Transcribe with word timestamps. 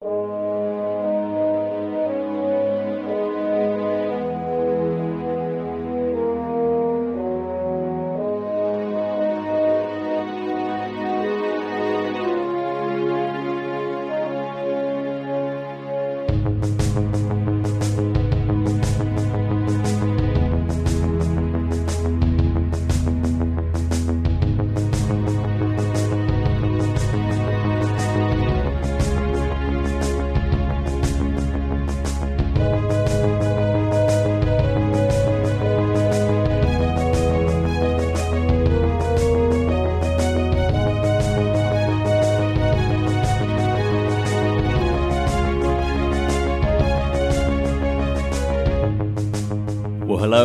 Well, 0.00 0.45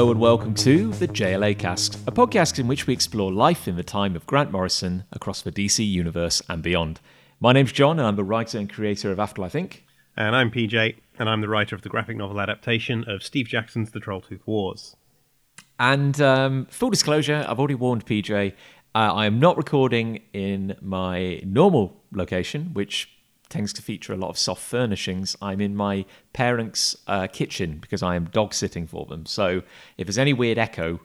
hello 0.02 0.10
and 0.10 0.20
welcome 0.20 0.56
to 0.56 0.92
the 0.94 1.08
JLA 1.08 1.56
Cast, 1.60 1.94
a 2.08 2.12
podcast 2.12 2.58
in 2.58 2.68
which 2.68 2.88
we 2.88 2.94
explore 2.94 3.32
life 3.32 3.68
in 3.68 3.76
the 3.76 3.84
time 3.84 4.16
of 4.16 4.26
Grant 4.26 4.52
Morrison 4.52 5.04
across 5.12 5.44
the 5.44 5.52
DC 5.52 5.88
universe 5.88 6.42
and 6.50 6.64
beyond. 6.64 7.00
My 7.40 7.54
name's 7.54 7.72
Jon, 7.72 8.00
and 8.00 8.08
I'm 8.08 8.16
the 8.16 8.24
writer 8.24 8.58
and 8.58 8.68
creator 8.68 9.12
of 9.12 9.20
Afterlife 9.20 9.54
Inc. 9.54 9.82
And 10.18 10.36
I'm 10.36 10.50
PJ, 10.50 10.96
and 11.20 11.30
I'm 11.30 11.42
the 11.42 11.48
writer 11.48 11.76
of 11.76 11.84
the 11.84 11.90
graphic 11.90 12.18
novel 12.18 12.42
adaptation 12.42 13.08
of 13.08 13.22
Steve 13.22 13.46
Jackson's 13.48 13.92
The 13.92 14.00
Trolltooth 14.00 14.42
Wars. 14.48 14.96
And 15.80 16.20
um, 16.20 16.66
full 16.72 16.90
disclosure, 16.90 17.46
I've 17.48 17.60
already 17.60 17.76
warned 17.76 18.08
PJ, 18.08 18.54
uh, 18.96 18.98
I 18.98 19.28
am 19.28 19.40
not 19.40 19.56
recording 19.56 20.24
in 20.34 20.78
my 20.82 21.44
normal 21.46 22.02
location, 22.12 22.72
which 22.74 23.08
tends 23.52 23.72
to 23.74 23.82
feature 23.82 24.14
a 24.14 24.18
lot 24.18 24.30
of 24.30 24.38
soft 24.38 24.64
furnishings. 24.64 25.36
I'm 25.42 25.62
in 25.62 25.76
my 25.76 26.06
parents' 26.34 26.96
uh, 27.06 27.28
kitchen 27.28 27.78
because 27.80 28.02
I 28.02 28.16
am 28.16 28.26
dog 28.26 28.54
sitting 28.54 28.88
for 28.88 29.06
them. 29.06 29.26
So 29.26 29.62
if 29.98 30.08
there's 30.08 30.18
any 30.18 30.34
weird 30.34 30.58
echo, 30.58 31.02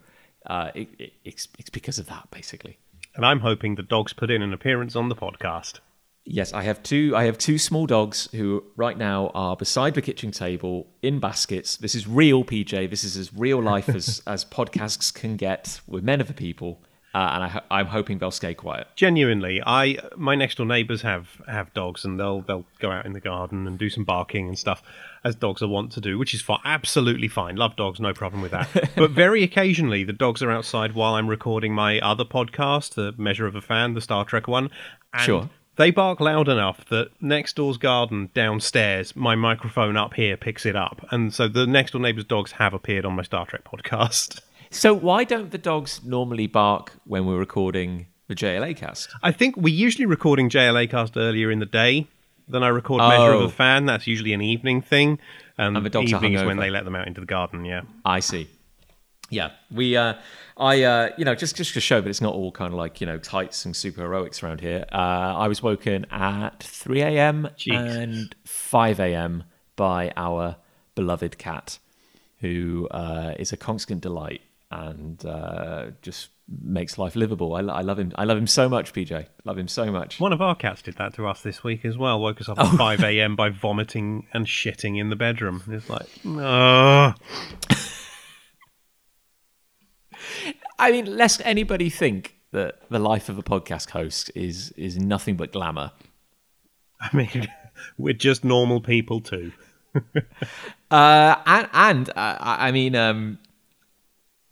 uh, 0.46 0.70
it, 0.74 0.88
it, 0.98 1.12
it's, 1.24 1.48
it's 1.58 1.70
because 1.70 1.98
of 1.98 2.06
that, 2.06 2.28
basically. 2.30 2.78
And 3.14 3.26
I'm 3.26 3.40
hoping 3.40 3.74
the 3.74 3.82
dogs 3.82 4.12
put 4.12 4.30
in 4.30 4.42
an 4.42 4.52
appearance 4.52 4.96
on 4.96 5.08
the 5.08 5.16
podcast. 5.16 5.80
Yes, 6.28 6.52
I 6.52 6.62
have 6.62 6.82
two. 6.82 7.14
I 7.14 7.24
have 7.24 7.38
two 7.38 7.56
small 7.56 7.86
dogs 7.86 8.28
who 8.32 8.64
right 8.74 8.98
now 8.98 9.30
are 9.32 9.56
beside 9.56 9.94
the 9.94 10.02
kitchen 10.02 10.32
table 10.32 10.88
in 11.00 11.20
baskets. 11.20 11.76
This 11.76 11.94
is 11.94 12.08
real, 12.08 12.44
PJ. 12.44 12.90
This 12.90 13.04
is 13.04 13.16
as 13.16 13.32
real 13.32 13.62
life 13.62 13.88
as 13.88 14.22
as 14.26 14.44
podcasts 14.44 15.14
can 15.14 15.36
get 15.36 15.80
with 15.86 16.02
men 16.02 16.20
of 16.20 16.26
the 16.26 16.34
people, 16.34 16.82
Uh, 17.16 17.30
and 17.32 17.44
I, 17.44 17.62
I'm 17.70 17.86
hoping 17.86 18.18
they'll 18.18 18.30
stay 18.30 18.52
quiet. 18.52 18.88
Genuinely, 18.94 19.62
I 19.64 19.96
my 20.16 20.34
next 20.34 20.58
door 20.58 20.66
neighbours 20.66 21.00
have 21.00 21.40
have 21.48 21.72
dogs, 21.72 22.04
and 22.04 22.20
they'll 22.20 22.42
they'll 22.42 22.66
go 22.78 22.90
out 22.90 23.06
in 23.06 23.14
the 23.14 23.20
garden 23.20 23.66
and 23.66 23.78
do 23.78 23.88
some 23.88 24.04
barking 24.04 24.48
and 24.48 24.58
stuff, 24.58 24.82
as 25.24 25.34
dogs 25.34 25.62
are 25.62 25.68
wont 25.68 25.92
to 25.92 26.00
do, 26.02 26.18
which 26.18 26.34
is 26.34 26.42
fi- 26.42 26.60
absolutely 26.66 27.28
fine. 27.28 27.56
Love 27.56 27.74
dogs, 27.74 28.00
no 28.00 28.12
problem 28.12 28.42
with 28.42 28.50
that. 28.50 28.68
but 28.96 29.12
very 29.12 29.42
occasionally, 29.42 30.04
the 30.04 30.12
dogs 30.12 30.42
are 30.42 30.50
outside 30.50 30.94
while 30.94 31.14
I'm 31.14 31.26
recording 31.26 31.72
my 31.72 31.98
other 32.00 32.26
podcast, 32.26 32.96
the 32.96 33.14
Measure 33.16 33.46
of 33.46 33.56
a 33.56 33.62
Fan, 33.62 33.94
the 33.94 34.02
Star 34.02 34.26
Trek 34.26 34.46
one. 34.46 34.68
And 35.14 35.22
Sure. 35.22 35.50
They 35.76 35.90
bark 35.90 36.20
loud 36.20 36.48
enough 36.48 36.84
that 36.86 37.10
next 37.20 37.56
door's 37.56 37.78
garden 37.78 38.30
downstairs, 38.34 39.16
my 39.16 39.36
microphone 39.36 39.96
up 39.96 40.14
here 40.14 40.36
picks 40.36 40.66
it 40.66 40.76
up, 40.76 41.06
and 41.10 41.32
so 41.32 41.48
the 41.48 41.66
next 41.66 41.92
door 41.92 42.00
neighbour's 42.02 42.24
dogs 42.24 42.52
have 42.52 42.74
appeared 42.74 43.06
on 43.06 43.14
my 43.14 43.22
Star 43.22 43.46
Trek 43.46 43.64
podcast. 43.64 44.40
So 44.70 44.92
why 44.94 45.24
don't 45.24 45.50
the 45.50 45.58
dogs 45.58 46.00
normally 46.04 46.46
bark 46.46 46.92
when 47.04 47.26
we're 47.26 47.38
recording 47.38 48.06
the 48.28 48.34
JLA 48.34 48.76
cast? 48.76 49.08
I 49.22 49.32
think 49.32 49.56
we're 49.56 49.74
usually 49.74 50.06
recording 50.06 50.48
JLA 50.50 50.90
cast 50.90 51.16
earlier 51.16 51.50
in 51.50 51.58
the 51.60 51.66
day 51.66 52.06
than 52.48 52.62
I 52.62 52.68
record 52.68 52.98
Measure 52.98 53.32
of 53.32 53.40
Oh. 53.42 53.44
a 53.44 53.48
Fan. 53.50 53.86
That's 53.86 54.06
usually 54.06 54.32
an 54.32 54.42
evening 54.42 54.82
thing, 54.82 55.18
and, 55.58 55.76
And 55.76 55.84
the 55.86 55.90
dogs 55.90 56.12
are 56.12 56.16
evening 56.16 56.34
is 56.34 56.44
when 56.44 56.58
they 56.58 56.70
let 56.70 56.84
them 56.84 56.94
out 56.94 57.06
into 57.06 57.20
the 57.20 57.26
garden. 57.26 57.64
Yeah, 57.64 57.82
I 58.04 58.20
see. 58.20 58.48
Yeah, 59.28 59.50
we, 59.72 59.96
uh, 59.96 60.14
I, 60.56 60.84
uh, 60.84 61.08
you 61.18 61.24
know, 61.24 61.34
just 61.34 61.56
just 61.56 61.74
to 61.74 61.80
show 61.80 62.00
that 62.00 62.08
it's 62.08 62.20
not 62.20 62.34
all 62.34 62.52
kind 62.52 62.72
of 62.72 62.78
like 62.78 63.00
you 63.00 63.06
know 63.08 63.18
tights 63.18 63.64
and 63.64 63.74
super 63.74 64.02
heroics 64.02 64.42
around 64.42 64.60
here. 64.60 64.84
Uh, 64.92 64.96
I 65.36 65.48
was 65.48 65.62
woken 65.64 66.06
at 66.12 66.62
three 66.62 67.02
a.m. 67.02 67.48
And 67.72 68.34
five 68.44 69.00
a.m. 69.00 69.42
by 69.74 70.12
our 70.16 70.56
beloved 70.94 71.38
cat, 71.38 71.80
who 72.40 72.86
uh, 72.92 73.34
is 73.36 73.52
a 73.52 73.56
constant 73.56 74.00
delight 74.00 74.42
and 74.70 75.24
uh, 75.24 75.90
just 76.02 76.28
makes 76.48 76.96
life 76.98 77.14
livable. 77.16 77.54
I, 77.54 77.60
I 77.60 77.80
love 77.82 77.98
him. 77.98 78.12
I 78.16 78.24
love 78.24 78.38
him 78.38 78.46
so 78.46 78.68
much, 78.68 78.92
PJ. 78.92 79.26
Love 79.44 79.58
him 79.58 79.68
so 79.68 79.90
much. 79.92 80.18
one 80.20 80.32
of 80.32 80.40
our 80.40 80.54
cats 80.54 80.82
did 80.82 80.96
that 80.96 81.14
to 81.14 81.26
us 81.26 81.42
this 81.42 81.62
week 81.64 81.84
as 81.84 81.96
well. 81.98 82.20
Woke 82.20 82.40
us 82.40 82.48
up 82.48 82.56
Oh. 82.60 82.70
at 82.72 82.76
five 82.78 83.00
a.m. 83.02 83.36
by 83.36 83.48
vomiting 83.50 84.26
and 84.32 84.46
shitting 84.46 84.98
in 84.98 85.08
the 85.10 85.16
bedroom. 85.16 85.62
It's 85.68 85.88
like. 85.90 86.06
I 90.78 90.90
mean, 90.92 91.16
lest 91.16 91.40
anybody 91.44 91.90
think 91.90 92.36
that 92.52 92.80
the 92.90 92.98
life 92.98 93.28
of 93.28 93.38
a 93.38 93.42
podcast 93.42 93.90
host 93.90 94.30
is 94.34 94.70
is 94.72 94.96
nothing 94.98 95.36
but 95.36 95.52
glamour. 95.52 95.92
I 97.00 97.14
mean, 97.16 97.48
we're 97.98 98.14
just 98.14 98.44
normal 98.44 98.80
people 98.80 99.20
too. 99.20 99.52
Uh, 100.88 101.34
and 101.46 101.68
and 101.72 102.08
uh, 102.10 102.36
I 102.38 102.68
I 102.68 102.70
mean, 102.70 102.94
um, 102.94 103.38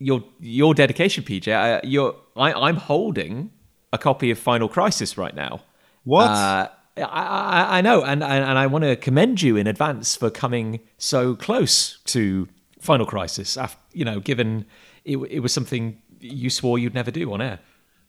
your 0.04 0.22
your 0.40 0.74
dedication, 0.74 1.24
PJ. 1.24 1.48
Uh, 1.48 1.80
you're, 1.84 2.14
I, 2.36 2.52
I'm 2.52 2.76
holding 2.76 3.50
a 3.92 3.98
copy 3.98 4.30
of 4.30 4.38
Final 4.38 4.68
Crisis 4.68 5.16
right 5.16 5.34
now. 5.34 5.62
What? 6.04 6.26
Uh, 6.30 6.68
I, 6.96 7.02
I, 7.02 7.78
I 7.78 7.80
know, 7.80 8.02
and, 8.04 8.22
and 8.22 8.44
and 8.44 8.58
I 8.58 8.66
want 8.66 8.84
to 8.84 8.96
commend 8.96 9.40
you 9.42 9.56
in 9.56 9.66
advance 9.66 10.14
for 10.16 10.30
coming 10.30 10.80
so 10.98 11.34
close 11.34 11.98
to 12.14 12.48
Final 12.80 13.06
Crisis. 13.06 13.56
af- 13.56 13.78
You 13.92 14.04
know, 14.04 14.20
given 14.20 14.66
it, 15.04 15.16
it 15.30 15.40
was 15.40 15.52
something 15.52 16.00
you 16.20 16.50
swore 16.50 16.78
you'd 16.78 16.94
never 16.94 17.10
do 17.10 17.32
on 17.32 17.40
air. 17.40 17.58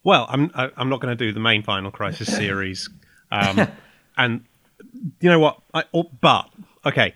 Well, 0.04 0.26
I'm 0.28 0.50
I- 0.54 0.70
I'm 0.76 0.88
not 0.88 1.00
going 1.00 1.16
to 1.16 1.24
do 1.26 1.32
the 1.32 1.40
main 1.40 1.62
Final 1.62 1.90
Crisis 1.90 2.28
series, 2.28 2.88
um, 3.32 3.66
and 4.16 4.44
you 5.20 5.30
know 5.30 5.38
what? 5.40 5.60
I, 5.74 5.84
oh, 5.94 6.04
but 6.20 6.48
okay, 6.84 7.14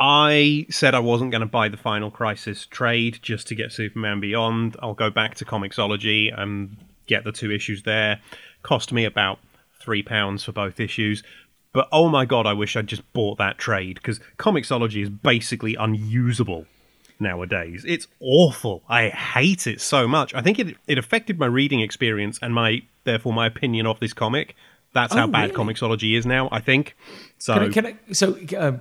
I 0.00 0.66
said 0.70 0.94
I 0.94 1.00
wasn't 1.00 1.32
going 1.32 1.40
to 1.40 1.46
buy 1.46 1.68
the 1.68 1.76
Final 1.76 2.10
Crisis 2.10 2.66
trade 2.66 3.18
just 3.20 3.48
to 3.48 3.54
get 3.54 3.72
Superman 3.72 4.20
Beyond. 4.20 4.76
I'll 4.80 4.94
go 4.94 5.10
back 5.10 5.34
to 5.36 5.44
Comixology 5.44 6.32
and 6.36 6.76
get 7.06 7.24
the 7.24 7.32
two 7.32 7.50
issues 7.50 7.82
there. 7.82 8.20
Cost 8.62 8.92
me 8.92 9.04
about 9.04 9.38
three 9.80 10.02
pounds 10.02 10.44
for 10.44 10.52
both 10.52 10.78
issues. 10.78 11.22
But 11.72 11.88
oh 11.92 12.08
my 12.08 12.24
god, 12.24 12.46
I 12.46 12.52
wish 12.52 12.76
I'd 12.76 12.86
just 12.86 13.12
bought 13.12 13.38
that 13.38 13.58
trade 13.58 13.96
because 13.96 14.20
Comixology 14.38 15.02
is 15.02 15.10
basically 15.10 15.74
unusable 15.74 16.66
nowadays. 17.20 17.84
It's 17.86 18.06
awful. 18.20 18.82
I 18.88 19.08
hate 19.08 19.66
it 19.66 19.80
so 19.80 20.06
much. 20.08 20.32
I 20.34 20.40
think 20.42 20.58
it 20.58 20.76
it 20.86 20.98
affected 20.98 21.38
my 21.38 21.46
reading 21.46 21.80
experience 21.80 22.38
and 22.40 22.54
my 22.54 22.82
therefore 23.04 23.32
my 23.32 23.46
opinion 23.46 23.86
of 23.86 24.00
this 24.00 24.12
comic. 24.12 24.54
That's 24.94 25.12
how 25.12 25.24
Oh, 25.24 25.28
bad 25.28 25.50
really? 25.50 25.74
Comixology 25.74 26.16
is 26.16 26.24
now. 26.24 26.48
I 26.50 26.60
think. 26.60 26.96
So 27.38 27.54
Can 27.54 27.62
I, 27.62 27.68
can 27.68 27.86
I, 27.86 28.12
so, 28.12 28.38
um, 28.58 28.80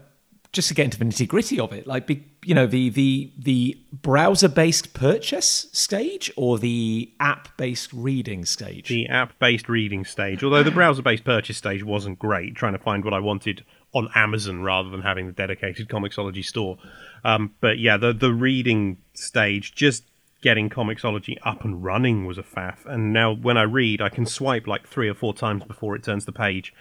just 0.52 0.68
to 0.70 0.74
get 0.74 0.86
into 0.86 0.98
the 0.98 1.06
nitty 1.06 1.28
gritty 1.28 1.60
of 1.60 1.74
it, 1.74 1.86
like 1.86 2.10
you 2.46 2.56
know, 2.56 2.66
the 2.66 2.90
the 2.90 3.32
the 3.38 3.78
browser 3.92 4.48
based 4.48 4.94
purchase 4.94 5.68
stage 5.72 6.32
or 6.36 6.58
the 6.58 7.12
app 7.20 7.56
based 7.58 7.92
reading 7.94 8.46
stage. 8.46 8.88
the 8.88 9.08
app-based 9.08 9.70
reading 9.70 10.06
stage, 10.06 10.44
although 10.44 10.64
the 10.64 10.72
browser-based 10.72 11.24
purchase 11.24 11.58
stage 11.58 11.84
wasn't 11.84 12.18
great, 12.18 12.56
trying 12.56 12.74
to 12.74 12.80
find 12.80 13.04
what 13.04 13.14
I 13.14 13.20
wanted 13.20 13.66
on 13.94 14.10
Amazon 14.16 14.62
rather 14.62 14.90
than 14.90 15.02
having 15.02 15.28
the 15.28 15.34
dedicated 15.34 15.90
Comixology 15.90 16.44
store. 16.44 16.78
Um, 17.24 17.54
but 17.60 17.80
yeah, 17.80 17.98
the 17.98 18.14
the 18.14 18.32
reading 18.32 18.98
stage, 19.14 19.76
just 19.76 20.04
getting 20.42 20.70
Comixology 20.70 21.38
up 21.44 21.66
and 21.66 21.84
running 21.84 22.26
was 22.26 22.38
a 22.38 22.44
faff. 22.44 22.86
And 22.86 23.12
now 23.12 23.34
when 23.34 23.58
I 23.58 23.64
read, 23.64 24.02
I 24.02 24.10
can 24.10 24.26
swipe 24.26 24.68
like 24.68 24.88
three 24.88 25.10
or 25.10 25.14
four 25.14 25.34
times 25.34 25.64
before 25.64 25.96
it 25.96 26.04
turns 26.04 26.26
the 26.26 26.32
page, 26.32 26.74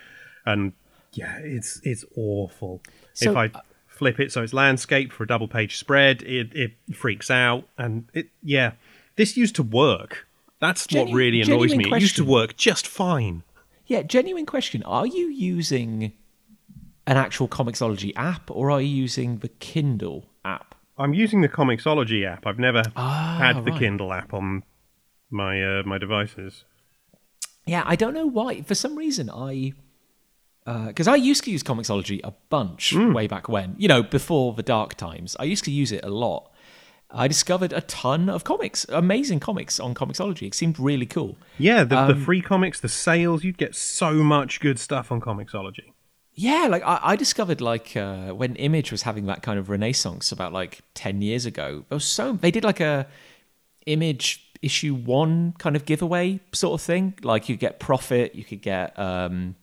and 0.44 0.72
yeah, 1.12 1.38
it's 1.38 1.80
it's 1.82 2.04
awful. 2.16 2.82
So- 3.16 3.30
if 3.32 3.36
I 3.36 3.50
flip 3.86 4.20
it 4.20 4.30
so 4.30 4.42
it's 4.42 4.52
landscape 4.52 5.10
for 5.12 5.22
a 5.24 5.26
double 5.26 5.48
page 5.48 5.76
spread, 5.76 6.22
it 6.22 6.54
it 6.54 6.72
freaks 6.94 7.30
out, 7.30 7.68
and 7.78 8.08
it 8.14 8.28
yeah, 8.42 8.72
this 9.16 9.36
used 9.36 9.56
to 9.56 9.62
work. 9.62 10.26
That's 10.60 10.86
Genu- 10.86 11.04
what 11.10 11.14
really 11.14 11.40
annoys 11.42 11.74
me. 11.74 11.84
It 11.90 12.00
used 12.00 12.16
to 12.16 12.24
work 12.24 12.56
just 12.56 12.86
fine. 12.86 13.42
Yeah, 13.86 14.02
genuine 14.02 14.46
question: 14.46 14.82
Are 14.84 15.06
you 15.06 15.28
using 15.28 16.12
an 17.06 17.16
actual 17.16 17.46
Comixology 17.48 18.12
app 18.16 18.50
or 18.50 18.70
are 18.70 18.80
you 18.80 18.88
using 18.88 19.38
the 19.38 19.48
Kindle 19.48 20.26
app? 20.44 20.74
I'm 20.98 21.14
using 21.14 21.40
the 21.42 21.48
Comixology 21.48 22.26
app. 22.26 22.46
I've 22.46 22.58
never 22.58 22.82
Ah, 22.96 23.36
had 23.38 23.64
the 23.64 23.70
right. 23.70 23.78
Kindle 23.80 24.12
app 24.12 24.34
on 24.34 24.62
my 25.30 25.62
uh, 25.62 25.82
my 25.84 25.98
devices. 25.98 26.64
Yeah, 27.66 27.82
I 27.86 27.96
don't 27.96 28.14
know 28.14 28.26
why. 28.26 28.62
For 28.62 28.74
some 28.74 28.96
reason, 28.96 29.28
I 29.30 29.72
because 30.66 31.06
I 31.06 31.14
used 31.14 31.44
to 31.44 31.50
use 31.50 31.62
Comixology 31.62 32.20
a 32.24 32.32
bunch 32.50 32.92
way 32.92 33.26
back 33.28 33.48
when, 33.48 33.76
you 33.78 33.88
know, 33.88 34.02
before 34.02 34.52
the 34.52 34.62
dark 34.62 34.94
times. 34.94 35.36
I 35.38 35.44
used 35.44 35.64
to 35.64 35.70
use 35.70 35.92
it 35.92 36.04
a 36.04 36.08
lot. 36.10 36.50
I 37.08 37.28
discovered 37.28 37.72
a 37.72 37.82
ton 37.82 38.28
of 38.28 38.42
comics, 38.42 38.84
amazing 38.88 39.38
comics 39.38 39.78
on 39.78 39.94
Comixology. 39.94 40.48
It 40.48 40.54
seemed 40.54 40.78
really 40.80 41.06
cool. 41.06 41.36
Yeah, 41.56 41.84
the, 41.84 41.96
Um, 41.96 42.08
the 42.08 42.24
free 42.24 42.42
comics, 42.42 42.80
the 42.80 42.88
sales, 42.88 43.44
you'd 43.44 43.58
get 43.58 43.76
so 43.76 44.12
much 44.14 44.58
good 44.60 44.80
stuff 44.80 45.12
on 45.12 45.20
Comixology. 45.20 45.92
Yeah, 46.34 46.66
like 46.68 46.82
I, 46.82 46.98
I 47.02 47.16
discovered 47.16 47.60
like 47.60 47.96
uh, 47.96 48.30
when 48.32 48.56
Image 48.56 48.90
was 48.90 49.02
having 49.02 49.26
that 49.26 49.42
kind 49.42 49.58
of 49.58 49.70
renaissance 49.70 50.32
about 50.32 50.52
like 50.52 50.80
ten 50.94 51.22
years 51.22 51.46
ago. 51.46 51.84
There 51.88 51.96
was 51.96 52.04
so 52.04 52.32
they 52.32 52.50
did 52.50 52.64
like 52.64 52.80
a 52.80 53.06
Image 53.86 54.42
issue 54.62 54.94
one 54.94 55.54
kind 55.58 55.76
of 55.76 55.84
giveaway 55.84 56.40
sort 56.52 56.80
of 56.80 56.84
thing. 56.84 57.14
Like 57.22 57.48
you 57.48 57.56
get 57.56 57.78
Prophet, 57.78 58.34
you 58.34 58.44
could 58.44 58.60
get 58.60 58.98
um, 58.98 59.54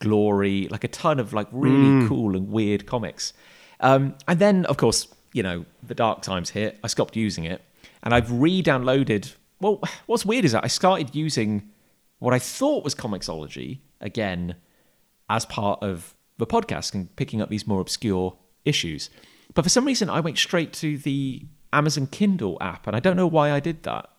Glory, 0.00 0.68
like 0.68 0.84
a 0.84 0.88
ton 0.88 1.20
of 1.20 1.32
like 1.32 1.46
really 1.52 2.08
cool 2.08 2.36
and 2.36 2.48
weird 2.48 2.86
comics. 2.86 3.32
Um, 3.80 4.14
and 4.26 4.38
then 4.38 4.66
of 4.66 4.76
course 4.76 5.08
you 5.32 5.42
know 5.42 5.64
the 5.82 5.94
dark 5.94 6.22
times 6.22 6.50
hit. 6.50 6.78
I 6.82 6.88
stopped 6.88 7.16
using 7.16 7.44
it, 7.44 7.62
and 8.02 8.12
I've 8.12 8.30
re-downloaded. 8.30 9.34
Well, 9.60 9.80
what's 10.06 10.24
weird 10.24 10.44
is 10.44 10.52
that 10.52 10.64
I 10.64 10.68
started 10.68 11.14
using 11.14 11.70
what 12.18 12.34
I 12.34 12.38
thought 12.38 12.84
was 12.84 12.94
Comixology 12.94 13.78
again 14.00 14.56
as 15.28 15.44
part 15.46 15.82
of 15.82 16.14
the 16.38 16.46
podcast 16.46 16.94
and 16.94 17.14
picking 17.16 17.40
up 17.40 17.50
these 17.50 17.66
more 17.66 17.80
obscure 17.80 18.36
issues. 18.64 19.10
But 19.54 19.62
for 19.62 19.68
some 19.68 19.84
reason, 19.84 20.08
I 20.10 20.20
went 20.20 20.38
straight 20.38 20.72
to 20.74 20.98
the 20.98 21.46
Amazon 21.72 22.06
Kindle 22.06 22.56
app, 22.60 22.86
and 22.86 22.96
I 22.96 23.00
don't 23.00 23.16
know 23.16 23.26
why 23.26 23.52
I 23.52 23.60
did 23.60 23.82
that. 23.84 24.10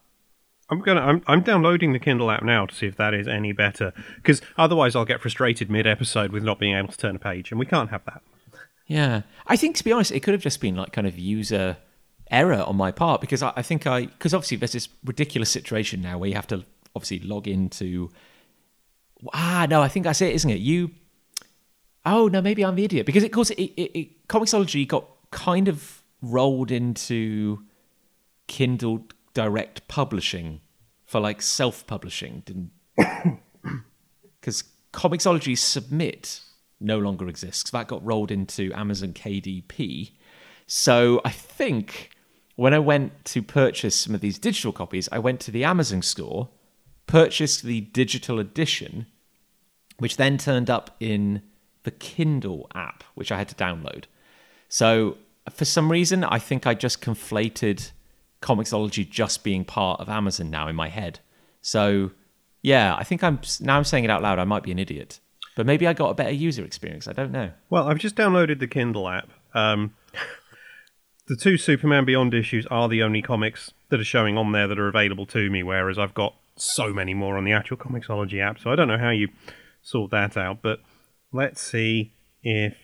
I'm 0.71 0.79
gonna. 0.79 1.01
I'm, 1.01 1.21
I'm 1.27 1.41
downloading 1.41 1.91
the 1.91 1.99
Kindle 1.99 2.31
app 2.31 2.43
now 2.43 2.65
to 2.65 2.73
see 2.73 2.87
if 2.87 2.95
that 2.95 3.13
is 3.13 3.27
any 3.27 3.51
better. 3.51 3.91
Because 4.15 4.41
otherwise, 4.57 4.95
I'll 4.95 5.05
get 5.05 5.21
frustrated 5.21 5.69
mid-episode 5.69 6.31
with 6.31 6.43
not 6.43 6.59
being 6.59 6.75
able 6.75 6.87
to 6.87 6.97
turn 6.97 7.17
a 7.17 7.19
page, 7.19 7.51
and 7.51 7.59
we 7.59 7.65
can't 7.65 7.89
have 7.89 8.05
that. 8.05 8.21
Yeah, 8.87 9.23
I 9.47 9.57
think 9.57 9.75
to 9.77 9.83
be 9.83 9.91
honest, 9.91 10.11
it 10.11 10.21
could 10.21 10.33
have 10.33 10.41
just 10.41 10.61
been 10.61 10.75
like 10.75 10.93
kind 10.93 11.07
of 11.07 11.19
user 11.19 11.77
error 12.29 12.63
on 12.65 12.77
my 12.77 12.91
part 12.91 13.19
because 13.19 13.43
I, 13.43 13.51
I 13.57 13.61
think 13.61 13.85
I 13.85 14.05
because 14.05 14.33
obviously 14.33 14.57
there's 14.57 14.71
this 14.71 14.87
ridiculous 15.03 15.49
situation 15.49 16.01
now 16.01 16.17
where 16.17 16.29
you 16.29 16.35
have 16.35 16.47
to 16.47 16.63
obviously 16.95 17.19
log 17.19 17.47
into. 17.47 18.09
Ah, 19.33 19.67
no, 19.69 19.81
I 19.81 19.89
think 19.89 20.05
that's 20.05 20.21
it, 20.21 20.33
isn't 20.33 20.49
it? 20.49 20.59
You. 20.59 20.91
Oh 22.05 22.29
no, 22.29 22.41
maybe 22.41 22.63
I'm 22.63 22.75
the 22.75 22.85
idiot 22.85 23.05
because 23.05 23.23
of 23.23 23.31
course, 23.31 23.49
it, 23.51 23.61
it, 23.61 23.99
it 23.99 24.27
Comixology 24.27 24.87
got 24.87 25.05
kind 25.31 25.67
of 25.67 26.01
rolled 26.21 26.71
into 26.71 27.61
Kindle 28.47 29.05
Direct 29.33 29.87
Publishing 29.87 30.61
for 31.05 31.19
like 31.19 31.41
self-publishing, 31.41 32.43
didn't? 32.45 32.71
Because 34.39 34.63
Comixology 34.91 35.55
Submit 35.55 36.41
no 36.79 36.97
longer 36.97 37.27
exists. 37.27 37.69
That 37.69 37.87
got 37.87 38.03
rolled 38.03 38.31
into 38.31 38.73
Amazon 38.73 39.13
KDP. 39.13 40.13
So 40.65 41.21
I 41.23 41.29
think 41.29 42.09
when 42.55 42.73
I 42.73 42.79
went 42.79 43.25
to 43.25 43.41
purchase 43.41 43.95
some 43.95 44.15
of 44.15 44.21
these 44.21 44.39
digital 44.39 44.71
copies, 44.71 45.07
I 45.11 45.19
went 45.19 45.39
to 45.41 45.51
the 45.51 45.63
Amazon 45.63 46.01
store, 46.01 46.49
purchased 47.07 47.63
the 47.63 47.81
digital 47.81 48.39
edition, 48.39 49.05
which 49.97 50.17
then 50.17 50.37
turned 50.37 50.69
up 50.69 50.95
in 50.99 51.43
the 51.83 51.91
Kindle 51.91 52.67
app, 52.73 53.03
which 53.15 53.31
I 53.31 53.37
had 53.37 53.49
to 53.49 53.55
download. 53.55 54.05
So 54.69 55.17
for 55.49 55.65
some 55.65 55.91
reason, 55.91 56.23
I 56.23 56.39
think 56.39 56.65
I 56.65 56.73
just 56.73 57.01
conflated 57.01 57.91
Comixology 58.41 59.07
just 59.09 59.43
being 59.43 59.63
part 59.63 59.99
of 59.99 60.09
Amazon 60.09 60.49
now 60.49 60.67
in 60.67 60.75
my 60.75 60.89
head. 60.89 61.19
So 61.61 62.11
yeah, 62.61 62.95
I 62.95 63.03
think 63.03 63.23
I'm 63.23 63.39
now 63.59 63.77
I'm 63.77 63.83
saying 63.83 64.03
it 64.03 64.09
out 64.09 64.21
loud. 64.21 64.39
I 64.39 64.43
might 64.43 64.63
be 64.63 64.71
an 64.71 64.79
idiot, 64.79 65.19
but 65.55 65.65
maybe 65.65 65.87
I 65.87 65.93
got 65.93 66.09
a 66.09 66.13
better 66.13 66.31
user 66.31 66.63
experience. 66.63 67.07
I 67.07 67.13
don't 67.13 67.31
know. 67.31 67.51
Well, 67.69 67.87
I've 67.87 67.99
just 67.99 68.15
downloaded 68.15 68.59
the 68.59 68.67
Kindle 68.67 69.07
app. 69.09 69.29
Um, 69.53 69.93
the 71.27 71.35
two 71.35 71.57
Superman 71.57 72.05
Beyond 72.05 72.33
issues 72.33 72.65
are 72.67 72.87
the 72.87 73.03
only 73.03 73.21
comics 73.21 73.71
that 73.89 73.99
are 73.99 74.05
showing 74.05 74.37
on 74.37 74.51
there 74.51 74.67
that 74.67 74.79
are 74.79 74.87
available 74.87 75.25
to 75.27 75.49
me, 75.49 75.63
whereas 75.63 75.97
I've 75.97 76.13
got 76.13 76.35
so 76.55 76.93
many 76.93 77.13
more 77.13 77.37
on 77.37 77.43
the 77.43 77.53
actual 77.53 77.77
Comixology 77.77 78.41
app. 78.41 78.59
So 78.59 78.71
I 78.71 78.75
don't 78.75 78.87
know 78.87 78.97
how 78.97 79.09
you 79.09 79.29
sort 79.81 80.11
that 80.11 80.37
out, 80.37 80.61
but 80.61 80.79
let's 81.31 81.61
see 81.61 82.13
if 82.43 82.75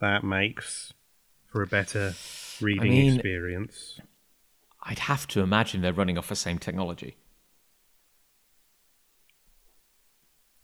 that 0.00 0.24
makes 0.24 0.92
for 1.50 1.62
a 1.62 1.66
better 1.66 2.14
reading 2.60 2.90
mean- 2.90 3.14
experience. 3.14 4.00
I'd 4.86 5.00
have 5.00 5.26
to 5.28 5.40
imagine 5.40 5.80
they're 5.80 5.92
running 5.92 6.18
off 6.18 6.28
the 6.28 6.36
same 6.36 6.58
technology. 6.58 7.16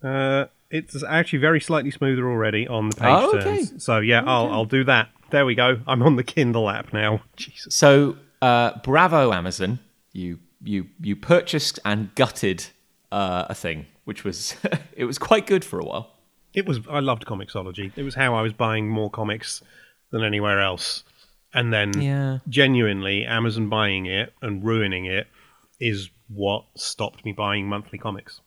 Uh, 0.03 0.47
it's 0.71 1.03
actually 1.05 1.39
very 1.41 1.61
slightly 1.61 1.91
smoother 1.91 2.29
already 2.29 2.67
on 2.67 2.89
the 2.89 2.97
page 2.97 3.09
Oh, 3.11 3.37
okay. 3.37 3.45
turns. 3.67 3.85
So 3.85 3.99
yeah, 3.99 4.23
I'll 4.25 4.51
I'll 4.51 4.65
do 4.65 4.85
that. 4.85 5.09
There 5.31 5.45
we 5.45 5.55
go. 5.55 5.81
I'm 5.87 6.03
on 6.03 6.17
the 6.17 6.25
Kindle 6.25 6.69
app 6.71 6.93
now. 6.93 7.23
Jesus. 7.37 7.75
So 7.75 8.17
uh, 8.41 8.79
bravo, 8.83 9.33
Amazon! 9.33 9.79
You 10.13 10.39
you 10.63 10.87
you 11.01 11.17
purchased 11.17 11.79
and 11.85 12.15
gutted 12.15 12.67
uh, 13.13 13.47
a 13.49 13.55
thing, 13.55 13.87
which 14.05 14.25
was 14.25 14.57
it 14.97 15.05
was 15.05 15.19
quite 15.19 15.47
good 15.47 15.65
for 15.65 15.79
a 15.79 15.85
while. 15.85 16.13
It 16.55 16.67
was. 16.67 16.81
I 16.89 17.01
loved 17.01 17.27
Comixology. 17.27 17.93
It 17.97 18.03
was 18.03 18.15
how 18.15 18.35
I 18.35 18.43
was 18.43 18.53
buying 18.53 18.89
more 18.89 19.11
comics 19.11 19.63
than 20.11 20.25
anywhere 20.25 20.61
else. 20.61 21.05
And 21.53 21.73
then, 21.73 22.01
Yeah. 22.01 22.39
genuinely, 22.49 23.25
Amazon 23.27 23.69
buying 23.69 24.07
it 24.07 24.33
and 24.41 24.63
ruining 24.65 25.07
it 25.07 25.27
is 25.81 26.11
what 26.29 26.67
stopped 26.77 27.25
me 27.25 27.33
buying 27.33 27.67
monthly 27.69 27.99
comics. 27.99 28.41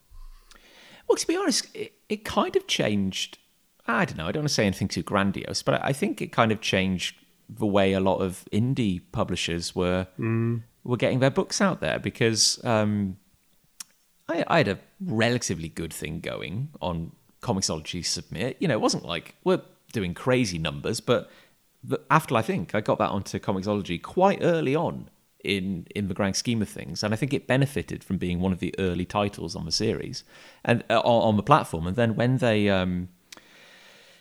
Well, 1.06 1.16
to 1.16 1.26
be 1.26 1.36
honest, 1.36 1.66
it, 1.74 1.92
it 2.08 2.24
kind 2.24 2.56
of 2.56 2.66
changed. 2.66 3.38
I 3.86 4.06
don't 4.06 4.16
know. 4.16 4.26
I 4.26 4.32
don't 4.32 4.42
want 4.42 4.48
to 4.48 4.54
say 4.54 4.64
anything 4.66 4.88
too 4.88 5.02
grandiose, 5.02 5.62
but 5.62 5.84
I 5.84 5.92
think 5.92 6.22
it 6.22 6.32
kind 6.32 6.50
of 6.50 6.62
changed 6.62 7.16
the 7.48 7.66
way 7.66 7.92
a 7.92 8.00
lot 8.00 8.20
of 8.20 8.46
indie 8.52 9.02
publishers 9.12 9.74
were 9.74 10.06
were 10.82 10.96
getting 10.96 11.18
their 11.18 11.30
books 11.30 11.60
out 11.60 11.80
there 11.80 11.98
because 11.98 12.62
um, 12.64 13.18
I, 14.28 14.44
I 14.48 14.58
had 14.58 14.68
a 14.68 14.78
relatively 15.00 15.68
good 15.68 15.92
thing 15.92 16.20
going 16.20 16.70
on 16.80 17.12
Comixology 17.42 18.04
Submit. 18.04 18.56
You 18.60 18.68
know, 18.68 18.74
it 18.74 18.80
wasn't 18.80 19.04
like 19.04 19.34
we're 19.44 19.60
doing 19.92 20.14
crazy 20.14 20.58
numbers, 20.58 21.00
but 21.00 21.30
after 22.10 22.36
I 22.36 22.42
think 22.42 22.74
I 22.74 22.80
got 22.80 22.98
that 22.98 23.10
onto 23.10 23.38
Comixology 23.38 24.00
quite 24.00 24.38
early 24.42 24.74
on 24.74 25.10
in 25.42 25.86
in 25.94 26.08
the 26.08 26.14
grand 26.14 26.36
scheme 26.36 26.62
of 26.62 26.68
things, 26.68 27.02
and 27.02 27.12
I 27.12 27.16
think 27.16 27.32
it 27.32 27.46
benefited 27.46 28.02
from 28.02 28.18
being 28.18 28.40
one 28.40 28.52
of 28.52 28.58
the 28.58 28.74
early 28.78 29.04
titles 29.04 29.54
on 29.54 29.64
the 29.64 29.72
series 29.72 30.24
and 30.64 30.82
uh, 30.90 31.00
on, 31.00 31.28
on 31.28 31.36
the 31.36 31.42
platform. 31.42 31.86
And 31.86 31.96
then 31.96 32.16
when 32.16 32.38
they 32.38 32.70
um, 32.70 33.08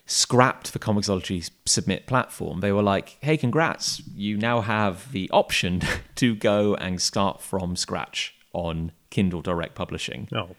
scrapped 0.05 0.73
the 0.73 0.79
Comixology 0.79 1.49
Submit 1.65 2.05
platform, 2.05 2.59
they 2.59 2.71
were 2.71 2.83
like, 2.83 3.17
"Hey, 3.21 3.37
congrats! 3.37 4.01
You 4.13 4.37
now 4.37 4.61
have 4.61 5.11
the 5.11 5.29
option 5.31 5.81
to 6.15 6.35
go 6.35 6.75
and 6.75 7.01
start 7.01 7.41
from 7.41 7.75
scratch 7.75 8.35
on 8.51 8.91
Kindle 9.09 9.41
Direct 9.41 9.75
Publishing." 9.75 10.27
Oh, 10.33 10.55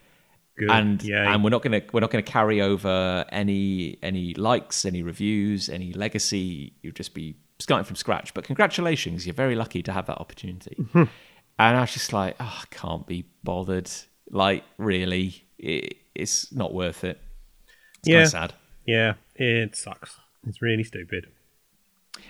good. 0.56 0.70
and 0.70 1.02
Yay. 1.02 1.14
and 1.14 1.42
we're 1.44 1.50
not 1.50 1.62
gonna 1.62 1.82
we're 1.92 2.00
not 2.00 2.10
gonna 2.10 2.22
carry 2.22 2.60
over 2.60 3.24
any 3.30 3.98
any 4.02 4.34
likes, 4.34 4.84
any 4.84 5.02
reviews, 5.02 5.68
any 5.68 5.92
legacy. 5.92 6.72
You'll 6.82 6.92
just 6.94 7.14
be 7.14 7.36
starting 7.58 7.84
from 7.84 7.96
scratch. 7.96 8.34
But 8.34 8.44
congratulations, 8.44 9.26
you're 9.26 9.34
very 9.34 9.54
lucky 9.54 9.82
to 9.82 9.92
have 9.92 10.06
that 10.06 10.18
opportunity. 10.18 10.76
and 10.94 11.08
I 11.58 11.80
was 11.80 11.92
just 11.92 12.12
like, 12.12 12.36
oh, 12.40 12.60
I 12.62 12.64
can't 12.70 13.06
be 13.06 13.26
bothered. 13.42 13.90
Like, 14.30 14.64
really, 14.78 15.46
it, 15.58 15.96
it's 16.14 16.52
not 16.52 16.72
worth 16.74 17.04
it. 17.04 17.20
It's 18.00 18.08
Yeah. 18.08 18.14
kind 18.16 18.24
of 18.24 18.30
sad. 18.30 18.52
yeah, 18.86 19.14
it 19.36 19.76
sucks. 19.76 20.16
It's 20.46 20.60
really 20.60 20.84
stupid. 20.84 21.26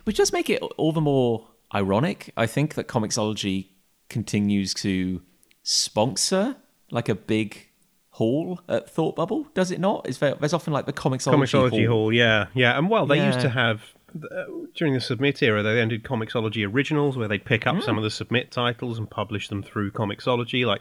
Which 0.05 0.17
does 0.19 0.33
make 0.33 0.49
it 0.51 0.61
all 0.77 0.93
the 0.93 1.01
more 1.01 1.49
ironic. 1.75 2.33
I 2.37 2.47
think 2.47 2.75
that 2.75 2.87
Comixology 2.89 3.69
continues 4.09 4.73
to 4.75 5.23
sponsor 5.63 6.57
like 6.91 7.09
a 7.09 7.15
big 7.15 7.69
hall 8.15 8.61
at 8.69 8.89
Thought 8.89 9.17
Bubble, 9.17 9.47
does 9.55 9.71
it 9.71 9.81
not? 9.81 10.09
Is 10.09 10.19
there, 10.19 10.35
there's 10.37 10.53
often 10.53 10.73
like 10.73 10.87
the 10.87 10.93
Comixology, 10.93 11.35
Comixology 11.35 11.87
hall. 11.89 11.97
Hall, 12.05 12.13
yeah, 12.13 12.47
yeah. 12.55 12.79
And 12.79 12.89
well, 12.89 13.07
they 13.07 13.25
used 13.25 13.41
to 13.41 13.49
have 13.49 13.83
uh, 14.15 14.45
during 14.75 14.95
the 14.95 15.01
Submit 15.01 15.43
era. 15.43 15.63
They 15.63 15.75
then 15.75 15.89
did 15.89 16.05
Comixology 16.05 16.65
Originals, 16.73 17.17
where 17.17 17.27
they'd 17.29 17.45
pick 17.45 17.67
up 17.67 17.75
Hmm. 17.77 17.81
some 17.83 17.99
of 17.99 18.05
the 18.05 18.11
Submit 18.11 18.51
titles 18.53 18.99
and 18.99 19.11
publish 19.11 19.49
them 19.49 19.63
through 19.63 19.91
Comixology, 19.91 20.65
like 20.65 20.81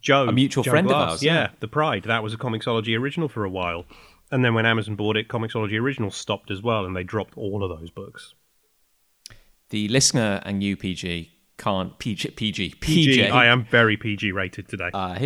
Joe, 0.00 0.28
A 0.28 0.32
mutual 0.32 0.64
Joe 0.64 0.70
friend 0.70 0.86
of 0.86 0.92
ours, 0.94 1.22
Yeah, 1.22 1.34
yeah. 1.34 1.48
the 1.60 1.68
Pride. 1.68 2.04
That 2.04 2.22
was 2.22 2.32
a 2.32 2.38
Comixology 2.38 2.98
original 2.98 3.28
for 3.28 3.44
a 3.44 3.50
while, 3.50 3.84
and 4.30 4.42
then 4.42 4.54
when 4.54 4.64
Amazon 4.64 4.96
bought 4.96 5.18
it, 5.18 5.28
Comixology 5.28 5.78
Originals 5.78 6.16
stopped 6.16 6.50
as 6.50 6.62
well, 6.62 6.86
and 6.86 6.96
they 6.96 7.02
dropped 7.04 7.36
all 7.36 7.62
of 7.62 7.78
those 7.78 7.90
books. 7.90 8.32
The 9.68 9.88
listener 9.88 10.40
and 10.46 10.62
you, 10.62 10.76
PG, 10.76 11.32
can't 11.58 11.98
PG 11.98 12.30
PG 12.30 12.74
PG, 12.80 13.18
PJ. 13.18 13.30
I 13.30 13.46
am 13.46 13.64
very 13.66 13.96
PG 13.98 14.32
rated 14.32 14.68
today. 14.68 14.90
Uh, 14.94 15.18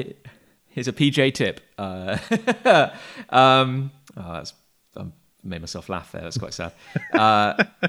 here's 0.71 0.89
a 0.89 0.93
PJ 0.93 1.35
tip. 1.35 1.61
Uh, 1.79 2.19
um, 3.29 3.91
oh, 4.17 4.33
that's 4.33 4.55
I 4.97 5.05
made 5.45 5.61
myself 5.61 5.89
laugh 5.89 6.13
there. 6.13 6.23
That's 6.23 6.39
quite 6.39 6.55
sad. 6.55 6.73
Uh, 7.13 7.63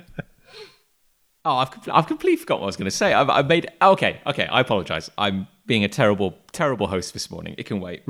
oh, 1.46 1.56
I've 1.58 1.72
compl- 1.72 1.94
I've 1.94 2.08
completely 2.08 2.38
forgotten 2.38 2.62
what 2.62 2.66
I 2.66 2.68
was 2.68 2.78
going 2.78 2.86
to 2.86 2.96
say. 2.96 3.14
I've, 3.14 3.30
I've 3.30 3.48
made 3.48 3.70
okay, 3.82 4.22
okay. 4.28 4.48
I 4.48 4.60
apologize. 4.62 5.10
I'm 5.18 5.48
being 5.66 5.84
a 5.84 5.90
terrible 5.90 6.38
terrible 6.52 6.88
host 6.88 7.14
this 7.14 7.32
morning. 7.32 7.56
It 7.58 7.66
can 7.66 7.80
wait. 7.80 8.04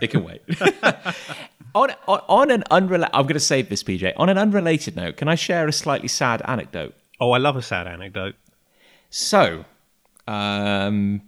It 0.00 0.08
can 0.08 0.24
wait. 0.24 0.42
on, 1.74 1.90
on, 2.06 2.20
on 2.28 2.50
an 2.50 2.64
unrelated, 2.70 3.14
I'm 3.14 3.24
going 3.24 3.34
to 3.34 3.40
save 3.40 3.68
this, 3.68 3.82
PJ. 3.82 4.12
On 4.16 4.28
an 4.28 4.38
unrelated 4.38 4.96
note, 4.96 5.16
can 5.16 5.28
I 5.28 5.34
share 5.34 5.68
a 5.68 5.72
slightly 5.72 6.08
sad 6.08 6.42
anecdote? 6.44 6.94
Oh, 7.20 7.30
I 7.30 7.38
love 7.38 7.56
a 7.56 7.62
sad 7.62 7.86
anecdote. 7.86 8.34
So, 9.08 9.64
um, 10.26 11.22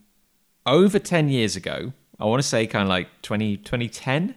over 0.67 0.99
10 0.99 1.29
years 1.29 1.57
ago, 1.57 1.93
I 2.19 2.25
want 2.27 2.43
to 2.43 2.49
say 2.49 2.67
kind 2.67 2.83
of 2.83 2.89
like 2.89 3.09
20, 3.23 3.59
2010, 3.59 4.35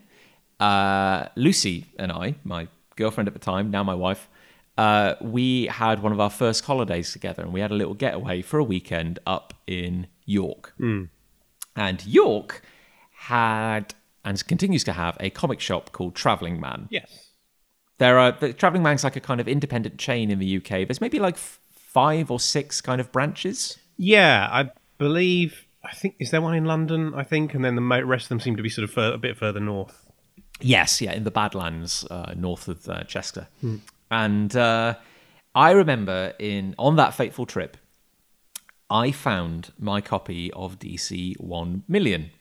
uh, 0.59 1.27
Lucy 1.35 1.85
and 1.99 2.11
I, 2.11 2.35
my 2.43 2.67
girlfriend 2.95 3.27
at 3.27 3.33
the 3.33 3.39
time, 3.39 3.69
now 3.69 3.83
my 3.83 3.93
wife, 3.93 4.27
uh, 4.77 5.15
we 5.21 5.67
had 5.67 6.01
one 6.01 6.11
of 6.11 6.19
our 6.19 6.29
first 6.29 6.65
holidays 6.65 7.11
together 7.11 7.43
and 7.43 7.53
we 7.53 7.59
had 7.59 7.71
a 7.71 7.75
little 7.75 7.93
getaway 7.93 8.41
for 8.41 8.59
a 8.59 8.63
weekend 8.63 9.19
up 9.25 9.53
in 9.67 10.07
York. 10.25 10.73
And 11.75 12.05
York 12.05 12.63
had 13.11 13.93
and 14.25 14.45
continues 14.47 14.83
to 14.83 14.93
have 14.93 15.15
a 15.19 15.29
comic 15.29 15.59
shop 15.59 15.91
called 15.91 16.15
Travelling 16.15 16.59
Man. 16.59 16.87
Yes. 16.89 17.29
There 17.97 18.19
are 18.19 18.31
the 18.31 18.53
Travelling 18.53 18.83
Man's 18.83 19.03
like 19.03 19.15
a 19.15 19.21
kind 19.21 19.39
of 19.39 19.47
independent 19.47 19.97
chain 19.97 20.29
in 20.29 20.39
the 20.39 20.57
UK. 20.57 20.87
There's 20.87 21.01
maybe 21.01 21.17
like 21.17 21.35
f- 21.35 21.59
five 21.71 22.29
or 22.29 22.39
six 22.39 22.81
kind 22.81 22.99
of 22.99 23.11
branches. 23.11 23.77
Yeah, 23.97 24.49
I 24.51 24.71
believe. 24.97 25.66
I 25.89 25.93
think 25.93 26.15
is 26.19 26.31
there 26.31 26.41
one 26.41 26.55
in 26.55 26.65
London? 26.65 27.13
I 27.15 27.23
think, 27.23 27.53
and 27.53 27.63
then 27.63 27.75
the 27.75 27.81
rest 28.05 28.25
of 28.25 28.29
them 28.29 28.39
seem 28.39 28.55
to 28.57 28.63
be 28.63 28.69
sort 28.69 28.83
of 28.83 28.91
fur- 28.91 29.13
a 29.13 29.17
bit 29.17 29.37
further 29.37 29.59
north. 29.59 30.05
Yes, 30.59 31.01
yeah, 31.01 31.13
in 31.13 31.23
the 31.23 31.31
Badlands, 31.31 32.05
uh, 32.09 32.33
north 32.35 32.67
of 32.67 32.87
uh, 32.89 33.03
Chester. 33.03 33.47
And 34.09 34.55
uh, 34.55 34.95
I 35.55 35.71
remember 35.71 36.33
in 36.39 36.75
on 36.77 36.95
that 36.97 37.13
fateful 37.13 37.45
trip, 37.45 37.77
I 38.89 39.11
found 39.11 39.71
my 39.79 40.01
copy 40.01 40.51
of 40.53 40.79
DC 40.79 41.39
One 41.39 41.83
Million. 41.87 42.31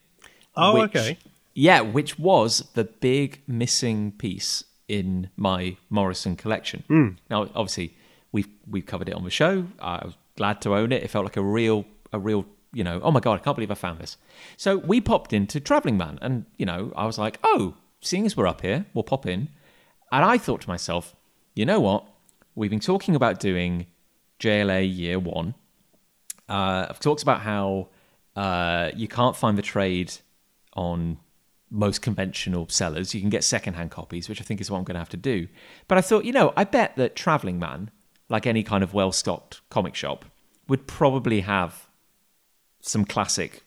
Oh, 0.55 0.81
which- 0.81 0.95
okay. 0.95 1.17
Yeah, 1.53 1.81
which 1.81 2.19
was 2.19 2.69
the 2.75 2.83
big 2.83 3.41
missing 3.47 4.11
piece 4.11 4.63
in 4.87 5.29
my 5.35 5.75
Morrison 5.89 6.35
collection. 6.35 6.83
Now, 7.31 7.49
obviously, 7.55 7.95
we've 8.31 8.47
we've 8.69 8.85
covered 8.85 9.09
it 9.09 9.15
on 9.15 9.23
the 9.23 9.31
show. 9.31 9.65
I 9.81 10.05
was 10.05 10.13
glad 10.35 10.61
to 10.61 10.75
own 10.75 10.91
it. 10.91 11.01
It 11.03 11.09
felt 11.09 11.25
like 11.25 11.35
a 11.37 11.41
real 11.41 11.85
a 12.13 12.19
real 12.19 12.45
you 12.73 12.83
know. 12.83 12.99
Oh 13.03 13.11
my 13.11 13.19
god, 13.19 13.39
I 13.39 13.43
can't 13.43 13.55
believe 13.55 13.71
I 13.71 13.75
found 13.75 13.99
this. 13.99 14.17
So 14.55 14.77
we 14.77 15.01
popped 15.01 15.33
into 15.33 15.59
Traveling 15.59 15.97
Man, 15.97 16.19
and 16.21 16.45
you 16.57 16.65
know, 16.65 16.91
I 16.95 17.05
was 17.05 17.17
like, 17.17 17.39
oh, 17.43 17.75
seeing 18.01 18.25
as 18.25 18.35
we're 18.37 18.47
up 18.47 18.61
here, 18.61 18.85
we'll 18.93 19.03
pop 19.03 19.25
in. 19.25 19.49
And 20.11 20.23
I 20.23 20.37
thought 20.37 20.61
to 20.61 20.69
myself, 20.69 21.15
you 21.55 21.65
know 21.65 21.79
what? 21.79 22.05
We've 22.55 22.69
been 22.69 22.79
talking 22.79 23.15
about 23.15 23.39
doing 23.39 23.87
JLA 24.39 24.95
Year 24.95 25.19
One. 25.19 25.55
Uh, 26.49 26.87
I've 26.89 26.99
talked 26.99 27.23
about 27.23 27.41
how 27.41 27.89
uh, 28.35 28.91
you 28.95 29.07
can't 29.07 29.35
find 29.35 29.57
the 29.57 29.61
trade 29.61 30.13
on 30.73 31.17
most 31.69 32.01
conventional 32.01 32.67
sellers. 32.69 33.13
You 33.13 33.21
can 33.21 33.29
get 33.29 33.43
secondhand 33.43 33.91
copies, 33.91 34.29
which 34.29 34.39
I 34.39 34.43
think 34.43 34.61
is 34.61 34.71
what 34.71 34.77
I'm 34.77 34.83
going 34.83 34.95
to 34.95 34.99
have 34.99 35.09
to 35.09 35.17
do. 35.17 35.47
But 35.87 35.97
I 35.97 36.01
thought, 36.01 36.23
you 36.23 36.31
know, 36.31 36.53
I 36.55 36.63
bet 36.63 36.95
that 36.95 37.15
Traveling 37.15 37.59
Man, 37.59 37.91
like 38.29 38.47
any 38.47 38.63
kind 38.63 38.83
of 38.83 38.93
well 38.93 39.11
stocked 39.11 39.61
comic 39.69 39.95
shop, 39.95 40.25
would 40.67 40.87
probably 40.87 41.41
have 41.41 41.86
some 42.87 43.05
classic 43.05 43.63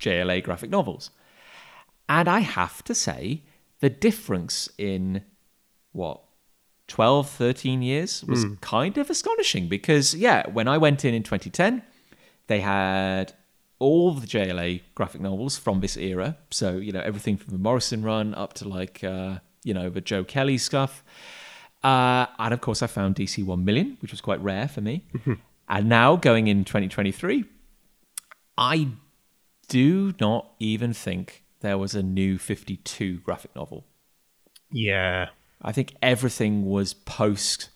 JLA 0.00 0.42
graphic 0.42 0.70
novels. 0.70 1.10
And 2.08 2.28
I 2.28 2.40
have 2.40 2.82
to 2.84 2.94
say, 2.94 3.42
the 3.80 3.90
difference 3.90 4.68
in 4.78 5.24
what 5.92 6.20
12 6.88 7.28
13 7.28 7.82
years 7.82 8.24
was 8.24 8.44
kind 8.60 8.98
of 8.98 9.08
astonishing 9.08 9.68
because 9.68 10.14
yeah 10.14 10.46
when 10.50 10.66
i 10.68 10.76
went 10.76 11.04
in 11.04 11.14
in 11.14 11.22
2010 11.22 11.82
they 12.48 12.60
had 12.60 13.32
all 13.78 14.12
the 14.12 14.26
jla 14.26 14.80
graphic 14.94 15.20
novels 15.20 15.56
from 15.56 15.80
this 15.80 15.96
era. 15.96 16.36
So 16.50 16.76
you 16.76 16.92
know 16.92 17.00
everything 17.00 17.36
from 17.36 17.52
the 17.52 17.58
morrison 17.58 18.02
run 18.02 18.34
up 18.34 18.52
to 18.54 18.68
like 18.68 19.02
uh, 19.02 19.38
you 19.64 19.74
know 19.74 19.90
the 19.90 20.00
joe 20.00 20.22
kelly 20.22 20.58
stuff. 20.58 21.02
Uh, 21.82 22.26
and 22.38 22.54
of 22.54 22.60
course 22.60 22.80
i 22.82 22.86
found 22.86 23.16
dc 23.16 23.44
1 23.44 23.64
million 23.64 23.96
which 24.00 24.12
was 24.12 24.20
quite 24.20 24.40
rare 24.40 24.68
for 24.68 24.80
me. 24.80 25.04
And 25.68 25.88
now 25.88 26.16
going 26.16 26.46
in 26.48 26.64
2023 26.64 27.44
i 28.58 28.88
do 29.68 30.12
not 30.20 30.52
even 30.58 30.92
think 30.92 31.44
there 31.60 31.78
was 31.78 31.94
a 31.94 32.02
new 32.02 32.38
52 32.38 33.18
graphic 33.18 33.54
novel 33.56 33.84
Yeah. 34.70 35.28
I 35.60 35.72
think 35.72 35.94
everything 36.02 36.64
was 36.66 36.92
post 36.94 37.70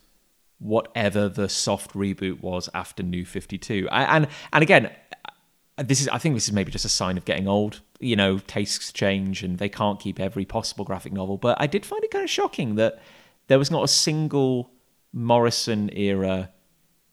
whatever 0.58 1.28
the 1.28 1.48
soft 1.48 1.92
reboot 1.92 2.40
was 2.40 2.68
after 2.74 3.02
New 3.02 3.24
52. 3.24 3.88
I, 3.90 4.16
and 4.16 4.28
and 4.52 4.62
again, 4.62 4.90
this 5.76 6.00
is 6.00 6.08
I 6.08 6.18
think 6.18 6.34
this 6.34 6.48
is 6.48 6.52
maybe 6.52 6.72
just 6.72 6.84
a 6.84 6.88
sign 6.90 7.16
of 7.16 7.24
getting 7.24 7.46
old. 7.46 7.80
You 8.00 8.16
know, 8.16 8.38
tastes 8.38 8.92
change 8.92 9.42
and 9.42 9.58
they 9.58 9.68
can't 9.68 10.00
keep 10.00 10.18
every 10.18 10.44
possible 10.44 10.84
graphic 10.84 11.12
novel. 11.12 11.36
But 11.36 11.60
I 11.60 11.66
did 11.66 11.86
find 11.86 12.02
it 12.02 12.10
kind 12.10 12.24
of 12.24 12.30
shocking 12.30 12.74
that 12.76 13.00
there 13.46 13.58
was 13.58 13.70
not 13.70 13.84
a 13.84 13.88
single 13.88 14.70
Morrison 15.12 15.90
era 15.92 16.50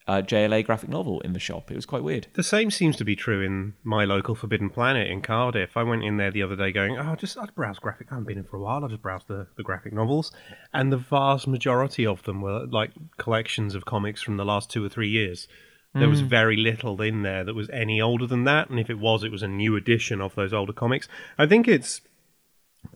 uh, 0.07 0.21
JLA 0.21 0.65
graphic 0.65 0.89
novel 0.89 1.21
in 1.21 1.33
the 1.33 1.39
shop. 1.39 1.71
It 1.71 1.75
was 1.75 1.85
quite 1.85 2.03
weird. 2.03 2.27
The 2.33 2.43
same 2.43 2.71
seems 2.71 2.95
to 2.97 3.05
be 3.05 3.15
true 3.15 3.41
in 3.41 3.73
my 3.83 4.05
local 4.05 4.35
Forbidden 4.35 4.69
Planet 4.69 5.09
in 5.09 5.21
Cardiff. 5.21 5.77
I 5.77 5.83
went 5.83 6.03
in 6.03 6.17
there 6.17 6.31
the 6.31 6.43
other 6.43 6.55
day 6.55 6.71
going, 6.71 6.97
oh, 6.97 7.15
just 7.15 7.37
I'll 7.37 7.47
browse 7.55 7.79
graphic. 7.79 8.07
I 8.11 8.15
haven't 8.15 8.27
been 8.27 8.37
in 8.37 8.43
for 8.43 8.57
a 8.57 8.61
while. 8.61 8.83
I'll 8.83 8.89
just 8.89 9.01
browse 9.01 9.23
the, 9.27 9.47
the 9.55 9.63
graphic 9.63 9.93
novels. 9.93 10.31
And 10.73 10.91
the 10.91 10.97
vast 10.97 11.47
majority 11.47 12.05
of 12.05 12.23
them 12.23 12.41
were 12.41 12.65
like 12.65 12.91
collections 13.17 13.75
of 13.75 13.85
comics 13.85 14.21
from 14.21 14.37
the 14.37 14.45
last 14.45 14.69
two 14.69 14.83
or 14.83 14.89
three 14.89 15.09
years. 15.09 15.47
There 15.95 16.09
was 16.09 16.21
very 16.21 16.57
little 16.57 16.99
in 17.01 17.21
there 17.21 17.43
that 17.43 17.53
was 17.53 17.69
any 17.69 18.01
older 18.01 18.25
than 18.25 18.45
that. 18.45 18.67
And 18.67 18.79
if 18.79 18.89
it 18.89 18.97
was, 18.97 19.23
it 19.23 19.31
was 19.31 19.43
a 19.43 19.47
new 19.47 19.75
edition 19.75 20.21
of 20.21 20.33
those 20.33 20.51
older 20.51 20.73
comics. 20.73 21.07
I 21.37 21.45
think 21.45 21.67
it's 21.67 22.01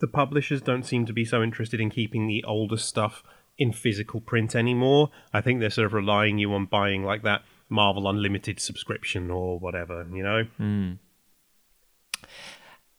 the 0.00 0.08
publishers 0.08 0.60
don't 0.60 0.84
seem 0.84 1.06
to 1.06 1.12
be 1.12 1.24
so 1.24 1.40
interested 1.40 1.80
in 1.80 1.90
keeping 1.90 2.26
the 2.26 2.42
older 2.42 2.76
stuff 2.76 3.22
in 3.58 3.72
physical 3.72 4.20
print 4.20 4.54
anymore. 4.54 5.10
I 5.32 5.40
think 5.40 5.60
they're 5.60 5.70
sort 5.70 5.86
of 5.86 5.92
relying 5.92 6.38
you 6.38 6.52
on 6.54 6.66
buying 6.66 7.04
like 7.04 7.22
that 7.22 7.42
Marvel 7.68 8.08
Unlimited 8.08 8.60
subscription 8.60 9.30
or 9.30 9.58
whatever, 9.58 10.06
you 10.12 10.22
know? 10.22 10.46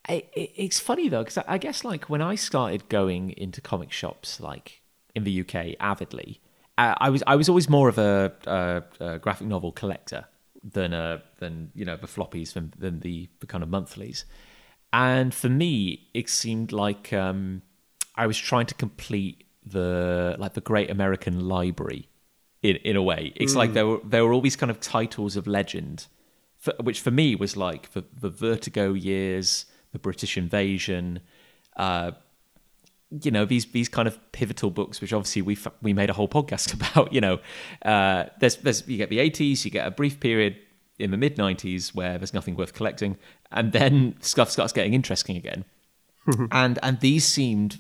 I- 0.08 0.24
I- 0.36 0.51
it's 0.56 0.80
funny 0.80 1.08
though 1.10 1.24
because 1.24 1.38
I 1.48 1.58
guess 1.58 1.84
like 1.84 2.10
when 2.10 2.22
I 2.22 2.36
started 2.36 2.89
going 2.89 3.32
into 3.32 3.62
comic 3.62 3.92
shops 3.92 4.39
like 4.39 4.82
in 5.16 5.24
the 5.24 5.32
UK 5.42 5.75
avidly, 5.80 6.42
uh, 6.78 6.96
I 7.00 7.10
was 7.10 7.24
I 7.28 7.36
was 7.36 7.48
always 7.50 7.70
more 7.70 7.89
of 7.89 7.98
a, 7.98 8.34
a, 8.46 8.84
a 9.06 9.20
graphic 9.20 9.48
novel 9.48 9.72
collector 9.72 10.25
than 10.63 10.94
a 10.94 11.22
than 11.39 11.72
you 11.75 11.86
know 11.86 11.96
the 11.96 12.08
floppies 12.08 12.54
than, 12.54 12.74
than 12.78 13.00
the, 13.01 13.30
the 13.39 13.46
kind 13.48 13.63
of 13.63 13.70
monthlies, 13.70 14.25
and 14.92 15.34
for 15.34 15.50
me 15.50 16.08
it 16.13 16.30
seemed 16.30 16.72
like 16.72 17.13
um, 17.13 17.62
I 18.16 18.25
was 18.28 18.38
trying 18.38 18.66
to 18.68 18.75
complete 18.75 19.44
the 19.72 20.36
like 20.40 20.54
the 20.54 20.62
Great 20.62 20.90
American 20.90 21.48
Library 21.48 22.08
in 22.62 22.78
in 22.78 22.96
a 22.96 23.04
way. 23.04 23.34
It's 23.36 23.56
like 23.56 23.74
there 23.74 23.88
were 23.88 24.00
there 24.04 24.26
were 24.26 24.34
all 24.34 24.42
these 24.42 24.56
kind 24.56 24.70
of 24.70 24.80
titles 24.80 25.36
of 25.36 25.48
legend, 25.48 26.08
for, 26.58 26.74
which 26.82 27.02
for 27.02 27.12
me 27.12 27.36
was 27.36 27.56
like 27.56 27.92
the 27.92 28.04
the 28.20 28.30
Vertigo 28.30 28.94
years, 28.94 29.66
the 29.92 30.00
British 30.00 30.38
invasion, 30.38 31.22
uh, 31.78 32.12
you 33.24 33.32
know 33.32 33.46
these 33.46 33.66
these 33.68 33.90
kind 33.90 34.08
of 34.08 34.20
pivotal 34.32 34.70
books, 34.70 35.02
which 35.02 35.14
obviously 35.14 35.42
we 35.42 35.56
f- 35.56 35.74
we 35.82 35.94
made 35.94 36.10
a 36.10 36.14
whole 36.14 36.28
podcast 36.28 36.74
about. 36.92 37.14
You 37.14 37.22
know, 37.22 37.40
uh, 37.84 38.26
there's 38.40 38.58
there's 38.58 38.88
you 38.88 38.98
get 38.98 39.10
the 39.10 39.20
80s, 39.20 39.66
you 39.66 39.72
get 39.72 39.88
a 39.88 39.92
brief 39.92 40.20
period 40.20 40.58
in 40.98 41.12
the 41.12 41.18
mid 41.18 41.38
90s 41.38 41.96
where 41.96 42.18
there's 42.18 42.34
nothing 42.34 42.56
worth 42.56 42.74
collecting, 42.74 43.18
and 43.52 43.72
then 43.72 44.16
stuff 44.20 44.52
starts 44.52 44.74
getting 44.74 44.94
interesting 44.94 45.38
again. 45.38 45.66
and 46.52 46.78
and 46.84 47.00
these 47.00 47.26
seemed 47.26 47.80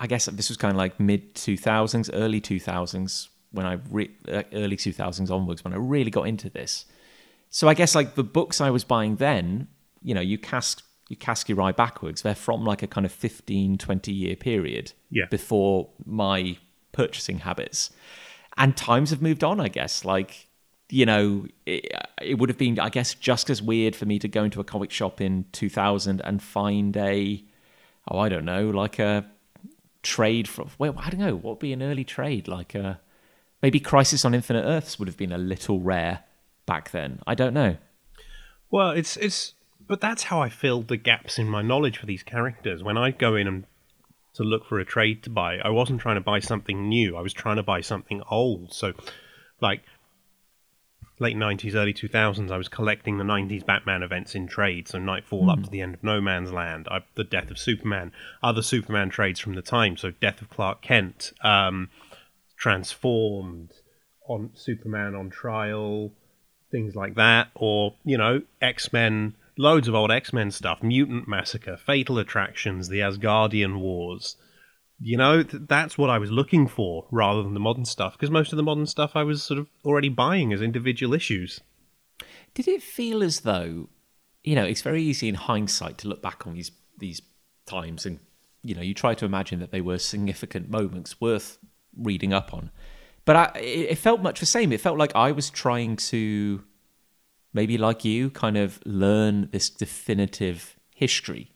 I 0.00 0.06
guess 0.06 0.26
this 0.26 0.48
was 0.48 0.56
kind 0.56 0.70
of 0.70 0.76
like 0.78 0.98
mid 1.00 1.34
2000s, 1.34 2.10
early 2.12 2.40
2000s 2.40 3.28
when 3.50 3.66
I 3.66 3.78
re- 3.90 4.10
uh, 4.30 4.42
early 4.52 4.76
2000s 4.76 5.30
onwards 5.30 5.64
when 5.64 5.72
I 5.72 5.76
really 5.76 6.10
got 6.10 6.28
into 6.28 6.50
this. 6.50 6.84
So 7.50 7.68
I 7.68 7.74
guess 7.74 7.94
like 7.94 8.14
the 8.14 8.22
books 8.24 8.60
I 8.60 8.70
was 8.70 8.84
buying 8.84 9.16
then, 9.16 9.68
you 10.02 10.14
know, 10.14 10.20
you 10.20 10.38
cast 10.38 10.82
you 11.08 11.16
cast 11.16 11.48
your 11.48 11.60
eye 11.62 11.72
backwards. 11.72 12.20
They're 12.20 12.34
from 12.34 12.64
like 12.64 12.82
a 12.82 12.86
kind 12.86 13.06
of 13.06 13.12
15, 13.12 13.78
20 13.78 14.12
year 14.12 14.36
period 14.36 14.92
Yeah. 15.10 15.24
before 15.30 15.88
my 16.04 16.58
purchasing 16.92 17.38
habits. 17.38 17.90
And 18.58 18.76
times 18.76 19.08
have 19.10 19.22
moved 19.22 19.42
on, 19.42 19.58
I 19.58 19.68
guess. 19.68 20.04
Like, 20.04 20.48
you 20.90 21.06
know, 21.06 21.46
it, 21.64 21.90
it 22.20 22.38
would 22.38 22.50
have 22.50 22.58
been, 22.58 22.78
I 22.78 22.90
guess, 22.90 23.14
just 23.14 23.48
as 23.48 23.62
weird 23.62 23.96
for 23.96 24.04
me 24.04 24.18
to 24.18 24.28
go 24.28 24.44
into 24.44 24.60
a 24.60 24.64
comic 24.64 24.90
shop 24.90 25.20
in 25.20 25.46
2000 25.52 26.20
and 26.22 26.42
find 26.42 26.94
a, 26.98 27.42
oh, 28.10 28.18
I 28.18 28.28
don't 28.28 28.44
know, 28.44 28.68
like 28.68 28.98
a 28.98 29.24
trade 30.08 30.48
from, 30.48 30.70
well, 30.78 30.94
I 30.96 31.10
don't 31.10 31.20
know, 31.20 31.34
what 31.34 31.44
would 31.44 31.58
be 31.58 31.72
an 31.72 31.82
early 31.82 32.04
trade? 32.04 32.48
Like 32.48 32.74
a, 32.74 33.00
maybe 33.62 33.78
Crisis 33.78 34.24
on 34.24 34.34
Infinite 34.34 34.64
Earths 34.64 34.98
would 34.98 35.06
have 35.06 35.16
been 35.16 35.32
a 35.32 35.38
little 35.38 35.80
rare 35.80 36.24
back 36.66 36.90
then. 36.90 37.20
I 37.26 37.34
don't 37.34 37.54
know. 37.54 37.76
Well, 38.70 38.90
it's 38.90 39.16
it's 39.16 39.54
but 39.86 40.00
that's 40.00 40.24
how 40.24 40.40
I 40.40 40.48
filled 40.48 40.88
the 40.88 40.96
gaps 40.96 41.38
in 41.38 41.48
my 41.48 41.62
knowledge 41.62 41.98
for 41.98 42.06
these 42.06 42.22
characters. 42.22 42.82
When 42.82 42.98
I 42.98 43.10
go 43.10 43.34
in 43.36 43.46
and 43.46 43.64
to 44.34 44.42
look 44.42 44.66
for 44.66 44.78
a 44.78 44.84
trade 44.84 45.22
to 45.24 45.30
buy, 45.30 45.58
I 45.58 45.70
wasn't 45.70 46.00
trying 46.00 46.16
to 46.16 46.20
buy 46.20 46.40
something 46.40 46.88
new. 46.88 47.16
I 47.16 47.22
was 47.22 47.32
trying 47.32 47.56
to 47.56 47.62
buy 47.62 47.80
something 47.80 48.22
old. 48.30 48.72
So, 48.72 48.92
like, 49.60 49.82
late 51.20 51.36
90s, 51.36 51.74
early 51.74 51.94
2000s, 51.94 52.50
I 52.50 52.56
was 52.56 52.68
collecting 52.68 53.18
the 53.18 53.24
90s 53.24 53.64
Batman 53.64 54.02
events 54.02 54.34
in 54.34 54.46
trade. 54.46 54.88
So 54.88 54.98
Knightfall 54.98 55.50
up 55.50 55.62
to 55.62 55.70
the 55.70 55.80
end 55.80 55.94
of 55.94 56.04
No 56.04 56.20
Man's 56.20 56.52
Land, 56.52 56.88
I, 56.90 57.00
The 57.14 57.24
Death 57.24 57.50
of 57.50 57.58
Superman, 57.58 58.12
other 58.42 58.62
Superman 58.62 59.10
trades 59.10 59.40
from 59.40 59.54
the 59.54 59.62
time. 59.62 59.96
So 59.96 60.10
Death 60.10 60.40
of 60.40 60.50
Clark 60.50 60.82
Kent, 60.82 61.32
um, 61.42 61.90
Transformed, 62.56 63.72
on 64.26 64.50
Superman 64.54 65.14
on 65.14 65.30
Trial, 65.30 66.12
things 66.70 66.94
like 66.94 67.14
that. 67.14 67.48
Or, 67.54 67.94
you 68.04 68.18
know, 68.18 68.42
X 68.60 68.92
Men, 68.92 69.34
loads 69.56 69.88
of 69.88 69.94
old 69.94 70.10
X 70.10 70.32
Men 70.32 70.50
stuff, 70.50 70.82
Mutant 70.82 71.26
Massacre, 71.26 71.76
Fatal 71.76 72.18
Attractions, 72.18 72.88
The 72.88 73.00
Asgardian 73.00 73.78
Wars 73.78 74.36
you 75.00 75.16
know 75.16 75.42
th- 75.42 75.62
that's 75.66 75.96
what 75.96 76.10
i 76.10 76.18
was 76.18 76.30
looking 76.30 76.66
for 76.66 77.06
rather 77.10 77.42
than 77.42 77.54
the 77.54 77.60
modern 77.60 77.84
stuff 77.84 78.12
because 78.12 78.30
most 78.30 78.52
of 78.52 78.56
the 78.56 78.62
modern 78.62 78.86
stuff 78.86 79.12
i 79.14 79.22
was 79.22 79.42
sort 79.42 79.58
of 79.58 79.68
already 79.84 80.08
buying 80.08 80.52
as 80.52 80.60
individual 80.60 81.14
issues 81.14 81.60
Did 82.54 82.68
it 82.68 82.82
feel 82.82 83.22
as 83.22 83.40
though, 83.40 83.88
you 84.42 84.54
know, 84.54 84.64
it's 84.64 84.82
very 84.82 85.02
easy 85.02 85.28
in 85.28 85.34
hindsight 85.36 85.98
to 85.98 86.08
look 86.08 86.22
back 86.22 86.46
on 86.46 86.54
these 86.54 86.72
these 86.98 87.22
times 87.66 88.04
and 88.06 88.18
you 88.64 88.74
know 88.74 88.80
you 88.80 88.94
try 88.94 89.14
to 89.14 89.24
imagine 89.24 89.60
that 89.60 89.70
they 89.70 89.80
were 89.80 89.98
significant 89.98 90.68
moments 90.68 91.20
worth 91.20 91.58
reading 91.96 92.32
up 92.32 92.52
on, 92.52 92.70
but 93.24 93.36
I, 93.36 93.58
it, 93.60 93.90
it 93.90 93.98
felt 93.98 94.20
much 94.20 94.40
the 94.40 94.46
same. 94.46 94.72
It 94.72 94.80
felt 94.80 94.98
like 94.98 95.14
I 95.14 95.32
was 95.32 95.50
trying 95.50 95.96
to, 95.96 96.64
maybe 97.52 97.78
like 97.78 98.04
you, 98.04 98.30
kind 98.30 98.56
of 98.56 98.80
learn 98.84 99.48
this 99.52 99.70
definitive 99.70 100.76
history. 100.94 101.52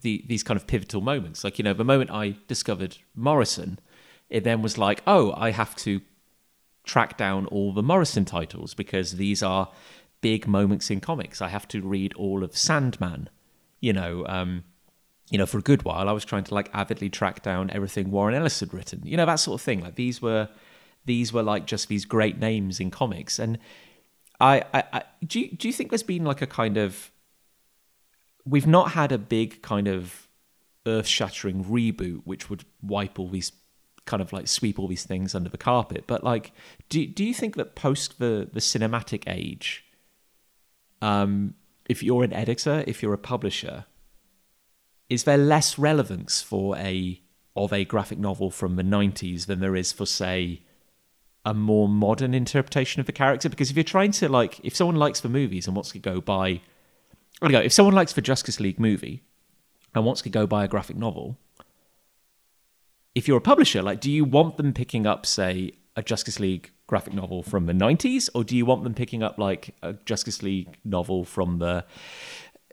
The, 0.00 0.24
these 0.26 0.42
kind 0.42 0.58
of 0.58 0.66
pivotal 0.66 1.00
moments, 1.00 1.44
like 1.44 1.58
you 1.58 1.64
know, 1.64 1.74
the 1.74 1.84
moment 1.84 2.10
I 2.10 2.36
discovered 2.48 2.98
Morrison, 3.14 3.78
it 4.28 4.44
then 4.44 4.62
was 4.62 4.78
like, 4.78 5.02
oh, 5.06 5.34
I 5.36 5.50
have 5.50 5.76
to 5.76 6.00
track 6.84 7.16
down 7.16 7.46
all 7.46 7.72
the 7.72 7.82
Morrison 7.82 8.24
titles 8.24 8.74
because 8.74 9.12
these 9.12 9.42
are 9.42 9.70
big 10.20 10.48
moments 10.48 10.90
in 10.90 11.00
comics. 11.00 11.40
I 11.40 11.48
have 11.48 11.68
to 11.68 11.80
read 11.82 12.14
all 12.14 12.42
of 12.42 12.56
Sandman. 12.56 13.28
You 13.80 13.92
know, 13.92 14.26
um, 14.26 14.64
you 15.30 15.38
know, 15.38 15.46
for 15.46 15.58
a 15.58 15.62
good 15.62 15.84
while, 15.84 16.08
I 16.08 16.12
was 16.12 16.24
trying 16.24 16.44
to 16.44 16.54
like 16.54 16.70
avidly 16.72 17.10
track 17.10 17.42
down 17.42 17.70
everything 17.70 18.10
Warren 18.10 18.34
Ellis 18.34 18.60
had 18.60 18.74
written. 18.74 19.02
You 19.04 19.16
know, 19.16 19.26
that 19.26 19.36
sort 19.36 19.60
of 19.60 19.64
thing. 19.64 19.80
Like 19.80 19.94
these 19.94 20.20
were, 20.20 20.48
these 21.04 21.32
were 21.32 21.42
like 21.42 21.66
just 21.66 21.88
these 21.88 22.04
great 22.04 22.38
names 22.38 22.80
in 22.80 22.90
comics. 22.90 23.38
And 23.38 23.58
I, 24.40 24.64
I, 24.74 24.84
I 24.92 25.02
do. 25.24 25.40
You, 25.40 25.50
do 25.50 25.68
you 25.68 25.74
think 25.74 25.90
there's 25.90 26.02
been 26.02 26.24
like 26.24 26.42
a 26.42 26.46
kind 26.46 26.76
of 26.76 27.11
we've 28.44 28.66
not 28.66 28.92
had 28.92 29.12
a 29.12 29.18
big 29.18 29.62
kind 29.62 29.88
of 29.88 30.28
earth-shattering 30.86 31.64
reboot 31.64 32.22
which 32.24 32.50
would 32.50 32.64
wipe 32.82 33.18
all 33.18 33.28
these 33.28 33.52
kind 34.04 34.20
of 34.20 34.32
like 34.32 34.48
sweep 34.48 34.78
all 34.78 34.88
these 34.88 35.04
things 35.04 35.34
under 35.34 35.48
the 35.48 35.58
carpet. 35.58 36.04
But 36.06 36.24
like 36.24 36.52
do 36.88 37.06
do 37.06 37.24
you 37.24 37.34
think 37.34 37.56
that 37.56 37.74
post 37.74 38.18
the 38.18 38.48
the 38.52 38.60
cinematic 38.60 39.24
age 39.26 39.84
um 41.00 41.54
if 41.88 42.02
you're 42.02 42.24
an 42.24 42.32
editor 42.32 42.82
if 42.86 43.02
you're 43.02 43.14
a 43.14 43.18
publisher 43.18 43.84
is 45.08 45.24
there 45.24 45.38
less 45.38 45.78
relevance 45.78 46.42
for 46.42 46.76
a 46.76 47.20
of 47.54 47.72
a 47.72 47.84
graphic 47.84 48.18
novel 48.18 48.50
from 48.50 48.76
the 48.76 48.82
90s 48.82 49.46
than 49.46 49.60
there 49.60 49.76
is 49.76 49.92
for 49.92 50.06
say 50.06 50.62
a 51.44 51.52
more 51.52 51.88
modern 51.88 52.34
interpretation 52.34 53.00
of 53.00 53.06
the 53.06 53.12
character? 53.12 53.48
Because 53.48 53.70
if 53.70 53.76
you're 53.76 53.84
trying 53.84 54.12
to 54.12 54.28
like 54.28 54.58
if 54.64 54.74
someone 54.74 54.96
likes 54.96 55.20
the 55.20 55.28
movies 55.28 55.66
and 55.66 55.76
wants 55.76 55.90
to 55.90 55.98
go 55.98 56.20
buy 56.20 56.60
I 57.42 57.50
go, 57.50 57.60
if 57.60 57.72
someone 57.72 57.94
likes 57.94 58.12
the 58.12 58.22
Justice 58.22 58.60
League 58.60 58.78
movie 58.78 59.24
and 59.94 60.04
wants 60.04 60.22
to 60.22 60.28
go 60.28 60.46
buy 60.46 60.64
a 60.64 60.68
graphic 60.68 60.96
novel, 60.96 61.38
if 63.14 63.26
you're 63.26 63.38
a 63.38 63.42
publisher, 63.42 63.82
like, 63.82 64.00
do 64.00 64.10
you 64.10 64.24
want 64.24 64.56
them 64.56 64.72
picking 64.72 65.06
up, 65.06 65.26
say, 65.26 65.72
a 65.96 66.02
Justice 66.02 66.40
League 66.40 66.70
graphic 66.86 67.14
novel 67.14 67.42
from 67.42 67.66
the 67.66 67.72
90s, 67.72 68.30
or 68.34 68.44
do 68.44 68.56
you 68.56 68.64
want 68.64 68.84
them 68.84 68.94
picking 68.94 69.22
up, 69.22 69.38
like, 69.38 69.74
a 69.82 69.94
Justice 70.04 70.42
League 70.42 70.78
novel 70.84 71.24
from 71.24 71.58
the 71.58 71.84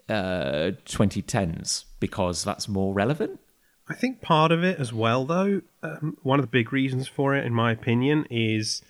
uh, 0.08 0.72
2010s 0.86 1.84
because 1.98 2.44
that's 2.44 2.68
more 2.68 2.94
relevant? 2.94 3.40
I 3.88 3.94
think 3.94 4.20
part 4.20 4.52
of 4.52 4.62
it 4.62 4.78
as 4.78 4.92
well, 4.92 5.24
though, 5.24 5.62
um, 5.82 6.16
one 6.22 6.38
of 6.38 6.44
the 6.44 6.50
big 6.50 6.72
reasons 6.72 7.08
for 7.08 7.34
it, 7.34 7.44
in 7.44 7.52
my 7.52 7.72
opinion, 7.72 8.24
is 8.30 8.82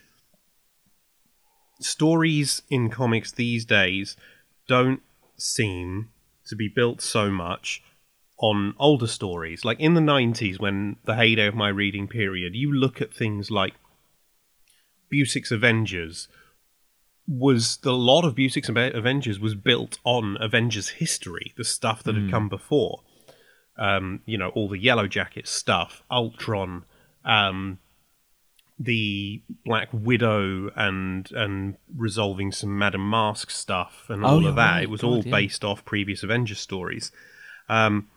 stories 1.81 2.61
in 2.69 2.91
comics 2.91 3.33
these 3.33 3.65
days 3.65 4.15
don't 4.69 5.03
seem 5.41 6.11
to 6.47 6.57
be 6.57 6.69
built 6.69 7.01
so 7.01 7.31
much 7.31 7.83
on 8.39 8.75
older 8.79 9.07
stories. 9.07 9.65
Like 9.65 9.79
in 9.81 9.95
the 9.95 10.01
90s, 10.01 10.59
when 10.59 10.97
the 11.05 11.15
heyday 11.15 11.47
of 11.47 11.55
my 11.55 11.69
reading 11.69 12.09
period, 12.09 12.55
you 12.55 12.73
look 12.73 13.01
at 13.01 13.15
things 13.15 13.51
like 13.51 13.75
Busiek's 15.11 15.51
Avengers 15.51 16.29
was 17.29 17.77
the 17.79 17.93
lot 17.93 18.25
of 18.25 18.35
Busiek's 18.35 18.69
Avengers 18.69 19.39
was 19.39 19.55
built 19.55 19.99
on 20.05 20.37
Avengers 20.41 20.89
history, 20.89 21.53
the 21.57 21.65
stuff 21.65 22.03
that 22.03 22.17
had 22.17 22.31
come 22.31 22.49
before. 22.49 23.03
Um, 23.77 24.21
you 24.27 24.37
know, 24.37 24.49
all 24.49 24.69
the 24.69 24.79
Yellow 24.79 25.07
Jacket 25.07 25.47
stuff, 25.47 26.03
Ultron, 26.11 26.85
um, 27.25 27.79
the 28.83 29.43
Black 29.67 29.89
Widow, 29.93 30.71
and 30.75 31.31
and 31.33 31.77
resolving 31.95 32.51
some 32.51 32.79
Madame 32.79 33.09
Masque 33.11 33.51
stuff, 33.51 34.07
and 34.09 34.25
Oh, 34.25 34.29
all 34.29 34.47
of 34.47 34.57
that. 34.57 34.71
right. 34.73 34.83
It 34.85 34.91
was 34.91 35.03
God, 35.03 35.07
all 35.09 35.23
yeah. 35.23 35.31
based 35.31 35.65
off 35.65 35.85
previous 35.85 36.23
Avengers 36.23 36.61
stories. 36.61 37.13
Um, 37.69 38.09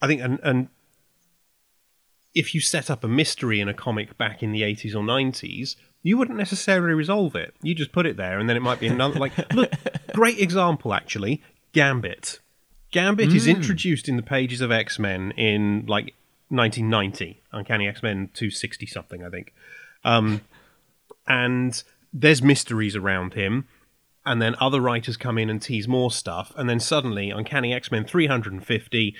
I 0.00 0.06
think, 0.06 0.22
and, 0.22 0.40
and 0.42 0.68
if 2.34 2.54
you 2.54 2.60
set 2.60 2.90
up 2.90 3.04
a 3.04 3.08
mystery 3.08 3.60
in 3.60 3.68
a 3.68 3.74
comic 3.74 4.16
back 4.18 4.42
in 4.42 4.52
the 4.52 4.62
80s 4.62 4.94
or 4.94 5.02
90s, 5.02 5.76
you 6.02 6.16
wouldn't 6.18 6.38
necessarily 6.38 6.94
resolve 6.94 7.34
it. 7.34 7.54
You 7.62 7.74
just 7.74 7.92
put 7.92 8.06
it 8.06 8.16
there, 8.16 8.38
and 8.38 8.48
then 8.48 8.56
it 8.56 8.62
might 8.62 8.80
be 8.80 8.86
another. 8.86 9.18
like, 9.18 9.32
look, 9.54 9.70
great 10.12 10.38
example 10.38 10.92
actually. 10.94 11.42
Gambit. 11.72 12.40
Gambit 12.90 13.32
is 13.34 13.46
introduced 13.46 14.08
in 14.08 14.16
the 14.16 14.22
pages 14.22 14.60
of 14.62 14.70
X 14.72 14.98
Men 14.98 15.32
in 15.32 15.84
like 15.86 16.14
1990, 16.48 17.42
Uncanny 17.52 17.86
X 17.88 18.02
Men 18.02 18.30
260 18.32 18.86
something, 18.86 19.24
I 19.24 19.28
think. 19.28 19.52
Um, 20.06 20.40
and 21.26 21.82
there's 22.12 22.40
mysteries 22.40 22.96
around 22.96 23.34
him, 23.34 23.66
and 24.24 24.40
then 24.40 24.54
other 24.60 24.80
writers 24.80 25.16
come 25.16 25.36
in 25.36 25.50
and 25.50 25.60
tease 25.60 25.86
more 25.86 26.10
stuff, 26.10 26.52
and 26.56 26.70
then 26.70 26.80
suddenly 26.80 27.30
Uncanny 27.30 27.74
X 27.74 27.90
Men 27.90 28.04
350 28.04 29.14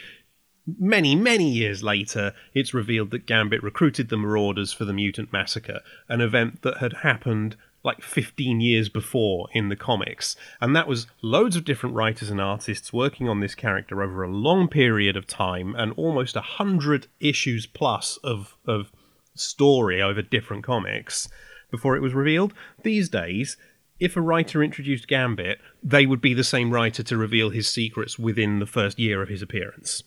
many, 0.78 1.14
many 1.14 1.48
years 1.48 1.82
later, 1.82 2.32
it's 2.54 2.74
revealed 2.74 3.10
that 3.12 3.26
Gambit 3.26 3.62
recruited 3.62 4.08
the 4.08 4.16
Marauders 4.16 4.72
for 4.72 4.84
the 4.84 4.92
Mutant 4.92 5.32
Massacre, 5.32 5.80
an 6.08 6.20
event 6.20 6.62
that 6.62 6.78
had 6.78 6.92
happened 7.02 7.56
like 7.84 8.02
15 8.02 8.60
years 8.60 8.88
before 8.88 9.46
in 9.52 9.68
the 9.68 9.76
comics. 9.76 10.34
And 10.60 10.74
that 10.74 10.88
was 10.88 11.06
loads 11.22 11.54
of 11.54 11.64
different 11.64 11.94
writers 11.94 12.30
and 12.30 12.40
artists 12.40 12.92
working 12.92 13.28
on 13.28 13.38
this 13.38 13.54
character 13.54 14.02
over 14.02 14.24
a 14.24 14.30
long 14.30 14.66
period 14.66 15.16
of 15.16 15.26
time 15.26 15.76
and 15.76 15.92
almost 15.92 16.34
a 16.34 16.40
hundred 16.40 17.06
issues 17.20 17.64
plus 17.66 18.18
of, 18.24 18.56
of 18.66 18.90
story 19.38 20.00
over 20.02 20.22
different 20.22 20.64
comics 20.64 21.28
before 21.70 21.96
it 21.96 22.02
was 22.02 22.14
revealed. 22.14 22.54
These 22.82 23.08
days, 23.08 23.56
if 23.98 24.16
a 24.16 24.20
writer 24.20 24.62
introduced 24.62 25.08
Gambit, 25.08 25.58
they 25.82 26.06
would 26.06 26.20
be 26.20 26.34
the 26.34 26.44
same 26.44 26.70
writer 26.70 27.02
to 27.02 27.16
reveal 27.16 27.50
his 27.50 27.68
secrets 27.72 28.18
within 28.18 28.58
the 28.58 28.66
first 28.66 28.98
year 28.98 29.22
of 29.22 29.28
his 29.28 29.42
appearance. 29.42 30.02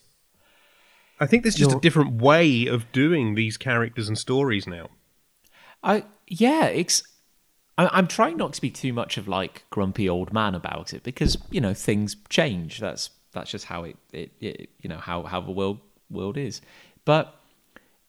I 1.19 1.25
think 1.25 1.43
there's 1.43 1.55
just 1.55 1.71
a 1.71 1.73
You're- 1.73 1.81
different 1.81 2.21
way 2.21 2.65
of 2.67 2.91
doing 2.91 3.35
these 3.35 3.57
characters 3.57 4.07
and 4.07 4.17
stories 4.17 4.67
now. 4.67 4.89
I 5.83 6.05
yeah, 6.27 6.65
it's. 6.65 7.03
I, 7.77 7.89
I'm 7.91 8.07
trying 8.07 8.37
not 8.37 8.53
to 8.53 8.61
be 8.61 8.69
too 8.69 8.93
much 8.93 9.17
of 9.17 9.27
like 9.27 9.63
grumpy 9.69 10.07
old 10.07 10.31
man 10.33 10.55
about 10.55 10.93
it 10.93 11.03
because 11.03 11.37
you 11.49 11.61
know 11.61 11.73
things 11.73 12.15
change. 12.29 12.79
That's 12.79 13.09
that's 13.33 13.51
just 13.51 13.65
how 13.65 13.83
it, 13.83 13.97
it, 14.11 14.31
it 14.39 14.69
you 14.79 14.89
know 14.89 14.97
how 14.97 15.23
how 15.23 15.41
the 15.41 15.51
world 15.51 15.79
world 16.09 16.37
is. 16.37 16.61
But 17.05 17.35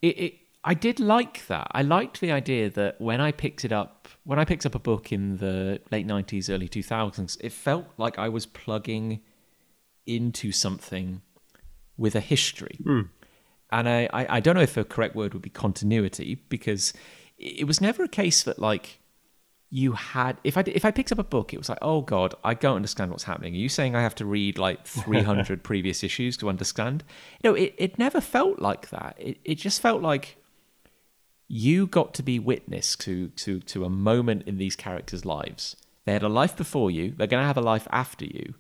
it, 0.03 0.19
it 0.19 0.35
I 0.63 0.75
did 0.75 1.01
like 1.01 1.47
that. 1.47 1.69
I 1.73 1.83
liked 1.83 2.21
the 2.21 2.33
idea 2.33 2.69
that 2.71 3.01
when 3.01 3.21
I 3.21 3.33
picked 3.33 3.65
it 3.65 3.73
up, 3.73 4.09
when 4.25 4.39
I 4.39 4.45
picked 4.45 4.67
up 4.67 4.75
a 4.75 4.79
book 4.79 5.11
in 5.13 5.39
the 5.39 5.81
late 5.91 6.07
'90s, 6.07 6.53
early 6.53 6.69
2000s, 6.69 7.39
it 7.41 7.53
felt 7.53 7.87
like 7.97 8.19
I 8.19 8.29
was 8.29 8.47
plugging 8.47 9.21
into 10.07 10.53
something 10.53 11.23
with 11.97 12.15
a 12.15 12.21
history. 12.21 12.77
Hmm. 12.83 13.03
And 13.71 13.89
I, 13.89 14.09
I, 14.13 14.37
I 14.37 14.41
don't 14.41 14.57
know 14.57 14.63
if 14.63 14.77
a 14.77 14.85
correct 14.85 15.15
word 15.15 15.33
would 15.33 15.43
be 15.43 15.51
continuity 15.51 16.43
because 16.49 16.93
it 17.39 17.67
was 17.67 17.81
never 17.81 18.03
a 18.03 18.09
case 18.09 18.43
that 18.43 18.59
like 18.59 18.99
you 19.71 19.93
had 19.93 20.37
if 20.43 20.59
I 20.59 20.65
if 20.67 20.85
I 20.85 20.91
picked 20.91 21.13
up 21.13 21.19
a 21.19 21.25
book, 21.25 21.55
it 21.55 21.59
was 21.59 21.69
like, 21.69 21.79
oh 21.81 22.03
god, 22.03 22.35
I 22.43 22.55
don't 22.55 22.77
understand 22.77 23.13
what's 23.13 23.25
happening. 23.25 23.55
Are 23.55 23.59
you 23.59 23.69
saying 23.69 23.95
I 23.95 24.03
have 24.03 24.17
to 24.17 24.27
read 24.27 24.59
like 24.59 24.85
three 24.87 25.23
hundred 25.23 25.63
previous 25.63 26.03
issues 26.03 26.37
to 26.39 26.49
understand? 26.49 27.05
No, 27.45 27.55
it, 27.55 27.75
it 27.79 27.99
never 27.99 28.21
felt 28.21 28.59
like 28.59 28.91
that. 28.91 29.15
It 29.19 29.39
it 29.45 29.55
just 29.55 29.81
felt 29.81 30.03
like 30.03 30.37
you 31.53 31.87
got 31.87 32.15
to 32.15 32.23
be 32.23 32.39
witness 32.39 32.95
to 32.97 33.29
to 33.29 33.61
to 33.61 33.85
a 33.85 33.91
moment 33.91 34.45
in 34.47 34.57
these 34.57 34.77
characters' 34.77 35.25
lives. 35.25 35.77
They 36.05 36.13
had 36.13 36.23
a 36.23 36.29
life 36.29 36.57
before 36.57 36.91
you. 36.91 37.13
They're 37.17 37.27
going 37.27 37.43
to 37.43 37.47
have 37.47 37.57
a 37.57 37.63
life 37.63 37.89
after 37.91 38.25
you 38.25 38.55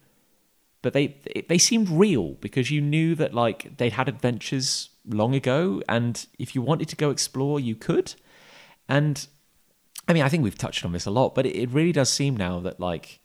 but 0.83 0.94
they 0.94 1.14
they 1.50 1.59
seemed 1.59 1.90
real 1.90 2.33
because 2.40 2.70
you 2.70 2.81
knew 2.81 3.14
that 3.14 3.35
like 3.35 3.76
they'd 3.76 3.92
had 3.92 4.09
adventures 4.09 4.88
long 5.07 5.35
ago 5.35 5.83
and 5.90 6.26
if 6.38 6.55
you 6.55 6.62
wanted 6.62 6.88
to 6.88 6.96
go 6.96 7.11
explore 7.11 7.61
you 7.61 7.74
could 7.74 8.14
and 8.88 9.29
I 10.09 10.12
mean, 10.12 10.24
I 10.24 10.29
think 10.29 10.42
we've 10.42 10.59
touched 10.59 10.85
on 10.85 10.90
this 10.90 11.07
a 11.07 11.11
lot, 11.11 11.37
but 11.37 11.46
it, 11.46 11.70
really 11.70 11.92
does 11.92 12.11
seem 12.11 12.37
now 12.37 12.59
that 12.61 12.81
like 12.81 13.20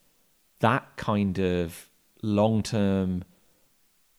that 0.59 0.85
kind 0.97 1.39
of 1.39 1.89
long 2.21 2.61
term 2.61 3.23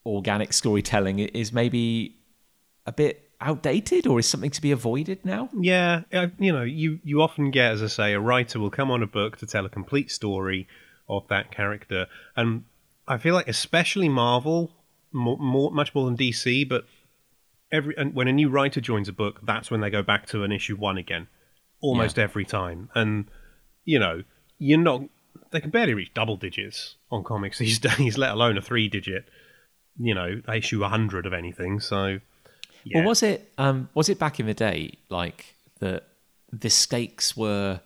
organic 0.04 0.52
storytelling 0.52 1.20
is 1.20 1.52
maybe 1.52 2.16
a 2.84 2.92
bit 2.92 3.25
outdated 3.40 4.06
or 4.06 4.18
is 4.18 4.26
something 4.26 4.50
to 4.50 4.62
be 4.62 4.70
avoided 4.72 5.24
now? 5.24 5.48
Yeah, 5.58 6.02
you 6.38 6.52
know, 6.52 6.62
you 6.62 7.00
you 7.04 7.20
often 7.22 7.50
get, 7.50 7.72
as 7.72 7.82
I 7.82 7.86
say, 7.88 8.12
a 8.12 8.20
writer 8.20 8.58
will 8.58 8.70
come 8.70 8.90
on 8.90 9.02
a 9.02 9.06
book 9.06 9.36
to 9.38 9.46
tell 9.46 9.66
a 9.66 9.68
complete 9.68 10.10
story 10.10 10.66
of 11.08 11.26
that 11.28 11.50
character, 11.50 12.06
and 12.34 12.64
I 13.06 13.18
feel 13.18 13.34
like 13.34 13.48
especially 13.48 14.08
Marvel, 14.08 14.72
more, 15.12 15.38
more 15.38 15.70
much 15.70 15.94
more 15.94 16.06
than 16.06 16.16
DC, 16.16 16.68
but 16.68 16.84
every 17.70 17.94
and 17.96 18.14
when 18.14 18.28
a 18.28 18.32
new 18.32 18.48
writer 18.48 18.80
joins 18.80 19.08
a 19.08 19.12
book, 19.12 19.40
that's 19.44 19.70
when 19.70 19.80
they 19.80 19.90
go 19.90 20.02
back 20.02 20.26
to 20.28 20.42
an 20.42 20.52
issue 20.52 20.76
one 20.76 20.98
again, 20.98 21.28
almost 21.80 22.16
Yeah. 22.16 22.24
every 22.24 22.44
time, 22.44 22.90
and 22.94 23.26
you 23.84 23.98
know, 23.98 24.22
you're 24.58 24.78
not. 24.80 25.02
They 25.52 25.60
can 25.60 25.70
barely 25.70 25.94
reach 25.94 26.12
double 26.12 26.36
digits 26.36 26.96
on 27.10 27.22
comics 27.22 27.58
these 27.64 27.78
days, 27.78 28.18
let 28.18 28.32
alone 28.32 28.56
a 28.58 28.62
three 28.62 28.88
digit. 28.88 29.28
You 29.98 30.14
know, 30.14 30.42
issue 30.52 30.82
hundred 30.82 31.24
of 31.24 31.32
anything. 31.32 31.80
So, 31.80 32.18
yeah. 32.86 32.98
Well, 33.00 33.08
was 33.08 33.22
it 33.22 33.52
um, 33.58 33.88
was 33.94 34.08
it 34.08 34.18
back 34.18 34.38
in 34.38 34.46
the 34.46 34.54
day 34.54 34.98
like 35.08 35.56
that 35.80 36.04
the 36.52 36.70
stakes 36.70 37.36
were 37.36 37.80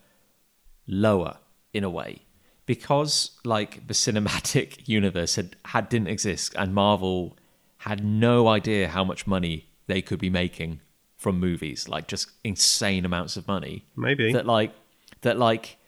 lower 0.87 1.39
in 1.73 1.85
a 1.85 1.91
way 1.91 2.23
because 2.67 3.33
like 3.45 3.87
the 3.87 3.95
cinematic 3.95 4.83
universe 4.87 5.37
had, 5.37 5.57
had 5.65 5.89
didn't 5.89 6.09
exist 6.09 6.55
and 6.57 6.75
Marvel 6.75 7.37
had 7.79 8.05
no 8.05 8.47
idea 8.47 8.89
how 8.89 9.03
much 9.03 9.27
money 9.27 9.71
they 9.87 10.03
could 10.03 10.19
be 10.19 10.29
making 10.29 10.81
from 11.17 11.41
movies, 11.41 11.89
like 11.89 12.07
just 12.07 12.31
insane 12.45 13.05
amounts 13.05 13.37
of 13.37 13.49
money. 13.49 13.87
Maybe. 13.97 14.33
that 14.33 14.47
like 14.47 14.73
that 15.23 15.39
like 15.39 15.79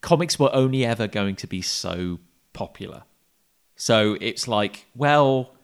comics 0.00 0.38
were 0.38 0.54
only 0.54 0.84
ever 0.84 1.08
going 1.08 1.36
to 1.36 1.46
be 1.46 1.60
so 1.60 2.20
popular. 2.52 3.02
So 3.76 4.16
it's 4.20 4.46
like, 4.46 4.86
well, 4.94 5.54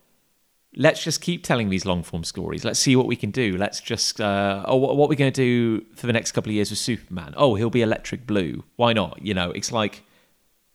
let's 0.76 1.02
just 1.02 1.20
keep 1.20 1.44
telling 1.44 1.70
these 1.70 1.85
long 1.85 2.02
form 2.02 2.24
stories. 2.24 2.64
Let's 2.64 2.78
see 2.78 2.96
what 2.96 3.07
we 3.07 3.16
can 3.16 3.31
do. 3.31 3.57
Let's 3.57 3.81
just, 3.81 4.20
uh, 4.20 4.64
oh, 4.66 4.76
what, 4.76 4.96
what 4.96 5.07
are 5.07 5.09
we 5.09 5.16
going 5.16 5.33
to 5.33 5.42
do 5.42 5.85
for 5.94 6.07
the 6.07 6.12
next 6.12 6.33
couple 6.33 6.50
of 6.50 6.54
years 6.54 6.70
with 6.70 6.78
Superman? 6.78 7.35
Oh, 7.37 7.54
he'll 7.54 7.70
be 7.70 7.83
electric 7.83 8.26
blue. 8.26 8.64
Why 8.76 8.92
not? 8.92 9.20
You 9.22 9.35
know, 9.35 9.50
it's 9.50 9.72
like, 9.72 10.02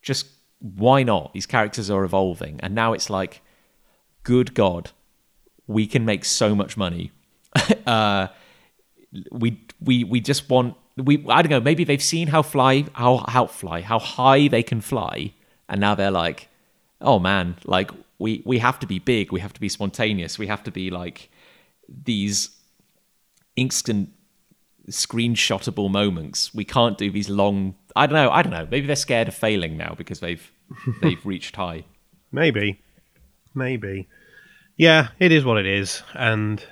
just 0.02 0.28
why 0.60 1.04
not? 1.04 1.34
These 1.34 1.46
characters 1.46 1.90
are 1.90 2.04
evolving. 2.04 2.60
And 2.62 2.74
now 2.74 2.94
it's 2.94 3.10
like, 3.10 3.42
good 4.24 4.54
God, 4.54 4.92
we 5.68 5.86
can 5.86 6.06
make 6.06 6.26
so 6.26 6.56
much 6.56 6.76
money. 6.76 7.12
uh, 7.86 8.28
we, 9.32 9.62
we, 9.80 10.04
we 10.04 10.20
just 10.20 10.50
want, 10.50 10.76
we, 10.98 11.24
I 11.30 11.42
don't 11.42 11.52
know, 11.52 11.62
maybe 11.62 11.84
they've 11.84 12.02
seen 12.02 12.28
how 12.30 12.42
fly, 12.42 12.86
how, 12.94 13.26
how 13.28 13.46
fly, 13.46 13.82
how 13.82 14.00
high 14.00 14.48
they 14.48 14.64
can 14.64 14.82
fly. 14.82 15.34
And 15.70 15.80
now 15.80 15.96
they're 15.96 16.12
like, 16.12 16.50
oh 17.00 17.20
man, 17.20 17.58
like 17.66 17.92
we 18.24 18.42
we 18.46 18.58
have 18.60 18.80
to 18.80 18.88
be 18.88 19.00
big, 19.00 19.34
we 19.34 19.42
have 19.42 19.54
to 19.54 19.60
be 19.60 19.68
spontaneous, 19.68 20.40
we 20.40 20.48
have 20.48 20.64
to 20.64 20.72
be 20.72 20.90
like 20.90 21.30
these 21.90 22.50
instant 23.58 24.10
screenshotable 24.90 25.92
moments. 25.92 26.54
We 26.56 26.64
can't 26.64 26.98
do 26.98 27.12
these 27.12 27.30
long. 27.30 27.76
I 27.98 28.08
don't 28.08 28.16
know. 28.16 28.32
I 28.32 28.42
don't 28.42 28.54
know. 28.54 28.68
Maybe 28.72 28.88
they're 28.88 28.96
scared 28.96 29.28
of 29.28 29.36
failing 29.36 29.76
now 29.76 29.94
because 29.98 30.22
they've 30.22 30.52
they've 31.02 31.26
reached 31.26 31.58
high. 31.58 31.84
Maybe. 32.32 32.82
Maybe. 33.54 34.08
Yeah, 34.78 35.10
it 35.20 35.34
is 35.34 35.44
what 35.44 35.58
it 35.58 35.68
is. 35.68 36.02
And 36.14 36.66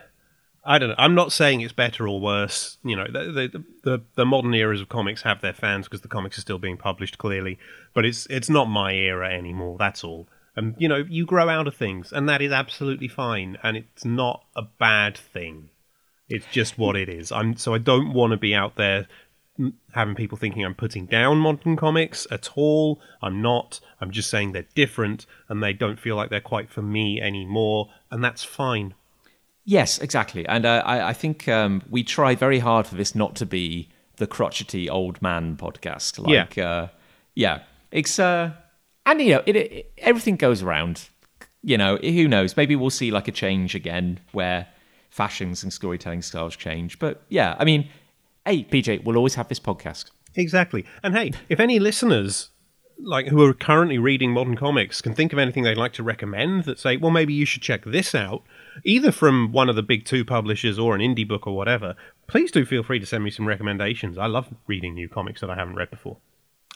I 0.63 0.79
don't 0.79 0.89
know. 0.89 0.95
I'm 0.97 1.15
not 1.15 1.33
saying 1.33 1.59
it's 1.59 1.73
better 1.73 2.07
or 2.07 2.21
worse. 2.21 2.77
You 2.83 2.95
know, 2.95 3.07
the 3.07 3.49
the, 3.51 3.63
the, 3.83 4.01
the 4.15 4.25
modern 4.25 4.53
eras 4.53 4.79
of 4.79 4.87
comics 4.87 5.23
have 5.23 5.41
their 5.41 5.53
fans 5.53 5.85
because 5.85 6.01
the 6.01 6.07
comics 6.07 6.37
are 6.37 6.41
still 6.47 6.59
being 6.59 6.77
published 6.77 7.17
clearly, 7.17 7.59
but 7.93 8.05
it's 8.05 8.25
it's 8.27 8.49
not 8.49 8.69
my 8.69 8.93
era 8.93 9.29
anymore. 9.29 9.75
That's 9.77 10.01
all. 10.05 10.29
And 10.55 10.75
you 10.77 10.87
know, 10.87 11.05
you 11.09 11.25
grow 11.25 11.47
out 11.49 11.67
of 11.67 11.75
things, 11.75 12.11
and 12.11 12.27
that 12.27 12.41
is 12.41 12.51
absolutely 12.51 13.07
fine, 13.07 13.57
and 13.63 13.77
it's 13.77 14.03
not 14.03 14.43
a 14.55 14.63
bad 14.63 15.17
thing. 15.17 15.69
It's 16.27 16.45
just 16.51 16.77
what 16.77 16.95
it 16.95 17.09
is. 17.09 17.31
I'm 17.31 17.55
so 17.57 17.73
I 17.73 17.77
don't 17.77 18.13
want 18.13 18.31
to 18.31 18.37
be 18.37 18.53
out 18.53 18.75
there 18.75 19.07
having 19.93 20.15
people 20.15 20.37
thinking 20.37 20.63
I'm 20.63 20.75
putting 20.75 21.05
down 21.05 21.37
modern 21.37 21.75
comics 21.75 22.25
at 22.31 22.49
all. 22.55 22.99
I'm 23.21 23.41
not. 23.41 23.79
I'm 23.99 24.11
just 24.11 24.29
saying 24.29 24.51
they're 24.51 24.65
different 24.75 25.25
and 25.49 25.61
they 25.61 25.73
don't 25.73 25.99
feel 25.99 26.15
like 26.15 26.29
they're 26.29 26.39
quite 26.39 26.69
for 26.69 26.81
me 26.81 27.21
anymore, 27.21 27.89
and 28.09 28.23
that's 28.23 28.43
fine. 28.43 28.93
Yes, 29.63 29.99
exactly. 29.99 30.45
And 30.47 30.65
uh, 30.65 30.81
I, 30.85 31.09
I 31.09 31.13
think 31.13 31.47
um, 31.47 31.83
we 31.89 32.03
try 32.03 32.33
very 32.35 32.59
hard 32.59 32.87
for 32.87 32.95
this 32.95 33.13
not 33.13 33.35
to 33.35 33.45
be 33.45 33.89
the 34.17 34.27
crotchety 34.27 34.89
old 34.89 35.21
man 35.21 35.55
podcast. 35.55 36.17
Like, 36.19 36.55
yeah, 36.55 36.67
uh, 36.67 36.87
yeah, 37.35 37.59
it's 37.91 38.17
uh, 38.19 38.51
and 39.05 39.21
you 39.21 39.31
know, 39.35 39.43
it, 39.45 39.55
it 39.55 39.93
everything 39.97 40.35
goes 40.35 40.61
around. 40.61 41.09
You 41.63 41.77
know, 41.77 41.97
who 41.97 42.27
knows? 42.27 42.57
Maybe 42.57 42.75
we'll 42.75 42.89
see 42.89 43.11
like 43.11 43.27
a 43.27 43.31
change 43.31 43.75
again 43.75 44.19
where 44.31 44.67
fashions 45.09 45.61
and 45.61 45.71
storytelling 45.71 46.23
styles 46.23 46.55
change. 46.55 46.97
But 46.97 47.21
yeah, 47.29 47.55
I 47.59 47.65
mean, 47.65 47.89
hey, 48.45 48.63
PJ, 48.63 49.03
we'll 49.03 49.17
always 49.17 49.35
have 49.35 49.47
this 49.47 49.59
podcast. 49.59 50.05
Exactly. 50.35 50.85
And 51.03 51.15
hey, 51.15 51.33
if 51.49 51.59
any 51.59 51.77
listeners 51.77 52.49
like 53.03 53.27
who 53.27 53.43
are 53.43 53.53
currently 53.53 53.97
reading 53.97 54.31
modern 54.31 54.55
comics 54.55 55.01
can 55.01 55.13
think 55.13 55.33
of 55.33 55.39
anything 55.39 55.63
they'd 55.63 55.77
like 55.77 55.93
to 55.93 56.03
recommend 56.03 56.65
that 56.65 56.79
say, 56.79 56.97
well, 56.97 57.11
maybe 57.11 57.33
you 57.33 57.45
should 57.45 57.61
check 57.61 57.83
this 57.85 58.13
out, 58.13 58.43
either 58.83 59.11
from 59.11 59.51
one 59.51 59.69
of 59.69 59.75
the 59.75 59.83
big 59.83 60.05
two 60.05 60.23
publishers 60.23 60.77
or 60.77 60.95
an 60.95 61.01
indie 61.01 61.27
book 61.27 61.47
or 61.47 61.55
whatever, 61.55 61.95
please 62.27 62.51
do 62.51 62.65
feel 62.65 62.83
free 62.83 62.99
to 62.99 63.05
send 63.05 63.23
me 63.23 63.31
some 63.31 63.47
recommendations. 63.47 64.17
I 64.17 64.27
love 64.27 64.53
reading 64.67 64.93
new 64.93 65.09
comics 65.09 65.41
that 65.41 65.49
I 65.49 65.55
haven't 65.55 65.75
read 65.75 65.89
before. 65.89 66.17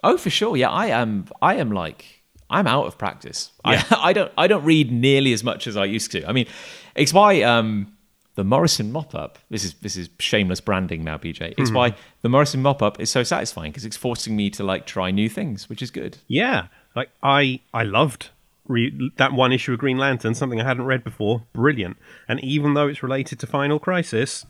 Oh, 0.03 0.17
for 0.17 0.29
sure. 0.29 0.57
Yeah, 0.57 0.69
I 0.69 0.87
am. 0.87 1.25
I 1.41 1.55
am 1.55 1.71
like 1.71 2.14
I'm 2.49 2.67
out 2.67 2.85
of 2.85 2.97
practice. 2.97 3.51
I, 3.63 3.83
I 3.97 4.13
don't. 4.13 4.31
I 4.37 4.47
don't 4.47 4.63
read 4.63 4.91
nearly 4.91 5.33
as 5.33 5.43
much 5.43 5.67
as 5.67 5.77
I 5.77 5.85
used 5.85 6.11
to. 6.11 6.27
I 6.27 6.31
mean, 6.31 6.47
it's 6.95 7.13
why 7.13 7.41
um, 7.41 7.95
the 8.35 8.43
Morrison 8.43 8.91
mop 8.91 9.15
up. 9.15 9.39
This 9.49 9.63
is 9.63 9.73
this 9.75 9.95
is 9.95 10.09
shameless 10.19 10.61
branding 10.61 11.03
now, 11.03 11.17
PJ. 11.17 11.55
It's 11.57 11.71
why 11.71 11.95
the 12.21 12.29
Morrison 12.29 12.61
mop 12.61 12.81
up 12.81 12.99
is 12.99 13.09
so 13.09 13.23
satisfying 13.23 13.71
because 13.71 13.85
it's 13.85 13.97
forcing 13.97 14.35
me 14.35 14.49
to 14.51 14.63
like 14.63 14.85
try 14.85 15.11
new 15.11 15.29
things, 15.29 15.69
which 15.69 15.81
is 15.81 15.89
good. 15.91 16.17
Yeah, 16.27 16.67
like 16.95 17.09
I 17.23 17.61
I 17.73 17.83
loved 17.83 18.29
re- 18.67 19.11
that 19.17 19.33
one 19.33 19.51
issue 19.51 19.73
of 19.73 19.79
Green 19.79 19.97
Lantern, 19.97 20.35
something 20.35 20.59
I 20.59 20.65
hadn't 20.65 20.85
read 20.85 21.03
before. 21.03 21.43
Brilliant. 21.53 21.97
And 22.27 22.43
even 22.43 22.73
though 22.73 22.87
it's 22.87 23.01
related 23.01 23.39
to 23.39 23.47
Final 23.47 23.79
Crisis, 23.79 24.45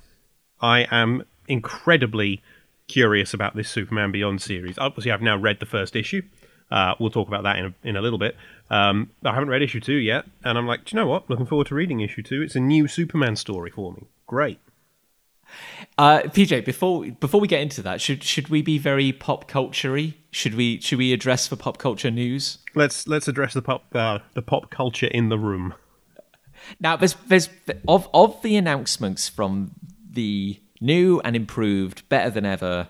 I 0.62 0.88
am 0.92 1.24
incredibly 1.48 2.42
curious 2.88 3.34
about 3.34 3.56
this 3.56 3.70
Superman 3.70 4.12
Beyond 4.12 4.42
series. 4.42 4.78
Obviously, 4.78 5.12
I've 5.12 5.22
now 5.22 5.38
read 5.38 5.60
the 5.60 5.66
first 5.66 5.96
issue. 5.96 6.24
Uh, 6.72 6.96
we'll 7.00 7.12
talk 7.12 7.28
about 7.28 7.44
that 7.44 7.58
in 7.58 7.66
a, 7.66 7.74
in 7.84 7.96
a 7.96 8.02
little 8.02 8.20
bit. 8.20 8.36
Um, 8.70 9.12
I 9.24 9.34
haven't 9.34 9.50
read 9.50 9.62
issue 9.62 9.80
two 9.80 9.96
yet, 9.96 10.26
and 10.44 10.58
I'm 10.58 10.68
like, 10.68 10.86
do 10.86 10.96
you 10.96 11.02
know 11.02 11.08
what? 11.08 11.30
Looking 11.30 11.46
forward 11.46 11.68
to 11.68 11.76
reading 11.76 12.00
issue 12.02 12.24
two. 12.24 12.42
It's 12.42 12.56
a 12.56 12.60
new 12.60 12.88
Superman 12.88 13.36
story 13.36 13.70
for 13.70 13.94
me. 13.94 14.08
Great. 14.26 14.60
Uh, 15.98 16.22
PJ, 16.22 16.66
before 16.66 17.06
before 17.06 17.40
we 17.40 17.48
get 17.48 17.62
into 17.62 17.82
that, 17.84 18.02
should 18.02 18.24
should 18.24 18.50
we 18.50 18.62
be 18.62 18.78
very 18.78 19.12
pop 19.12 19.48
culture-y? 19.48 20.16
Should 20.32 20.56
we 20.56 20.82
should 20.82 20.98
we 20.98 21.14
address 21.14 21.48
for 21.48 21.56
pop 21.56 21.78
culture 21.78 22.12
news? 22.12 22.58
Let's 22.74 23.08
let's 23.08 23.28
address 23.28 23.54
the 23.54 23.62
pop 23.62 23.86
uh, 23.94 24.20
the 24.34 24.42
pop 24.42 24.72
culture 24.72 25.08
in 25.08 25.30
the 25.30 25.38
room. 25.38 25.76
Now, 26.80 26.96
there's 26.96 27.16
there's 27.28 27.50
of 27.88 28.10
of 28.14 28.42
the 28.42 28.58
announcements 28.58 29.30
from 29.30 29.72
the 30.10 30.60
new 30.82 31.22
and 31.24 31.36
improved, 31.36 32.08
better 32.10 32.30
than 32.30 32.46
ever, 32.46 32.88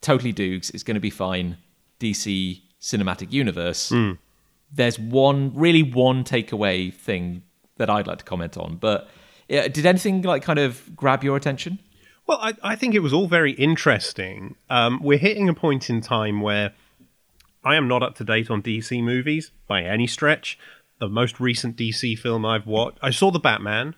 totally 0.00 0.32
Dukes 0.32 0.70
is 0.70 0.82
going 0.82 0.96
to 0.96 1.00
be 1.00 1.10
fine. 1.10 1.56
DC 2.00 2.60
cinematic 2.84 3.32
universe. 3.32 3.88
There's 4.70 4.98
one 4.98 5.52
really 5.54 5.82
one 5.82 6.22
takeaway 6.24 6.92
thing 6.92 7.42
that 7.76 7.88
I'd 7.88 8.06
like 8.06 8.18
to 8.18 8.24
comment 8.24 8.56
on. 8.56 8.76
But 8.76 9.08
yeah, 9.48 9.68
did 9.68 9.86
anything 9.86 10.22
like 10.22 10.42
kind 10.42 10.58
of 10.58 10.94
grab 10.94 11.24
your 11.24 11.36
attention? 11.36 11.78
Well, 12.26 12.38
I, 12.40 12.54
I 12.62 12.76
think 12.76 12.94
it 12.94 13.00
was 13.00 13.12
all 13.12 13.26
very 13.26 13.52
interesting. 13.52 14.56
Um, 14.70 15.00
we're 15.02 15.18
hitting 15.18 15.48
a 15.48 15.54
point 15.54 15.90
in 15.90 16.00
time 16.00 16.40
where 16.40 16.72
I 17.64 17.76
am 17.76 17.88
not 17.88 18.02
up 18.02 18.14
to 18.16 18.24
date 18.24 18.50
on 18.50 18.62
DC 18.62 19.02
movies 19.02 19.50
by 19.66 19.82
any 19.82 20.06
stretch. 20.06 20.58
The 21.00 21.08
most 21.08 21.40
recent 21.40 21.76
DC 21.76 22.18
film 22.18 22.44
I've 22.44 22.66
watched, 22.66 22.98
I 23.02 23.10
saw 23.10 23.30
the 23.30 23.38
Batman 23.38 23.94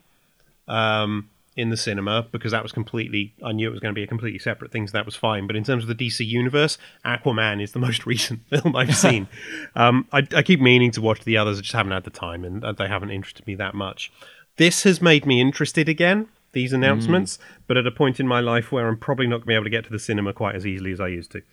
um, 0.67 1.29
in 1.57 1.69
the 1.69 1.75
cinema 1.75 2.27
because 2.31 2.51
that 2.51 2.63
was 2.63 2.71
completely. 2.71 3.33
I 3.43 3.51
knew 3.51 3.67
it 3.67 3.71
was 3.71 3.79
going 3.79 3.93
to 3.93 3.97
be 3.97 4.03
a 4.03 4.07
completely 4.07 4.39
separate 4.39 4.71
thing, 4.71 4.87
so 4.87 4.91
that 4.93 5.05
was 5.05 5.15
fine. 5.15 5.47
But 5.47 5.55
in 5.55 5.63
terms 5.63 5.83
of 5.83 5.89
the 5.89 5.95
DC 5.95 6.25
universe, 6.25 6.77
Aquaman 7.03 7.61
is 7.61 7.71
the 7.73 7.79
most 7.87 8.05
recent 8.05 8.47
film 8.47 8.75
I've 8.75 8.95
seen. 9.07 9.27
um, 9.75 10.07
I, 10.13 10.25
I 10.33 10.43
keep 10.43 10.61
meaning 10.61 10.91
to 10.91 11.01
watch 11.01 11.23
the 11.25 11.35
others, 11.35 11.57
I 11.57 11.61
just 11.61 11.73
haven't 11.73 11.91
had 11.91 12.05
the 12.05 12.11
time, 12.11 12.45
and 12.45 12.63
they 12.77 12.87
haven't 12.87 13.11
interested 13.11 13.45
me 13.47 13.55
that 13.55 13.73
much. 13.73 14.11
This 14.57 14.83
has 14.83 15.01
made 15.01 15.25
me 15.25 15.41
interested 15.41 15.89
again. 15.89 16.27
These 16.53 16.73
announcements, 16.73 17.37
but 17.67 17.77
at 17.77 17.85
a 17.85 17.91
point 17.91 18.19
in 18.19 18.27
my 18.27 18.39
life 18.39 18.71
where 18.71 18.87
I'm 18.87 18.97
probably 18.97 19.27
not 19.27 19.37
going 19.37 19.41
to 19.41 19.47
be 19.47 19.53
able 19.53 19.65
to 19.65 19.69
get 19.69 19.83
to 19.83 19.91
the 19.91 19.99
cinema 19.99 20.33
quite 20.33 20.55
as 20.55 20.65
easily 20.65 20.91
as 20.91 20.99
I 20.99 21.09
used 21.09 21.31
to. 21.33 21.43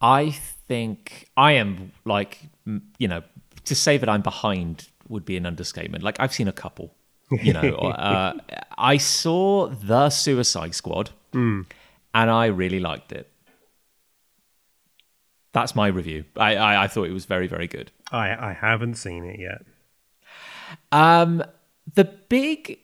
I 0.00 0.30
think 0.30 1.28
I 1.36 1.52
am 1.52 1.92
like 2.04 2.40
you 2.96 3.08
know 3.08 3.22
to 3.64 3.74
say 3.74 3.98
that 3.98 4.08
I'm 4.08 4.22
behind 4.22 4.88
would 5.08 5.24
be 5.24 5.36
an 5.36 5.44
understatement. 5.44 6.04
Like 6.04 6.18
I've 6.20 6.32
seen 6.32 6.48
a 6.48 6.52
couple. 6.52 6.94
You 7.42 7.52
know, 7.52 7.74
uh, 7.76 8.34
I 8.76 8.96
saw 8.96 9.68
the 9.68 10.10
Suicide 10.10 10.74
Squad, 10.74 11.10
and 11.32 11.66
I 12.30 12.46
really 12.46 12.80
liked 12.80 13.12
it. 13.12 13.30
That's 15.52 15.74
my 15.76 15.86
review. 15.86 16.24
I, 16.36 16.56
I, 16.56 16.84
I 16.84 16.88
thought 16.88 17.04
it 17.04 17.12
was 17.12 17.26
very, 17.26 17.46
very 17.46 17.68
good. 17.68 17.92
I, 18.10 18.50
I 18.50 18.52
haven't 18.52 18.96
seen 18.96 19.24
it 19.24 19.38
yet. 19.38 19.64
Um, 20.90 21.44
the 21.94 22.04
big, 22.04 22.80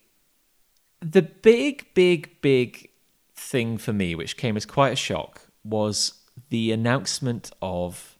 the 1.00 1.22
big, 1.22 1.92
big, 1.94 2.40
big 2.40 2.90
thing 3.34 3.76
for 3.76 3.92
me, 3.92 4.14
which 4.14 4.36
came 4.36 4.56
as 4.56 4.66
quite 4.66 4.92
a 4.92 4.96
shock, 4.96 5.48
was 5.64 6.14
the 6.50 6.70
announcement 6.70 7.50
of 7.60 8.16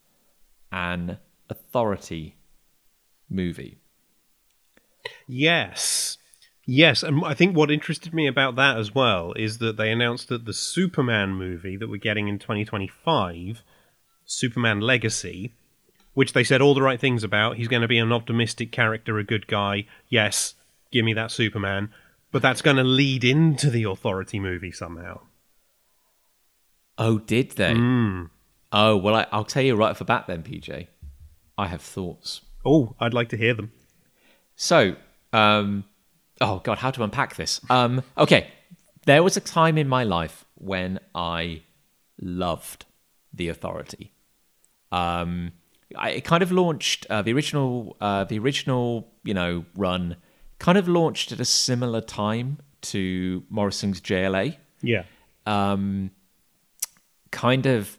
an 0.71 1.17
authority 1.49 2.35
movie. 3.29 3.77
Yes. 5.27 6.17
Yes, 6.73 7.03
and 7.03 7.25
I 7.25 7.33
think 7.33 7.53
what 7.53 7.69
interested 7.69 8.13
me 8.13 8.27
about 8.27 8.55
that 8.55 8.77
as 8.77 8.95
well 8.95 9.33
is 9.33 9.57
that 9.57 9.75
they 9.75 9.91
announced 9.91 10.29
that 10.29 10.45
the 10.45 10.53
Superman 10.53 11.35
movie 11.35 11.75
that 11.75 11.89
we're 11.89 11.97
getting 11.97 12.29
in 12.29 12.39
2025, 12.39 13.61
Superman 14.23 14.79
Legacy, 14.79 15.53
which 16.13 16.31
they 16.31 16.45
said 16.45 16.61
all 16.61 16.73
the 16.73 16.81
right 16.81 16.97
things 16.97 17.25
about, 17.25 17.57
he's 17.57 17.67
going 17.67 17.81
to 17.81 17.89
be 17.89 17.97
an 17.97 18.13
optimistic 18.13 18.71
character, 18.71 19.19
a 19.19 19.23
good 19.25 19.47
guy. 19.47 19.85
Yes, 20.07 20.53
give 20.93 21.03
me 21.03 21.13
that 21.13 21.29
Superman. 21.29 21.89
But 22.31 22.41
that's 22.41 22.61
going 22.61 22.77
to 22.77 22.85
lead 22.85 23.25
into 23.25 23.69
the 23.69 23.83
Authority 23.83 24.39
movie 24.39 24.71
somehow. 24.71 25.19
Oh, 26.97 27.19
did 27.19 27.51
they? 27.51 27.73
Oh, 28.71 28.95
well, 28.95 29.15
I, 29.15 29.27
I'll 29.33 29.43
tell 29.43 29.63
you 29.63 29.75
right 29.75 29.89
off 29.89 29.99
the 29.99 30.05
bat 30.05 30.23
then, 30.25 30.41
PJ. 30.41 30.87
I 31.57 31.67
have 31.67 31.81
thoughts. 31.81 32.39
Oh, 32.63 32.95
I'd 32.97 33.13
like 33.13 33.27
to 33.27 33.37
hear 33.37 33.53
them. 33.53 33.73
So, 34.55 34.95
um, 35.33 35.83
oh 36.41 36.59
God, 36.63 36.79
how 36.79 36.91
to 36.91 37.03
unpack 37.03 37.35
this? 37.35 37.61
Um, 37.69 38.03
okay, 38.17 38.49
there 39.05 39.23
was 39.23 39.37
a 39.37 39.41
time 39.41 39.77
in 39.77 39.87
my 39.87 40.03
life 40.03 40.45
when 40.55 40.99
I 41.15 41.61
loved 42.19 42.85
the 43.33 43.47
Authority. 43.47 44.11
Um, 44.91 45.53
I, 45.95 46.11
it 46.11 46.25
kind 46.25 46.43
of 46.43 46.51
launched 46.51 47.05
uh, 47.09 47.21
the 47.21 47.33
original, 47.33 47.95
uh, 48.01 48.25
the 48.25 48.39
original, 48.39 49.07
you 49.23 49.33
know, 49.33 49.65
run. 49.75 50.17
Kind 50.59 50.77
of 50.77 50.87
launched 50.87 51.31
at 51.31 51.39
a 51.39 51.45
similar 51.45 52.01
time 52.01 52.59
to 52.81 53.43
Morrison's 53.49 54.01
JLA. 54.01 54.57
Yeah. 54.81 55.03
Um, 55.45 56.11
kind 57.31 57.65
of, 57.65 57.97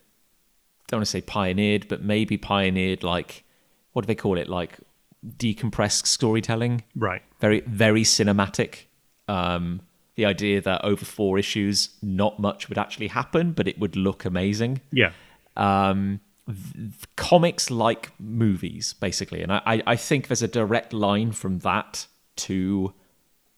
don't 0.88 0.98
want 0.98 1.06
to 1.06 1.10
say 1.10 1.22
pioneered, 1.22 1.88
but 1.88 2.02
maybe 2.02 2.36
pioneered 2.36 3.02
like, 3.02 3.44
what 3.92 4.02
do 4.02 4.06
they 4.06 4.14
call 4.14 4.38
it? 4.38 4.48
Like 4.48 4.78
decompressed 5.26 6.06
storytelling. 6.06 6.82
Right. 6.96 7.22
very 7.40 7.60
very 7.60 8.02
cinematic. 8.04 8.84
Um 9.28 9.82
the 10.14 10.26
idea 10.26 10.60
that 10.60 10.84
over 10.84 11.04
four 11.04 11.38
issues 11.38 11.90
not 12.02 12.38
much 12.38 12.68
would 12.68 12.76
actually 12.78 13.08
happen 13.08 13.52
but 13.52 13.66
it 13.68 13.78
would 13.78 13.96
look 13.96 14.24
amazing. 14.24 14.80
Yeah. 14.92 15.12
um 15.56 16.20
th- 16.46 16.94
comics 17.16 17.70
like 17.70 18.10
movies 18.18 18.94
basically. 18.94 19.42
And 19.42 19.52
I, 19.52 19.60
I 19.66 19.82
i 19.86 19.96
think 19.96 20.26
there's 20.28 20.42
a 20.42 20.48
direct 20.48 20.92
line 20.92 21.32
from 21.32 21.60
that 21.60 22.06
to 22.36 22.92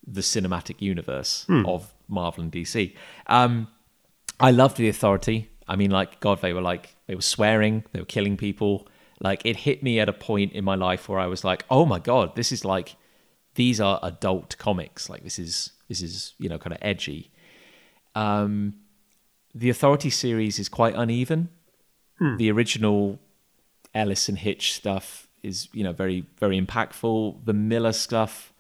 the 0.06 0.20
cinematic 0.20 0.80
universe 0.82 1.46
of 1.66 1.94
marvel 2.08 2.42
and 2.44 2.52
dc 2.52 2.94
um 3.26 3.66
i 4.38 4.50
loved 4.50 4.76
the 4.76 4.88
authority. 4.88 5.48
I 5.66 5.76
mean 5.76 5.90
like 5.90 6.20
god 6.20 6.42
they 6.42 6.52
were 6.52 6.60
like 6.60 6.94
they 7.06 7.14
were 7.14 7.22
swearing 7.22 7.84
they 7.92 8.00
were 8.00 8.06
killing 8.16 8.36
people 8.36 8.86
like 9.24 9.42
it 9.44 9.56
hit 9.56 9.82
me 9.82 9.98
at 9.98 10.08
a 10.08 10.12
point 10.12 10.52
in 10.52 10.64
my 10.64 10.74
life 10.74 11.08
where 11.08 11.18
i 11.18 11.26
was 11.26 11.42
like 11.42 11.64
oh 11.70 11.84
my 11.84 11.98
god 11.98 12.36
this 12.36 12.52
is 12.52 12.64
like 12.64 12.96
these 13.54 13.80
are 13.80 14.00
adult 14.02 14.56
comics. 14.58 15.08
Like 15.08 15.22
this 15.22 15.38
is 15.38 15.72
this 15.88 16.02
is 16.02 16.34
you 16.38 16.48
know 16.48 16.58
kind 16.58 16.72
of 16.72 16.78
edgy. 16.82 17.30
Um 18.14 18.74
the 19.54 19.70
authority 19.70 20.10
series 20.10 20.58
is 20.58 20.68
quite 20.68 20.94
uneven. 20.94 21.48
The 22.36 22.50
original 22.50 23.18
ellis 23.94 24.28
and 24.28 24.38
hitch 24.38 24.72
stuff 24.72 25.28
is 25.42 25.68
you 25.72 25.84
know 25.84 25.92
very 25.92 26.26
very 26.38 26.60
impactful. 26.60 27.44
The 27.44 27.52
millar 27.52 27.92
stuff 27.92 28.52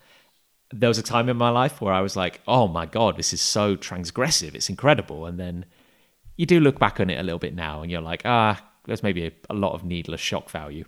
there 0.72 0.88
was 0.88 0.98
a 0.98 1.02
time 1.02 1.28
in 1.28 1.36
my 1.36 1.50
life 1.50 1.80
where 1.80 1.92
i 1.92 2.00
was 2.00 2.16
like 2.16 2.40
oh 2.48 2.66
my 2.66 2.84
god 2.84 3.16
this 3.16 3.32
is 3.32 3.40
so 3.40 3.76
transgressive. 3.76 4.54
It's 4.54 4.70
incredible. 4.70 5.26
And 5.26 5.38
then 5.38 5.64
you 6.36 6.46
do 6.46 6.60
look 6.60 6.78
back 6.78 6.98
on 7.00 7.10
it 7.10 7.18
a 7.18 7.22
little 7.22 7.38
bit 7.38 7.54
now 7.54 7.82
and 7.82 7.90
you're 7.90 8.00
like 8.00 8.22
ah 8.24 8.62
there's 8.86 9.02
maybe 9.02 9.26
a, 9.26 9.32
a 9.50 9.54
lot 9.54 9.72
of 9.74 9.84
needless 9.84 10.20
shock 10.20 10.50
value 10.50 10.84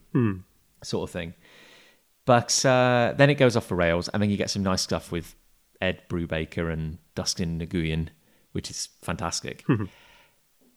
sort 0.82 1.08
of 1.08 1.12
thing 1.12 1.34
but 2.24 2.64
uh, 2.66 3.14
then 3.16 3.30
it 3.30 3.36
goes 3.36 3.56
off 3.56 3.68
the 3.68 3.76
rails, 3.76 4.08
and 4.08 4.20
then 4.20 4.30
you 4.30 4.36
get 4.36 4.50
some 4.50 4.64
nice 4.64 4.82
stuff 4.82 5.12
with 5.12 5.36
Ed 5.80 6.02
Brubaker 6.08 6.72
and 6.72 6.98
Dustin 7.14 7.60
Nguyen, 7.60 8.08
which 8.50 8.68
is 8.68 8.88
fantastic. 9.00 9.64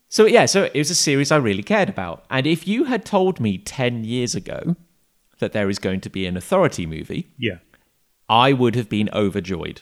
so 0.09 0.27
yeah, 0.27 0.45
so 0.45 0.65
it 0.65 0.75
was 0.77 0.91
a 0.91 0.95
series 0.95 1.31
I 1.31 1.37
really 1.37 1.63
cared 1.63 1.89
about. 1.89 2.23
And 2.29 2.45
if 2.45 2.67
you 2.67 2.83
had 2.83 3.03
told 3.03 3.39
me 3.39 3.57
ten 3.57 4.03
years 4.03 4.35
ago 4.35 4.75
that 5.39 5.51
there 5.53 5.69
is 5.71 5.79
going 5.79 6.01
to 6.01 6.09
be 6.11 6.27
an 6.27 6.37
Authority 6.37 6.85
movie, 6.85 7.31
Yeah. 7.39 7.57
I 8.29 8.53
would 8.53 8.75
have 8.75 8.87
been 8.89 9.09
overjoyed. 9.11 9.81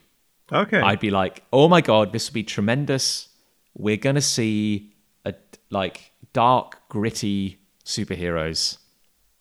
Okay. 0.53 0.79
I'd 0.79 1.01
be 1.01 1.11
like, 1.11 1.43
"Oh 1.51 1.67
my 1.67 1.81
god, 1.81 2.13
this 2.13 2.29
will 2.29 2.35
be 2.35 2.43
tremendous. 2.43 3.27
We're 3.73 3.97
going 3.97 4.15
to 4.15 4.21
see 4.21 4.93
a 5.25 5.33
like 5.69 6.11
dark, 6.33 6.87
gritty 6.89 7.59
superheroes 7.85 8.77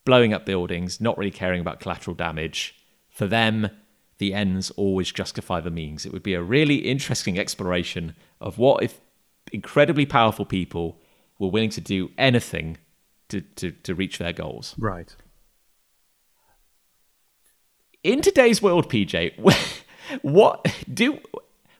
blowing 0.06 0.32
up 0.32 0.46
buildings, 0.46 1.00
not 1.00 1.18
really 1.18 1.30
caring 1.30 1.60
about 1.60 1.80
collateral 1.80 2.14
damage. 2.14 2.74
For 3.10 3.26
them, 3.26 3.68
the 4.16 4.32
ends 4.32 4.70
always 4.70 5.12
justify 5.12 5.60
the 5.60 5.70
means. 5.70 6.06
It 6.06 6.12
would 6.12 6.22
be 6.22 6.32
a 6.32 6.42
really 6.42 6.76
interesting 6.76 7.38
exploration 7.38 8.14
of 8.40 8.56
what 8.56 8.82
if 8.82 9.00
incredibly 9.52 10.06
powerful 10.06 10.46
people 10.46 11.00
were 11.38 11.50
willing 11.50 11.70
to 11.70 11.80
do 11.82 12.10
anything 12.16 12.78
to, 13.28 13.40
to, 13.40 13.72
to 13.72 13.94
reach 13.94 14.18
their 14.18 14.32
goals. 14.32 14.74
right. 14.78 15.14
In 18.04 18.22
today's 18.22 18.62
world, 18.62 18.88
PJ, 18.88 19.36
what 20.22 20.64
do 20.92 21.18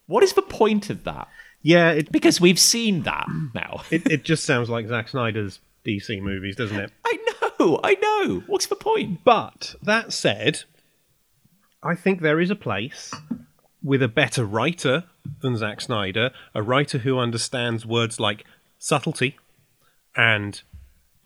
what 0.07 0.25
is 0.25 0.33
the 0.33 0.43
point 0.43 0.91
of 0.91 1.05
that? 1.05 1.29
Yeah, 1.67 1.91
it, 1.91 2.13
Because 2.13 2.41
we've 2.41 2.61
seen 2.61 3.03
that 3.03 3.27
now. 3.53 3.83
it, 3.91 4.09
it 4.09 4.25
just 4.25 4.45
sounds 4.45 4.71
like 4.71 4.87
Zack 4.87 5.09
Snyder's 5.09 5.59
DC 5.85 6.23
movies, 6.23 6.55
doesn't 6.55 6.79
it? 6.79 6.93
I 7.05 7.19
know, 7.59 7.81
I 7.83 7.95
know. 7.95 8.45
What's 8.47 8.67
the 8.67 8.77
point? 8.77 9.25
But 9.25 9.75
that 9.83 10.13
said, 10.13 10.63
I 11.83 11.97
think 11.97 12.21
there 12.21 12.39
is 12.39 12.51
a 12.51 12.57
place 12.57 13.13
with 13.83 14.01
a 14.01 14.07
better 14.07 14.45
writer 14.45 15.05
than 15.43 15.57
Zack 15.57 15.81
Snyder, 15.81 16.31
a 16.55 16.63
writer 16.63 16.99
who 16.99 17.19
understands 17.19 17.85
words 17.85 18.21
like 18.21 18.45
subtlety 18.79 19.37
and 20.15 20.63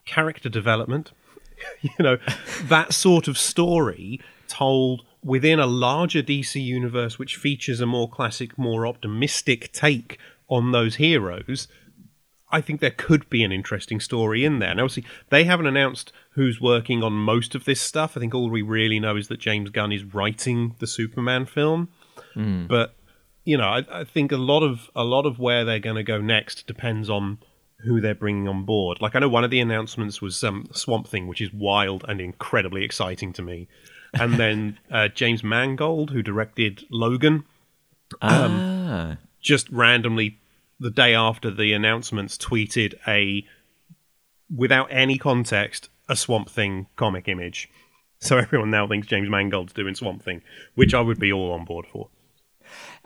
character 0.07 0.49
development. 0.49 1.13
you 1.83 1.91
know, 1.99 2.17
that 2.65 2.95
sort 2.95 3.29
of 3.29 3.37
story 3.37 4.19
told 4.49 5.05
within 5.23 5.61
a 5.61 5.67
larger 5.67 6.23
DC 6.23 6.63
universe 6.63 7.19
which 7.19 7.37
features 7.37 7.81
a 7.81 7.87
more 7.87 8.09
classic, 8.09 8.57
more 8.59 8.87
optimistic 8.87 9.73
take 9.73 10.19
on 10.49 10.73
those 10.73 10.97
heroes. 10.97 11.69
I 12.53 12.61
think 12.61 12.81
there 12.81 12.91
could 12.91 13.31
be 13.31 13.45
an 13.45 13.53
interesting 13.53 14.01
story 14.01 14.45
in 14.45 14.59
there. 14.59 14.75
Now, 14.75 14.85
obviously, 14.85 15.05
they 15.29 15.45
haven't 15.45 15.69
announced 15.69 16.13
who's 16.31 16.61
working 16.61 17.03
on 17.03 17.13
most 17.13 17.55
of 17.55 17.65
this 17.65 17.81
stuff. 17.81 18.17
I 18.17 18.21
think 18.21 18.35
all 18.35 18.51
we 18.51 18.63
really 18.63 18.99
know 18.99 19.17
is 19.17 19.29
that 19.29 19.39
James 19.39 19.71
Gunn 19.71 19.93
is 19.93 20.03
writing 20.03 20.75
the 20.81 20.89
Superman 20.89 21.47
film. 21.47 21.91
But 22.67 22.97
you 23.45 23.57
know, 23.57 23.69
I, 23.69 24.01
I 24.01 24.05
think 24.05 24.33
a 24.33 24.37
lot 24.37 24.63
of 24.63 24.91
a 24.95 25.05
lot 25.05 25.27
of 25.27 25.39
where 25.39 25.65
they're 25.65 25.79
going 25.79 25.97
to 25.97 26.03
go 26.03 26.21
next 26.21 26.67
depends 26.67 27.09
on 27.09 27.39
who 27.85 28.01
they're 28.01 28.15
bringing 28.15 28.49
on 28.49 28.65
board. 28.65 29.01
Like 29.01 29.15
I 29.15 29.21
know 29.21 29.29
one 29.29 29.45
of 29.45 29.51
the 29.51 29.61
announcements 29.61 30.21
was 30.21 30.43
um, 30.45 30.69
Swamp 30.73 31.07
Thing, 31.07 31.27
which 31.27 31.41
is 31.41 31.53
wild 31.53 32.05
and 32.09 32.21
incredibly 32.21 32.85
exciting 32.85 33.33
to 33.35 33.43
me. 33.43 33.69
And 34.15 34.35
then 34.35 34.79
uh, 34.91 35.09
James 35.09 35.45
Mangold, 35.45 36.11
who 36.11 36.23
directed 36.23 36.85
Logan, 36.91 37.45
ah, 38.21 39.17
just 39.41 39.69
randomly 39.71 40.39
the 40.79 40.91
day 40.91 41.15
after 41.15 41.51
the 41.51 41.73
announcements 41.73 42.37
tweeted 42.37 42.95
a 43.07 43.45
without 44.55 44.89
any 44.91 45.19
context 45.19 45.89
a 46.09 46.17
swamp 46.17 46.49
thing 46.49 46.87
comic 46.97 47.29
image 47.29 47.69
so 48.19 48.39
everyone 48.39 48.71
now 48.71 48.87
thinks 48.87 49.07
james 49.07 49.29
mangold's 49.29 49.73
doing 49.73 49.95
swamp 49.95 50.23
thing 50.23 50.43
which 50.75 50.93
i 50.93 51.01
would 51.01 51.21
be 51.21 51.33
all 51.33 51.53
on 51.53 51.65
board 51.65 51.87
for 51.87 52.09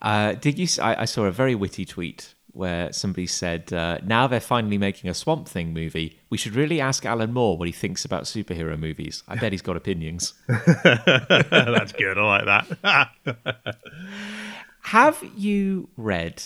uh, 0.02 0.34
did 0.34 0.58
you? 0.58 0.68
I, 0.82 1.02
I 1.02 1.04
saw 1.06 1.24
a 1.24 1.30
very 1.30 1.54
witty 1.54 1.86
tweet 1.86 2.34
where 2.54 2.92
somebody 2.92 3.26
said, 3.26 3.72
uh, 3.72 3.98
"Now 4.04 4.26
they're 4.26 4.40
finally 4.40 4.78
making 4.78 5.10
a 5.10 5.14
Swamp 5.14 5.48
Thing 5.48 5.72
movie. 5.72 6.18
We 6.30 6.38
should 6.38 6.54
really 6.54 6.80
ask 6.80 7.04
Alan 7.04 7.32
Moore 7.32 7.58
what 7.58 7.66
he 7.68 7.72
thinks 7.72 8.04
about 8.04 8.24
superhero 8.24 8.78
movies. 8.78 9.22
I 9.28 9.36
bet 9.36 9.52
he's 9.52 9.62
got 9.62 9.76
opinions." 9.76 10.34
that's 10.46 11.92
good 11.92 12.16
i 12.18 12.42
like 12.44 12.68
that 12.82 13.08
Have 14.82 15.22
you 15.36 15.88
read 15.96 16.42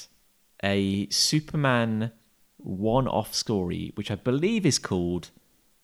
a 0.62 1.09
Superman 1.11 2.12
one-off 2.59 3.35
story, 3.35 3.92
which 3.97 4.11
I 4.11 4.14
believe 4.14 4.64
is 4.64 4.79
called 4.79 5.31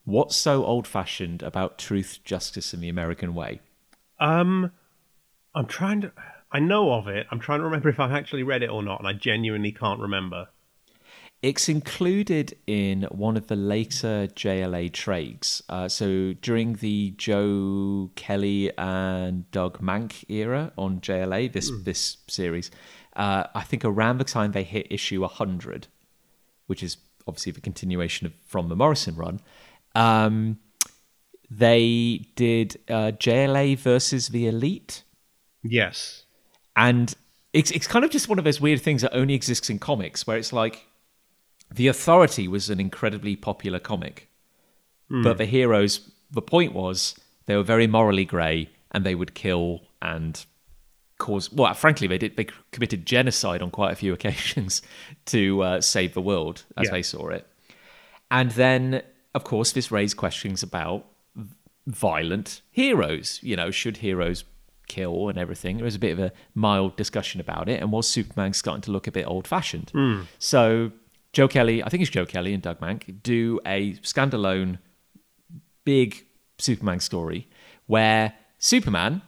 "What's 0.04 0.36
So 0.36 0.64
Old-Fashioned 0.64 1.42
About 1.42 1.78
Truth, 1.78 2.20
Justice, 2.24 2.72
and 2.72 2.82
the 2.82 2.88
American 2.88 3.34
Way"? 3.34 3.60
um 4.20 4.70
i'm 5.56 5.66
trying 5.66 6.00
to 6.00 6.12
i 6.54 6.58
know 6.58 6.92
of 6.92 7.06
it 7.08 7.26
i'm 7.30 7.40
trying 7.40 7.58
to 7.58 7.64
remember 7.64 7.90
if 7.90 8.00
i've 8.00 8.12
actually 8.12 8.42
read 8.42 8.62
it 8.62 8.70
or 8.70 8.82
not 8.82 8.98
and 8.98 9.06
i 9.06 9.12
genuinely 9.12 9.72
can't 9.72 10.00
remember 10.00 10.48
it's 11.44 11.68
included 11.68 12.56
in 12.66 13.02
one 13.10 13.36
of 13.36 13.48
the 13.48 13.56
later 13.56 14.28
JLA 14.28 14.90
trades. 14.94 15.62
Uh, 15.68 15.90
so 15.90 16.32
during 16.40 16.76
the 16.76 17.10
Joe 17.18 18.10
Kelly 18.14 18.72
and 18.78 19.50
Doug 19.50 19.78
Mahnke 19.78 20.24
era 20.30 20.72
on 20.78 21.02
JLA, 21.02 21.52
this 21.52 21.70
this 21.82 22.16
series, 22.28 22.70
uh, 23.14 23.44
I 23.54 23.60
think 23.60 23.84
around 23.84 24.16
the 24.16 24.24
time 24.24 24.52
they 24.52 24.62
hit 24.62 24.86
issue 24.90 25.20
100, 25.20 25.88
which 26.66 26.82
is 26.82 26.96
obviously 27.26 27.52
the 27.52 27.60
continuation 27.60 28.26
of, 28.26 28.32
from 28.46 28.70
the 28.70 28.76
Morrison 28.76 29.14
run, 29.14 29.40
um, 29.94 30.58
they 31.50 32.26
did 32.36 32.80
uh, 32.88 33.12
JLA 33.12 33.78
versus 33.78 34.28
the 34.28 34.46
Elite. 34.46 35.02
Yes. 35.62 36.23
And 36.76 37.14
it's, 37.52 37.70
it's 37.70 37.86
kind 37.86 38.04
of 38.04 38.10
just 38.10 38.28
one 38.28 38.38
of 38.38 38.44
those 38.44 38.60
weird 38.60 38.80
things 38.80 39.02
that 39.02 39.14
only 39.14 39.34
exists 39.34 39.70
in 39.70 39.78
comics, 39.78 40.26
where 40.26 40.36
it's 40.36 40.52
like 40.52 40.86
the 41.72 41.86
Authority 41.88 42.48
was 42.48 42.70
an 42.70 42.80
incredibly 42.80 43.36
popular 43.36 43.78
comic, 43.78 44.28
but 45.08 45.38
the 45.38 45.44
heroes, 45.46 46.10
the 46.30 46.42
point 46.42 46.72
was 46.72 47.14
they 47.46 47.56
were 47.56 47.62
very 47.62 47.86
morally 47.86 48.24
grey 48.24 48.70
and 48.90 49.04
they 49.04 49.14
would 49.14 49.34
kill 49.34 49.82
and 50.02 50.44
cause. 51.18 51.52
Well, 51.52 51.72
frankly, 51.74 52.08
they 52.08 52.18
did. 52.18 52.36
They 52.36 52.46
committed 52.72 53.06
genocide 53.06 53.62
on 53.62 53.70
quite 53.70 53.92
a 53.92 53.96
few 53.96 54.12
occasions 54.18 54.82
to 55.26 55.62
uh, 55.62 55.80
save 55.80 56.14
the 56.14 56.20
world, 56.22 56.64
as 56.76 56.86
Yeah. 56.86 56.92
they 56.92 57.02
saw 57.02 57.28
it. 57.28 57.46
And 58.30 58.50
then, 58.52 59.02
of 59.34 59.44
course, 59.44 59.70
this 59.72 59.92
raised 59.92 60.16
questions 60.16 60.62
about 60.64 61.06
violent 61.86 62.62
heroes. 62.70 63.38
You 63.42 63.56
know, 63.56 63.70
should 63.70 63.98
heroes 63.98 64.44
kill 64.86 65.28
and 65.28 65.38
everything? 65.38 65.76
There 65.76 65.84
was 65.84 65.94
a 65.94 66.00
bit 66.00 66.12
of 66.12 66.18
a 66.18 66.32
mild 66.54 66.96
discussion 66.96 67.40
about 67.40 67.68
it, 67.68 67.80
and 67.80 67.92
was 67.92 68.08
Superman 68.08 68.52
starting 68.52 68.82
to 68.82 68.92
look 68.92 69.06
a 69.06 69.12
bit 69.12 69.26
old 69.26 69.46
fashioned? 69.46 69.90
Hmm. 69.90 70.22
So, 70.38 70.92
Joe 71.32 71.48
Kelly, 71.48 71.82
I 71.82 71.88
think 71.88 72.02
it's 72.02 72.10
Joe 72.10 72.26
Kelly 72.26 72.54
and 72.54 72.62
Doug 72.62 72.80
Mahnke, 72.80 73.22
do 73.22 73.60
a 73.66 73.94
standalone 73.94 74.78
big 75.84 76.26
Superman 76.58 77.00
story 77.00 77.48
where 77.86 78.34
Superman 78.58 79.22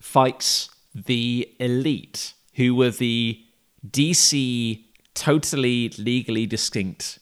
fights 0.00 0.70
the 0.94 1.48
elite, 1.58 2.34
who 2.54 2.74
were 2.74 2.90
the 2.90 3.42
DC 3.86 4.84
totally 5.14 5.88
legally 5.98 6.46
distinct 6.46 7.18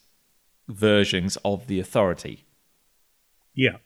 versions 0.67 1.37
of 1.43 1.67
the 1.67 1.79
authority. 1.79 2.45
Yeah. 3.53 3.77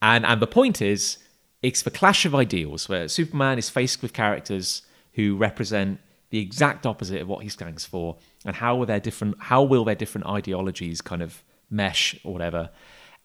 And 0.00 0.24
and 0.24 0.40
the 0.40 0.46
point 0.46 0.80
is, 0.80 1.18
it's 1.62 1.82
the 1.82 1.90
clash 1.90 2.24
of 2.24 2.34
ideals 2.34 2.88
where 2.88 3.08
Superman 3.08 3.58
is 3.58 3.68
faced 3.68 4.02
with 4.02 4.12
characters 4.12 4.82
who 5.12 5.36
represent 5.36 6.00
the 6.30 6.38
exact 6.38 6.86
opposite 6.86 7.20
of 7.20 7.28
what 7.28 7.42
he 7.42 7.48
stands 7.48 7.84
for, 7.84 8.16
and 8.44 8.56
how 8.56 8.76
will 8.76 8.86
their 8.86 9.00
different 9.00 9.36
how 9.40 9.62
will 9.62 9.84
their 9.84 9.94
different 9.94 10.26
ideologies 10.26 11.00
kind 11.00 11.22
of 11.22 11.42
mesh 11.70 12.18
or 12.24 12.32
whatever. 12.32 12.70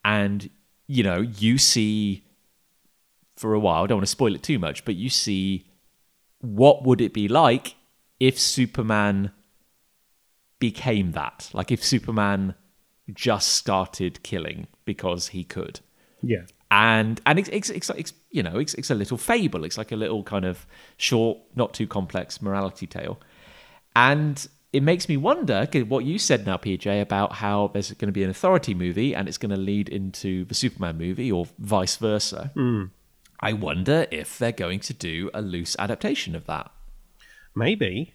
And 0.03 0.49
you 0.87 1.03
know, 1.03 1.21
you 1.21 1.57
see 1.57 2.23
for 3.35 3.53
a 3.53 3.59
while, 3.59 3.83
I 3.83 3.87
don't 3.87 3.97
want 3.97 4.07
to 4.07 4.11
spoil 4.11 4.35
it 4.35 4.43
too 4.43 4.59
much, 4.59 4.85
but 4.85 4.95
you 4.95 5.09
see 5.09 5.65
what 6.39 6.83
would 6.83 7.01
it 7.01 7.13
be 7.13 7.27
like 7.27 7.75
if 8.19 8.39
Superman 8.39 9.31
became 10.59 11.11
that? 11.11 11.49
Like 11.53 11.71
if 11.71 11.83
Superman 11.83 12.55
just 13.13 13.49
started 13.49 14.23
killing 14.23 14.67
because 14.85 15.29
he 15.29 15.43
could 15.43 15.81
Yeah. 16.21 16.45
And 16.73 17.21
and 17.27 17.37
it's, 17.37 17.49
it's, 17.49 17.69
it's, 17.69 17.89
it's 17.91 18.13
you 18.31 18.41
know 18.41 18.57
it's, 18.57 18.73
it's 18.73 18.89
a 18.89 18.95
little 18.95 19.17
fable 19.17 19.63
it's 19.63 19.77
like 19.77 19.91
a 19.91 19.95
little 19.95 20.23
kind 20.23 20.43
of 20.43 20.65
short 20.97 21.37
not 21.55 21.73
too 21.73 21.85
complex 21.85 22.41
morality 22.41 22.87
tale 22.87 23.19
and 23.95 24.47
it 24.71 24.81
makes 24.81 25.07
me 25.07 25.15
wonder 25.15 25.67
what 25.87 26.03
you 26.03 26.17
said 26.17 26.45
now 26.47 26.57
pj 26.57 26.99
about 26.99 27.33
how 27.33 27.69
there's 27.73 27.91
going 27.91 28.07
to 28.07 28.13
be 28.13 28.23
an 28.23 28.29
authority 28.29 28.73
movie 28.73 29.13
and 29.13 29.27
it's 29.27 29.37
going 29.37 29.51
to 29.51 29.57
lead 29.57 29.87
into 29.87 30.45
the 30.45 30.55
superman 30.55 30.97
movie 30.97 31.31
or 31.31 31.45
vice 31.59 31.97
versa 31.97 32.51
i 33.39 33.53
wonder 33.53 34.07
if 34.09 34.39
they're 34.39 34.51
going 34.51 34.79
to 34.79 34.93
do 34.93 35.29
a 35.33 35.41
loose 35.41 35.75
adaptation 35.77 36.35
of 36.35 36.47
that 36.47 36.71
Maybe. 37.55 38.13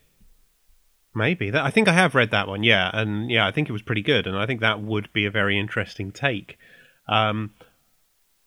Maybe. 1.14 1.50
That 1.50 1.64
I 1.64 1.70
think 1.70 1.88
I 1.88 1.92
have 1.92 2.14
read 2.14 2.30
that 2.30 2.48
one, 2.48 2.62
yeah. 2.62 2.90
And 2.92 3.30
yeah, 3.30 3.46
I 3.46 3.52
think 3.52 3.68
it 3.68 3.72
was 3.72 3.82
pretty 3.82 4.02
good 4.02 4.26
and 4.26 4.36
I 4.36 4.46
think 4.46 4.60
that 4.60 4.80
would 4.80 5.12
be 5.12 5.26
a 5.26 5.30
very 5.30 5.58
interesting 5.58 6.12
take. 6.12 6.58
Um 7.08 7.52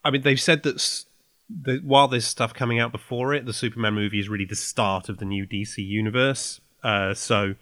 I 0.04 0.10
mean 0.10 0.22
they've 0.22 0.40
said 0.40 0.62
that 0.64 1.04
the, 1.48 1.80
while 1.84 2.08
there's 2.08 2.26
stuff 2.26 2.54
coming 2.54 2.78
out 2.78 2.92
before 2.92 3.34
it, 3.34 3.44
the 3.46 3.52
Superman 3.52 3.94
movie 3.94 4.18
is 4.20 4.28
really 4.28 4.44
the 4.46 4.56
start 4.56 5.08
of 5.08 5.18
the 5.18 5.24
new 5.24 5.46
DC 5.46 5.78
universe. 5.78 6.60
Uh 6.82 7.14
so 7.14 7.54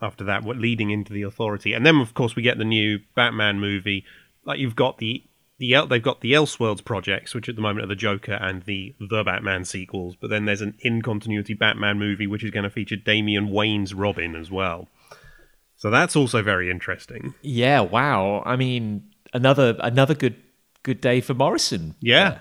after 0.00 0.22
that, 0.24 0.44
what 0.44 0.56
leading 0.58 0.90
into 0.90 1.12
the 1.12 1.22
Authority, 1.22 1.72
and 1.72 1.84
then 1.84 1.96
of 1.96 2.14
course 2.14 2.36
we 2.36 2.42
get 2.42 2.58
the 2.58 2.64
new 2.64 3.00
Batman 3.14 3.58
movie. 3.58 4.04
Like 4.44 4.60
you've 4.60 4.76
got 4.76 4.98
the 4.98 5.24
the 5.58 5.74
they've 5.88 6.02
got 6.02 6.20
the 6.20 6.32
Elseworlds 6.32 6.84
projects, 6.84 7.34
which 7.34 7.48
at 7.48 7.56
the 7.56 7.62
moment 7.62 7.84
are 7.84 7.88
the 7.88 7.96
Joker 7.96 8.34
and 8.34 8.62
the 8.62 8.94
the 9.00 9.24
Batman 9.24 9.64
sequels. 9.64 10.14
But 10.14 10.30
then 10.30 10.44
there's 10.44 10.60
an 10.60 10.74
in 10.80 11.02
continuity 11.02 11.54
Batman 11.54 11.98
movie, 11.98 12.28
which 12.28 12.44
is 12.44 12.52
going 12.52 12.62
to 12.64 12.70
feature 12.70 12.94
Damian 12.96 13.50
Wayne's 13.50 13.92
Robin 13.92 14.36
as 14.36 14.50
well. 14.50 14.88
So 15.76 15.90
that's 15.90 16.14
also 16.16 16.42
very 16.42 16.70
interesting. 16.70 17.34
yeah 17.42 17.80
wow 17.80 18.42
i 18.44 18.56
mean 18.56 19.02
another 19.32 19.76
another 19.80 20.14
good 20.14 20.34
good 20.82 21.00
day 21.00 21.20
for 21.20 21.34
morrison 21.34 21.94
Yeah, 22.00 22.38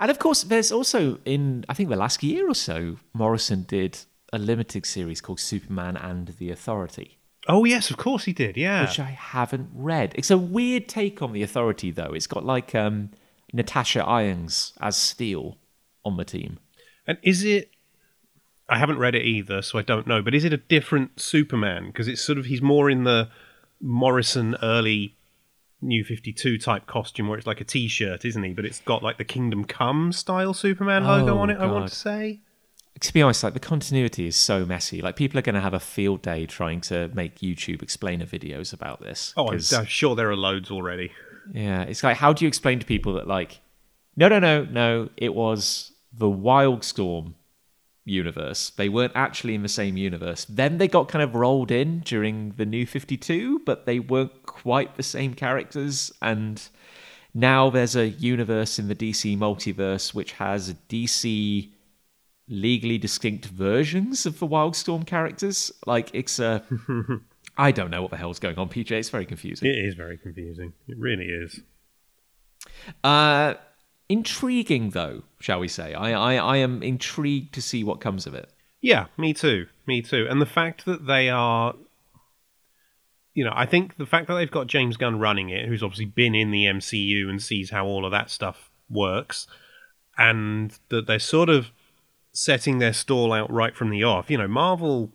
And 0.00 0.10
of 0.10 0.18
course, 0.18 0.42
there's 0.42 0.72
also 0.72 1.18
in 1.24 1.64
I 1.68 1.74
think 1.74 1.88
the 1.90 1.96
last 1.96 2.22
year 2.22 2.48
or 2.48 2.54
so, 2.54 2.96
Morrison 3.12 3.64
did 3.68 3.98
a 4.32 4.38
limited 4.38 4.86
series 4.86 5.20
called 5.20 5.40
Superman 5.40 5.96
and 5.96 6.28
the 6.38 6.50
Authority, 6.50 7.18
Oh 7.48 7.64
yes, 7.64 7.90
of 7.90 7.96
course 7.96 8.24
he 8.24 8.32
did. 8.32 8.56
Yeah. 8.56 8.82
which 8.82 8.98
I 9.00 9.10
haven't 9.10 9.68
read. 9.74 10.12
It's 10.14 10.30
a 10.30 10.38
weird 10.38 10.88
take 10.88 11.20
on 11.22 11.32
the 11.32 11.42
Authority, 11.42 11.90
though. 11.90 12.12
It's 12.14 12.26
got 12.28 12.44
like 12.44 12.74
um, 12.74 13.10
Natasha 13.52 14.04
Irons 14.04 14.72
as 14.80 14.96
Steel 14.96 15.58
on 16.04 16.16
the 16.16 16.24
team. 16.24 16.58
And 17.06 17.18
is 17.22 17.42
it? 17.44 17.70
I 18.68 18.78
haven't 18.78 18.98
read 18.98 19.14
it 19.14 19.24
either, 19.24 19.60
so 19.60 19.78
I 19.78 19.82
don't 19.82 20.06
know. 20.06 20.22
But 20.22 20.34
is 20.34 20.44
it 20.44 20.52
a 20.52 20.56
different 20.56 21.20
Superman? 21.20 21.86
Because 21.86 22.06
it's 22.08 22.22
sort 22.22 22.38
of 22.38 22.46
he's 22.46 22.62
more 22.62 22.88
in 22.88 23.04
the 23.04 23.28
Morrison 23.80 24.56
early 24.62 25.16
New 25.82 26.04
Fifty 26.04 26.32
Two 26.32 26.58
type 26.58 26.86
costume, 26.86 27.28
where 27.28 27.36
it's 27.38 27.46
like 27.46 27.60
a 27.60 27.64
T-shirt, 27.64 28.24
isn't 28.24 28.42
he? 28.42 28.52
But 28.52 28.64
it's 28.64 28.80
got 28.80 29.02
like 29.02 29.18
the 29.18 29.24
Kingdom 29.24 29.64
Come 29.64 30.12
style 30.12 30.54
Superman 30.54 31.04
logo 31.04 31.36
Oh, 31.36 31.38
on 31.38 31.50
it. 31.50 31.58
I 31.58 31.66
want 31.66 31.88
to 31.88 31.94
say. 31.94 32.40
To 33.00 33.12
be 33.12 33.20
honest, 33.22 33.42
like 33.42 33.54
the 33.54 33.60
continuity 33.60 34.26
is 34.26 34.36
so 34.36 34.64
messy. 34.64 35.02
Like 35.02 35.16
people 35.16 35.38
are 35.38 35.42
going 35.42 35.54
to 35.56 35.60
have 35.60 35.74
a 35.74 35.80
field 35.80 36.22
day 36.22 36.46
trying 36.46 36.80
to 36.82 37.08
make 37.14 37.38
YouTube 37.40 37.82
explainer 37.82 38.26
videos 38.26 38.72
about 38.72 39.00
this. 39.00 39.32
Oh, 39.36 39.48
I'm, 39.48 39.60
I'm 39.76 39.86
sure 39.86 40.14
there 40.14 40.30
are 40.30 40.36
loads 40.36 40.70
already. 40.70 41.10
Yeah, 41.52 41.82
it's 41.82 42.04
like 42.04 42.16
how 42.16 42.32
do 42.32 42.44
you 42.44 42.48
explain 42.48 42.78
to 42.78 42.86
people 42.86 43.14
that 43.14 43.26
like, 43.26 43.60
no, 44.16 44.28
no, 44.28 44.38
no, 44.38 44.64
no, 44.64 45.08
it 45.16 45.34
was 45.34 45.92
the 46.12 46.30
Wildstorm 46.30 47.34
universe. 48.04 48.70
They 48.70 48.88
weren't 48.88 49.12
actually 49.14 49.54
in 49.54 49.62
the 49.62 49.68
same 49.68 49.96
universe. 49.96 50.44
Then 50.48 50.78
they 50.78 50.88
got 50.88 51.08
kind 51.08 51.22
of 51.22 51.34
rolled 51.34 51.70
in 51.70 52.00
during 52.00 52.54
the 52.56 52.66
New 52.66 52.86
Fifty 52.86 53.16
Two, 53.16 53.60
but 53.60 53.86
they 53.86 53.98
weren't 53.98 54.46
quite 54.46 54.96
the 54.96 55.02
same 55.02 55.34
characters. 55.34 56.12
And 56.20 56.62
now 57.34 57.70
there's 57.70 57.96
a 57.96 58.08
universe 58.08 58.78
in 58.78 58.88
the 58.88 58.94
DC 58.94 59.38
multiverse 59.38 60.14
which 60.14 60.32
has 60.32 60.74
DC 60.88 61.70
legally 62.48 62.98
distinct 62.98 63.46
versions 63.46 64.26
of 64.26 64.38
the 64.38 64.46
Wildstorm 64.46 65.06
characters. 65.06 65.72
Like 65.86 66.10
it's 66.12 66.38
a. 66.38 66.64
I 67.58 67.70
don't 67.70 67.90
know 67.90 68.00
what 68.00 68.10
the 68.10 68.16
hell's 68.16 68.38
going 68.38 68.58
on, 68.58 68.70
PJ. 68.70 68.90
It's 68.92 69.10
very 69.10 69.26
confusing. 69.26 69.68
It 69.68 69.76
is 69.76 69.94
very 69.94 70.16
confusing. 70.16 70.72
It 70.88 70.96
really 70.98 71.26
is. 71.26 71.60
Uh, 73.04 73.54
intriguing, 74.12 74.90
though, 74.90 75.22
shall 75.40 75.58
we 75.58 75.68
say? 75.68 75.94
I, 75.94 76.12
I, 76.12 76.34
I 76.34 76.56
am 76.58 76.82
intrigued 76.82 77.54
to 77.54 77.62
see 77.62 77.82
what 77.82 78.00
comes 78.00 78.26
of 78.26 78.34
it. 78.34 78.50
Yeah, 78.80 79.06
me 79.16 79.32
too. 79.32 79.66
Me 79.86 80.02
too. 80.02 80.26
And 80.28 80.40
the 80.40 80.46
fact 80.46 80.84
that 80.84 81.06
they 81.06 81.30
are, 81.30 81.74
you 83.32 83.44
know, 83.44 83.52
I 83.54 83.64
think 83.64 83.96
the 83.96 84.06
fact 84.06 84.28
that 84.28 84.34
they've 84.34 84.50
got 84.50 84.66
James 84.66 84.96
Gunn 84.96 85.18
running 85.18 85.48
it, 85.48 85.66
who's 85.66 85.82
obviously 85.82 86.04
been 86.04 86.34
in 86.34 86.50
the 86.50 86.66
MCU 86.66 87.28
and 87.28 87.42
sees 87.42 87.70
how 87.70 87.86
all 87.86 88.04
of 88.04 88.10
that 88.10 88.28
stuff 88.28 88.70
works, 88.90 89.46
and 90.18 90.78
that 90.90 91.06
they're 91.06 91.18
sort 91.18 91.48
of 91.48 91.70
setting 92.32 92.78
their 92.78 92.92
stall 92.92 93.32
out 93.32 93.50
right 93.50 93.74
from 93.74 93.90
the 93.90 94.04
off. 94.04 94.30
You 94.30 94.38
know, 94.38 94.48
Marvel 94.48 95.10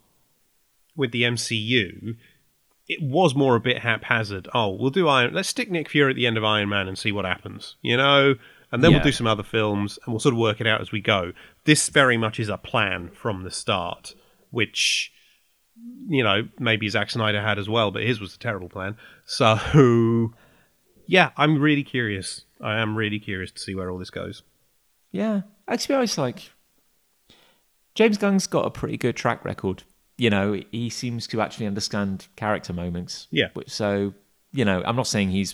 with 0.95 1.12
the 1.12 1.24
MCU, 1.24 2.16
it 2.88 3.02
was 3.02 3.36
more 3.36 3.56
a 3.56 3.60
bit 3.60 3.80
haphazard. 3.80 4.48
Oh, 4.54 4.72
we'll 4.72 4.89
do 4.89 5.08
Iron. 5.08 5.34
Let's 5.34 5.50
stick 5.50 5.70
Nick 5.70 5.89
Fury 5.89 6.12
at 6.12 6.16
the 6.16 6.26
end 6.26 6.38
of 6.38 6.43
Iron 6.43 6.70
Man 6.70 6.88
and 6.88 6.98
see 6.98 7.12
what 7.12 7.26
happens. 7.26 7.76
You 7.82 7.98
know, 7.98 8.36
and 8.72 8.84
then 8.84 8.91
Yeah. 8.91 8.97
we'll 8.97 9.03
do 9.05 9.11
some 9.11 9.28
other 9.28 9.43
films 9.43 9.97
and 10.05 10.13
we'll 10.13 10.20
sort 10.20 10.34
of 10.34 10.39
work 10.39 10.59
it 10.61 10.68
out 10.68 10.82
as 10.82 10.91
we 10.91 11.01
go. 11.01 11.34
This 11.65 11.89
very 11.89 12.18
much 12.18 12.39
is 12.39 12.49
a 12.49 12.57
plan 12.57 13.09
from 13.11 13.43
the 13.43 13.51
start, 13.51 14.13
which 14.51 15.11
you 16.09 16.24
know 16.24 16.47
maybe 16.59 16.89
Zack 16.89 17.09
Snyder 17.09 17.41
had 17.41 17.59
as 17.59 17.70
well, 17.70 17.91
but 17.91 18.03
his 18.03 18.20
was 18.20 18.36
a 18.36 18.39
terrible 18.39 18.70
plan. 18.70 18.97
So 19.26 19.57
yeah, 21.07 21.32
I'm 21.38 21.59
really 21.61 21.84
curious. 21.84 22.45
I 22.61 22.78
am 22.80 22.95
really 22.95 23.20
curious 23.20 23.51
to 23.51 23.59
see 23.59 23.76
where 23.76 23.89
all 23.91 23.97
this 23.99 24.09
goes. 24.09 24.43
Yeah. 25.11 25.41
Actually, 25.68 25.95
I 25.95 25.99
was 25.99 26.18
like, 26.18 26.51
James 27.95 28.18
Gunn's 28.18 28.47
got 28.47 28.65
a 28.65 28.70
pretty 28.72 28.97
good 28.97 29.15
track 29.15 29.43
record 29.45 29.84
you 30.20 30.32
know, 30.32 30.59
he 30.72 30.89
seems 30.89 31.28
to 31.28 31.41
actually 31.41 31.68
understand 31.68 32.26
character 32.36 32.74
moments. 32.74 33.28
Yeah. 33.30 33.49
So, 33.68 34.15
you 34.51 34.65
know, 34.65 34.82
I'm 34.84 34.95
not 34.95 35.05
saying 35.05 35.30
he's, 35.30 35.53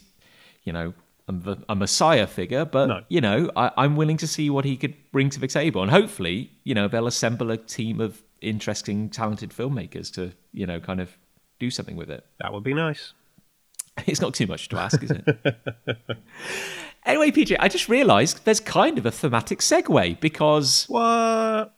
you 0.63 0.71
know, 0.71 0.93
a, 1.27 1.75
messiah 1.75 2.27
figure, 2.27 2.65
but 2.65 2.87
No. 2.87 3.01
you 3.07 3.21
know, 3.21 3.49
I, 3.55 3.71
I'm 3.77 3.95
willing 3.95 4.17
to 4.17 4.27
see 4.27 4.49
what 4.49 4.65
he 4.65 4.75
could 4.77 4.95
bring 5.11 5.29
to 5.31 5.39
Vixable, 5.39 5.81
and 5.81 5.89
hopefully, 5.91 6.51
you 6.63 6.73
know, 6.75 6.87
they'll 6.87 7.07
assemble 7.07 7.49
a 7.51 7.57
team 7.57 8.01
of 8.01 8.21
interesting, 8.41 9.09
talented 9.09 9.51
filmmakers 9.51 10.13
to, 10.15 10.31
you 10.51 10.65
know, 10.65 10.79
kind 10.79 10.99
of 10.99 11.17
do 11.59 11.69
something 11.71 11.95
with 11.95 12.09
it. 12.09 12.25
That 12.39 12.51
would 12.53 12.63
be 12.63 12.73
nice. 12.73 13.13
It's 14.07 14.19
not 14.21 14.33
too 14.33 14.47
much 14.47 14.69
to 14.69 14.77
ask, 14.77 15.01
is 15.03 15.11
it? 15.11 15.23
anyway, 17.05 17.31
PJ, 17.31 17.55
I 17.59 17.67
just 17.67 17.87
realised 17.89 18.43
there's 18.43 18.59
kind 18.59 18.97
of 18.97 19.05
a 19.05 19.11
thematic 19.11 19.59
segue 19.59 20.19
because 20.19 20.85
What? 20.89 21.73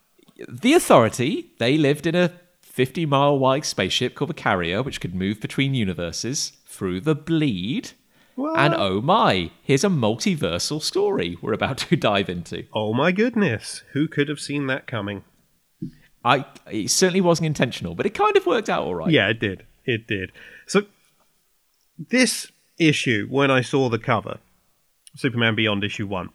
the 0.47 0.73
Authority, 0.73 1.51
they 1.59 1.77
lived 1.77 2.07
in 2.07 2.15
a 2.15 2.31
50 2.61 3.05
mile 3.05 3.37
wide 3.37 3.65
spaceship 3.65 4.15
called 4.15 4.29
the 4.29 4.33
Carrier, 4.33 4.81
which 4.83 4.99
could 5.01 5.13
move 5.15 5.39
between 5.41 5.73
universes 5.73 6.53
through 6.65 7.01
the 7.01 7.15
bleed. 7.15 7.91
What? 8.35 8.59
And 8.59 8.73
oh 8.73 9.01
my, 9.01 9.51
here's 9.63 9.83
a 9.85 9.89
multiversal 9.89 10.81
story 10.81 11.37
we're 11.41 11.53
about 11.53 11.77
to 11.79 11.95
dive 11.95 12.29
into. 12.29 12.65
Oh 12.73 12.93
my 12.93 13.11
goodness. 13.11 13.83
Who 13.93 14.07
could 14.07 14.27
have 14.27 14.39
seen 14.39 14.67
that 14.67 14.87
coming? 14.87 15.23
I 16.23 16.45
it 16.69 16.89
certainly 16.89 17.21
wasn't 17.21 17.45
intentional, 17.45 17.95
but 17.95 18.05
it 18.05 18.13
kind 18.13 18.35
of 18.35 18.45
worked 18.45 18.69
out 18.69 18.83
all 18.83 18.95
right. 18.95 19.11
Yeah, 19.11 19.29
it 19.29 19.39
did. 19.39 19.65
It 19.85 20.07
did. 20.07 20.31
So, 20.65 20.83
this 21.97 22.51
issue, 22.77 23.27
when 23.29 23.51
I 23.51 23.61
saw 23.61 23.89
the 23.89 23.99
cover, 23.99 24.39
Superman 25.15 25.55
Beyond 25.55 25.83
issue 25.83 26.07
one, 26.07 26.29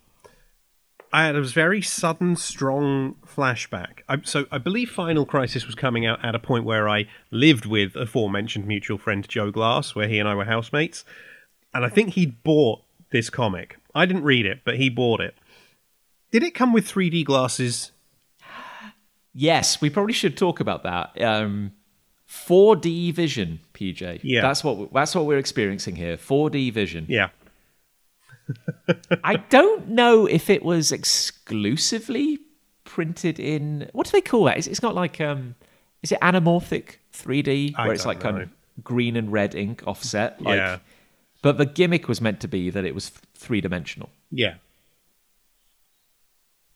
I 1.12 1.26
had 1.26 1.34
a 1.34 1.42
very 1.42 1.82
sudden, 1.82 2.36
strong 2.36 3.16
flashback. 3.26 4.02
I, 4.08 4.20
so, 4.22 4.46
I 4.52 4.58
believe 4.58 4.90
Final 4.90 5.26
Crisis 5.26 5.66
was 5.66 5.74
coming 5.74 6.06
out 6.06 6.24
at 6.24 6.36
a 6.36 6.38
point 6.38 6.64
where 6.64 6.88
I 6.88 7.06
lived 7.32 7.66
with 7.66 7.96
aforementioned 7.96 8.66
mutual 8.66 8.96
friend 8.96 9.28
Joe 9.28 9.50
Glass, 9.50 9.96
where 9.96 10.08
he 10.08 10.20
and 10.20 10.28
I 10.28 10.36
were 10.36 10.44
housemates. 10.44 11.04
And 11.72 11.84
I 11.84 11.88
think 11.88 12.14
he'd 12.14 12.42
bought 12.42 12.82
this 13.10 13.30
comic. 13.30 13.76
I 13.94 14.06
didn't 14.06 14.24
read 14.24 14.46
it, 14.46 14.60
but 14.64 14.76
he 14.76 14.88
bought 14.88 15.20
it. 15.20 15.34
Did 16.30 16.42
it 16.42 16.54
come 16.54 16.72
with 16.72 16.86
3D 16.86 17.24
glasses? 17.24 17.92
Yes, 19.32 19.80
we 19.80 19.90
probably 19.90 20.12
should 20.12 20.36
talk 20.36 20.58
about 20.58 20.82
that. 20.82 21.22
Um, 21.22 21.70
4D 22.28 23.14
vision, 23.14 23.60
PJ. 23.74 24.20
Yeah. 24.24 24.40
that's 24.42 24.64
what 24.64 24.92
that's 24.92 25.14
what 25.14 25.24
we're 25.24 25.38
experiencing 25.38 25.94
here. 25.94 26.16
4D 26.16 26.72
vision. 26.72 27.06
Yeah. 27.08 27.28
I 29.24 29.36
don't 29.36 29.88
know 29.88 30.26
if 30.26 30.50
it 30.50 30.64
was 30.64 30.90
exclusively 30.90 32.40
printed 32.82 33.38
in 33.38 33.88
what 33.92 34.06
do 34.06 34.10
they 34.12 34.20
call 34.20 34.44
that? 34.44 34.58
It's, 34.58 34.66
it's 34.66 34.82
not 34.82 34.96
like 34.96 35.20
um, 35.20 35.54
is 36.02 36.10
it 36.10 36.20
anamorphic 36.20 36.96
3D 37.12 37.78
where 37.78 37.92
it's 37.92 38.06
like 38.06 38.18
kind 38.18 38.42
of 38.42 38.48
green 38.82 39.16
and 39.16 39.30
red 39.30 39.54
ink 39.54 39.82
offset. 39.86 40.40
Like, 40.42 40.56
Yeah. 40.56 40.78
But 41.42 41.56
the 41.58 41.66
gimmick 41.66 42.06
was 42.08 42.20
meant 42.20 42.40
to 42.40 42.48
be 42.48 42.68
that 42.70 42.84
it 42.84 42.94
was 42.94 43.08
three 43.34 43.60
dimensional, 43.60 44.10
Yeah. 44.30 44.54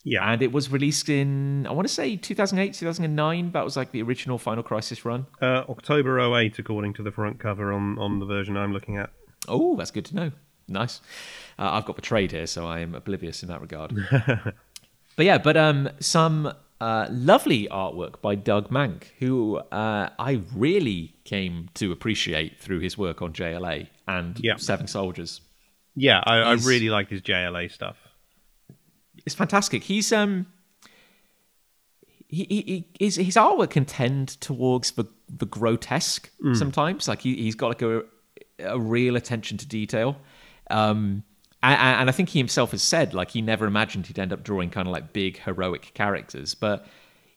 Yeah. 0.06 0.30
and 0.30 0.42
it 0.42 0.52
was 0.52 0.70
released 0.70 1.08
in 1.08 1.66
I 1.66 1.72
want 1.72 1.88
to 1.88 1.92
say 1.92 2.16
2008, 2.16 2.74
2009. 2.74 3.52
That 3.52 3.64
was 3.64 3.76
like 3.76 3.90
the 3.92 4.02
original 4.02 4.38
Final 4.38 4.62
Crisis 4.62 5.04
run. 5.04 5.26
Uh, 5.40 5.64
October 5.68 6.18
08, 6.20 6.58
according 6.58 6.92
to 6.94 7.02
the 7.02 7.10
front 7.10 7.38
cover 7.38 7.72
on, 7.72 7.98
on 7.98 8.18
the 8.20 8.26
version 8.26 8.56
I'm 8.56 8.72
looking 8.72 8.96
at. 8.98 9.10
Oh, 9.48 9.76
that's 9.76 9.90
good 9.90 10.04
to 10.06 10.14
know. 10.16 10.30
Nice. 10.68 11.00
Uh, 11.58 11.70
I've 11.72 11.84
got 11.84 11.96
the 11.96 12.02
trade 12.02 12.32
here, 12.32 12.46
so 12.46 12.66
I 12.66 12.80
am 12.80 12.94
oblivious 12.94 13.42
in 13.42 13.48
that 13.50 13.60
regard. 13.60 13.94
but 15.16 15.24
yeah, 15.26 15.38
but 15.38 15.56
um, 15.56 15.90
some 16.00 16.52
uh, 16.84 17.08
lovely 17.10 17.66
artwork 17.70 18.20
by 18.20 18.34
Doug 18.34 18.68
Mahnke, 18.68 19.04
who 19.18 19.56
uh, 19.56 20.10
I 20.18 20.42
really 20.54 21.14
came 21.24 21.70
to 21.74 21.90
appreciate 21.92 22.60
through 22.60 22.80
his 22.80 22.98
work 22.98 23.22
on 23.22 23.32
JLA 23.32 23.88
and 24.06 24.38
Yeah. 24.38 24.56
Seven 24.56 24.86
Soldiers. 24.86 25.40
Yeah, 25.96 26.20
I, 26.26 26.40
I 26.40 26.52
really 26.54 26.90
like 26.90 27.08
his 27.08 27.22
JLA 27.22 27.72
stuff. 27.72 27.96
It's 29.24 29.34
fantastic. 29.34 29.84
He's 29.84 30.12
um. 30.12 30.46
He, 32.28 32.44
he, 32.50 32.60
he, 32.62 33.04
his, 33.04 33.16
his 33.16 33.36
artwork 33.36 33.70
can 33.70 33.84
tend 33.84 34.28
towards 34.40 34.90
the, 34.92 35.04
the 35.28 35.46
grotesque 35.46 36.30
sometimes. 36.54 37.06
Like 37.08 37.20
he, 37.22 37.36
he's 37.36 37.54
got 37.54 37.68
like 37.68 37.82
a, 37.82 38.02
a 38.58 38.78
real 38.78 39.14
attention 39.16 39.56
to 39.58 39.66
detail. 39.66 40.16
Um, 40.68 41.22
and, 41.72 42.00
and 42.00 42.08
I 42.08 42.12
think 42.12 42.30
he 42.30 42.38
himself 42.38 42.70
has 42.72 42.82
said 42.82 43.14
like 43.14 43.30
he 43.30 43.42
never 43.42 43.66
imagined 43.66 44.06
he'd 44.06 44.18
end 44.18 44.32
up 44.32 44.42
drawing 44.42 44.70
kind 44.70 44.86
of 44.88 44.92
like 44.92 45.12
big 45.12 45.38
heroic 45.40 45.92
characters. 45.94 46.54
But 46.54 46.86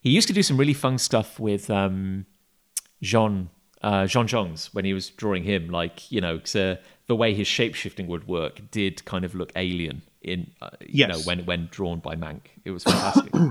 he 0.02 0.10
used 0.10 0.28
to 0.28 0.34
do 0.34 0.44
some 0.44 0.58
really 0.58 0.74
fun 0.74 0.98
stuff 0.98 1.40
with 1.40 1.70
um, 1.70 2.26
J'onn 3.04 3.48
uh, 3.82 4.04
J'onn 4.04 4.28
J'onzz 4.28 4.74
when 4.74 4.86
he 4.86 4.94
was 4.94 5.10
drawing 5.10 5.44
him. 5.44 5.70
Like 5.70 6.12
you 6.12 6.22
know, 6.22 6.40
'cause, 6.40 6.56
uh, 6.56 6.78
the 7.08 7.16
way 7.16 7.34
his 7.34 7.48
shape 7.48 7.74
shifting 7.76 8.08
would 8.08 8.28
work 8.28 8.62
did 8.72 9.04
kind 9.06 9.24
of 9.24 9.34
look 9.36 9.52
alien 9.56 10.02
in 10.22 10.52
uh, 10.62 10.70
you 10.86 11.08
know 11.08 11.20
when 11.20 11.46
when 11.46 11.68
drawn 11.72 12.00
by 12.00 12.16
Mahnke. 12.16 12.48
It 12.66 12.72
was 12.72 12.84
fantastic. 12.84 13.34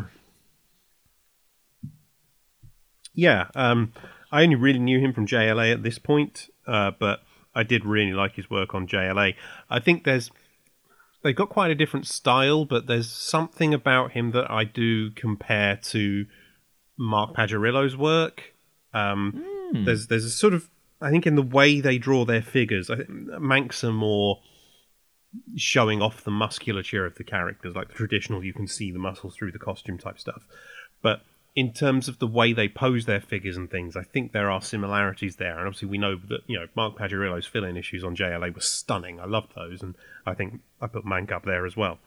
Yeah, 3.14 3.46
um, 3.54 3.92
I 4.30 4.42
only 4.42 4.56
really 4.56 4.78
knew 4.78 5.00
him 5.00 5.12
from 5.14 5.26
JLA 5.26 5.72
at 5.72 5.82
this 5.82 5.98
point, 5.98 6.50
uh, 6.66 6.90
but 6.98 7.22
I 7.54 7.62
did 7.62 7.84
really 7.86 8.12
like 8.12 8.34
his 8.34 8.50
work 8.50 8.74
on 8.74 8.86
JLA. 8.86 9.34
I 9.70 9.80
think 9.80 10.04
there's 10.04 10.30
they've 11.22 11.36
got 11.36 11.48
quite 11.48 11.70
a 11.70 11.74
different 11.74 12.06
style, 12.06 12.64
but 12.64 12.86
there's 12.86 13.10
something 13.10 13.74
about 13.74 14.12
him 14.12 14.30
that 14.32 14.50
I 14.50 14.64
do 14.64 15.10
compare 15.10 15.76
to 15.76 16.26
Mark 16.96 17.34
Pajarillo's 17.34 17.96
work. 17.96 18.54
Um, 18.94 19.44
There's 19.84 20.06
there's 20.06 20.24
a 20.24 20.30
sort 20.30 20.54
of 20.54 20.70
I 21.00 21.10
think 21.10 21.26
in 21.26 21.34
the 21.34 21.42
way 21.42 21.80
they 21.80 21.98
draw 21.98 22.24
their 22.24 22.42
figures, 22.42 22.88
I 22.88 22.96
think 22.96 23.10
Mahnke's 23.10 23.84
are 23.84 23.92
more 23.92 24.40
showing 25.56 26.00
off 26.00 26.24
the 26.24 26.30
musculature 26.30 27.04
of 27.04 27.16
the 27.16 27.24
characters, 27.24 27.74
like 27.74 27.88
the 27.88 27.94
traditional 27.94 28.42
you 28.44 28.54
can 28.54 28.66
see 28.66 28.90
the 28.90 28.98
muscles 28.98 29.36
through 29.36 29.52
the 29.52 29.58
costume 29.58 29.98
type 29.98 30.18
stuff. 30.18 30.42
But 31.02 31.20
in 31.56 31.72
terms 31.72 32.06
of 32.06 32.18
the 32.18 32.26
way 32.26 32.52
they 32.52 32.68
pose 32.68 33.06
their 33.06 33.20
figures 33.20 33.56
and 33.56 33.70
things, 33.70 33.96
I 33.96 34.02
think 34.02 34.32
there 34.32 34.50
are 34.50 34.60
similarities 34.60 35.36
there. 35.36 35.58
And 35.58 35.66
obviously, 35.66 35.88
we 35.88 35.98
know 35.98 36.16
that 36.28 36.40
you 36.46 36.58
know 36.58 36.66
Mark 36.76 36.98
Pajarillo's 36.98 37.46
fill-in 37.46 37.78
issues 37.78 38.04
on 38.04 38.14
JLA 38.14 38.54
were 38.54 38.60
stunning. 38.60 39.18
I 39.18 39.24
loved 39.24 39.54
those, 39.56 39.82
and 39.82 39.96
I 40.26 40.34
think 40.34 40.60
I 40.80 40.86
put 40.86 41.06
Mahnke 41.06 41.32
up 41.32 41.46
there 41.46 41.64
as 41.64 41.74
well. 41.76 41.98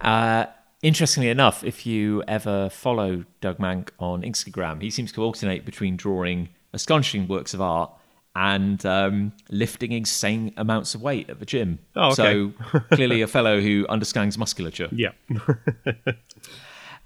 Uh, 0.00 0.46
interestingly 0.82 1.30
enough, 1.30 1.62
if 1.62 1.86
you 1.86 2.24
ever 2.26 2.68
follow 2.68 3.24
Doug 3.40 3.58
Mahnke 3.58 3.90
on 4.00 4.22
Instagram, 4.22 4.82
he 4.82 4.90
seems 4.90 5.12
to 5.12 5.22
alternate 5.22 5.64
between 5.64 5.96
drawing 5.96 6.48
astonishing 6.72 7.28
works 7.28 7.54
of 7.54 7.60
art 7.60 7.92
and 8.34 8.84
um, 8.86 9.32
lifting 9.50 9.92
insane 9.92 10.52
amounts 10.56 10.94
of 10.94 11.02
weight 11.02 11.30
at 11.30 11.40
the 11.40 11.46
gym. 11.46 11.78
Oh, 11.96 12.08
okay. 12.08 12.14
So 12.14 12.52
clearly 12.92 13.22
a 13.22 13.26
fellow 13.26 13.60
who 13.60 13.86
understands 13.88 14.36
musculature. 14.36 14.88
Yeah, 14.98 15.12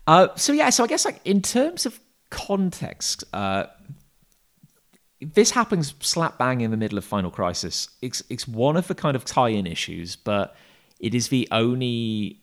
Uh, 0.07 0.29
so 0.37 0.53
yeah, 0.53 0.71
so 0.71 0.85
I 0.85 0.87
guess 0.87 1.05
like 1.05 1.21
in 1.25 1.43
terms 1.43 1.87
of 1.87 2.01
context, 2.31 3.25
uh, 3.33 3.67
this 5.21 5.53
happens 5.53 5.95
slap 6.01 6.39
bang 6.39 6.61
in 6.61 6.71
the 6.71 6.77
middle 6.77 6.99
of 6.99 7.05
Final 7.05 7.31
Crisis. 7.31 7.89
It's 8.01 8.23
it's 8.29 8.49
one 8.49 8.77
of 8.77 8.89
the 8.89 8.95
kind 8.95 9.17
of 9.17 9.25
tie-in 9.25 9.67
issues, 9.67 10.17
but 10.17 10.57
it 10.99 11.15
is 11.15 11.29
the 11.29 11.49
only. 11.51 12.41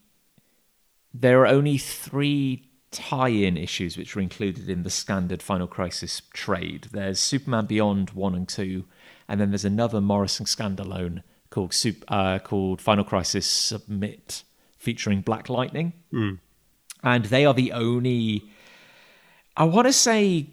There 1.13 1.41
are 1.41 1.47
only 1.47 1.77
three 1.77 2.69
tie-in 2.91 3.57
issues 3.57 3.97
which 3.97 4.15
are 4.15 4.19
included 4.19 4.69
in 4.69 4.83
the 4.83 4.89
standard 4.89 5.41
Final 5.41 5.67
Crisis 5.67 6.21
trade. 6.33 6.87
There's 6.91 7.19
Superman 7.19 7.65
Beyond 7.65 8.11
one 8.11 8.35
and 8.35 8.47
two, 8.47 8.85
and 9.27 9.41
then 9.41 9.51
there's 9.51 9.65
another 9.65 9.99
Morrison 9.99 10.45
standalone 10.45 11.23
called 11.49 11.75
uh, 12.07 12.39
called 12.39 12.79
Final 12.79 13.03
Crisis 13.03 13.45
Submit, 13.45 14.43
featuring 14.77 15.21
Black 15.21 15.49
Lightning 15.49 15.93
and 17.03 17.25
they 17.25 17.45
are 17.45 17.53
the 17.53 17.71
only 17.71 18.43
i 19.57 19.63
want 19.63 19.87
to 19.87 19.93
say 19.93 20.47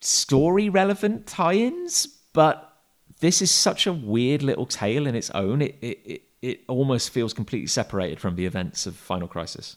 story 0.00 0.68
relevant 0.68 1.26
tie-ins 1.26 2.06
but 2.32 2.76
this 3.20 3.40
is 3.40 3.50
such 3.50 3.86
a 3.86 3.92
weird 3.92 4.42
little 4.42 4.66
tale 4.66 5.06
in 5.06 5.14
its 5.14 5.30
own 5.30 5.62
it, 5.62 5.76
it, 5.80 5.98
it, 6.04 6.22
it 6.42 6.60
almost 6.68 7.10
feels 7.10 7.32
completely 7.32 7.66
separated 7.66 8.20
from 8.20 8.36
the 8.36 8.44
events 8.46 8.86
of 8.86 8.96
final 8.96 9.28
crisis 9.28 9.76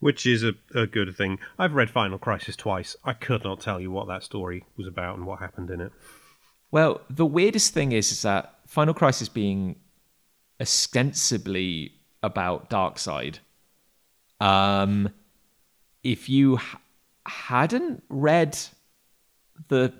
which 0.00 0.26
is 0.26 0.44
a, 0.44 0.54
a 0.74 0.86
good 0.86 1.16
thing. 1.16 1.38
I've 1.58 1.74
read 1.74 1.90
Final 1.90 2.18
Crisis 2.18 2.56
twice. 2.56 2.96
I 3.04 3.12
could 3.12 3.44
not 3.44 3.60
tell 3.60 3.80
you 3.80 3.90
what 3.90 4.06
that 4.08 4.22
story 4.22 4.64
was 4.76 4.86
about 4.86 5.16
and 5.16 5.26
what 5.26 5.40
happened 5.40 5.70
in 5.70 5.80
it. 5.80 5.92
well 6.70 7.00
the 7.10 7.26
weirdest 7.26 7.74
thing 7.74 7.92
is, 7.92 8.12
is 8.12 8.22
that 8.22 8.58
final 8.66 8.94
crisis 8.94 9.28
being 9.28 9.76
ostensibly 10.60 11.92
about 12.22 12.68
darkseid 12.68 13.38
um 14.40 15.08
if 16.02 16.28
you 16.28 16.58
hadn't 17.26 18.02
read 18.08 18.58
the 19.68 19.92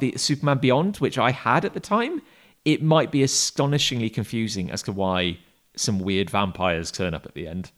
the 0.00 0.14
Superman 0.16 0.58
Beyond, 0.58 0.96
which 0.96 1.18
I 1.18 1.30
had 1.30 1.64
at 1.64 1.74
the 1.74 1.80
time, 1.80 2.22
it 2.64 2.82
might 2.82 3.10
be 3.10 3.22
astonishingly 3.22 4.10
confusing 4.10 4.70
as 4.70 4.82
to 4.82 4.92
why 4.92 5.38
some 5.76 5.98
weird 5.98 6.30
vampires 6.30 6.90
turn 6.90 7.14
up 7.14 7.26
at 7.26 7.34
the 7.34 7.46
end. 7.46 7.70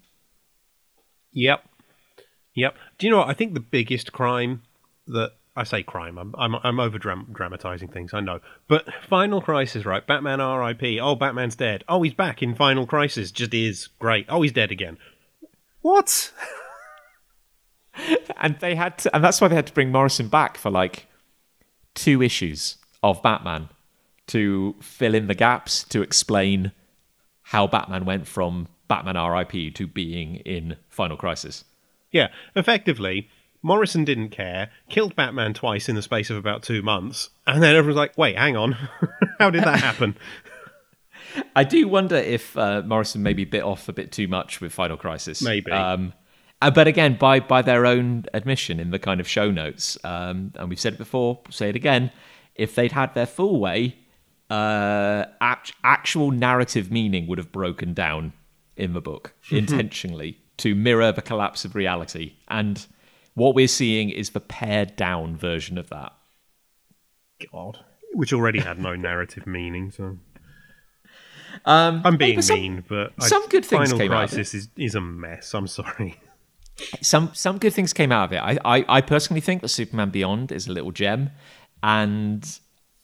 Yep. 1.33 1.65
Yep. 2.55 2.77
Do 2.99 3.07
you 3.07 3.11
know 3.11 3.19
what? 3.19 3.29
I 3.29 3.35
think 3.35 3.55
the 3.55 3.61
biggest 3.61 4.13
crime 4.13 4.63
that 5.07 5.33
I 5.55 5.65
say 5.65 5.83
crime. 5.83 6.19
I'm 6.19 6.35
I'm, 6.37 6.55
I'm 6.63 6.81
over 6.81 6.99
dramatizing 6.99 7.89
things. 7.89 8.15
I 8.15 8.21
know, 8.21 8.41
but 8.69 8.87
Final 9.09 9.41
Crisis, 9.41 9.85
right? 9.85 10.07
Batman 10.07 10.41
R.I.P. 10.41 11.01
Oh, 11.01 11.15
Batman's 11.15 11.57
dead. 11.57 11.85
Oh, 11.89 12.03
he's 12.03 12.15
back 12.15 12.43
in 12.43 12.55
Final 12.55 12.87
Crisis. 12.87 13.31
Just 13.31 13.55
is 13.55 13.89
great. 13.99 14.27
Oh, 14.29 14.43
he's 14.43 14.53
dead 14.53 14.71
again. 14.71 14.99
What? 15.81 16.33
and 18.37 18.59
they 18.61 18.75
had 18.75 18.99
to, 18.99 19.15
and 19.15 19.23
that's 19.23 19.41
why 19.41 19.49
they 19.49 19.55
had 19.55 19.67
to 19.67 19.73
bring 19.73 19.91
Morrison 19.91 20.29
back 20.29 20.57
for 20.57 20.71
like 20.71 21.07
two 21.95 22.23
issues 22.23 22.77
of 23.03 23.23
Batman 23.23 23.69
to 24.29 24.77
fill 24.81 25.15
in 25.15 25.27
the 25.27 25.35
gaps 25.35 25.85
to 25.85 26.03
explain 26.03 26.73
how 27.43 27.67
Batman 27.67 28.05
went 28.05 28.27
from 28.27 28.69
Batman 28.89 29.17
RIP 29.17 29.75
to 29.75 29.87
being 29.87 30.37
in 30.37 30.77
Final 30.89 31.17
Crisis. 31.17 31.65
Yeah, 32.11 32.29
effectively, 32.55 33.29
Morrison 33.63 34.05
didn't 34.05 34.31
care, 34.31 34.71
killed 34.89 35.17
Batman 35.17 35.55
twice 35.55 35.89
in 35.89 35.97
the 35.97 36.03
space 36.03 36.31
of 36.31 36.37
about 36.37 36.63
two 36.63 36.83
months, 36.83 37.31
and 37.47 37.63
then 37.63 37.75
everyone's 37.75 37.97
like, 37.97 38.17
wait, 38.17 38.37
hang 38.37 38.57
on. 38.57 38.73
how 39.39 39.51
did 39.51 39.65
that 39.65 39.81
happen? 39.81 40.17
I 41.57 41.65
do 41.65 41.89
wonder 41.89 42.17
if 42.17 42.57
uh, 42.57 42.83
Morrison 42.85 43.23
maybe 43.23 43.45
bit 43.45 43.63
off 43.63 43.89
a 43.89 43.93
bit 43.93 44.13
too 44.13 44.29
much 44.29 44.61
with 44.61 44.73
Final 44.73 44.97
Crisis. 44.97 45.43
Maybe. 45.43 45.71
Um, 45.71 46.13
uh, 46.61 46.71
but 46.71 46.89
again, 46.89 47.17
by 47.19 47.41
by 47.41 47.63
their 47.63 47.87
own 47.87 48.25
admission 48.35 48.81
in 48.81 48.91
the 48.91 48.99
kind 48.99 49.21
of 49.21 49.29
show 49.29 49.51
notes, 49.51 49.97
um, 50.05 50.53
and 50.57 50.69
we've 50.69 50.81
said 50.81 50.95
it 50.95 50.99
before, 50.99 51.41
say 51.51 51.69
it 51.69 51.77
again. 51.77 52.11
If 52.55 52.75
they'd 52.75 52.93
had 52.93 53.15
their 53.15 53.27
full 53.27 53.61
way, 53.61 53.97
uh, 54.51 55.27
act- 55.41 55.73
actual 55.85 56.33
narrative 56.33 56.91
meaning 56.91 57.27
would 57.29 57.39
have 57.39 57.53
broken 57.53 57.95
down 57.95 58.33
in 58.77 58.93
the 58.95 59.01
book 59.01 59.35
intentionally 59.51 60.39
to 60.57 60.75
mirror 60.75 61.13
the 61.13 61.23
collapse 61.23 61.65
of 61.65 61.75
reality. 61.75 62.35
And 62.49 62.85
what 63.35 63.55
we're 63.55 63.69
seeing 63.69 64.11
is 64.11 64.31
the 64.31 64.41
pared 64.41 64.97
down 64.97 65.37
version 65.37 65.79
of 65.79 65.89
that. 65.91 66.13
God, 67.53 67.79
which 68.13 68.33
already 68.33 68.59
had 68.59 68.81
no 68.81 68.95
narrative 68.97 69.47
meaning. 69.47 69.93
So 69.93 70.19
um, 71.65 72.03
I'm 72.05 72.17
being 72.17 72.37
but 72.37 72.45
some, 72.45 72.61
mean, 72.61 72.85
but 72.89 73.13
some 73.23 73.43
I, 73.45 73.47
good 73.49 73.65
things 73.65 73.91
Final 73.91 73.99
came 73.99 74.13
out 74.13 74.25
of 74.25 74.31
Crisis 74.31 74.55
is 74.55 74.69
is 74.77 74.95
a 74.95 75.01
mess. 75.01 75.55
I'm 75.55 75.67
sorry. 75.69 76.21
Some 77.01 77.31
some 77.35 77.59
good 77.59 77.73
things 77.73 77.93
came 77.93 78.13
out 78.13 78.25
of 78.25 78.33
it. 78.33 78.39
I, 78.39 78.59
I, 78.79 78.85
I 78.89 79.01
personally 79.01 79.41
think 79.41 79.63
that 79.63 79.69
Superman 79.69 80.11
Beyond 80.11 80.53
is 80.53 80.67
a 80.67 80.73
little 80.73 80.93
gem, 80.93 81.31
and 81.83 82.47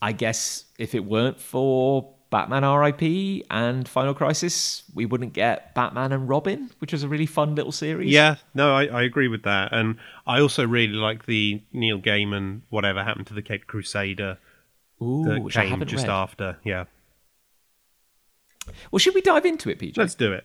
I 0.02 0.12
guess 0.12 0.64
if 0.78 0.94
it 0.94 1.04
weren't 1.04 1.40
for 1.40 2.10
Batman 2.30 2.64
R.I.P. 2.64 3.44
and 3.50 3.86
Final 3.88 4.12
Crisis, 4.12 4.82
we 4.94 5.06
wouldn't 5.06 5.32
get 5.34 5.72
Batman 5.74 6.10
and 6.12 6.28
Robin, 6.28 6.70
which 6.78 6.92
was 6.92 7.02
a 7.04 7.08
really 7.08 7.26
fun 7.26 7.54
little 7.54 7.70
series. 7.72 8.10
Yeah, 8.10 8.36
no, 8.54 8.74
I, 8.74 8.86
I 8.86 9.02
agree 9.02 9.28
with 9.28 9.44
that, 9.44 9.72
and 9.72 9.96
I 10.26 10.40
also 10.40 10.66
really 10.66 10.94
like 10.94 11.26
the 11.26 11.62
Neil 11.72 12.00
Gaiman 12.00 12.62
whatever 12.70 13.04
happened 13.04 13.28
to 13.28 13.34
the 13.34 13.42
Cape 13.42 13.66
Crusader 13.68 14.38
Ooh, 15.00 15.24
that 15.26 15.42
which 15.42 15.54
came 15.54 15.84
just 15.86 16.06
read. 16.08 16.12
after. 16.12 16.58
Yeah, 16.64 16.84
Well, 18.90 18.98
should 18.98 19.14
we 19.14 19.20
dive 19.20 19.44
into 19.46 19.70
it, 19.70 19.78
PJ? 19.78 19.96
let's 19.96 20.14
do 20.14 20.32
it. 20.32 20.44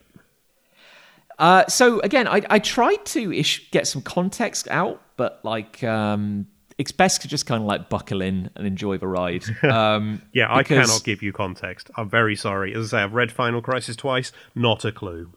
Uh, 1.39 1.65
so 1.67 1.99
again, 2.01 2.27
I, 2.27 2.41
I 2.49 2.59
tried 2.59 3.03
to 3.07 3.31
ish, 3.33 3.71
get 3.71 3.87
some 3.87 4.01
context 4.01 4.67
out, 4.69 5.01
but 5.17 5.39
like 5.43 5.83
um, 5.83 6.47
it's 6.77 6.91
best 6.91 7.21
to 7.21 7.27
just 7.29 7.45
kind 7.45 7.61
of 7.63 7.67
like 7.67 7.89
buckle 7.89 8.21
in 8.21 8.49
and 8.55 8.67
enjoy 8.67 8.97
the 8.97 9.07
ride. 9.07 9.43
Um, 9.63 10.21
Yeah, 10.33 10.53
I 10.53 10.59
because- 10.59 10.87
cannot 10.87 11.03
give 11.03 11.23
you 11.23 11.31
context. 11.33 11.89
I'm 11.95 12.09
very 12.09 12.35
sorry. 12.35 12.75
As 12.75 12.93
I 12.93 12.97
say, 12.99 13.03
I've 13.03 13.13
read 13.13 13.31
Final 13.31 13.61
Crisis 13.61 13.95
twice. 13.95 14.31
Not 14.53 14.83
a 14.85 14.91
clue. 14.91 15.31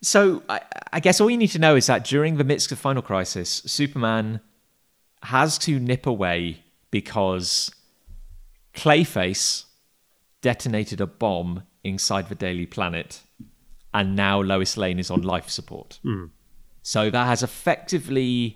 So 0.00 0.42
I, 0.48 0.60
I 0.92 1.00
guess 1.00 1.20
all 1.20 1.28
you 1.28 1.36
need 1.36 1.48
to 1.48 1.58
know 1.58 1.76
is 1.76 1.86
that 1.86 2.04
during 2.04 2.36
the 2.36 2.44
midst 2.44 2.72
of 2.72 2.78
Final 2.78 3.02
Crisis, 3.02 3.62
Superman 3.66 4.40
has 5.24 5.58
to 5.58 5.78
nip 5.80 6.06
away 6.06 6.62
because 6.90 7.70
Clayface 8.74 9.64
detonated 10.40 11.00
a 11.00 11.06
bomb 11.06 11.64
inside 11.82 12.28
the 12.28 12.34
Daily 12.34 12.64
Planet, 12.66 13.20
and 13.94 14.14
now 14.16 14.40
Lois 14.40 14.76
Lane 14.76 14.98
is 14.98 15.10
on 15.10 15.22
life 15.22 15.48
support. 15.48 15.98
So 16.82 17.10
that 17.10 17.26
has 17.26 17.42
effectively 17.42 18.54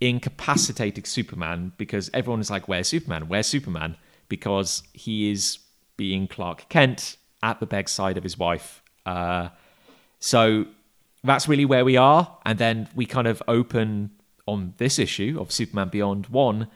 incapacitated 0.00 1.06
Superman 1.06 1.72
because 1.76 2.10
everyone 2.14 2.40
is 2.40 2.50
like, 2.50 2.68
"Where's 2.68 2.88
Superman? 2.88 3.28
Where's 3.28 3.46
Superman?" 3.46 3.96
Because 4.28 4.82
he 4.92 5.30
is 5.30 5.58
being 5.96 6.28
Clark 6.28 6.68
Kent 6.68 7.16
at 7.42 7.60
the 7.60 7.66
bedside 7.66 8.16
of 8.16 8.22
his 8.22 8.38
wife. 8.38 8.82
Uh, 9.04 9.48
so 10.18 10.66
that's 11.24 11.48
really 11.48 11.64
where 11.64 11.84
we 11.84 11.96
are. 11.96 12.38
And 12.44 12.58
then 12.58 12.88
we 12.94 13.06
kind 13.06 13.26
of 13.26 13.42
open 13.48 14.10
on 14.46 14.74
this 14.78 14.98
issue 14.98 15.38
of 15.40 15.52
Superman 15.52 15.88
Beyond 15.88 16.26
1. 16.26 16.68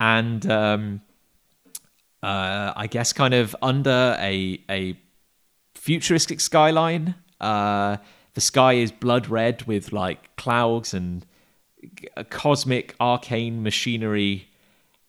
And 0.00 0.50
um, 0.50 1.00
uh, 2.22 2.72
I 2.76 2.86
guess 2.88 3.12
kind 3.12 3.34
of 3.34 3.54
under 3.62 4.16
a, 4.18 4.60
a 4.68 4.98
futuristic 5.76 6.40
skyline. 6.40 7.14
Uh, 7.40 7.98
the 8.34 8.40
sky 8.40 8.74
is 8.74 8.90
blood 8.90 9.28
red 9.28 9.62
with 9.62 9.92
like 9.92 10.34
clouds 10.36 10.92
and 10.92 11.24
cosmic 12.30 12.94
arcane 13.00 13.62
machinery 13.62 14.48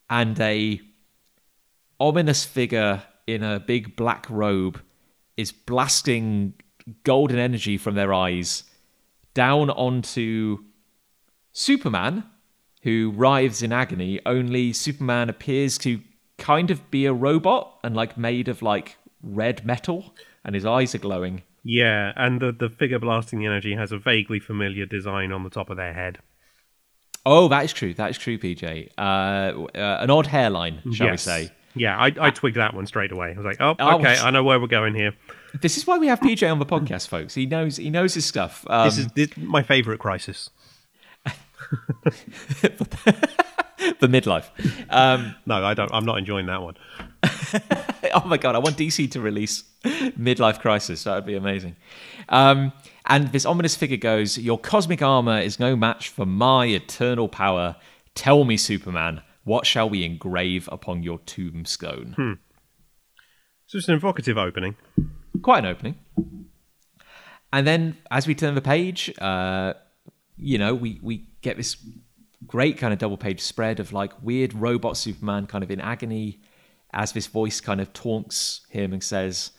and 0.10 0.40
a 0.40 0.80
ominous 2.00 2.46
figure 2.46 3.04
in 3.26 3.44
a 3.44 3.60
big 3.60 3.96
black 3.96 4.26
robe 4.30 4.82
is 5.36 5.52
blasting 5.52 6.54
golden 7.04 7.38
energy 7.38 7.78
from 7.78 7.96
their 7.96 8.14
eyes 8.14 8.64
down 9.34 9.70
onto 9.70 10.60
Superman, 11.52 12.24
who 12.84 13.12
writhes 13.16 13.62
in 13.62 13.72
agony. 13.72 14.20
Only 14.26 14.74
Superman 14.74 15.30
appears 15.30 15.78
to 15.80 16.02
kind 16.38 16.72
of 16.72 16.90
be 16.92 17.06
a 17.06 17.14
robot 17.14 17.80
and 17.84 17.96
like 17.96 18.18
made 18.18 18.48
of 18.48 18.62
like 18.62 18.98
red 19.22 19.66
metal, 19.66 20.14
and 20.48 20.56
his 20.56 20.66
eyes 20.66 20.96
are 20.96 21.00
glowing. 21.00 21.44
Yeah, 21.64 22.14
and 22.16 22.40
the, 22.40 22.52
the 22.54 22.70
figure 22.70 22.98
blasting 22.98 23.40
the 23.40 23.46
energy 23.46 23.76
has 23.76 23.92
a 23.92 24.00
vaguely 24.00 24.40
familiar 24.40 24.86
design 24.86 25.32
on 25.34 25.44
the 25.44 25.50
top 25.50 25.70
of 25.70 25.78
their 25.78 25.94
head. 25.94 26.20
Oh, 27.26 27.50
that 27.50 27.66
is 27.66 27.74
true. 27.74 27.94
That 27.94 28.10
is 28.10 28.18
true, 28.18 28.40
PJ. 28.40 28.90
Uh, 28.98 29.02
uh, 29.02 29.98
an 30.00 30.10
odd 30.10 30.28
hairline, 30.28 30.82
shall 30.94 31.12
we 31.12 31.18
say? 31.18 31.52
Yeah, 31.76 31.98
I, 31.98 32.14
I 32.20 32.30
twigged 32.32 32.56
that 32.56 32.74
one 32.74 32.88
straight 32.88 33.12
away. 33.12 33.34
I 33.34 33.38
was 33.38 33.46
like, 33.46 33.58
oh, 33.60 33.76
okay, 33.98 34.18
I 34.18 34.32
know 34.32 34.44
where 34.44 34.60
we're 34.60 34.68
going 34.68 34.96
here. 34.96 35.14
This 35.62 35.78
is 35.78 35.86
why 35.86 35.98
we 35.98 36.08
have 36.08 36.22
PJ 36.22 36.50
on 36.50 36.58
the 36.60 36.66
podcast, 36.66 37.10
folks. 37.10 37.36
He 37.36 37.46
knows 37.46 37.76
he 37.78 37.90
knows 37.90 38.14
his 38.14 38.26
stuff. 38.26 38.66
Um, 38.70 38.88
This 38.88 38.98
is 38.98 39.08
this, 39.08 39.38
my 39.38 39.62
favorite 39.62 40.00
crisis. 40.00 40.50
the 44.00 44.08
midlife. 44.08 44.46
Um, 44.90 45.36
No, 45.46 45.64
I 45.66 45.74
don't. 45.74 45.92
I'm 45.94 46.06
not 46.06 46.18
enjoying 46.18 46.46
that 46.46 46.62
one. 46.62 46.78
oh 48.24 48.28
my 48.28 48.38
god, 48.38 48.56
I 48.56 48.60
want 48.60 48.78
DC 48.78 49.12
to 49.12 49.22
release 49.22 49.64
Midlife 49.84 50.60
Crisis. 50.60 51.04
That 51.04 51.16
would 51.16 51.26
be 51.26 51.36
amazing. 51.36 51.76
Um, 52.30 52.74
and 53.06 53.32
this 53.32 53.46
ominous 53.46 53.76
figure 53.76 53.98
goes, 53.98 54.38
Your 54.38 54.58
cosmic 54.58 55.02
armor 55.02 55.40
is 55.40 55.60
no 55.60 55.76
match 55.76 56.10
for 56.10 56.26
my 56.26 56.66
eternal 56.66 57.28
power. 57.28 57.76
Tell 58.16 58.44
me, 58.44 58.58
Superman, 58.58 59.22
what 59.44 59.66
shall 59.66 59.90
we 59.90 60.04
engrave 60.04 60.68
upon 60.72 61.04
your 61.04 61.20
tombstone? 61.20 62.40
So 63.68 63.78
it's 63.78 63.88
an 63.88 63.96
evocative 63.96 64.38
opening. 64.38 64.76
Quite 65.42 65.60
an 65.60 65.66
opening. 65.66 65.96
And 67.54 67.68
then 67.68 67.98
as 68.10 68.26
we 68.26 68.34
turn 68.34 68.56
the 68.56 68.62
page, 68.62 69.14
uh, 69.20 69.74
you 70.38 70.58
know, 70.58 70.74
we, 70.74 71.00
we 71.04 71.28
get 71.42 71.58
this 71.58 71.78
great 72.46 72.78
kind 72.78 72.94
of 72.94 73.00
double 73.00 73.18
page 73.18 73.42
spread 73.42 73.80
of 73.80 73.94
like 73.94 74.12
weird 74.24 74.54
robot 74.54 74.98
Superman 74.98 75.46
kind 75.48 75.64
of 75.64 75.70
in 75.70 75.80
agony 75.80 76.40
as 76.94 77.12
this 77.12 77.28
voice 77.28 77.60
kind 77.62 77.82
of 77.82 77.94
taunts 77.94 78.62
him 78.70 78.94
and 78.94 79.04
says, 79.04 79.52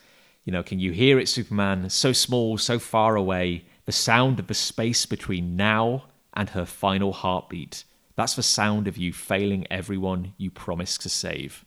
you 0.45 0.53
know, 0.53 0.63
can 0.63 0.79
you 0.79 0.93
hear 0.93 1.19
it, 1.19 1.29
Superman? 1.29 1.91
So 1.91 2.13
small, 2.13 2.57
so 2.59 2.79
far 2.79 3.17
away. 3.17 3.67
The 3.85 3.93
sound 3.93 4.39
of 4.41 4.47
the 4.47 4.55
space 4.55 5.07
between 5.07 5.57
now 5.57 6.05
and 6.35 6.51
her 6.51 6.65
final 6.65 7.13
heartbeat. 7.13 7.85
That's 8.17 8.35
the 8.35 8.43
sound 8.43 8.89
of 8.89 8.97
you 8.97 9.13
failing 9.13 9.67
everyone 9.71 10.35
you 10.39 10.51
promised 10.51 11.03
to 11.03 11.09
save. 11.09 11.65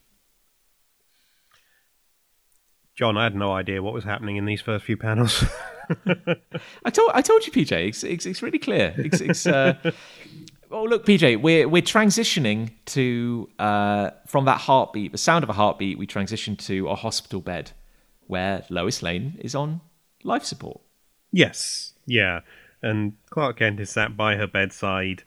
Jon, 2.94 3.16
I 3.16 3.24
had 3.24 3.34
no 3.34 3.52
idea 3.52 3.82
what 3.82 3.94
was 3.94 4.04
happening 4.04 4.36
in 4.36 4.44
these 4.44 4.60
first 4.60 4.84
few 4.84 4.96
panels. 4.96 5.44
I 6.84 6.90
told 6.90 7.10
I 7.14 7.22
told 7.22 7.46
you, 7.46 7.52
PJ. 7.52 7.88
It's 7.88 8.04
it's, 8.04 8.26
it's 8.26 8.42
really 8.42 8.58
clear. 8.58 8.94
It's, 8.98 9.20
it's 9.20 9.46
uh, 9.46 9.74
oh 10.72 10.84
look, 10.84 11.04
PJ, 11.04 11.40
we're 11.40 11.68
we're 11.68 11.82
transitioning 11.82 12.72
to 12.86 13.48
uh, 13.58 14.10
from 14.26 14.46
that 14.46 14.60
heartbeat, 14.62 15.12
the 15.12 15.18
sound 15.18 15.44
of 15.44 15.50
a 15.50 15.52
heartbeat. 15.52 15.98
We 15.98 16.06
transition 16.06 16.56
to 16.56 16.88
a 16.88 16.94
hospital 16.94 17.40
bed 17.40 17.72
where 18.26 18.64
Lois 18.70 19.02
Lane 19.02 19.38
is 19.40 19.54
on 19.54 19.80
life 20.24 20.44
support. 20.44 20.80
yes, 21.30 21.92
yeah. 22.06 22.40
And 22.82 23.12
Clark 23.30 23.58
Kent 23.58 23.78
is 23.78 23.90
sat 23.90 24.16
by 24.16 24.36
her 24.36 24.48
bedside, 24.48 25.22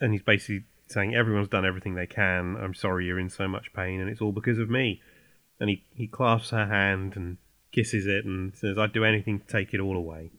and 0.00 0.12
he's 0.12 0.22
basically 0.22 0.64
saying, 0.88 1.14
"Everyone's 1.14 1.48
done 1.48 1.64
everything 1.64 1.94
they 1.94 2.06
can. 2.06 2.56
I'm 2.56 2.74
sorry 2.74 3.06
you're 3.06 3.18
in 3.18 3.30
so 3.30 3.48
much 3.48 3.72
pain, 3.72 4.00
and 4.00 4.10
it's 4.10 4.20
all 4.20 4.32
because 4.32 4.58
of 4.58 4.68
me." 4.68 5.00
And 5.60 5.70
he 5.70 5.84
he 5.94 6.06
clasps 6.06 6.50
her 6.50 6.66
hand 6.66 7.16
and 7.16 7.38
kisses 7.72 8.06
it 8.06 8.24
and 8.24 8.54
says, 8.54 8.76
"I'd 8.76 8.92
do 8.92 9.04
anything 9.04 9.38
to 9.40 9.46
take 9.46 9.72
it 9.72 9.80
all 9.80 9.96
away." 9.96 10.30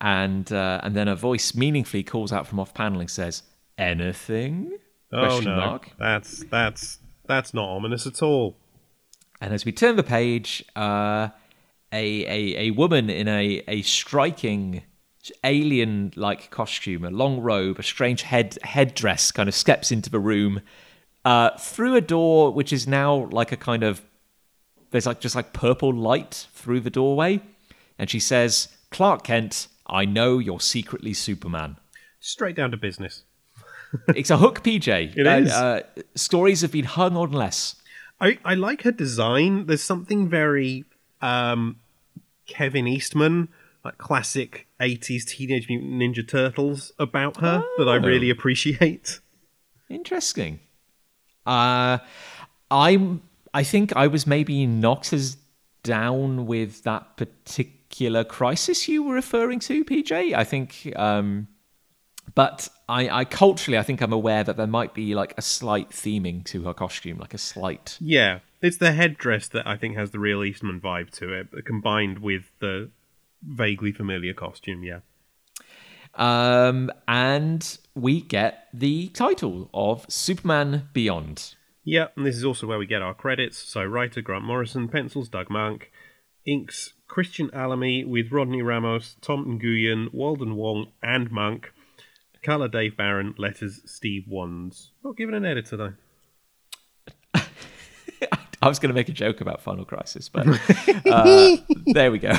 And 0.00 0.52
uh, 0.52 0.80
and 0.82 0.94
then 0.94 1.08
a 1.08 1.16
voice 1.16 1.54
meaningfully 1.54 2.04
calls 2.04 2.32
out 2.32 2.46
from 2.46 2.60
off 2.60 2.72
panel 2.72 3.00
and 3.00 3.10
says, 3.10 3.42
"Anything." 3.76 4.72
Oh 5.12 5.26
Question 5.26 5.52
no, 5.52 5.56
mark. 5.56 5.90
that's 5.98 6.44
that's 6.44 6.98
that's 7.26 7.52
not 7.52 7.68
ominous 7.68 8.06
at 8.06 8.22
all. 8.22 8.56
And 9.40 9.52
as 9.52 9.64
we 9.64 9.72
turn 9.72 9.96
the 9.96 10.02
page, 10.02 10.64
uh, 10.76 11.28
a, 11.92 12.24
a 12.26 12.68
a 12.68 12.70
woman 12.72 13.10
in 13.10 13.26
a 13.28 13.62
a 13.66 13.82
striking 13.82 14.82
alien 15.44 16.12
like 16.16 16.50
costume, 16.50 17.04
a 17.04 17.10
long 17.10 17.40
robe, 17.40 17.78
a 17.78 17.82
strange 17.82 18.22
head 18.22 18.58
headdress, 18.62 19.32
kind 19.32 19.48
of 19.48 19.54
steps 19.54 19.90
into 19.90 20.10
the 20.10 20.20
room 20.20 20.60
uh, 21.24 21.50
through 21.58 21.94
a 21.96 22.00
door 22.00 22.52
which 22.52 22.72
is 22.72 22.86
now 22.86 23.28
like 23.32 23.52
a 23.52 23.56
kind 23.56 23.82
of 23.82 24.02
there's 24.90 25.06
like 25.06 25.20
just 25.20 25.34
like 25.34 25.52
purple 25.52 25.92
light 25.92 26.46
through 26.52 26.80
the 26.80 26.90
doorway, 26.90 27.40
and 27.98 28.08
she 28.08 28.20
says, 28.20 28.68
"Clark 28.90 29.24
Kent, 29.24 29.68
I 29.88 30.04
know 30.04 30.38
you're 30.38 30.60
secretly 30.60 31.14
Superman." 31.14 31.76
Straight 32.20 32.56
down 32.56 32.70
to 32.72 32.76
business. 32.76 33.22
it's 34.08 34.30
a 34.30 34.36
hook, 34.38 34.62
PJ. 34.62 35.16
It 35.16 35.26
Uh, 35.26 35.30
is. 35.38 35.50
Uh, 35.52 35.82
stories 36.14 36.60
have 36.62 36.72
been 36.72 36.84
hung 36.84 37.16
on 37.16 37.32
less. 37.32 37.76
I, 38.20 38.38
I 38.44 38.54
like 38.54 38.82
her 38.82 38.90
design. 38.92 39.66
There's 39.66 39.82
something 39.82 40.28
very 40.28 40.84
um, 41.22 41.76
Kevin 42.46 42.86
Eastman, 42.88 43.48
like 43.84 43.96
classic 43.96 44.66
80s 44.80 45.24
Teenage 45.24 45.68
Mutant 45.68 45.92
Ninja 45.92 46.26
Turtles 46.28 46.92
about 46.98 47.36
her 47.40 47.62
that 47.78 47.88
I 47.88 47.96
Oh. 47.96 48.00
really 48.00 48.28
appreciate. 48.30 49.20
Interesting. 49.88 50.60
Uh, 51.46 51.98
I'm. 52.70 53.22
I 53.54 53.62
think 53.62 53.96
I 53.96 54.06
was 54.08 54.26
maybe 54.26 54.66
not 54.66 55.12
as 55.12 55.38
down 55.82 56.46
with 56.46 56.82
that 56.82 57.16
particular 57.16 57.77
crisis 58.28 58.88
you 58.88 59.02
were 59.02 59.14
referring 59.14 59.58
to, 59.60 59.84
PJ. 59.84 60.34
I 60.34 60.44
think, 60.44 60.92
um, 60.96 61.48
but 62.34 62.68
I, 62.88 63.08
I 63.08 63.24
culturally, 63.24 63.78
I 63.78 63.82
think 63.82 64.00
I'm 64.00 64.12
aware 64.12 64.44
that 64.44 64.56
there 64.56 64.66
might 64.66 64.94
be 64.94 65.14
like 65.14 65.34
a 65.36 65.42
slight 65.42 65.90
theming 65.90 66.44
to 66.46 66.64
her 66.64 66.74
costume, 66.74 67.18
like 67.18 67.34
a 67.34 67.38
slight. 67.38 67.96
Yeah, 68.00 68.40
it's 68.62 68.78
the 68.78 68.92
headdress 68.92 69.48
that 69.48 69.66
I 69.66 69.76
think 69.76 69.96
has 69.96 70.10
the 70.10 70.18
real 70.18 70.44
Eastman 70.44 70.80
vibe 70.80 71.10
to 71.18 71.32
it, 71.32 71.50
but 71.50 71.64
combined 71.64 72.20
with 72.20 72.44
the 72.60 72.90
vaguely 73.42 73.92
familiar 73.92 74.34
costume. 74.34 74.82
Yeah. 74.82 75.00
Um, 76.14 76.90
and 77.06 77.78
we 77.94 78.20
get 78.20 78.68
the 78.72 79.08
title 79.08 79.70
of 79.72 80.06
Superman 80.08 80.88
Beyond. 80.92 81.54
Yeah, 81.84 82.08
and 82.16 82.26
this 82.26 82.36
is 82.36 82.44
also 82.44 82.66
where 82.66 82.78
we 82.78 82.86
get 82.86 83.02
our 83.02 83.14
credits. 83.14 83.58
So 83.58 83.84
writer 83.84 84.20
Grant 84.20 84.44
Morrison, 84.44 84.88
pencils 84.88 85.28
Doug 85.28 85.48
Mahnke, 85.48 85.84
inks 86.44 86.94
Christian 87.08 87.48
Alamy 87.50 88.06
with 88.06 88.30
Rodney 88.30 88.62
Ramos, 88.62 89.16
Tom 89.20 89.58
Nguyen, 89.58 90.12
Walden 90.12 90.54
Wong, 90.54 90.92
and 91.02 91.30
Mahnke. 91.30 91.66
Color 92.42 92.68
Dave 92.68 92.96
Baron, 92.96 93.34
letters 93.36 93.80
Steve 93.84 94.24
Wands. 94.28 94.92
Not 95.02 95.16
given 95.16 95.34
an 95.34 95.44
editor 95.44 95.76
though. 95.76 95.92
I 98.62 98.68
was 98.68 98.78
going 98.78 98.88
to 98.90 98.94
make 98.94 99.08
a 99.08 99.12
joke 99.12 99.40
about 99.40 99.60
Final 99.60 99.84
Crisis, 99.84 100.28
but 100.28 100.46
uh, 101.06 101.56
there 101.86 102.12
we 102.12 102.18
go. 102.18 102.32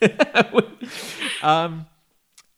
um, 1.42 1.86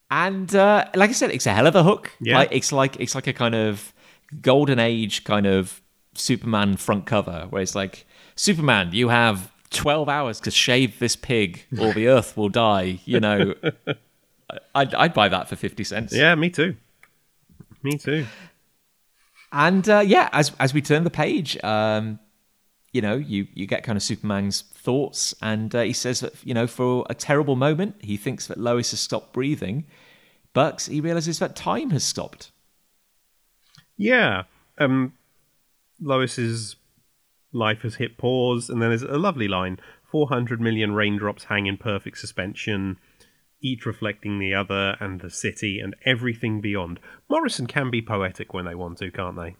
and 0.09 0.53
uh, 0.55 0.85
like 0.95 1.09
I 1.09 1.13
said, 1.13 1.31
it's 1.31 1.45
a 1.45 1.53
hell 1.53 1.67
of 1.67 1.75
a 1.75 1.83
hook. 1.83 2.11
Yeah. 2.19 2.39
Like, 2.39 2.49
it's 2.51 2.71
like 2.71 2.99
it's 2.99 3.15
like 3.15 3.27
a 3.27 3.33
kind 3.33 3.55
of 3.55 3.93
golden 4.41 4.79
age 4.79 5.23
kind 5.23 5.45
of 5.45 5.81
Superman 6.15 6.77
front 6.77 7.05
cover, 7.05 7.47
where 7.49 7.61
it's 7.61 7.75
like 7.75 8.05
Superman, 8.35 8.89
you 8.93 9.09
have 9.09 9.51
twelve 9.69 10.09
hours 10.09 10.39
to 10.41 10.51
shave 10.51 10.99
this 10.99 11.15
pig, 11.15 11.65
or 11.79 11.93
the 11.93 12.07
Earth 12.07 12.37
will 12.37 12.49
die. 12.49 12.99
You 13.05 13.19
know, 13.19 13.53
I'd, 14.75 14.93
I'd 14.93 15.13
buy 15.13 15.29
that 15.29 15.49
for 15.49 15.55
fifty 15.55 15.83
cents. 15.83 16.13
Yeah, 16.13 16.35
me 16.35 16.49
too. 16.49 16.75
Me 17.83 17.97
too. 17.97 18.25
And 19.51 19.87
uh, 19.87 20.03
yeah, 20.05 20.29
as 20.33 20.51
as 20.59 20.73
we 20.73 20.81
turn 20.81 21.03
the 21.03 21.09
page, 21.09 21.61
um, 21.63 22.19
you 22.91 23.01
know, 23.01 23.15
you 23.15 23.47
you 23.53 23.65
get 23.65 23.83
kind 23.83 23.95
of 23.95 24.03
Superman's 24.03 24.61
thoughts, 24.61 25.33
and 25.41 25.73
uh, 25.73 25.81
he 25.81 25.93
says 25.93 26.19
that 26.21 26.33
you 26.43 26.53
know, 26.53 26.67
for 26.67 27.05
a 27.09 27.13
terrible 27.13 27.55
moment, 27.55 27.95
he 27.99 28.17
thinks 28.17 28.47
that 28.47 28.57
Lois 28.57 28.91
has 28.91 28.99
stopped 28.99 29.33
breathing, 29.33 29.85
but 30.53 30.81
he 30.91 30.99
realizes 31.01 31.39
that 31.39 31.55
time 31.55 31.91
has 31.91 32.03
stopped. 32.03 32.51
Yeah. 33.97 34.43
Um, 34.77 35.13
Lois's 36.01 36.75
life 37.51 37.81
has 37.81 37.95
hit 37.95 38.17
pause, 38.17 38.69
and 38.69 38.81
then 38.81 38.89
there's 38.89 39.03
a 39.03 39.17
lovely 39.17 39.47
line 39.47 39.79
400 40.11 40.61
million 40.61 40.93
raindrops 40.93 41.45
hang 41.45 41.67
in 41.67 41.77
perfect 41.77 42.17
suspension, 42.17 42.97
each 43.61 43.85
reflecting 43.85 44.39
the 44.39 44.53
other 44.53 44.95
and 44.99 45.19
the 45.19 45.29
city 45.29 45.79
and 45.79 45.95
everything 46.05 46.61
beyond. 46.61 46.99
Morrison 47.29 47.67
can 47.67 47.91
be 47.91 48.01
poetic 48.01 48.53
when 48.53 48.65
they 48.65 48.75
want 48.75 48.97
to, 48.99 49.11
can't 49.11 49.35
they? 49.35 49.55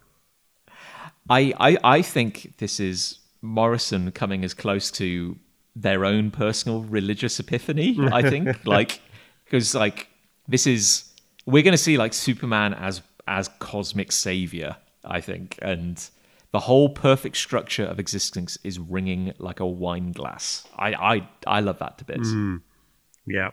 I 1.29 1.53
I, 1.59 1.77
I 1.83 2.01
think 2.01 2.57
this 2.57 2.79
is 2.79 3.19
Morrison 3.41 4.11
coming 4.11 4.43
as 4.43 4.53
close 4.53 4.89
to 4.91 5.37
their 5.75 6.05
own 6.05 6.31
personal 6.31 6.83
religious 6.83 7.39
epiphany. 7.39 7.97
I 8.11 8.21
think 8.29 8.65
like 8.65 9.01
because 9.45 9.75
like 9.75 10.07
this 10.47 10.65
is 10.65 11.11
we're 11.45 11.63
going 11.63 11.73
to 11.73 11.77
see 11.77 11.97
like 11.97 12.13
Superman 12.13 12.73
as 12.73 13.01
as 13.27 13.49
cosmic 13.59 14.11
savior. 14.11 14.77
I 15.03 15.21
think 15.21 15.57
and. 15.61 16.09
The 16.51 16.61
whole 16.61 16.89
perfect 16.89 17.37
structure 17.37 17.85
of 17.85 17.99
existence 17.99 18.57
is 18.63 18.79
ringing 18.79 19.33
like 19.37 19.59
a 19.59 19.65
wine 19.65 20.11
glass. 20.11 20.65
I, 20.77 20.93
I, 20.93 21.29
I 21.45 21.59
love 21.59 21.79
that 21.79 21.97
to 21.97 22.05
bits. 22.05 22.29
Hmm. 22.29 22.57
Yeah. 23.25 23.51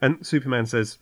And 0.00 0.24
Superman 0.24 0.66
says, 0.66 0.98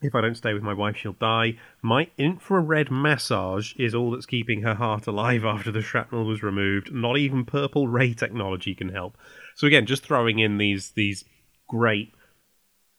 If 0.00 0.14
I 0.14 0.20
don't 0.20 0.36
stay 0.36 0.54
with 0.54 0.62
my 0.62 0.72
wife, 0.72 0.96
she'll 0.96 1.14
die. 1.14 1.58
My 1.82 2.08
infrared 2.16 2.90
massage 2.90 3.74
is 3.76 3.94
all 3.94 4.12
that's 4.12 4.26
keeping 4.26 4.62
her 4.62 4.74
heart 4.74 5.08
alive 5.08 5.44
after 5.44 5.72
the 5.72 5.82
shrapnel 5.82 6.24
was 6.24 6.42
removed. 6.42 6.92
Not 6.92 7.18
even 7.18 7.44
purple 7.44 7.88
ray 7.88 8.14
technology 8.14 8.74
can 8.74 8.90
help. 8.90 9.18
So 9.56 9.66
again, 9.66 9.86
just 9.86 10.04
throwing 10.04 10.38
in 10.38 10.58
these 10.58 10.92
these 10.92 11.24
great 11.68 12.14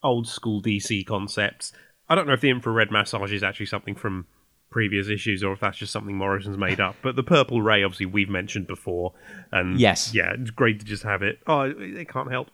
old 0.03 0.27
school 0.27 0.61
DC 0.61 1.05
concepts. 1.05 1.71
I 2.09 2.15
don't 2.15 2.27
know 2.27 2.33
if 2.33 2.41
the 2.41 2.49
infrared 2.49 2.91
massage 2.91 3.31
is 3.31 3.43
actually 3.43 3.67
something 3.67 3.95
from 3.95 4.27
previous 4.73 5.07
issues 5.07 5.43
or 5.43 5.53
if 5.53 5.59
that's 5.61 5.77
just 5.77 5.93
something 5.93 6.17
Morrison's 6.17 6.57
made 6.57 6.81
up. 6.81 6.95
But 7.01 7.15
the 7.15 7.23
purple 7.23 7.61
ray, 7.61 7.83
obviously, 7.83 8.07
we've 8.07 8.29
mentioned 8.29 8.67
before. 8.67 9.13
And 9.51 9.79
Yes. 9.79 10.13
yeah, 10.13 10.33
it's 10.37 10.49
great 10.49 10.79
to 10.79 10.85
just 10.85 11.03
have 11.03 11.21
it. 11.21 11.39
Oh, 11.47 11.61
it 11.61 12.09
can't 12.09 12.29
help. 12.31 12.49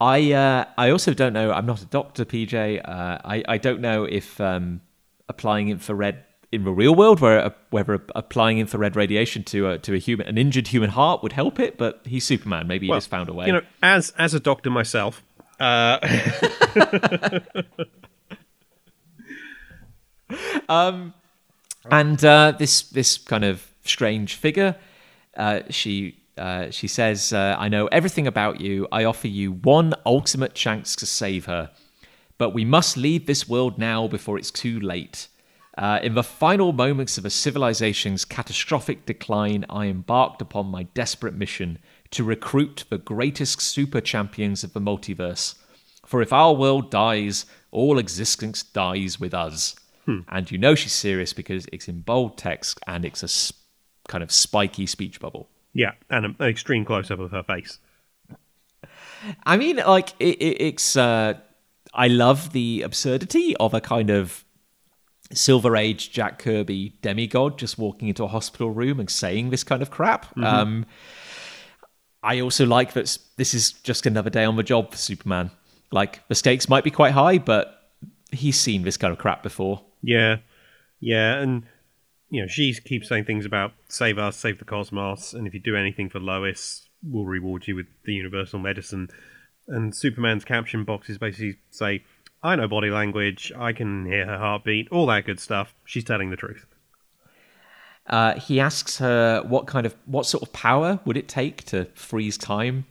I 0.00 0.32
uh, 0.32 0.64
I 0.78 0.90
also 0.90 1.12
don't 1.14 1.32
know. 1.32 1.50
I'm 1.50 1.66
not 1.66 1.82
a 1.82 1.86
doctor, 1.86 2.24
PJ. 2.24 2.80
Uh, 2.84 3.18
I 3.24 3.42
I 3.48 3.58
don't 3.58 3.80
know 3.80 4.04
if 4.04 4.40
um, 4.40 4.80
applying 5.28 5.70
infrared 5.70 6.22
in 6.52 6.64
the 6.64 6.70
real 6.70 6.94
world, 6.94 7.20
where 7.20 7.40
uh, 7.46 7.50
whether 7.70 8.00
applying 8.14 8.58
infrared 8.58 8.94
radiation 8.94 9.42
to 9.44 9.70
a 9.70 9.78
to 9.78 9.94
a 9.94 9.98
human 9.98 10.28
an 10.28 10.38
injured 10.38 10.68
human 10.68 10.90
heart 10.90 11.22
would 11.22 11.32
help 11.32 11.58
it. 11.58 11.78
But 11.78 12.00
he's 12.04 12.24
Superman. 12.24 12.68
Maybe 12.68 12.86
he 12.86 12.92
just 12.92 13.08
found 13.10 13.28
a 13.28 13.32
way. 13.32 13.46
You 13.46 13.52
know, 13.54 13.62
as 13.82 14.12
as 14.18 14.34
a 14.34 14.40
doctor 14.40 14.70
myself, 14.70 15.24
uh, 15.58 15.98
and 21.90 22.24
uh, 22.24 22.52
this 22.58 22.82
this 22.82 23.18
kind 23.18 23.44
of 23.44 23.66
strange 23.84 24.34
figure, 24.34 24.76
uh, 25.36 25.60
she 25.70 26.16
uh, 26.38 26.70
she 26.70 26.88
says, 26.88 27.32
uh, 27.32 27.56
"I 27.58 27.68
know 27.68 27.86
everything 27.88 28.26
about 28.26 28.60
you. 28.60 28.88
I 28.92 29.04
offer 29.04 29.28
you 29.28 29.52
one 29.52 29.94
ultimate 30.06 30.54
chance 30.54 30.96
to 30.96 31.06
save 31.06 31.46
her, 31.46 31.70
but 32.38 32.50
we 32.50 32.64
must 32.64 32.96
leave 32.96 33.26
this 33.26 33.48
world 33.48 33.78
now 33.78 34.08
before 34.08 34.38
it's 34.38 34.50
too 34.50 34.78
late." 34.80 35.28
Uh, 35.78 35.98
in 36.02 36.14
the 36.14 36.22
final 36.22 36.72
moments 36.72 37.16
of 37.16 37.24
a 37.24 37.30
civilization's 37.30 38.26
catastrophic 38.26 39.06
decline, 39.06 39.64
I 39.70 39.86
embarked 39.86 40.42
upon 40.42 40.66
my 40.66 40.82
desperate 40.82 41.34
mission 41.34 41.78
to 42.10 42.24
recruit 42.24 42.84
the 42.90 42.98
greatest 42.98 43.62
super 43.62 44.02
champions 44.02 44.62
of 44.62 44.74
the 44.74 44.80
multiverse. 44.80 45.54
For 46.04 46.20
if 46.20 46.30
our 46.30 46.52
world 46.52 46.90
dies, 46.90 47.46
all 47.70 47.98
existence 47.98 48.62
dies 48.62 49.18
with 49.18 49.32
us. 49.32 49.74
And 50.28 50.50
you 50.50 50.58
know 50.58 50.74
she's 50.74 50.92
serious 50.92 51.32
because 51.32 51.66
it's 51.72 51.88
in 51.88 52.00
bold 52.00 52.36
text 52.36 52.78
and 52.86 53.04
it's 53.04 53.22
a 53.22 53.26
s- 53.26 53.52
kind 54.08 54.22
of 54.24 54.32
spiky 54.32 54.86
speech 54.86 55.20
bubble. 55.20 55.48
yeah, 55.74 55.92
and 56.10 56.26
an 56.26 56.36
extreme 56.40 56.84
close 56.84 57.10
up 57.10 57.18
of 57.20 57.30
her 57.30 57.42
face. 57.42 57.78
I 59.46 59.56
mean, 59.56 59.76
like 59.76 60.10
it, 60.18 60.36
it, 60.42 60.60
it's. 60.60 60.96
Uh, 60.96 61.34
I 61.94 62.08
love 62.08 62.52
the 62.52 62.82
absurdity 62.82 63.54
of 63.58 63.74
a 63.74 63.80
kind 63.80 64.10
of 64.10 64.44
Silver 65.32 65.76
Age 65.76 66.10
Jack 66.10 66.38
Kirby 66.38 66.94
demigod 67.02 67.58
just 67.58 67.78
walking 67.78 68.08
into 68.08 68.24
a 68.24 68.28
hospital 68.28 68.70
room 68.70 68.98
and 68.98 69.08
saying 69.08 69.50
this 69.50 69.62
kind 69.62 69.82
of 69.82 69.90
crap. 69.90 70.36
Um, 70.38 70.84
I 72.22 72.40
also 72.40 72.66
like 72.66 72.94
that 72.94 73.16
this 73.36 73.54
is 73.54 73.72
just 73.72 74.06
another 74.06 74.30
day 74.30 74.44
on 74.44 74.56
the 74.56 74.62
job 74.62 74.90
for 74.90 74.96
Superman. 74.96 75.50
Like 75.92 76.26
the 76.28 76.34
stakes 76.34 76.68
might 76.68 76.82
be 76.84 76.90
quite 76.90 77.12
high, 77.12 77.38
but 77.38 77.90
he's 78.32 78.58
seen 78.58 78.82
this 78.82 78.96
kind 78.96 79.12
of 79.12 79.18
crap 79.18 79.42
before. 79.42 79.82
Yeah, 80.02 80.38
yeah, 81.00 81.38
and 81.38 81.64
you 82.30 82.42
know 82.42 82.48
she 82.48 82.74
keeps 82.74 83.08
saying 83.08 83.24
things 83.24 83.46
about 83.46 83.72
save 83.88 84.18
us, 84.18 84.36
save 84.36 84.58
the 84.58 84.64
cosmos, 84.64 85.32
and 85.32 85.46
if 85.46 85.54
you 85.54 85.60
do 85.60 85.76
anything 85.76 86.08
for 86.08 86.18
Lois, 86.20 86.88
we'll 87.02 87.24
reward 87.24 87.66
you 87.66 87.76
with 87.76 87.86
the 88.04 88.14
universal 88.14 88.58
medicine. 88.58 89.08
And 89.68 89.94
Superman's 89.94 90.44
caption 90.44 90.84
boxes 90.84 91.18
basically 91.18 91.56
say, 91.70 92.04
"I 92.42 92.56
know 92.56 92.68
body 92.68 92.90
language, 92.90 93.52
I 93.56 93.72
can 93.72 94.06
hear 94.06 94.26
her 94.26 94.38
heartbeat, 94.38 94.88
all 94.90 95.06
that 95.06 95.24
good 95.24 95.40
stuff." 95.40 95.74
She's 95.84 96.04
telling 96.04 96.30
the 96.30 96.36
truth. 96.36 96.66
Uh, 98.06 98.34
he 98.34 98.58
asks 98.58 98.98
her 98.98 99.42
what 99.42 99.66
kind 99.66 99.86
of 99.86 99.94
what 100.06 100.26
sort 100.26 100.42
of 100.42 100.52
power 100.52 100.98
would 101.04 101.16
it 101.16 101.28
take 101.28 101.64
to 101.66 101.84
freeze 101.94 102.36
time, 102.36 102.84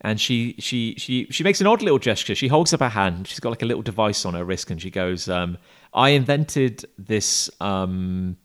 and 0.00 0.20
she 0.20 0.54
she 0.58 0.94
she 0.96 1.26
she 1.30 1.42
makes 1.42 1.60
an 1.60 1.66
odd 1.66 1.82
little 1.82 1.98
gesture. 1.98 2.34
She 2.34 2.48
holds 2.48 2.72
up 2.72 2.80
her 2.80 2.88
hand. 2.88 3.26
She's 3.26 3.40
got 3.40 3.50
like 3.50 3.62
a 3.62 3.66
little 3.66 3.82
device 3.82 4.24
on 4.24 4.34
her 4.34 4.44
wrist, 4.44 4.70
and 4.70 4.80
she 4.80 4.90
goes, 4.90 5.28
um, 5.28 5.58
"I 5.92 6.10
invented 6.10 6.84
this 6.96 7.50
um, 7.60 8.36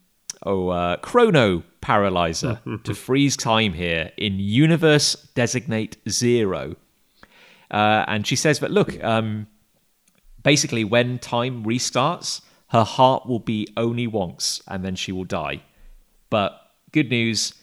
oh 0.44 0.68
uh, 0.68 0.96
chrono 0.96 1.62
paralyzer 1.80 2.60
to 2.84 2.94
freeze 2.94 3.36
time 3.36 3.72
here 3.72 4.10
in 4.16 4.38
universe 4.38 5.14
designate 5.34 5.96
zero." 6.08 6.76
Uh, 7.70 8.04
and 8.08 8.26
she 8.26 8.36
says 8.36 8.58
that 8.58 8.70
look, 8.70 9.02
um, 9.02 9.46
basically 10.42 10.84
when 10.84 11.18
time 11.18 11.64
restarts, 11.64 12.40
her 12.68 12.84
heart 12.84 13.26
will 13.26 13.38
be 13.38 13.68
only 13.76 14.08
once, 14.08 14.60
and 14.66 14.84
then 14.84 14.96
she 14.96 15.12
will 15.12 15.24
die. 15.24 15.62
But 16.30 16.60
good 16.90 17.10
news, 17.10 17.54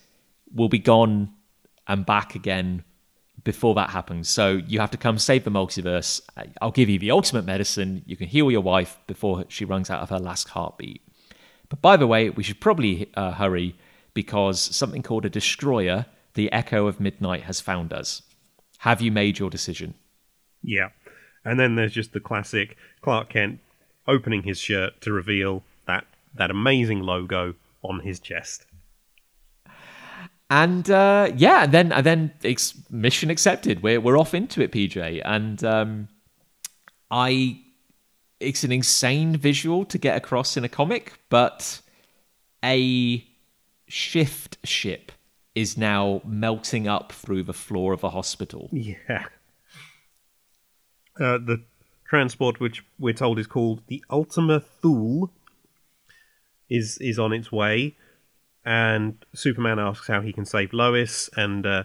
we'll 0.53 0.69
be 0.69 0.79
gone 0.79 1.33
and 1.87 2.05
back 2.05 2.35
again 2.35 2.85
before 3.43 3.75
that 3.75 3.89
happens. 3.89 4.29
So 4.29 4.61
you 4.67 4.79
have 4.79 4.91
to 4.91 4.97
come 4.97 5.17
save 5.17 5.43
the 5.43 5.51
multiverse. 5.51 6.21
I'll 6.61 6.71
give 6.71 6.89
you 6.89 6.99
the 6.99 7.11
ultimate 7.11 7.45
medicine. 7.45 8.03
You 8.05 8.15
can 8.15 8.27
heal 8.27 8.51
your 8.51 8.61
wife 8.61 8.97
before 9.07 9.45
she 9.47 9.65
runs 9.65 9.89
out 9.89 10.01
of 10.01 10.09
her 10.09 10.19
last 10.19 10.49
heartbeat. 10.49 11.01
But 11.69 11.81
by 11.81 11.97
the 11.97 12.07
way, 12.07 12.29
we 12.29 12.43
should 12.43 12.59
probably 12.59 13.09
uh, 13.15 13.31
hurry 13.31 13.75
because 14.13 14.59
something 14.59 15.01
called 15.01 15.25
a 15.25 15.29
destroyer, 15.29 16.05
the 16.33 16.51
Echo 16.51 16.87
of 16.87 16.99
Midnight, 16.99 17.43
has 17.43 17.61
found 17.61 17.93
us. 17.93 18.21
Have 18.79 19.01
you 19.01 19.11
made 19.11 19.39
your 19.39 19.49
decision? 19.49 19.93
Yeah. 20.61 20.89
And 21.45 21.59
then 21.59 21.75
there's 21.75 21.93
just 21.93 22.13
the 22.13 22.19
classic 22.19 22.77
Clark 23.01 23.29
Kent 23.29 23.59
opening 24.07 24.43
his 24.43 24.59
shirt 24.59 24.99
to 25.01 25.11
reveal 25.11 25.63
that 25.87 26.05
that 26.33 26.51
amazing 26.51 27.01
logo 27.01 27.55
on 27.83 27.99
his 28.01 28.19
chest. 28.19 28.65
And 30.51 30.91
uh, 30.91 31.31
yeah, 31.37 31.63
and 31.63 31.71
then 31.71 31.93
and 31.93 32.05
then 32.05 32.33
it's 32.43 32.73
mission 32.91 33.29
accepted. 33.29 33.81
We're 33.81 34.01
we're 34.01 34.19
off 34.19 34.33
into 34.33 34.61
it, 34.61 34.73
PJ. 34.73 35.21
And 35.23 35.63
um, 35.63 36.09
I, 37.09 37.61
it's 38.41 38.65
an 38.65 38.71
insane 38.73 39.37
visual 39.37 39.85
to 39.85 39.97
get 39.97 40.17
across 40.17 40.57
in 40.57 40.65
a 40.65 40.69
comic, 40.69 41.13
but 41.29 41.81
a 42.65 43.25
shift 43.87 44.57
ship 44.65 45.13
is 45.55 45.77
now 45.77 46.21
melting 46.25 46.85
up 46.85 47.13
through 47.13 47.43
the 47.43 47.53
floor 47.53 47.93
of 47.93 48.03
a 48.03 48.09
hospital. 48.09 48.67
Yeah. 48.73 49.27
Uh, 51.17 51.37
the 51.37 51.63
transport, 52.03 52.59
which 52.59 52.83
we're 52.99 53.13
told 53.13 53.39
is 53.39 53.47
called 53.47 53.83
the 53.87 54.03
Ultima 54.09 54.59
Thule, 54.59 55.31
is 56.69 56.97
is 56.97 57.17
on 57.17 57.31
its 57.31 57.53
way, 57.53 57.95
and 58.65 59.23
Superman 59.33 59.79
asks 59.79 60.07
how 60.07 60.21
he 60.21 60.33
can 60.33 60.45
save 60.45 60.73
Lois, 60.73 61.29
and 61.35 61.65
uh, 61.65 61.83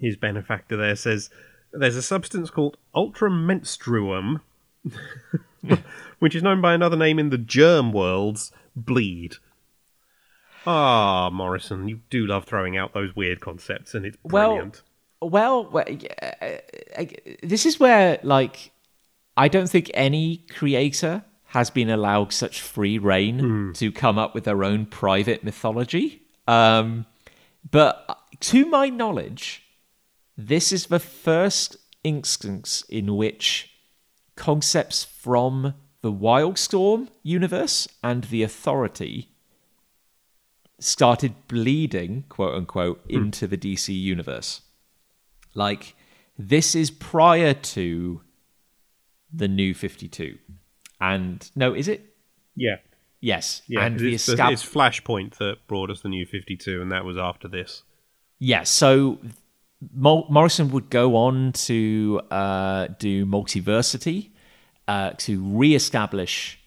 his 0.00 0.16
benefactor 0.16 0.76
there 0.76 0.96
says 0.96 1.30
there's 1.72 1.96
a 1.96 2.02
substance 2.02 2.50
called 2.50 2.76
ultramenstruum, 2.94 4.40
which 6.18 6.34
is 6.34 6.42
known 6.42 6.60
by 6.60 6.74
another 6.74 6.96
name 6.96 7.18
in 7.18 7.30
the 7.30 7.38
germ 7.38 7.92
worlds, 7.92 8.52
bleed. 8.76 9.36
Ah, 10.66 11.30
Morrison, 11.30 11.88
you 11.88 12.00
do 12.10 12.26
love 12.26 12.44
throwing 12.44 12.76
out 12.76 12.94
those 12.94 13.14
weird 13.14 13.40
concepts, 13.40 13.94
and 13.94 14.06
it's 14.06 14.16
brilliant. 14.24 14.82
Well, 15.20 15.68
well, 15.70 15.84
uh, 16.22 16.46
uh, 16.96 17.04
this 17.42 17.66
is 17.66 17.80
where 17.80 18.18
like 18.22 18.72
I 19.36 19.48
don't 19.48 19.68
think 19.68 19.90
any 19.94 20.44
creator 20.50 21.24
has 21.54 21.70
been 21.70 21.88
allowed 21.88 22.32
such 22.32 22.60
free 22.60 22.98
reign 22.98 23.72
to 23.74 23.92
come 23.92 24.18
up 24.18 24.34
with 24.34 24.42
their 24.42 24.64
own 24.64 24.84
private 24.84 25.44
mythology. 25.44 26.20
Um, 26.48 27.06
but 27.70 28.18
to 28.40 28.66
my 28.66 28.88
knowledge, 28.88 29.62
this 30.36 30.72
is 30.72 30.86
the 30.86 30.98
first 30.98 31.76
instance 32.02 32.82
in 32.88 33.16
which 33.16 33.70
concepts 34.34 35.04
from 35.04 35.74
the 36.02 36.12
Wildstorm 36.12 37.06
universe 37.22 37.86
and 38.02 38.24
the 38.24 38.42
Authority 38.42 39.30
started 40.80 41.34
bleeding, 41.46 42.24
quote 42.28 42.56
unquote, 42.56 43.00
into 43.08 43.46
the 43.46 43.56
DC 43.56 43.96
universe. 43.96 44.60
Like, 45.54 45.94
this 46.36 46.74
is 46.74 46.90
prior 46.90 47.54
to 47.54 48.22
the 49.32 49.46
new 49.46 49.72
52. 49.72 50.38
And 51.12 51.50
no, 51.54 51.74
is 51.74 51.88
it? 51.88 52.14
yeah. 52.56 52.76
Yes. 53.20 53.62
Yeah, 53.66 53.86
and 53.86 53.94
'cause 53.94 54.02
the 54.02 54.14
it's, 54.14 54.28
escab- 54.28 54.52
it's 54.52 54.62
Flashpoint 54.64 55.38
that 55.38 55.66
brought 55.66 55.90
us 55.90 56.00
the 56.02 56.10
new 56.10 56.26
52, 56.26 56.82
and 56.82 56.92
that 56.92 57.06
was 57.06 57.16
after 57.16 57.48
this. 57.48 57.82
Yes. 58.38 58.68
So 58.68 59.18
Mor- 59.94 60.26
Morrison 60.28 60.70
would 60.72 60.90
go 60.90 61.16
on 61.16 61.52
to 61.52 62.20
uh, 62.30 62.88
do 62.98 63.24
Multiversity 63.24 64.30
uh, 64.88 65.12
to 65.18 65.42
re-establish 65.42 66.58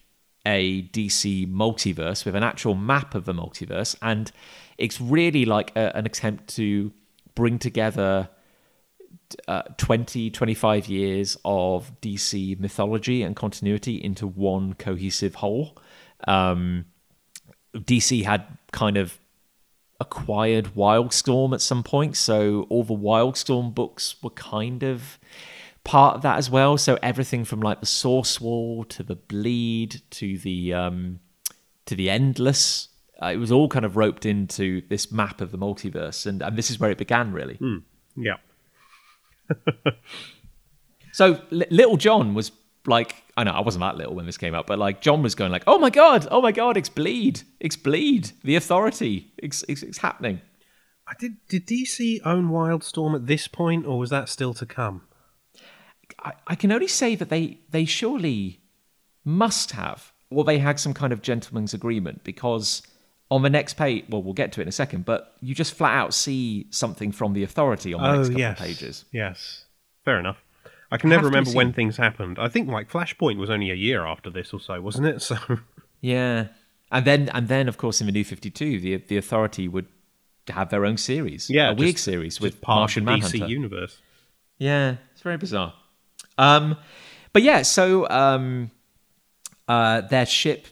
a 0.47 0.81
DC 0.89 1.45
multiverse 1.51 2.25
with 2.25 2.35
an 2.35 2.43
actual 2.43 2.73
map 2.73 3.13
of 3.13 3.25
the 3.25 3.33
multiverse, 3.33 3.95
and 4.01 4.31
it's 4.79 4.99
really 4.99 5.45
like 5.45 5.71
a, 5.75 5.95
an 5.95 6.05
attempt 6.07 6.47
to 6.55 6.91
bring 7.35 7.59
together 7.59 8.29
uh, 9.47 9.63
20, 9.77 10.29
25 10.29 10.87
years 10.87 11.37
of 11.43 11.91
DC 12.01 12.59
mythology 12.59 13.23
and 13.23 13.35
continuity 13.35 14.03
into 14.03 14.27
one 14.27 14.73
cohesive 14.73 15.35
whole. 15.35 15.77
Um, 16.27 16.85
DC 17.75 18.23
had 18.23 18.45
kind 18.71 18.97
of 18.97 19.19
acquired 19.99 20.75
Wildstorm 20.75 21.53
at 21.53 21.61
some 21.61 21.83
point, 21.83 22.15
so 22.15 22.67
all 22.69 22.83
the 22.83 22.95
Wildstorm 22.95 23.73
books 23.73 24.15
were 24.21 24.29
kind 24.31 24.83
of 24.83 25.19
part 25.83 26.15
of 26.15 26.21
that 26.21 26.37
as 26.37 26.49
well. 26.49 26.77
So 26.77 26.97
everything 27.01 27.45
from 27.45 27.61
like 27.61 27.79
the 27.79 27.85
Source 27.85 28.39
Wall 28.39 28.83
to 28.85 29.03
the 29.03 29.15
Bleed 29.15 30.01
to 30.11 30.37
the 30.37 30.73
um, 30.73 31.19
to 31.85 31.95
the 31.95 32.09
Endless, 32.09 32.89
uh, 33.21 33.27
it 33.27 33.37
was 33.37 33.51
all 33.51 33.67
kind 33.67 33.85
of 33.85 33.97
roped 33.97 34.25
into 34.25 34.81
this 34.89 35.11
map 35.11 35.41
of 35.41 35.51
the 35.51 35.57
multiverse, 35.57 36.25
and 36.25 36.41
and 36.41 36.57
this 36.57 36.69
is 36.69 36.79
where 36.79 36.91
it 36.91 36.97
began 36.97 37.31
really. 37.31 37.55
Yeah. 38.15 38.37
So 41.17 41.41
Li- 41.49 41.65
Little 41.71 41.97
Jon 41.97 42.35
was 42.35 42.51
like, 42.85 43.15
I 43.35 43.43
know 43.43 43.49
I 43.49 43.61
wasn't 43.61 43.81
that 43.81 43.97
little 43.97 44.13
when 44.13 44.27
this 44.27 44.37
came 44.37 44.53
out, 44.53 44.67
but 44.67 44.77
like 44.77 45.01
Jon 45.01 45.23
was 45.23 45.33
going 45.33 45.51
like, 45.51 45.63
oh 45.65 45.79
my 45.79 45.89
god, 45.89 46.27
oh 46.29 46.41
my 46.41 46.51
god, 46.51 46.77
it's 46.77 46.89
bleed, 46.89 47.41
it's 47.59 47.75
bleed, 47.75 48.33
the 48.43 48.55
authority, 48.55 49.31
it's 49.35 49.65
it's, 49.67 49.81
it's 49.81 49.97
happening. 49.97 50.41
I 51.07 51.13
did. 51.19 51.37
Did 51.47 51.65
DC 51.65 52.19
own 52.23 52.49
Wildstorm 52.49 53.15
at 53.15 53.25
this 53.25 53.47
point, 53.47 53.87
or 53.87 53.97
was 53.97 54.11
that 54.11 54.29
still 54.29 54.53
to 54.53 54.65
come? 54.67 55.07
I, 56.19 56.33
I 56.45 56.53
can 56.53 56.71
only 56.71 56.87
say 56.87 57.15
that 57.15 57.29
they 57.29 57.61
they 57.71 57.85
surely 57.85 58.59
must 59.25 59.71
have, 59.71 60.13
or 60.29 60.43
they 60.43 60.59
had 60.59 60.79
some 60.79 60.93
kind 60.93 61.11
of 61.11 61.23
gentleman's 61.23 61.73
agreement 61.73 62.23
because 62.23 62.83
on 63.29 63.41
the 63.41 63.49
next 63.49 63.73
page, 63.73 64.05
well, 64.09 64.23
we'll 64.23 64.33
get 64.33 64.51
to 64.53 64.61
it 64.61 64.63
in 64.63 64.67
a 64.69 64.71
second, 64.73 65.05
but 65.05 65.35
you 65.41 65.53
just 65.53 65.73
flat 65.73 65.93
out 65.95 66.13
see 66.13 66.67
something 66.69 67.11
from 67.11 67.33
the 67.33 67.43
authority 67.43 67.93
on 67.93 68.01
the 68.01 68.15
next 68.17 68.29
couple 68.29 68.45
of 68.45 68.57
pages. 68.57 69.05
Yes. 69.11 69.65
Fair 70.05 70.19
enough. 70.19 70.37
I 70.89 70.97
can 70.97 71.09
never 71.09 71.25
remember 71.25 71.51
when 71.51 71.73
things 71.73 71.97
happened. 71.97 72.39
I 72.39 72.47
think 72.47 72.69
like 72.69 72.89
Flashpoint 72.89 73.37
was 73.37 73.49
only 73.49 73.71
a 73.71 73.75
year 73.75 74.05
after 74.05 74.29
this 74.29 74.53
or 74.53 74.59
so, 74.61 74.79
wasn't 74.79 75.07
it? 75.07 75.21
So 75.21 75.35
Yeah, 75.99 76.47
and 76.91 77.03
then 77.05 77.29
and 77.33 77.49
then 77.49 77.67
of 77.67 77.77
course 77.77 77.99
in 77.99 78.07
the 78.07 78.13
New 78.13 78.23
Fifty 78.23 78.49
Two, 78.49 78.79
the 78.79 78.95
the 78.97 79.17
authority 79.17 79.67
would 79.67 79.87
have 80.47 80.69
their 80.69 80.85
own 80.85 80.95
series, 80.95 81.49
yeah, 81.49 81.71
a 81.71 81.73
week 81.73 81.95
just- 81.95 82.05
series 82.05 82.39
with 82.39 82.65
Martian 82.65 83.03
Manhunter. 83.03 83.37
DC 83.39 83.49
universe. 83.49 83.97
Yeah, 84.59 84.95
it's 85.11 85.21
very 85.21 85.35
bizarre. 85.35 85.73
Um, 86.37 86.77
but 87.33 87.41
yeah, 87.43 87.63
so 87.63 88.07
um, 88.09 88.71
uh, 89.67 90.01
their 90.01 90.25
ship, 90.25 90.67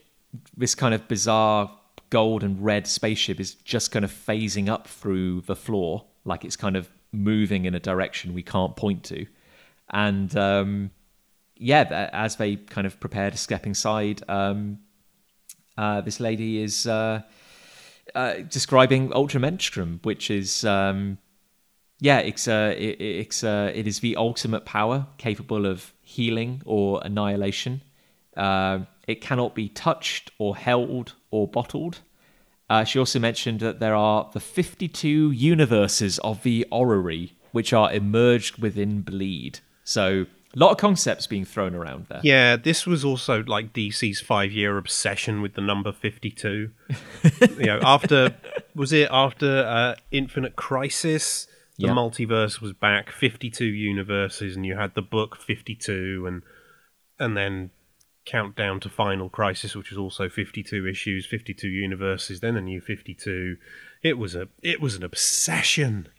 this 0.55 0.75
kind 0.75 0.93
of 0.93 1.07
bizarre 1.09 1.77
gold 2.19 2.43
and 2.43 2.63
red 2.63 2.87
spaceship, 2.87 3.37
is 3.39 3.55
just 3.75 3.91
kind 3.91 4.05
of 4.05 4.11
phasing 4.27 4.67
up 4.75 4.87
through 4.87 5.41
the 5.41 5.55
floor, 5.65 6.05
like 6.23 6.45
it's 6.45 6.55
kind 6.55 6.77
of 6.77 6.89
moving 7.11 7.65
in 7.65 7.75
a 7.75 7.79
direction 7.79 8.33
we 8.33 8.43
can't 8.43 8.75
point 8.75 9.03
to. 9.03 9.25
And 9.89 10.35
um, 10.37 10.91
yeah, 11.57 12.09
as 12.13 12.37
they 12.37 12.55
kind 12.55 12.87
of 12.87 12.93
prepare 12.99 13.31
to 13.31 13.37
step 13.37 13.65
inside, 13.65 14.23
um, 14.29 14.79
uh, 15.77 15.99
this 16.07 16.19
lady 16.19 16.63
is 16.63 16.87
uh, 16.87 17.21
uh, 18.13 18.33
describing 18.57 19.09
Ultramenstruum, 19.09 20.03
which 20.05 20.31
is. 20.31 20.63
Um, 20.63 21.17
yeah, 22.01 22.19
it's 22.19 22.47
uh, 22.47 22.73
it, 22.77 22.99
it's 23.23 23.43
uh, 23.43 23.71
it 23.73 23.87
is 23.87 23.99
the 23.99 24.17
ultimate 24.17 24.65
power 24.65 25.07
capable 25.17 25.65
of 25.65 25.93
healing 26.01 26.61
or 26.65 27.01
annihilation. 27.03 27.81
Uh, 28.35 28.79
it 29.07 29.21
cannot 29.21 29.55
be 29.55 29.69
touched 29.69 30.31
or 30.37 30.55
held 30.57 31.13
or 31.31 31.47
bottled. 31.47 32.01
Uh, 32.69 32.83
she 32.83 32.97
also 32.97 33.19
mentioned 33.19 33.59
that 33.59 33.79
there 33.79 33.95
are 33.95 34.29
the 34.33 34.39
52 34.39 35.31
universes 35.31 36.19
of 36.19 36.41
the 36.43 36.65
orrery, 36.71 37.33
which 37.51 37.73
are 37.73 37.91
emerged 37.93 38.57
within 38.57 39.01
Bleed. 39.01 39.59
So, 39.83 40.25
a 40.55 40.59
lot 40.59 40.71
of 40.71 40.77
concepts 40.77 41.27
being 41.27 41.45
thrown 41.45 41.75
around 41.75 42.07
there. 42.09 42.21
Yeah, 42.23 42.55
this 42.55 42.87
was 42.87 43.03
also 43.03 43.43
like 43.43 43.73
DC's 43.73 44.21
five-year 44.21 44.77
obsession 44.77 45.41
with 45.41 45.53
the 45.53 45.61
number 45.61 45.91
fifty-two. 45.91 46.71
you 47.57 47.65
know, 47.65 47.79
after 47.83 48.35
was 48.73 48.93
it 48.93 49.09
after 49.11 49.59
uh, 49.59 49.95
Infinite 50.11 50.55
Crisis? 50.55 51.47
The 51.77 51.87
multiverse 51.87 52.61
was 52.61 52.71
back, 52.71 53.11
fifty-two 53.11 53.65
universes, 53.65 54.55
and 54.55 54.65
you 54.65 54.77
had 54.77 54.95
the 54.95 55.01
book 55.01 55.35
fifty-two, 55.35 56.25
and 56.25 56.41
and 57.19 57.35
then 57.35 57.71
countdown 58.25 58.79
to 58.81 58.89
Final 58.89 59.29
Crisis, 59.29 59.75
which 59.75 59.91
was 59.91 59.97
also 59.97 60.29
fifty-two 60.29 60.87
issues, 60.87 61.25
fifty-two 61.25 61.67
universes, 61.69 62.39
then 62.39 62.55
a 62.57 62.61
new 62.61 62.81
fifty-two. 62.81 63.57
It 64.03 64.17
was 64.17 64.35
a 64.35 64.47
it 64.61 64.81
was 64.81 64.95
an 64.95 65.03
obsession. 65.03 66.09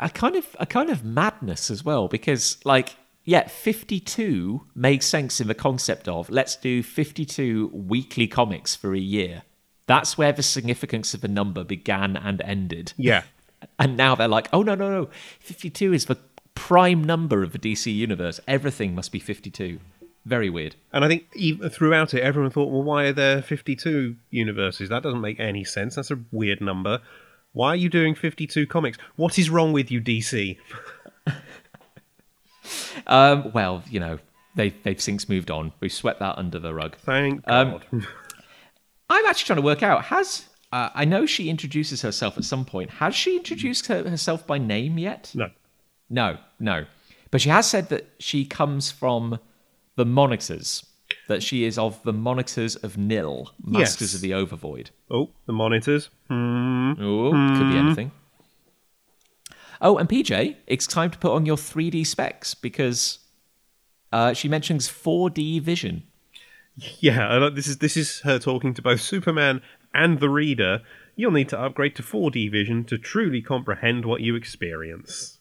a 0.00 0.10
kind 0.10 0.36
of 0.36 0.56
a 0.58 0.66
kind 0.66 0.90
of 0.90 1.04
madness 1.04 1.70
as 1.70 1.84
well 1.84 2.08
because 2.08 2.58
like 2.64 2.96
yeah 3.24 3.46
52 3.46 4.66
makes 4.74 5.06
sense 5.06 5.40
in 5.40 5.46
the 5.48 5.54
concept 5.54 6.08
of 6.08 6.28
let's 6.28 6.56
do 6.56 6.82
52 6.82 7.70
weekly 7.72 8.26
comics 8.26 8.74
for 8.74 8.94
a 8.94 8.98
year. 8.98 9.42
That's 9.86 10.16
where 10.18 10.32
the 10.32 10.42
significance 10.42 11.14
of 11.14 11.20
the 11.20 11.28
number 11.28 11.62
began 11.62 12.16
and 12.16 12.40
ended. 12.42 12.92
Yeah, 12.96 13.22
and 13.78 13.96
now 13.96 14.14
they're 14.14 14.28
like 14.28 14.48
oh 14.52 14.62
no 14.62 14.74
no 14.74 14.90
no. 14.90 15.08
52 15.40 15.92
is 15.92 16.06
the 16.06 16.18
prime 16.54 17.02
number 17.02 17.42
of 17.42 17.52
the 17.52 17.58
dc 17.58 17.92
universe. 17.92 18.40
Everything 18.46 18.94
must 18.94 19.10
be 19.12 19.18
52 19.20 19.80
very 20.24 20.48
weird 20.48 20.74
And 20.92 21.04
I 21.04 21.08
think 21.08 21.26
even 21.34 21.68
throughout 21.68 22.14
it, 22.14 22.22
everyone 22.22 22.50
thought, 22.50 22.70
well, 22.70 22.82
why 22.82 23.04
are 23.04 23.12
there 23.12 23.42
52 23.42 24.16
universes? 24.30 24.88
That 24.88 25.02
doesn't 25.02 25.20
make 25.20 25.38
any 25.38 25.64
sense. 25.64 25.96
That's 25.96 26.10
a 26.10 26.18
weird 26.32 26.60
number. 26.60 27.00
Why 27.52 27.68
are 27.68 27.76
you 27.76 27.88
doing 27.88 28.14
52 28.14 28.66
comics? 28.66 28.98
What 29.16 29.38
is 29.38 29.50
wrong 29.50 29.72
with 29.72 29.90
you, 29.90 30.00
DC? 30.00 30.56
um, 33.06 33.52
well 33.52 33.82
you 33.90 34.00
know 34.00 34.18
they, 34.54 34.70
they've 34.70 35.00
since 35.00 35.28
moved 35.28 35.50
on 35.50 35.72
we've 35.80 35.92
swept 35.92 36.20
that 36.20 36.38
under 36.38 36.58
the 36.58 36.72
rug 36.72 36.96
Thank 36.96 37.42
Um, 37.46 37.72
God. 37.72 37.84
I'm 39.10 39.26
actually 39.26 39.46
trying 39.46 39.56
to 39.56 39.62
work 39.62 39.82
out 39.82 40.04
has 40.04 40.46
uh, 40.74 40.90
I 40.92 41.04
know 41.04 41.24
she 41.24 41.50
introduces 41.50 42.02
herself 42.02 42.36
at 42.36 42.42
some 42.42 42.64
point. 42.64 42.90
Has 42.90 43.14
she 43.14 43.36
introduced 43.36 43.86
her, 43.86 44.08
herself 44.08 44.44
by 44.44 44.58
name 44.58 44.98
yet? 44.98 45.30
no. 45.32 45.50
No, 46.10 46.36
no. 46.58 46.84
But 47.30 47.40
she 47.40 47.48
has 47.48 47.70
said 47.70 47.90
that 47.90 48.08
she 48.18 48.44
comes 48.44 48.90
from 48.90 49.38
the 49.96 50.04
monitors, 50.04 50.84
that 51.28 51.42
she 51.42 51.64
is 51.64 51.78
of 51.78 52.02
the 52.02 52.12
monitors 52.12 52.76
of 52.76 52.96
Nil, 52.98 53.52
Masters 53.64 54.12
Yes. 54.12 54.14
of 54.14 54.20
the 54.20 54.30
Overvoid. 54.32 54.90
Oh, 55.10 55.30
the 55.46 55.52
monitors. 55.52 56.10
Hmm. 56.28 56.92
Oh, 57.00 57.30
could 57.58 57.70
be 57.70 57.76
anything. 57.78 58.10
Oh, 59.80 59.98
and 59.98 60.08
PJ, 60.08 60.56
it's 60.66 60.86
time 60.86 61.10
to 61.10 61.18
put 61.18 61.32
on 61.32 61.46
your 61.46 61.56
3D 61.56 62.06
specs 62.06 62.54
because 62.54 63.18
uh, 64.12 64.32
she 64.32 64.48
mentions 64.48 64.88
4D 64.88 65.60
vision. 65.60 66.04
Yeah, 67.00 67.28
I 67.28 67.36
like- 67.38 67.54
this 67.54 67.66
is 67.68 67.78
this 67.78 67.96
is 67.96 68.20
her 68.20 68.38
talking 68.38 68.74
to 68.74 68.82
both 68.82 69.00
Superman 69.00 69.62
and 69.92 70.18
the 70.20 70.28
reader. 70.28 70.82
You'll 71.16 71.30
need 71.32 71.48
to 71.50 71.60
upgrade 71.60 71.94
to 71.96 72.02
4D 72.02 72.50
vision 72.50 72.84
to 72.84 72.98
truly 72.98 73.40
comprehend 73.42 74.04
what 74.04 74.20
you 74.22 74.34
experience. 74.34 75.38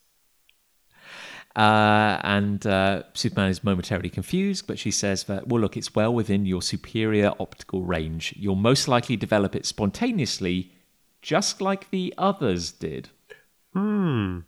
Uh, 1.56 2.20
and 2.24 2.66
uh, 2.66 3.04
Superman 3.14 3.50
is 3.50 3.64
momentarily 3.64 4.10
confused, 4.10 4.66
but 4.66 4.80
she 4.80 4.90
says 4.90 5.26
that, 5.26 5.48
well, 5.48 5.62
look, 5.62 5.78
it's 5.78 5.94
well 5.94 6.14
within 6.14 6.46
your 6.48 6.62
superior 6.64 7.32
optical 7.40 7.84
range. 7.84 8.34
You'll 8.38 8.56
most 8.56 8.88
likely 8.88 9.16
develop 9.16 9.56
it 9.56 9.66
spontaneously, 9.66 10.72
just 11.22 11.62
like 11.62 11.92
the 11.92 12.14
others 12.18 12.72
did. 12.72 13.10
Hmm. 13.74 14.40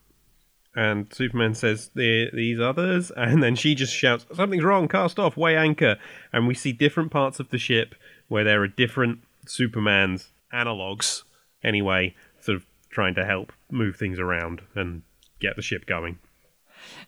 And 0.75 1.07
Superman 1.13 1.53
says, 1.55 1.89
"The- 1.95 2.31
These 2.33 2.59
others? 2.59 3.11
And 3.15 3.41
then 3.41 3.55
she 3.55 3.75
just 3.75 3.95
shouts, 3.95 4.25
Something's 4.33 4.63
wrong, 4.63 4.87
cast 4.87 5.19
off, 5.19 5.37
weigh 5.37 5.55
anchor. 5.55 5.97
And 6.33 6.47
we 6.47 6.53
see 6.53 6.73
different 6.73 7.11
parts 7.11 7.39
of 7.39 7.49
the 7.49 7.57
ship 7.57 7.95
where 8.27 8.43
there 8.43 8.61
are 8.63 8.67
different 8.67 9.19
Superman's 9.47 10.29
analogues, 10.51 11.23
anyway, 11.63 12.15
sort 12.41 12.57
of 12.57 12.65
trying 12.89 13.13
to 13.15 13.25
help 13.25 13.53
move 13.71 13.95
things 13.95 14.19
around 14.19 14.61
and 14.73 15.03
get 15.39 15.55
the 15.55 15.61
ship 15.61 15.85
going. 15.85 16.17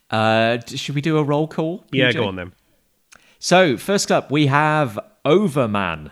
Uh, 0.09 0.57
should 0.67 0.95
we 0.95 1.01
do 1.01 1.17
a 1.17 1.23
roll 1.23 1.47
call? 1.47 1.85
Yeah, 1.91 2.11
go 2.13 2.27
on 2.27 2.35
then. 2.35 2.53
So, 3.39 3.77
first 3.77 4.11
up, 4.11 4.31
we 4.31 4.47
have 4.47 4.97
Overman, 5.25 6.11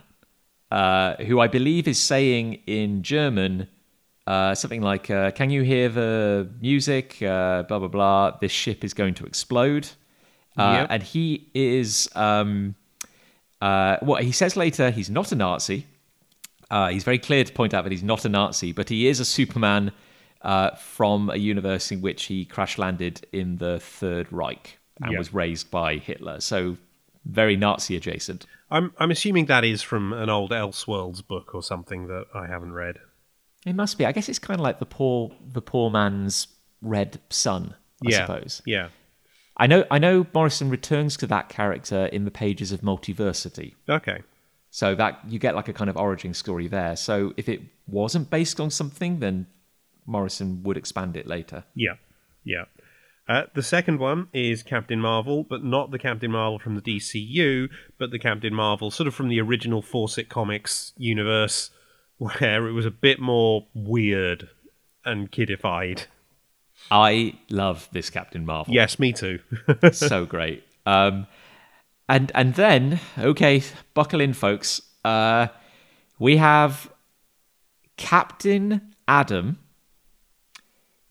uh, 0.72 1.16
who 1.16 1.40
I 1.40 1.48
believe 1.48 1.88
is 1.88 2.00
saying 2.00 2.60
in 2.68 3.02
German 3.04 3.68
uh, 4.28 4.56
something 4.56 4.82
like, 4.82 5.10
uh, 5.10 5.32
Can 5.32 5.50
you 5.50 5.62
hear 5.62 5.90
the 5.90 6.50
music? 6.62 7.22
Uh, 7.22 7.64
blah, 7.64 7.80
blah, 7.80 7.88
blah. 7.88 8.32
This 8.42 8.52
ship 8.52 8.84
is 8.84 8.94
going 8.94 9.14
to 9.16 9.26
explode. 9.26 9.90
Uh, 10.58 10.80
Yep. 10.80 10.88
And 10.90 11.04
he 11.04 11.50
is, 11.54 12.10
um, 12.16 12.76
uh, 13.62 13.98
what 14.02 14.24
he 14.24 14.32
says 14.32 14.56
later, 14.56 14.90
he's 14.90 15.10
not 15.10 15.32
a 15.32 15.36
Nazi. 15.36 15.86
Uh, 16.72 16.90
he's 16.90 17.04
very 17.04 17.20
clear 17.20 17.44
to 17.44 17.54
point 17.54 17.74
out 17.74 17.84
that 17.84 17.92
he's 17.92 18.04
not 18.04 18.26
a 18.26 18.30
Nazi, 18.30 18.72
but 18.72 18.90
he 18.90 19.08
is 19.08 19.20
a 19.20 19.26
Superman 19.26 19.92
uh, 20.46 20.76
from 20.76 21.30
a 21.30 21.38
universe 21.38 21.92
in 21.92 22.02
which 22.02 22.26
he 22.26 22.46
crash 22.46 22.78
landed 22.78 23.26
in 23.34 23.58
the 23.58 23.80
Third 23.80 24.32
Reich 24.32 24.78
and 25.02 25.12
Yeah. 25.12 25.18
was 25.18 25.34
raised 25.34 25.72
by 25.72 25.98
Hitler. 25.98 26.40
So 26.40 26.78
very 27.26 27.58
Nazi 27.58 27.96
adjacent. 27.96 28.46
I'm, 28.70 28.94
I'm 29.00 29.12
assuming 29.12 29.48
that 29.48 29.64
is 29.66 29.82
from 29.82 30.14
an 30.14 30.30
old 30.30 30.52
Elseworlds 30.52 31.26
book 31.28 31.54
or 31.56 31.64
something 31.64 32.08
that 32.08 32.26
I 32.34 32.48
haven't 32.48 32.74
read. 32.74 32.98
It 33.66 33.76
must 33.76 33.98
be. 33.98 34.06
I 34.06 34.12
guess 34.12 34.30
it's 34.30 34.40
kind 34.40 34.60
of 34.60 34.64
like 34.64 34.78
the 34.80 34.86
poor 34.86 35.32
the 35.54 35.62
poor 35.62 35.90
man's 35.90 36.48
red 36.82 37.20
sun. 37.30 37.74
I 38.06 38.12
yeah. 38.12 38.26
suppose. 38.26 38.62
Yeah. 38.66 38.90
I 39.58 39.66
know. 39.66 39.86
I 39.90 39.98
know. 39.98 40.28
Morrison 40.34 40.70
returns 40.70 41.18
to 41.18 41.28
that 41.28 41.50
character 41.50 42.06
in 42.08 42.26
the 42.26 42.32
pages 42.32 42.72
of 42.72 42.82
Multiversity. 42.82 43.74
Okay. 43.90 44.22
So 44.70 44.94
that 44.96 45.20
you 45.28 45.40
get 45.40 45.56
like 45.56 45.68
a 45.68 45.74
kind 45.74 45.90
of 45.90 45.98
origin 45.98 46.34
story 46.36 46.68
there. 46.68 46.96
So 46.96 47.34
if 47.38 47.50
it 47.50 47.62
wasn't 47.88 48.30
based 48.30 48.60
on 48.60 48.70
something, 48.70 49.20
then 49.20 49.48
Morrison 50.06 50.64
would 50.64 50.78
expand 50.78 51.18
it 51.18 51.28
later. 51.28 51.64
Yeah, 51.76 51.96
yeah. 52.44 52.66
Uh, 53.28 53.44
the 53.56 53.64
second 53.64 54.00
one 54.00 54.28
is 54.34 54.62
Captain 54.62 55.00
Marvel, 55.02 55.44
but 55.44 55.64
not 55.64 55.90
the 55.90 55.98
Captain 55.98 56.32
Marvel 56.32 56.60
from 56.60 56.76
the 56.76 56.82
DCU, 56.82 57.70
but 57.98 58.12
the 58.12 58.20
Captain 58.20 58.54
Marvel 58.54 58.92
sort 58.92 59.08
of 59.08 59.16
from 59.16 59.30
the 59.30 59.42
original 59.42 59.82
Fawcett 59.82 60.30
Comics 60.30 60.94
universe, 60.98 61.72
where 62.18 62.68
it 62.68 62.72
was 62.72 62.86
a 62.86 62.92
bit 62.92 63.20
more 63.20 63.66
weird 63.74 64.50
and 65.04 65.32
kidified. 65.32 66.06
I 66.92 67.40
love 67.50 67.90
this 67.92 68.12
Captain 68.12 68.46
Marvel. 68.46 68.74
Yes, 68.74 69.00
me 69.00 69.12
too. 69.12 69.40
so 69.92 70.26
great. 70.26 70.64
Um, 70.86 71.26
and 72.08 72.32
and 72.36 72.54
then 72.54 73.00
okay, 73.18 73.64
buckle 73.94 74.22
in, 74.22 74.34
folks. 74.34 74.82
Uh, 75.04 75.48
we 76.20 76.38
have 76.38 76.92
Captain 77.98 78.94
Adam, 79.08 79.60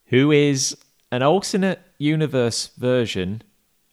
who 0.06 0.30
is 0.30 0.76
an 1.10 1.22
alternate 1.22 1.80
universe 1.98 2.68
version 2.76 3.42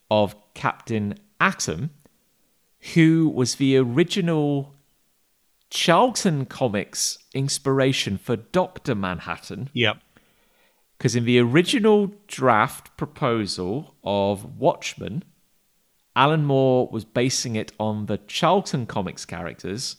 of 0.09 0.36
Captain 0.53 1.16
Atom, 1.39 1.91
who 2.93 3.30
was 3.30 3.55
the 3.55 3.78
original 3.78 4.76
Charlton 5.70 6.45
Comics 6.45 7.18
inspiration 7.34 8.18
for 8.18 8.36
Doctor 8.36 8.95
Manhattan. 8.95 9.70
yep. 9.74 9.97
Because 10.97 11.16
in 11.16 11.26
the 11.26 11.39
original 11.39 12.14
draft 12.28 12.95
proposal 12.95 13.95
of 14.03 14.59
Watchmen, 14.59 15.24
Alan 16.16 16.45
Moore 16.45 16.89
was 16.91 17.05
basing 17.05 17.55
it 17.55 17.72
on 17.80 18.05
the 18.05 18.20
Charlton 18.20 18.86
Comics 18.86 19.26
characters. 19.26 19.95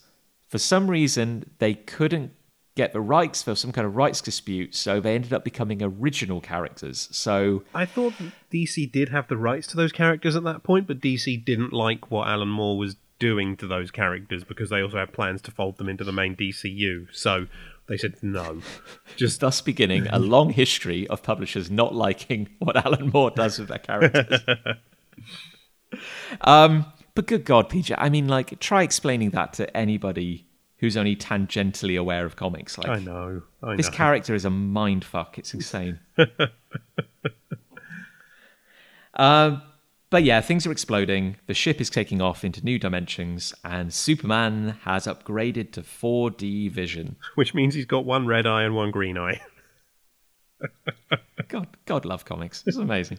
For 0.46 0.58
some 0.58 0.88
reason, 0.88 1.50
they 1.58 1.74
couldn't 1.74 2.32
get 2.74 2.92
the 2.92 3.00
rights 3.00 3.42
for 3.42 3.54
some 3.54 3.72
kind 3.72 3.86
of 3.86 3.96
rights 3.96 4.20
dispute, 4.20 4.74
so 4.74 5.00
they 5.00 5.14
ended 5.14 5.32
up 5.32 5.44
becoming 5.44 5.82
original 5.82 6.40
characters. 6.40 7.08
So, 7.12 7.64
I 7.74 7.84
thought 7.84 8.14
DC 8.52 8.90
did 8.90 9.10
have 9.10 9.28
the 9.28 9.36
rights 9.36 9.66
to 9.68 9.76
those 9.76 9.92
characters 9.92 10.36
at 10.36 10.44
that 10.44 10.62
point, 10.62 10.86
but 10.86 11.00
DC 11.00 11.44
didn't 11.44 11.72
like 11.72 12.10
what 12.10 12.28
Alan 12.28 12.48
Moore 12.48 12.78
was 12.78 12.96
doing 13.18 13.56
to 13.56 13.68
those 13.68 13.92
characters 13.92 14.42
because 14.42 14.68
they 14.68 14.82
also 14.82 14.98
had 14.98 15.12
plans 15.12 15.40
to 15.40 15.52
fold 15.52 15.78
them 15.78 15.88
into 15.88 16.02
the 16.02 16.10
main 16.10 16.34
DCU. 16.34 17.06
So 17.12 17.46
they 17.86 17.96
said 17.96 18.16
no. 18.20 18.62
Just 19.16 19.38
thus 19.38 19.60
beginning 19.60 20.08
a 20.08 20.18
long 20.18 20.50
history 20.50 21.06
of 21.06 21.22
publishers 21.22 21.70
not 21.70 21.94
liking 21.94 22.48
what 22.58 22.84
Alan 22.84 23.10
Moore 23.10 23.30
does 23.30 23.60
with 23.60 23.68
their 23.68 23.78
characters. 23.78 24.40
um, 26.40 26.86
but 27.14 27.26
good 27.26 27.44
God, 27.44 27.70
PJ, 27.70 27.94
I 27.96 28.08
mean, 28.08 28.26
like, 28.26 28.58
try 28.58 28.82
explaining 28.82 29.30
that 29.30 29.52
to 29.54 29.76
anybody 29.76 30.48
who's 30.82 30.96
only 30.96 31.14
tangentially 31.14 31.96
aware 31.98 32.26
of 32.26 32.34
comics. 32.34 32.76
Like, 32.76 32.88
I 32.88 32.98
know. 32.98 33.42
I 33.62 33.76
This 33.76 33.88
know. 33.88 33.96
character 33.96 34.34
is 34.34 34.44
a 34.44 34.50
mind 34.50 35.04
fuck. 35.04 35.38
It's 35.38 35.54
insane. 35.54 36.00
um, 39.14 39.62
but 40.10 40.24
yeah, 40.24 40.40
things 40.40 40.66
are 40.66 40.72
exploding. 40.72 41.36
The 41.46 41.54
ship 41.54 41.80
is 41.80 41.88
taking 41.88 42.20
off 42.20 42.44
into 42.44 42.64
new 42.64 42.80
dimensions, 42.80 43.54
and 43.64 43.94
Superman 43.94 44.76
has 44.82 45.06
upgraded 45.06 45.70
to 45.72 45.82
4D 45.82 46.68
vision. 46.72 47.14
Which 47.36 47.54
means 47.54 47.74
he's 47.74 47.86
got 47.86 48.04
one 48.04 48.26
red 48.26 48.44
eye 48.44 48.64
and 48.64 48.74
one 48.74 48.90
green 48.90 49.16
eye. 49.16 49.40
God, 51.48 51.68
God 51.86 52.04
love 52.04 52.24
comics. 52.24 52.64
Is 52.66 52.76
amazing. 52.76 53.18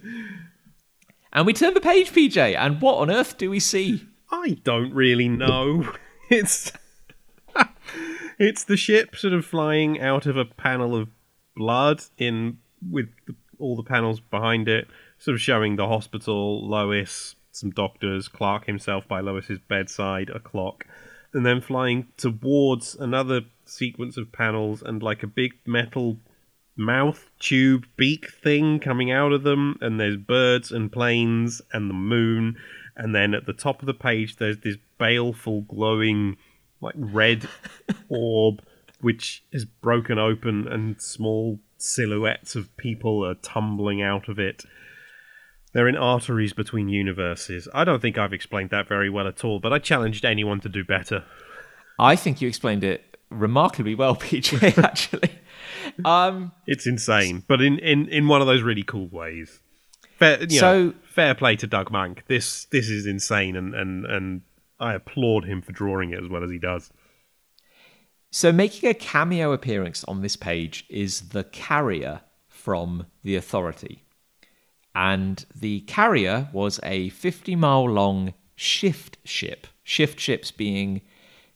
And 1.31 1.45
we 1.45 1.53
turn 1.53 1.73
the 1.75 1.81
page, 1.81 2.11
PJ, 2.11 2.57
and 2.57 2.81
what 2.81 2.97
on 2.97 3.09
earth 3.09 3.37
do 3.37 3.49
we 3.49 3.61
see? 3.61 4.05
I 4.29 4.57
don't 4.65 4.93
really 4.93 5.29
know. 5.29 5.89
It's 6.29 6.71
it's 8.39 8.63
the 8.63 8.77
ship 8.77 9.15
sort 9.15 9.33
of 9.33 9.45
flying 9.45 9.99
out 9.99 10.25
of 10.25 10.37
a 10.37 10.45
panel 10.45 10.95
of 10.95 11.09
blood 11.55 12.01
in 12.17 12.57
with 12.89 13.09
the, 13.27 13.35
all 13.59 13.75
the 13.75 13.83
panels 13.83 14.19
behind 14.19 14.67
it, 14.67 14.87
sort 15.19 15.35
of 15.35 15.41
showing 15.41 15.75
the 15.75 15.87
hospital, 15.87 16.67
Lois, 16.67 17.35
some 17.51 17.69
doctors, 17.69 18.27
Clark 18.27 18.65
himself 18.65 19.07
by 19.07 19.21
Lois's 19.21 19.59
bedside, 19.59 20.29
a 20.29 20.39
clock, 20.39 20.85
and 21.33 21.45
then 21.45 21.61
flying 21.61 22.07
towards 22.17 22.95
another 22.95 23.41
sequence 23.65 24.17
of 24.17 24.31
panels 24.31 24.81
and 24.81 25.01
like 25.01 25.23
a 25.23 25.27
big 25.27 25.53
metal 25.65 26.17
mouth 26.75 27.29
tube 27.39 27.85
beak 27.97 28.31
thing 28.31 28.79
coming 28.79 29.11
out 29.11 29.31
of 29.31 29.43
them 29.43 29.77
and 29.79 29.99
there's 29.99 30.17
birds 30.17 30.71
and 30.71 30.91
planes 30.91 31.61
and 31.71 31.89
the 31.89 31.93
moon 31.93 32.57
and 32.95 33.13
then 33.13 33.33
at 33.35 33.45
the 33.45 33.53
top 33.53 33.81
of 33.81 33.85
the 33.85 33.93
page 33.93 34.37
there's 34.37 34.57
this 34.59 34.77
baleful 34.97 35.61
glowing 35.61 36.35
like 36.83 36.95
red 36.97 37.47
orb 38.09 38.61
which 39.01 39.43
is 39.51 39.65
broken 39.65 40.17
open 40.17 40.67
and 40.67 41.01
small 41.01 41.59
silhouettes 41.77 42.55
of 42.55 42.75
people 42.77 43.25
are 43.25 43.35
tumbling 43.35 44.01
out 44.01 44.29
of 44.29 44.39
it. 44.39 44.63
They're 45.73 45.89
in 45.89 45.97
arteries 45.97 46.53
between 46.53 46.87
universes. 46.87 47.67
I 47.73 47.83
don't 47.83 48.01
think 48.01 48.17
i've 48.17 48.31
explained 48.33 48.69
that 48.69 48.87
very 48.87 49.09
well 49.09 49.27
at 49.27 49.43
all 49.43 49.59
but 49.59 49.73
i 49.73 49.79
challenged 49.79 50.23
anyone 50.25 50.59
to 50.61 50.69
do 50.69 50.83
better. 50.83 51.23
I 51.99 52.15
think 52.15 52.41
you 52.41 52.47
explained 52.47 52.83
it 52.83 53.17
remarkably 53.29 53.95
well, 53.95 54.15
PJ. 54.25 54.77
Actually, 54.83 55.31
um, 56.05 56.51
it's 56.67 56.85
insane 56.87 57.43
but 57.47 57.61
in, 57.61 57.79
in, 57.79 58.07
in 58.09 58.27
one 58.27 58.41
of 58.41 58.47
those 58.47 58.61
really 58.61 58.83
cool 58.83 59.07
ways. 59.07 59.59
Fair, 60.17 60.41
you 60.43 60.59
So- 60.59 60.83
know, 60.85 60.93
fair 61.03 61.35
play 61.35 61.55
to 61.57 61.67
Doug 61.67 61.89
Mahnke 61.91 62.19
this 62.27 62.65
this 62.65 62.89
is 62.89 63.05
insane 63.05 63.55
and, 63.55 63.73
and, 63.75 64.05
and 64.05 64.41
i 64.83 64.93
applaud 64.93 65.45
him 65.45 65.61
for 65.61 65.71
drawing 65.71 66.11
it 66.11 66.23
as 66.23 66.29
well 66.29 66.43
as 66.43 66.51
he 66.51 66.59
does 66.59 66.91
so 68.35 68.51
making 68.51 68.89
a 68.89 68.95
cameo 68.95 69.51
appearance 69.51 70.03
on 70.05 70.21
this 70.21 70.35
page 70.35 70.85
is 70.89 71.29
the 71.29 71.43
carrier 71.43 72.21
from 72.47 73.05
the 73.23 73.35
Authority, 73.35 74.01
and 74.95 75.45
the 75.53 75.81
carrier 75.81 76.49
was 76.51 76.79
a 76.81 77.09
50 77.09 77.55
mile 77.55 77.87
long 77.87 78.33
shift 78.55 79.17
ship. 79.23 79.67
Shift 79.83 80.19
ships 80.19 80.49
being 80.49 81.01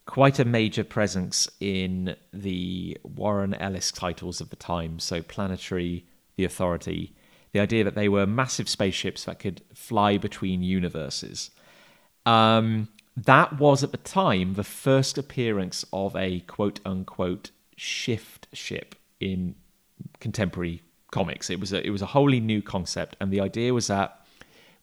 quite 0.06 0.38
a 0.38 0.46
major 0.46 0.84
presence 0.84 1.50
in 1.60 2.16
the 2.32 2.96
Warren 3.04 3.56
Ellis 3.56 3.92
titles 3.92 4.40
of 4.40 4.52
the 4.52 4.56
time. 4.56 5.00
So, 5.00 5.24
Planetary, 5.24 6.06
The 6.36 6.44
Authority, 6.44 7.16
the 7.54 7.60
idea 7.60 7.86
that 7.86 7.96
they 7.96 8.08
were 8.08 8.28
massive 8.28 8.70
spaceships 8.70 9.24
that 9.24 9.40
could 9.40 9.64
fly 9.74 10.20
between 10.20 10.62
universes. 10.62 11.50
Um, 12.24 12.90
that 13.26 13.60
was 13.60 13.84
at 13.84 13.92
the 13.92 13.98
time 13.98 14.54
the 14.54 14.64
first 14.64 15.18
appearance 15.18 15.84
of 15.92 16.16
a 16.16 16.42
quote 16.42 16.80
unquote 16.86 17.50
shift 17.76 18.48
ship 18.54 18.96
in 19.20 19.56
contemporary 20.20 20.84
comics. 21.12 21.50
It 21.50 21.60
was 21.60 21.74
a, 21.74 21.86
it 21.86 21.90
was 21.90 22.04
a 22.04 22.08
wholly 22.08 22.40
new 22.40 22.62
concept, 22.62 23.16
and 23.20 23.32
the 23.32 23.42
idea 23.42 23.74
was 23.74 23.88
that 23.88 24.24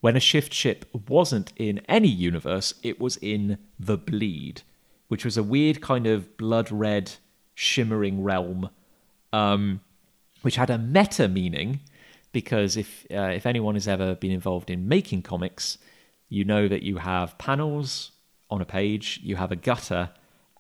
when 0.01 0.17
a 0.17 0.21
shift 0.21 0.53
ship 0.53 0.85
wasn't 1.09 1.53
in 1.57 1.81
any 1.89 2.09
universe, 2.09 2.75
it 2.83 3.01
was 3.01 3.17
in 3.19 3.57
the 3.79 3.97
bleed, 3.97 4.63
which 5.09 5.25
was 5.25 5.37
a 5.37 5.43
weird 5.43 5.81
kind 5.81 6.07
of 6.07 6.37
blood 6.37 6.73
red, 6.73 7.13
shimmering 7.55 8.23
realm, 8.23 8.69
um, 9.33 9.81
which 10.43 10.57
had 10.57 10.71
a 10.71 10.79
meta 10.79 11.29
meaning. 11.29 11.81
Because 12.33 12.77
if 12.77 13.07
uh, 13.13 13.31
if 13.33 13.47
anyone 13.47 13.77
has 13.77 13.87
ever 13.87 14.17
been 14.17 14.33
involved 14.33 14.71
in 14.71 14.89
making 14.89 15.23
comics, 15.23 15.79
you 16.29 16.45
know 16.45 16.67
that 16.67 16.83
you 16.83 16.97
have 16.97 17.39
panels 17.39 18.11
on 18.55 18.61
a 18.61 18.65
page, 18.65 19.21
you 19.23 19.37
have 19.37 19.51
a 19.51 19.57
gutter, 19.57 20.11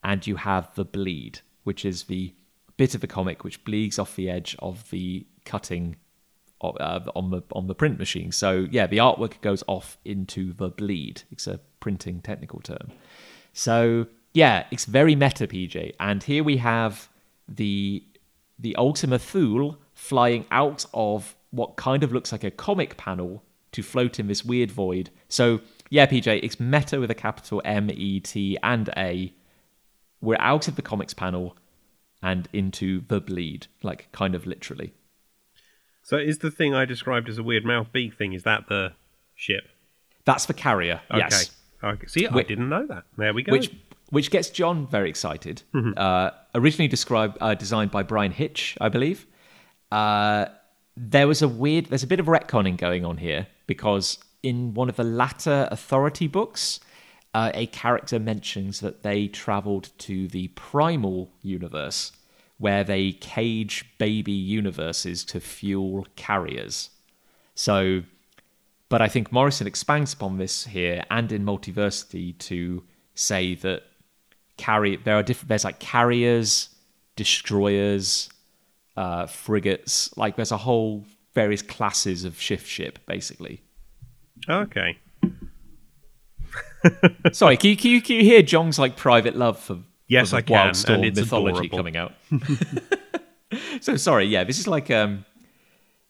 and 0.02 0.26
you 0.26 0.36
have 0.36 0.74
the 0.74 0.84
bleed, 0.84 1.40
which 1.62 1.84
is 1.84 2.04
the 2.04 2.34
bit 2.76 2.94
of 2.94 3.00
the 3.00 3.06
comic 3.06 3.44
which 3.44 3.64
bleeds 3.64 3.98
off 4.00 4.16
the 4.16 4.28
edge 4.28 4.56
of 4.58 4.90
the 4.90 5.24
cutting 5.44 5.94
uh, 6.60 7.00
on 7.14 7.30
the 7.30 7.42
on 7.52 7.68
the 7.68 7.74
print 7.74 7.98
machine. 7.98 8.32
So 8.32 8.66
yeah, 8.70 8.86
the 8.86 8.98
artwork 8.98 9.40
goes 9.40 9.62
off 9.68 9.96
into 10.04 10.52
the 10.52 10.70
bleed. 10.70 11.22
It's 11.30 11.46
a 11.46 11.60
printing 11.78 12.20
technical 12.20 12.60
term. 12.60 12.90
So 13.52 14.06
yeah, 14.32 14.66
it's 14.72 14.86
very 14.86 15.14
meta, 15.14 15.46
PJ. 15.46 15.94
And 16.00 16.22
here 16.22 16.42
we 16.42 16.56
have 16.56 17.08
the 17.48 18.02
the 18.58 18.74
Ultima 18.76 19.18
Thule 19.18 19.78
flying 19.94 20.46
out 20.50 20.84
of 20.92 21.36
what 21.50 21.76
kind 21.76 22.02
of 22.02 22.12
looks 22.12 22.32
like 22.32 22.42
a 22.42 22.50
comic 22.50 22.96
panel 22.96 23.44
to 23.72 23.82
float 23.82 24.18
in 24.18 24.26
this 24.26 24.44
weird 24.44 24.72
void. 24.72 25.10
So 25.28 25.60
yeah, 25.94 26.06
PJ, 26.06 26.40
it's 26.42 26.58
meta 26.58 26.98
with 26.98 27.08
a 27.12 27.14
capital 27.14 27.62
M, 27.64 27.88
E, 27.88 28.18
T, 28.18 28.58
and 28.64 28.90
A. 28.96 29.32
We're 30.20 30.40
out 30.40 30.66
of 30.66 30.74
the 30.74 30.82
comics 30.82 31.14
panel 31.14 31.56
and 32.20 32.48
into 32.52 33.02
the 33.06 33.20
bleed, 33.20 33.68
like 33.84 34.10
kind 34.10 34.34
of 34.34 34.44
literally. 34.44 34.92
So 36.02 36.16
is 36.16 36.38
the 36.38 36.50
thing 36.50 36.74
I 36.74 36.84
described 36.84 37.28
as 37.28 37.38
a 37.38 37.44
weird 37.44 37.64
mouth 37.64 37.92
beak 37.92 38.18
thing, 38.18 38.32
is 38.32 38.42
that 38.42 38.66
the 38.68 38.94
ship? 39.36 39.68
That's 40.24 40.46
the 40.46 40.54
carrier. 40.54 41.00
Okay. 41.12 41.20
Yes. 41.20 41.52
Okay. 41.80 42.06
See, 42.08 42.26
I 42.26 42.42
didn't 42.42 42.68
know 42.68 42.84
that. 42.88 43.04
There 43.16 43.32
we 43.32 43.44
go. 43.44 43.52
which 43.52 43.70
which 44.10 44.32
gets 44.32 44.50
Jon 44.50 44.88
very 44.88 45.08
excited. 45.08 45.62
Uh, 45.96 46.30
originally 46.56 46.88
described 46.88 47.38
uh, 47.40 47.54
designed 47.54 47.92
by 47.92 48.02
Bryan 48.02 48.32
Hitch, 48.32 48.76
I 48.80 48.88
believe. 48.88 49.28
Uh, 49.92 50.46
there 50.96 51.28
was 51.28 51.40
a 51.40 51.46
weird. 51.46 51.86
There's 51.86 52.02
a 52.02 52.08
bit 52.08 52.18
of 52.18 52.26
retconning 52.26 52.78
going 52.78 53.04
on 53.04 53.18
here 53.18 53.46
because 53.68 54.18
in 54.44 54.74
one 54.74 54.88
of 54.88 54.96
the 54.96 55.04
latter 55.04 55.68
Authority 55.70 56.26
books, 56.26 56.80
uh, 57.32 57.50
a 57.54 57.66
character 57.66 58.18
mentions 58.18 58.80
that 58.80 59.02
they 59.02 59.26
travelled 59.26 59.90
to 59.98 60.28
the 60.28 60.48
Primal 60.48 61.32
universe, 61.42 62.12
where 62.58 62.84
they 62.84 63.12
cage 63.12 63.84
baby 63.98 64.32
universes 64.32 65.24
to 65.24 65.40
fuel 65.40 66.06
carriers. 66.16 66.90
So 67.54 68.02
but 68.94 69.02
I 69.02 69.08
think 69.08 69.32
Morrison 69.32 69.66
expands 69.66 70.12
upon 70.12 70.38
this 70.38 70.66
here 70.66 71.02
and 71.10 71.32
in 71.32 71.44
Multiversity 71.44 72.38
to 72.38 72.84
say 73.16 73.56
that 73.56 73.82
carry 74.56 74.94
there 74.94 75.16
are 75.16 75.22
different 75.24 75.48
there's 75.48 75.64
like 75.64 75.80
carriers, 75.80 76.68
destroyers, 77.16 78.28
uh, 78.96 79.26
frigates, 79.26 80.16
like 80.16 80.36
there's 80.36 80.52
a 80.52 80.58
whole 80.58 81.04
various 81.34 81.60
classes 81.60 82.24
of 82.24 82.40
shift 82.40 82.68
ship 82.68 83.00
basically. 83.04 83.63
Okay. 84.48 84.98
Sorry, 87.32 87.56
can 87.56 87.70
you, 87.70 87.76
can 87.76 87.90
you, 87.90 88.02
can 88.02 88.16
you 88.16 88.22
hear 88.22 88.42
Jon's 88.42 88.78
like 88.78 88.96
private 88.96 89.36
love 89.36 89.58
for 89.58 89.78
Yes, 90.06 90.30
for 90.30 90.36
I 90.36 90.42
can, 90.42 90.70
Wildstorm 90.70 90.94
and 90.96 91.04
it's 91.06 91.18
mythology 91.18 91.66
adorable. 91.66 91.78
coming 91.78 91.96
out? 91.96 92.12
so 93.80 93.96
sorry, 93.96 94.26
yeah, 94.26 94.44
this 94.44 94.58
is 94.58 94.66
like 94.68 94.90
um 94.90 95.24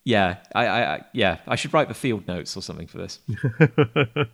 yeah, 0.03 0.39
I, 0.55 0.67
I, 0.67 0.95
I 0.95 1.01
yeah, 1.13 1.39
I 1.47 1.55
should 1.57 1.73
write 1.73 1.89
the 1.89 1.95
field 1.95 2.27
notes 2.27 2.57
or 2.57 2.61
something 2.61 2.89
for 2.89 2.99
this. 2.99 3.21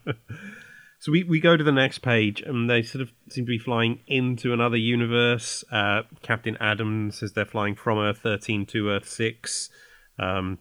So 1.01 1.11
we, 1.12 1.24
we 1.24 1.40
go 1.40 1.57
to 1.57 1.64
the 1.64 1.72
next 1.72 2.01
page, 2.01 2.42
and 2.42 2.68
they 2.68 2.82
sort 2.82 3.01
of 3.01 3.11
seem 3.30 3.46
to 3.46 3.48
be 3.48 3.59
flying 3.59 4.01
into 4.07 4.53
another 4.53 4.76
universe. 4.76 5.64
Uh, 5.72 6.03
Captain 6.20 6.59
Adam 6.61 7.11
says 7.11 7.32
they're 7.32 7.46
flying 7.46 7.74
from 7.74 7.96
Earth 7.96 8.18
13 8.18 8.66
to 8.66 8.90
Earth 8.90 9.09
6. 9.09 9.70
Um, 10.18 10.59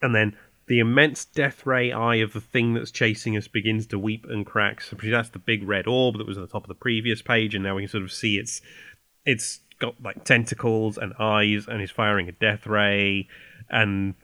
and 0.00 0.14
then 0.14 0.34
the 0.70 0.78
immense 0.78 1.24
death 1.24 1.66
ray 1.66 1.90
eye 1.90 2.14
of 2.14 2.32
the 2.32 2.40
thing 2.40 2.74
that's 2.74 2.92
chasing 2.92 3.36
us 3.36 3.48
begins 3.48 3.88
to 3.88 3.98
weep 3.98 4.24
and 4.30 4.46
crack. 4.46 4.80
So 4.80 4.96
that's 5.02 5.30
the 5.30 5.40
big 5.40 5.66
red 5.66 5.88
orb 5.88 6.16
that 6.16 6.28
was 6.28 6.38
at 6.38 6.42
the 6.42 6.46
top 6.46 6.62
of 6.62 6.68
the 6.68 6.76
previous 6.76 7.22
page, 7.22 7.56
and 7.56 7.64
now 7.64 7.74
we 7.74 7.82
can 7.82 7.88
sort 7.88 8.04
of 8.04 8.12
see 8.12 8.38
it's 8.38 8.60
it's 9.26 9.58
got 9.80 10.00
like 10.00 10.22
tentacles 10.22 10.96
and 10.96 11.12
eyes, 11.18 11.66
and 11.66 11.82
is 11.82 11.90
firing 11.90 12.28
a 12.28 12.32
death 12.32 12.68
ray. 12.68 13.26
And 13.68 14.14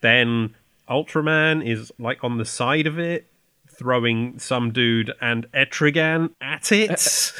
then 0.00 0.56
Ultraman 0.90 1.64
is 1.64 1.92
like 2.00 2.24
on 2.24 2.36
the 2.36 2.44
side 2.44 2.88
of 2.88 2.98
it, 2.98 3.28
throwing 3.70 4.40
some 4.40 4.72
dude 4.72 5.12
and 5.20 5.46
Etrigan 5.52 6.30
at 6.40 6.72
it. 6.72 7.32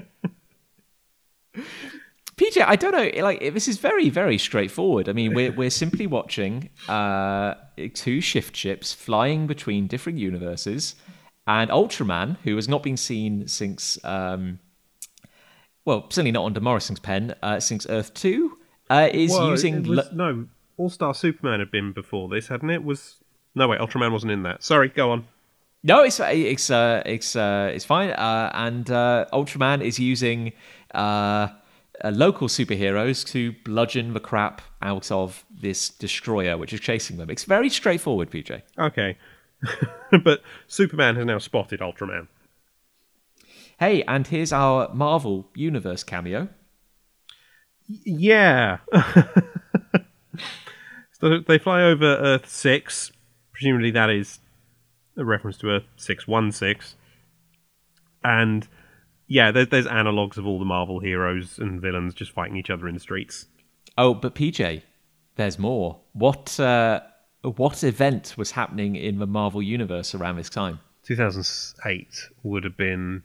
PJ, 2.42 2.64
I 2.66 2.76
don't 2.76 2.92
know. 2.92 3.22
Like 3.22 3.54
this 3.54 3.68
is 3.68 3.78
very, 3.78 4.08
very 4.10 4.38
straightforward. 4.38 5.08
I 5.08 5.12
mean, 5.12 5.34
we're 5.34 5.52
we're 5.52 5.70
simply 5.70 6.06
watching 6.06 6.70
uh, 6.88 7.54
two 7.94 8.20
shift 8.20 8.56
ships 8.56 8.92
flying 8.92 9.46
between 9.46 9.86
different 9.86 10.18
universes, 10.18 10.94
and 11.46 11.70
Ultraman, 11.70 12.36
who 12.44 12.56
has 12.56 12.68
not 12.68 12.82
been 12.82 12.96
seen 12.96 13.48
since, 13.48 14.02
um, 14.04 14.58
well, 15.84 16.04
certainly 16.10 16.32
not 16.32 16.44
under 16.44 16.60
Morrison's 16.60 17.00
pen, 17.00 17.34
uh, 17.42 17.60
since 17.60 17.86
Earth 17.88 18.12
Two, 18.14 18.58
uh, 18.90 19.08
is 19.12 19.30
Well, 19.30 19.50
using. 19.50 19.82
was- 19.84 20.12
no 20.12 20.46
All 20.78 20.90
Star 20.90 21.14
Superman 21.14 21.60
had 21.60 21.70
been 21.70 21.92
before 21.92 22.28
this, 22.28 22.48
hadn't 22.48 22.70
it? 22.70 22.82
Was 22.82 23.16
no 23.54 23.68
wait, 23.68 23.80
Ultraman 23.80 24.10
wasn't 24.12 24.32
in 24.32 24.42
that. 24.44 24.62
Sorry, 24.62 24.88
go 24.88 25.10
on. 25.12 25.26
No, 25.84 26.02
it's 26.02 26.20
it's 26.20 26.70
uh, 26.70 27.02
it's 27.04 27.34
uh, 27.36 27.70
it's 27.74 27.84
fine. 27.84 28.10
Uh, 28.10 28.50
and 28.54 28.88
uh, 28.90 29.26
Ultraman 29.32 29.82
is 29.82 29.98
using 29.98 30.52
uh, 32.02 32.10
local 32.10 32.48
superheroes 32.48 33.26
to 33.28 33.52
bludgeon 33.64 34.12
the 34.12 34.20
crap 34.20 34.62
out 34.80 35.10
of 35.10 35.44
this 35.50 35.88
destroyer, 35.88 36.56
which 36.56 36.72
is 36.72 36.80
chasing 36.80 37.16
them. 37.16 37.30
It's 37.30 37.44
very 37.44 37.68
straightforward, 37.68 38.30
PJ. 38.30 38.62
Okay, 38.78 39.16
but 40.24 40.42
Superman 40.66 41.16
has 41.16 41.26
now 41.26 41.38
spotted 41.38 41.80
Ultraman. 41.80 42.28
Hey, 43.78 44.02
and 44.04 44.26
here's 44.26 44.52
our 44.52 44.92
Marvel 44.94 45.48
Universe 45.54 46.04
cameo. 46.04 46.48
Yeah. 47.86 48.78
so 51.20 51.40
they 51.46 51.58
fly 51.58 51.82
over 51.82 52.04
Earth 52.04 52.48
6. 52.48 53.12
Presumably 53.52 53.90
that 53.90 54.10
is 54.10 54.40
a 55.16 55.24
reference 55.24 55.58
to 55.58 55.70
Earth 55.70 55.84
616. 55.96 56.96
And 58.24 58.68
yeah, 59.32 59.50
there, 59.50 59.64
there's 59.64 59.86
analogues 59.86 60.36
of 60.36 60.46
all 60.46 60.58
the 60.58 60.66
Marvel 60.66 61.00
heroes 61.00 61.58
and 61.58 61.80
villains 61.80 62.12
just 62.12 62.32
fighting 62.32 62.56
each 62.58 62.68
other 62.68 62.86
in 62.86 62.92
the 62.92 63.00
streets. 63.00 63.46
Oh, 63.96 64.12
but 64.12 64.34
PJ, 64.34 64.82
there's 65.36 65.58
more. 65.58 66.00
What 66.12 66.60
uh, 66.60 67.00
what 67.42 67.82
event 67.82 68.34
was 68.36 68.50
happening 68.50 68.94
in 68.94 69.18
the 69.18 69.26
Marvel 69.26 69.62
universe 69.62 70.14
around 70.14 70.36
this 70.36 70.50
time? 70.50 70.80
2008 71.04 72.28
would 72.42 72.64
have 72.64 72.76
been. 72.76 73.22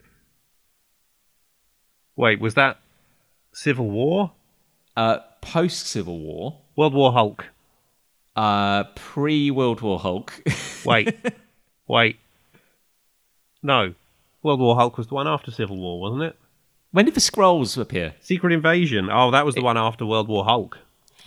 Wait, 2.16 2.40
was 2.40 2.54
that 2.54 2.80
Civil 3.52 3.90
War? 3.90 4.32
Uh, 4.96 5.20
Post 5.42 5.88
Civil 5.88 6.20
War, 6.20 6.58
World 6.78 6.94
War 6.94 7.12
Hulk. 7.12 7.46
uh, 8.38 8.86
pre 8.96 9.52
World 9.52 9.82
War 9.82 10.00
Hulk. 10.00 10.42
Wait, 10.86 11.16
wait. 11.88 12.18
No, 13.62 13.94
World 14.44 14.60
War 14.60 14.76
Hulk 14.76 14.98
was 14.98 15.08
the 15.08 15.16
one 15.16 15.28
after 15.28 15.52
Civil 15.52 15.78
War, 15.78 16.00
wasn't 16.00 16.24
it? 16.24 16.38
when 16.92 17.06
did 17.06 17.14
the 17.14 17.22
Skrulls 17.22 17.78
appear? 17.78 18.16
Secret 18.22 18.54
Invasion. 18.54 19.10
Oh, 19.12 19.30
that 19.32 19.46
was 19.46 19.56
the 19.56 19.62
one 19.62 19.78
after 19.78 20.06
World 20.06 20.28
War 20.28 20.46
Hulk. 20.46 20.80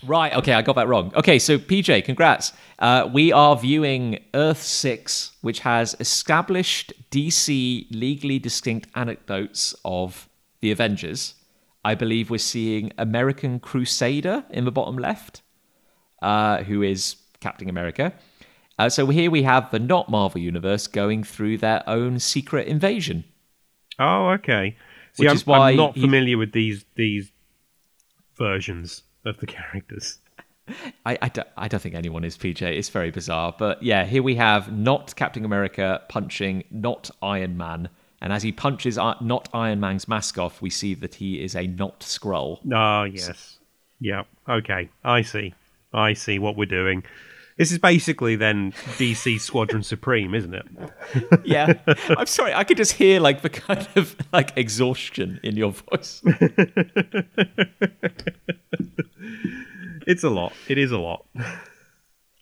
Right. 0.06 0.34
Okay, 0.34 0.54
I 0.54 0.62
got 0.62 0.76
that 0.76 0.88
wrong. 0.88 1.12
Okay, 1.14 1.38
so 1.38 1.58
PJ, 1.58 2.04
congrats. 2.04 2.52
Uh, 2.78 3.08
we 3.12 3.32
are 3.32 3.54
viewing 3.56 4.18
Earth 4.32 4.62
Six, 4.62 5.32
which 5.42 5.60
has 5.60 5.94
established 6.00 6.92
DC 7.10 7.86
legally 7.90 8.38
distinct 8.38 8.88
anecdotes 8.94 9.74
of 9.84 10.28
the 10.60 10.70
Avengers. 10.70 11.34
I 11.84 11.94
believe 11.94 12.30
we're 12.30 12.38
seeing 12.38 12.92
American 12.96 13.60
Crusader 13.60 14.44
in 14.50 14.64
the 14.64 14.72
bottom 14.72 14.96
left, 14.96 15.42
uh, 16.22 16.62
who 16.64 16.82
is 16.82 17.16
Captain 17.40 17.68
America. 17.68 18.14
Uh, 18.80 18.88
so 18.88 19.08
here 19.08 19.30
we 19.30 19.42
have 19.42 19.70
the 19.70 19.78
not 19.78 20.08
Marvel 20.08 20.40
universe 20.40 20.86
going 20.86 21.22
through 21.22 21.58
their 21.58 21.86
own 21.86 22.18
secret 22.18 22.66
invasion. 22.66 23.24
Oh, 23.98 24.30
okay. 24.30 24.74
See, 25.12 25.24
Which 25.24 25.28
I'm, 25.28 25.36
is 25.36 25.46
why 25.46 25.70
I'm 25.70 25.76
not 25.76 25.96
he- 25.96 26.00
familiar 26.00 26.38
with 26.38 26.52
these 26.52 26.86
these 26.94 27.30
versions 28.38 29.02
of 29.26 29.36
the 29.36 29.46
characters. 29.58 30.16
I, 31.04 31.18
I, 31.20 31.28
don't, 31.28 31.48
I 31.58 31.68
don't 31.68 31.80
think 31.80 31.94
anyone 31.94 32.24
is 32.24 32.38
PJ. 32.38 32.62
It's 32.62 32.88
very 32.88 33.10
bizarre. 33.10 33.54
But 33.58 33.82
yeah, 33.82 34.06
here 34.06 34.22
we 34.22 34.36
have 34.36 34.72
not 34.72 35.14
Captain 35.14 35.44
America 35.44 36.00
punching 36.08 36.64
not 36.70 37.10
Iron 37.20 37.58
Man. 37.58 37.90
And 38.22 38.32
as 38.32 38.42
he 38.42 38.50
punches 38.50 38.96
uh, 38.96 39.14
not 39.20 39.50
Iron 39.52 39.80
Man's 39.80 40.08
mask 40.08 40.38
off, 40.38 40.62
we 40.62 40.70
see 40.70 40.94
that 40.94 41.16
he 41.16 41.42
is 41.42 41.54
a 41.54 41.66
not 41.66 42.00
Skrull. 42.00 42.60
Ah, 42.72 43.04
yes. 43.04 43.58
Yeah. 44.00 44.22
Okay. 44.48 44.88
I 45.04 45.20
see. 45.20 45.52
I 45.92 46.14
see 46.14 46.38
what 46.38 46.56
we're 46.56 46.64
doing. 46.64 47.02
This 47.60 47.72
is 47.72 47.78
basically 47.78 48.36
then 48.36 48.72
DC 48.72 49.38
Squadron 49.38 49.82
Supreme, 49.82 50.34
isn't 50.34 50.54
it? 50.54 50.66
Yeah. 51.44 51.74
I'm 52.16 52.24
sorry. 52.24 52.54
I 52.54 52.64
could 52.64 52.78
just 52.78 52.92
hear 52.92 53.20
like 53.20 53.42
the 53.42 53.50
kind 53.50 53.86
of 53.96 54.16
like 54.32 54.56
exhaustion 54.56 55.38
in 55.42 55.58
your 55.58 55.72
voice. 55.72 56.22
It's 60.06 60.24
a 60.24 60.30
lot. 60.30 60.54
It 60.68 60.78
is 60.78 60.90
a 60.90 60.96
lot. 60.96 61.26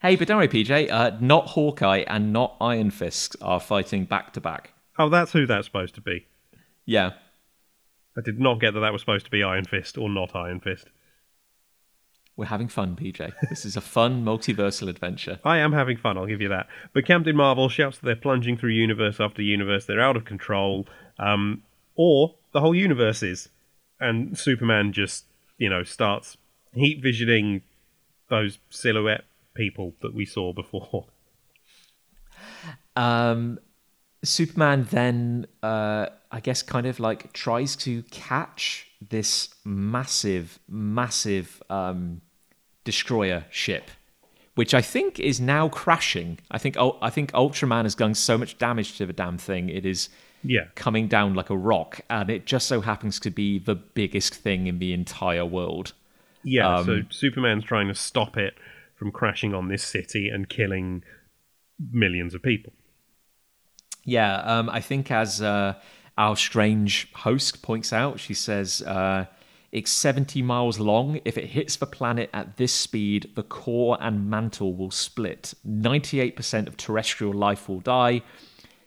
hey, 0.01 0.15
but 0.15 0.29
don't 0.29 0.37
worry, 0.37 0.47
PJ. 0.47 0.89
Uh, 0.89 1.17
not 1.19 1.47
Hawkeye 1.47 2.05
and 2.07 2.31
not 2.31 2.55
Iron 2.61 2.89
Fist 2.89 3.35
are 3.41 3.59
fighting 3.59 4.05
back 4.05 4.31
to 4.33 4.39
back. 4.39 4.71
Oh, 4.97 5.09
that's 5.09 5.33
who 5.33 5.45
that's 5.45 5.67
supposed 5.67 5.95
to 5.95 6.01
be. 6.01 6.27
Yeah. 6.85 7.11
I 8.17 8.21
did 8.21 8.39
not 8.39 8.61
get 8.61 8.73
that 8.73 8.79
that 8.79 8.93
was 8.93 9.01
supposed 9.01 9.25
to 9.25 9.31
be 9.31 9.43
Iron 9.43 9.65
Fist 9.65 9.97
or 9.97 10.09
not 10.09 10.33
Iron 10.33 10.61
Fist. 10.61 10.87
We're 12.39 12.45
having 12.45 12.69
fun, 12.69 12.95
PJ. 12.95 13.33
This 13.49 13.65
is 13.65 13.75
a 13.75 13.81
fun 13.81 14.23
multiversal 14.23 14.87
adventure. 14.87 15.41
I 15.43 15.57
am 15.57 15.73
having 15.73 15.97
fun, 15.97 16.17
I'll 16.17 16.25
give 16.25 16.39
you 16.39 16.47
that. 16.47 16.67
But 16.93 17.05
Captain 17.05 17.35
Marvel 17.35 17.67
shouts 17.67 17.97
that 17.97 18.05
they're 18.05 18.15
plunging 18.15 18.55
through 18.55 18.69
universe 18.69 19.19
after 19.19 19.41
universe, 19.41 19.85
they're 19.85 19.99
out 19.99 20.15
of 20.15 20.23
control, 20.23 20.87
um, 21.19 21.63
or 21.95 22.35
the 22.53 22.61
whole 22.61 22.73
universe 22.73 23.21
is. 23.23 23.49
And 23.99 24.37
Superman 24.37 24.93
just, 24.93 25.25
you 25.57 25.69
know, 25.69 25.83
starts 25.83 26.37
heat 26.73 27.03
visioning 27.03 27.61
those 28.29 28.59
silhouette 28.69 29.25
people 29.53 29.95
that 30.01 30.13
we 30.13 30.25
saw 30.25 30.53
before. 30.53 31.07
Um, 32.95 33.59
Superman 34.23 34.87
then, 34.91 35.45
uh, 35.61 36.07
I 36.31 36.39
guess, 36.39 36.61
kind 36.61 36.85
of 36.85 37.01
like 37.01 37.33
tries 37.33 37.75
to 37.77 38.03
catch 38.03 38.87
this 39.01 39.49
massive, 39.65 40.59
massive 40.69 41.61
um, 41.69 42.21
destroyer 42.91 43.39
ship, 43.63 43.85
which 44.55 44.73
I 44.73 44.81
think 44.81 45.19
is 45.19 45.39
now 45.39 45.69
crashing. 45.69 46.29
I 46.55 46.57
think 46.63 46.75
I 47.07 47.09
think 47.15 47.31
Ultraman 47.33 47.83
has 47.83 47.95
done 47.95 48.15
so 48.15 48.37
much 48.37 48.57
damage 48.57 48.97
to 48.97 49.05
the 49.05 49.13
damn 49.13 49.37
thing; 49.37 49.69
it 49.69 49.85
is 49.85 50.09
Yeah. 50.55 50.65
coming 50.75 51.07
down 51.07 51.33
like 51.39 51.49
a 51.49 51.57
rock, 51.71 51.91
and 52.09 52.29
it 52.29 52.45
just 52.53 52.65
so 52.67 52.81
happens 52.81 53.19
to 53.25 53.29
be 53.41 53.59
the 53.59 53.75
biggest 53.75 54.33
thing 54.45 54.67
in 54.67 54.79
the 54.79 54.91
entire 54.93 55.45
world. 55.57 55.87
Yeah, 56.43 56.83
so 56.83 56.93
Um, 56.93 57.07
Superman's 57.09 57.65
trying 57.65 57.89
to 57.89 57.95
stop 57.95 58.37
it 58.37 58.53
from 58.95 59.11
crashing 59.11 59.53
on 59.53 59.67
this 59.67 59.83
city 59.83 60.29
and 60.33 60.47
killing 60.47 61.03
millions 61.91 62.33
of 62.33 62.41
people. 62.41 62.71
Yeah, 64.05 64.35
um, 64.53 64.69
I 64.69 64.81
think 64.81 65.11
as 65.11 65.41
uh, 65.41 65.73
our 66.17 66.35
strange 66.35 67.11
host 67.13 67.61
points 67.61 67.91
out, 67.93 68.19
she 68.19 68.33
says 68.33 68.81
uh, 68.81 69.25
it's 69.71 69.91
70 69.91 70.41
miles 70.41 70.79
long. 70.79 71.19
If 71.25 71.37
it 71.37 71.45
hits 71.45 71.75
the 71.75 71.85
planet 71.85 72.29
at 72.33 72.57
this 72.57 72.73
speed, 72.73 73.31
the 73.35 73.43
core 73.43 73.97
and 74.01 74.29
mantle 74.29 74.73
will 74.73 74.91
split. 74.91 75.53
98% 75.67 76.67
of 76.67 76.75
terrestrial 76.75 77.33
life 77.33 77.69
will 77.69 77.79
die. 77.79 78.21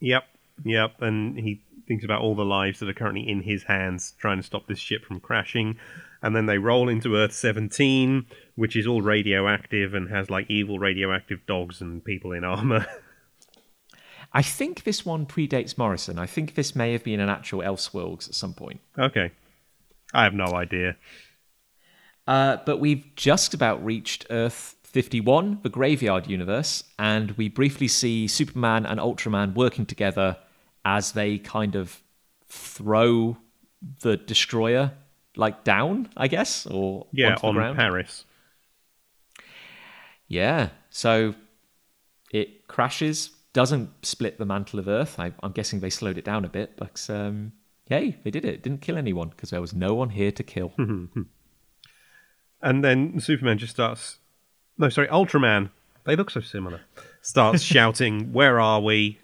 Yep, 0.00 0.24
yep. 0.64 1.00
And 1.00 1.38
he 1.38 1.62
thinks 1.86 2.04
about 2.04 2.22
all 2.22 2.34
the 2.34 2.44
lives 2.44 2.80
that 2.80 2.88
are 2.88 2.94
currently 2.94 3.28
in 3.28 3.42
his 3.42 3.64
hands 3.64 4.14
trying 4.18 4.38
to 4.38 4.42
stop 4.42 4.66
this 4.66 4.78
ship 4.78 5.04
from 5.04 5.20
crashing. 5.20 5.76
And 6.22 6.34
then 6.34 6.46
they 6.46 6.56
roll 6.56 6.88
into 6.88 7.16
Earth 7.16 7.34
17, 7.34 8.24
which 8.54 8.76
is 8.76 8.86
all 8.86 9.02
radioactive 9.02 9.92
and 9.92 10.08
has 10.08 10.30
like 10.30 10.50
evil 10.50 10.78
radioactive 10.78 11.40
dogs 11.46 11.82
and 11.82 12.02
people 12.02 12.32
in 12.32 12.44
armor. 12.44 12.86
I 14.32 14.42
think 14.42 14.84
this 14.84 15.04
one 15.04 15.26
predates 15.26 15.78
Morrison. 15.78 16.18
I 16.18 16.26
think 16.26 16.54
this 16.54 16.74
may 16.74 16.92
have 16.92 17.04
been 17.04 17.20
an 17.20 17.28
actual 17.28 17.60
Elseworlds 17.60 18.28
at 18.28 18.34
some 18.34 18.54
point. 18.54 18.80
okay. 18.98 19.30
I 20.12 20.22
have 20.22 20.34
no 20.34 20.46
idea. 20.54 20.96
Uh, 22.26 22.56
but 22.64 22.78
we've 22.78 23.04
just 23.16 23.52
about 23.54 23.84
reached 23.84 24.26
Earth 24.30 24.76
51, 24.84 25.58
the 25.62 25.68
graveyard 25.68 26.26
universe, 26.26 26.84
and 26.98 27.32
we 27.32 27.48
briefly 27.48 27.88
see 27.88 28.26
Superman 28.28 28.86
and 28.86 28.98
Ultraman 29.00 29.54
working 29.54 29.84
together 29.86 30.36
as 30.84 31.12
they 31.12 31.38
kind 31.38 31.74
of 31.74 32.00
throw 32.48 33.36
the 34.00 34.16
destroyer 34.16 34.92
like 35.36 35.64
down, 35.64 36.08
I 36.16 36.28
guess, 36.28 36.64
or 36.66 37.06
Yeah, 37.12 37.36
on 37.42 37.54
ground. 37.54 37.76
Paris. 37.76 38.24
Yeah, 40.28 40.70
so 40.90 41.34
it 42.32 42.66
crashes, 42.68 43.30
doesn't 43.52 43.90
split 44.06 44.38
the 44.38 44.46
mantle 44.46 44.78
of 44.78 44.88
Earth. 44.88 45.18
I, 45.18 45.32
I'm 45.42 45.52
guessing 45.52 45.80
they 45.80 45.90
slowed 45.90 46.18
it 46.18 46.24
down 46.24 46.44
a 46.44 46.48
bit, 46.48 46.76
but 46.76 47.04
um, 47.10 47.52
hey, 47.88 48.16
they 48.24 48.30
did 48.30 48.44
it. 48.44 48.62
Didn't 48.62 48.80
kill 48.80 48.96
anyone 48.96 49.28
because 49.28 49.50
there 49.50 49.60
was 49.60 49.74
no 49.74 49.94
one 49.94 50.10
here 50.10 50.32
to 50.32 50.42
kill. 50.42 50.72
And 52.64 52.82
then 52.82 53.20
Superman 53.20 53.58
just 53.58 53.74
starts. 53.74 54.18
No, 54.78 54.88
sorry, 54.88 55.06
Ultraman. 55.08 55.70
They 56.04 56.16
look 56.16 56.30
so 56.30 56.40
similar. 56.40 56.80
Starts 57.20 57.62
shouting, 57.74 58.32
"Where 58.32 58.58
are 58.58 58.80
we?" 58.80 59.18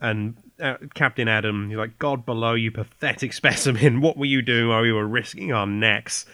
And 0.00 0.36
uh, 0.60 0.76
Captain 0.94 1.26
Adam, 1.26 1.70
he's 1.70 1.78
like, 1.78 1.98
"God 1.98 2.26
below, 2.26 2.52
you 2.52 2.70
pathetic 2.70 3.32
specimen! 3.32 4.02
What 4.02 4.18
were 4.18 4.26
you 4.26 4.42
doing 4.42 4.68
while 4.68 4.82
we 4.82 4.92
were 4.92 5.08
risking 5.08 5.52
our 5.52 5.66
necks?" 5.66 6.26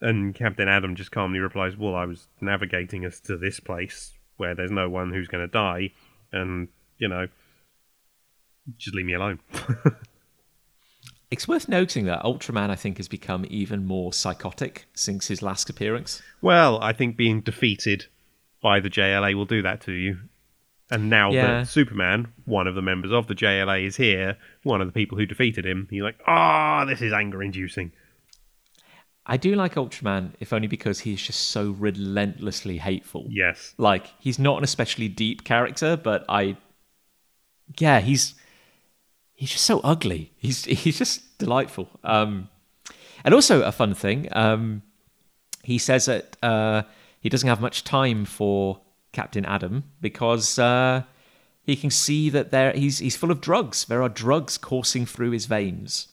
And 0.00 0.34
Captain 0.34 0.68
Adam 0.68 0.96
just 0.96 1.10
calmly 1.12 1.38
replies, 1.38 1.76
"Well, 1.76 1.94
I 1.94 2.06
was 2.06 2.28
navigating 2.40 3.04
us 3.04 3.20
to 3.20 3.36
this 3.36 3.60
place 3.60 4.14
where 4.38 4.54
there's 4.54 4.70
no 4.70 4.88
one 4.88 5.12
who's 5.12 5.28
going 5.28 5.46
to 5.46 5.52
die, 5.52 5.92
and 6.32 6.68
you 6.96 7.08
know, 7.08 7.28
just 8.78 8.94
leave 8.96 9.04
me 9.06 9.12
alone." 9.12 9.38
It's 11.30 11.46
worth 11.46 11.68
noting 11.68 12.06
that 12.06 12.22
Ultraman, 12.24 12.70
I 12.70 12.74
think, 12.76 12.96
has 12.96 13.06
become 13.06 13.46
even 13.48 13.86
more 13.86 14.12
psychotic 14.12 14.86
since 14.94 15.28
his 15.28 15.42
last 15.42 15.70
appearance. 15.70 16.20
Well, 16.40 16.80
I 16.82 16.92
think 16.92 17.16
being 17.16 17.40
defeated 17.40 18.06
by 18.60 18.80
the 18.80 18.90
JLA 18.90 19.34
will 19.34 19.44
do 19.44 19.62
that 19.62 19.80
to 19.82 19.92
you. 19.92 20.18
And 20.90 21.08
now 21.08 21.30
Yeah. 21.30 21.46
that 21.60 21.68
Superman, 21.68 22.32
one 22.46 22.66
of 22.66 22.74
the 22.74 22.82
members 22.82 23.12
of 23.12 23.28
the 23.28 23.34
JLA, 23.36 23.84
is 23.84 23.96
here, 23.96 24.36
one 24.64 24.80
of 24.80 24.88
the 24.88 24.92
people 24.92 25.16
who 25.18 25.24
defeated 25.24 25.64
him, 25.64 25.86
you're 25.92 26.04
like, 26.04 26.18
ah, 26.26 26.84
this 26.84 27.00
is 27.00 27.12
anger 27.12 27.42
inducing. 27.44 27.92
I 29.24 29.36
do 29.36 29.54
like 29.54 29.74
Ultraman, 29.74 30.32
if 30.40 30.52
only 30.52 30.66
because 30.66 31.00
he's 31.00 31.22
just 31.22 31.50
so 31.50 31.70
relentlessly 31.70 32.78
hateful. 32.78 33.26
Yes. 33.28 33.74
Like, 33.78 34.06
he's 34.18 34.40
not 34.40 34.58
an 34.58 34.64
especially 34.64 35.06
deep 35.08 35.44
character, 35.44 35.96
but 35.96 36.24
I. 36.28 36.56
Yeah, 37.78 38.00
he's. 38.00 38.34
He's 39.40 39.52
just 39.52 39.64
so 39.64 39.80
ugly. 39.80 40.32
He's 40.36 40.64
he's 40.82 40.98
just 40.98 41.38
delightful. 41.38 41.88
Um, 42.04 42.50
and 43.24 43.32
also 43.32 43.62
a 43.62 43.72
fun 43.72 43.94
thing. 43.94 44.28
Um, 44.32 44.82
he 45.62 45.78
says 45.78 46.04
that 46.04 46.36
uh, 46.42 46.82
he 47.22 47.30
doesn't 47.30 47.48
have 47.48 47.58
much 47.58 47.82
time 47.82 48.26
for 48.26 48.82
Captain 49.12 49.46
Adam 49.46 49.84
because 50.02 50.58
uh, 50.58 51.04
he 51.62 51.74
can 51.74 51.88
see 51.88 52.28
that 52.28 52.50
there 52.50 52.74
he's 52.74 52.98
he's 52.98 53.16
full 53.16 53.30
of 53.30 53.40
drugs. 53.40 53.86
There 53.86 54.02
are 54.02 54.10
drugs 54.10 54.58
coursing 54.58 55.06
through 55.06 55.30
his 55.30 55.46
veins. 55.46 56.08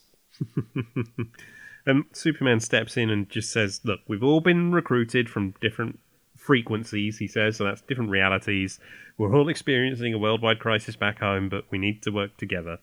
And 1.85 2.05
Superman 2.13 2.61
steps 2.61 2.95
in 2.95 3.09
and 3.09 3.29
just 3.29 3.51
says, 3.51 3.81
look, 3.83 3.99
we've 4.07 4.23
all 4.23 4.39
been 4.39 4.71
recruited 4.71 5.29
from 5.29 5.53
different 5.59 5.99
frequencies, 6.37 7.17
he 7.17 7.27
says, 7.27 7.57
so 7.57 7.65
that's 7.65 7.81
different 7.81 8.11
realities. 8.11 8.79
We're 9.17 9.35
all 9.35 9.49
experiencing 9.49 10.13
a 10.13 10.17
worldwide 10.17 10.59
crisis 10.59 10.95
back 10.95 11.19
home, 11.19 11.49
but 11.49 11.65
we 11.71 11.77
need 11.77 12.03
to 12.03 12.11
work 12.11 12.37
together. 12.37 12.77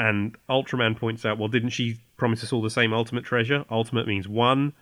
And 0.00 0.34
Ultraman 0.48 0.96
points 0.98 1.26
out, 1.26 1.36
well, 1.38 1.48
didn't 1.48 1.70
she 1.70 2.00
promise 2.16 2.42
us 2.42 2.54
all 2.54 2.62
the 2.62 2.70
same 2.70 2.94
ultimate 2.94 3.22
treasure? 3.24 3.66
Ultimate 3.70 4.06
means 4.06 4.26
one. 4.26 4.72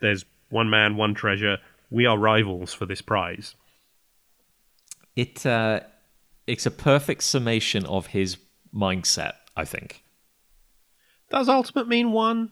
There's 0.00 0.24
one 0.48 0.68
man, 0.68 0.96
one 0.96 1.14
treasure. 1.14 1.58
We 1.88 2.04
are 2.04 2.18
rivals 2.18 2.74
for 2.74 2.84
this 2.84 3.00
prize. 3.00 3.54
It 5.14 5.46
uh, 5.46 5.80
it's 6.48 6.66
a 6.66 6.70
perfect 6.72 7.22
summation 7.22 7.86
of 7.86 8.08
his 8.08 8.38
mindset. 8.74 9.34
I 9.56 9.64
think. 9.64 10.02
Does 11.30 11.48
ultimate 11.48 11.86
mean 11.86 12.10
one? 12.10 12.50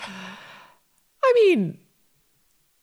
I 0.02 1.32
mean, 1.34 1.78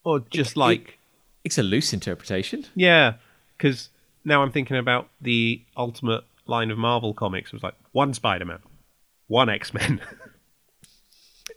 Or 0.06 0.22
just 0.22 0.52
It- 0.52 0.58
like, 0.58 0.98
it's 1.44 1.58
a 1.58 1.64
loose 1.64 1.92
interpretation. 1.94 2.66
yeah, 2.76 3.16
because 3.58 3.90
now 4.24 4.42
I'm 4.44 4.52
thinking 4.52 4.78
about 4.78 5.10
the 5.22 5.62
ultimate 5.76 6.24
line 6.48 6.72
of 6.72 6.78
Marvel 6.78 7.14
comics. 7.14 7.52
Was 7.52 7.64
like 7.64 7.76
one 7.92 8.14
Spider 8.14 8.46
Man, 8.46 8.60
one 9.28 9.50
X 9.50 9.74
Men. 9.74 10.00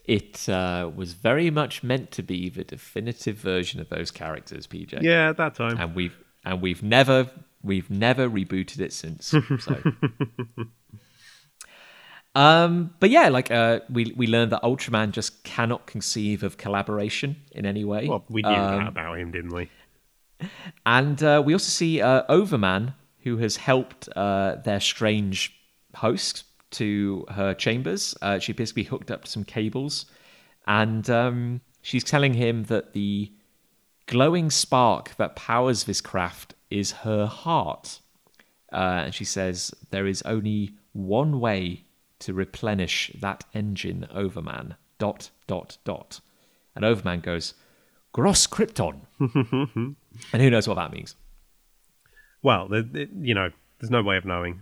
It 0.05 0.49
uh, 0.49 0.91
was 0.95 1.12
very 1.12 1.51
much 1.51 1.83
meant 1.85 2.11
to 2.12 2.23
be 2.23 2.49
the 2.49 2.65
definitive 2.65 3.37
version 3.37 3.81
of 3.81 3.91
those 3.91 4.11
characters, 4.11 4.67
PJ. 4.67 5.03
yeah, 5.03 5.29
at 5.29 5.37
that 5.37 5.55
time. 5.55 5.79
and 5.79 5.95
we've 5.95 6.17
and 6.45 6.61
we've 6.61 6.83
never 6.83 7.31
we've 7.62 7.91
never 7.91 8.29
rebooted 8.29 8.81
it 8.81 8.93
since. 8.93 9.27
So. 9.27 9.41
um, 12.35 12.95
but 12.99 13.11
yeah, 13.11 13.29
like 13.29 13.51
uh, 13.51 13.81
we 13.91 14.12
we 14.17 14.27
learned 14.27 14.53
that 14.53 14.62
Ultraman 14.62 15.12
just 15.12 15.45
cannot 15.45 15.87
conceive 15.87 16.43
of 16.43 16.57
collaboration 16.57 17.37
in 17.53 17.67
any 17.67 17.85
way. 17.85 18.09
Well, 18.09 18.25
we 18.29 18.43
knew 18.43 18.49
Um, 18.49 18.79
that 18.79 18.89
about 18.89 19.19
him, 19.19 19.31
didn't 19.31 19.53
we? 19.53 19.69
And 20.87 21.23
uh, 21.23 21.43
we 21.45 21.53
also 21.53 21.69
see 21.69 22.01
uh, 22.01 22.23
Overman, 22.29 22.95
who 23.23 23.37
has 23.39 23.57
helped 23.57 24.09
uh, 24.17 24.57
their 24.57 24.81
strange 24.81 25.55
host 25.95 26.45
to 26.73 27.25
her 27.31 27.55
chambers. 27.55 28.15
Uh, 28.23 28.39
she 28.39 28.53
appears 28.53 28.71
to 28.71 28.75
be 28.75 28.85
hooked 28.85 29.11
up 29.11 29.25
to 29.25 29.31
some 29.31 29.45
cables. 29.45 30.07
And 30.67 31.09
um, 31.11 31.61
she's 31.83 32.05
telling 32.05 32.35
him 32.35 32.65
that 32.65 32.93
the 32.93 33.33
glowing 34.07 34.51
spark 34.51 35.17
that 35.17 35.37
powers 35.37 35.85
this 35.85 36.01
craft 36.01 36.55
is 36.71 36.93
her 36.93 37.27
heart. 37.27 38.01
Uh, 38.73 39.05
and 39.07 39.15
she 39.15 39.25
says 39.25 39.73
there 39.91 40.07
is 40.07 40.23
only 40.23 40.75
one 40.93 41.41
way 41.41 41.85
to 42.21 42.35
replenish 42.35 43.11
that 43.19 43.45
engine, 43.55 44.07
Overman. 44.13 44.77
Dot, 44.99 45.31
dot, 45.47 45.79
dot. 45.85 46.21
And 46.75 46.85
Overman 46.85 47.21
goes, 47.21 47.55
Gross 48.13 48.47
Krypton. 48.47 49.01
and 49.19 50.43
who 50.43 50.51
knows 50.51 50.69
what 50.69 50.75
that 50.75 50.93
means? 50.93 51.17
Well, 52.43 52.69
you 52.73 53.35
know, 53.35 53.51
there's 53.79 53.91
no 53.91 54.03
way 54.03 54.17
of 54.17 54.25
knowing. 54.25 54.61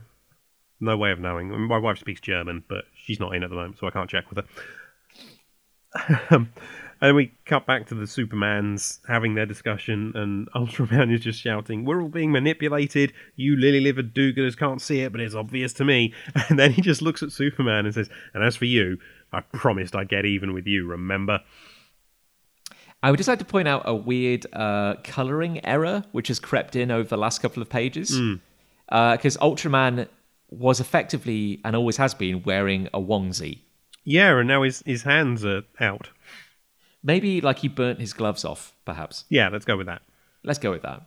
No 0.81 0.97
way 0.97 1.11
of 1.11 1.21
knowing. 1.21 1.53
I 1.53 1.57
mean, 1.57 1.69
my 1.69 1.79
wife 1.79 1.99
speaks 1.99 2.21
German, 2.21 2.65
but 2.69 2.85
she's 2.95 3.21
not 3.21 3.35
in 3.35 3.43
at 3.43 3.51
the 3.51 3.57
moment, 3.57 3.79
so 3.79 3.87
I 3.87 3.91
can't 3.91 4.09
check 4.11 4.25
with 4.31 4.45
her. 6.35 6.47
And 7.01 7.15
we 7.15 7.33
cut 7.45 7.65
back 7.65 7.87
to 7.87 7.95
the 7.95 8.07
Supermans 8.07 8.99
having 9.07 9.35
their 9.35 9.47
discussion, 9.47 10.13
and 10.17 10.51
Ultraman 10.55 11.13
is 11.15 11.21
just 11.21 11.41
shouting, 11.41 11.85
"We're 11.85 12.03
all 12.03 12.09
being 12.09 12.33
manipulated. 12.33 13.13
You 13.37 13.57
lily-livered 13.57 14.13
do-gooders 14.13 14.57
can't 14.57 14.81
see 14.83 15.01
it, 15.03 15.13
but 15.13 15.21
it's 15.21 15.35
obvious 15.35 15.73
to 15.75 15.85
me." 15.85 16.13
And 16.49 16.59
then 16.59 16.73
he 16.73 16.83
just 16.83 17.03
looks 17.03 17.23
at 17.23 17.31
Superman 17.31 17.85
and 17.87 17.95
says, 17.95 18.11
"And 18.35 18.43
as 18.43 18.57
for 18.57 18.65
you, 18.65 18.99
I 19.33 19.41
promised 19.41 19.95
I'd 19.95 20.09
get 20.09 20.25
even 20.25 20.53
with 20.53 20.67
you. 20.67 20.87
Remember?" 20.87 21.41
I 23.03 23.11
would 23.11 23.17
just 23.17 23.29
like 23.29 23.39
to 23.39 23.45
point 23.45 23.69
out 23.69 23.83
a 23.85 23.95
weird 23.95 24.47
uh, 24.53 24.97
coloring 25.05 25.65
error 25.65 26.05
which 26.13 26.29
has 26.29 26.41
crept 26.41 26.75
in 26.77 26.91
over 26.91 27.09
the 27.09 27.17
last 27.17 27.41
couple 27.41 27.63
of 27.63 27.69
pages. 27.69 28.19
Because 28.89 29.37
Ultraman 29.37 30.09
was 30.51 30.81
effectively, 30.81 31.61
and 31.65 31.77
always 31.77 31.99
has 31.99 32.15
been, 32.15 32.43
wearing 32.43 32.89
a 32.95 33.01
onesie. 33.01 33.59
Yeah, 34.05 34.39
and 34.39 34.49
now 34.49 34.63
his 34.63 34.83
his 34.87 35.03
hands 35.03 35.45
are 35.45 35.63
out. 35.81 36.09
Maybe 37.03 37.41
like 37.43 37.59
he 37.59 37.69
burnt 37.69 38.01
his 38.01 38.15
gloves 38.15 38.45
off, 38.45 38.73
perhaps. 38.85 39.25
Yeah, 39.29 39.51
let's 39.51 39.67
go 39.67 39.77
with 39.77 39.87
that. 39.87 40.03
Let's 40.43 40.59
go 40.59 40.71
with 40.71 40.83
that. 40.83 41.03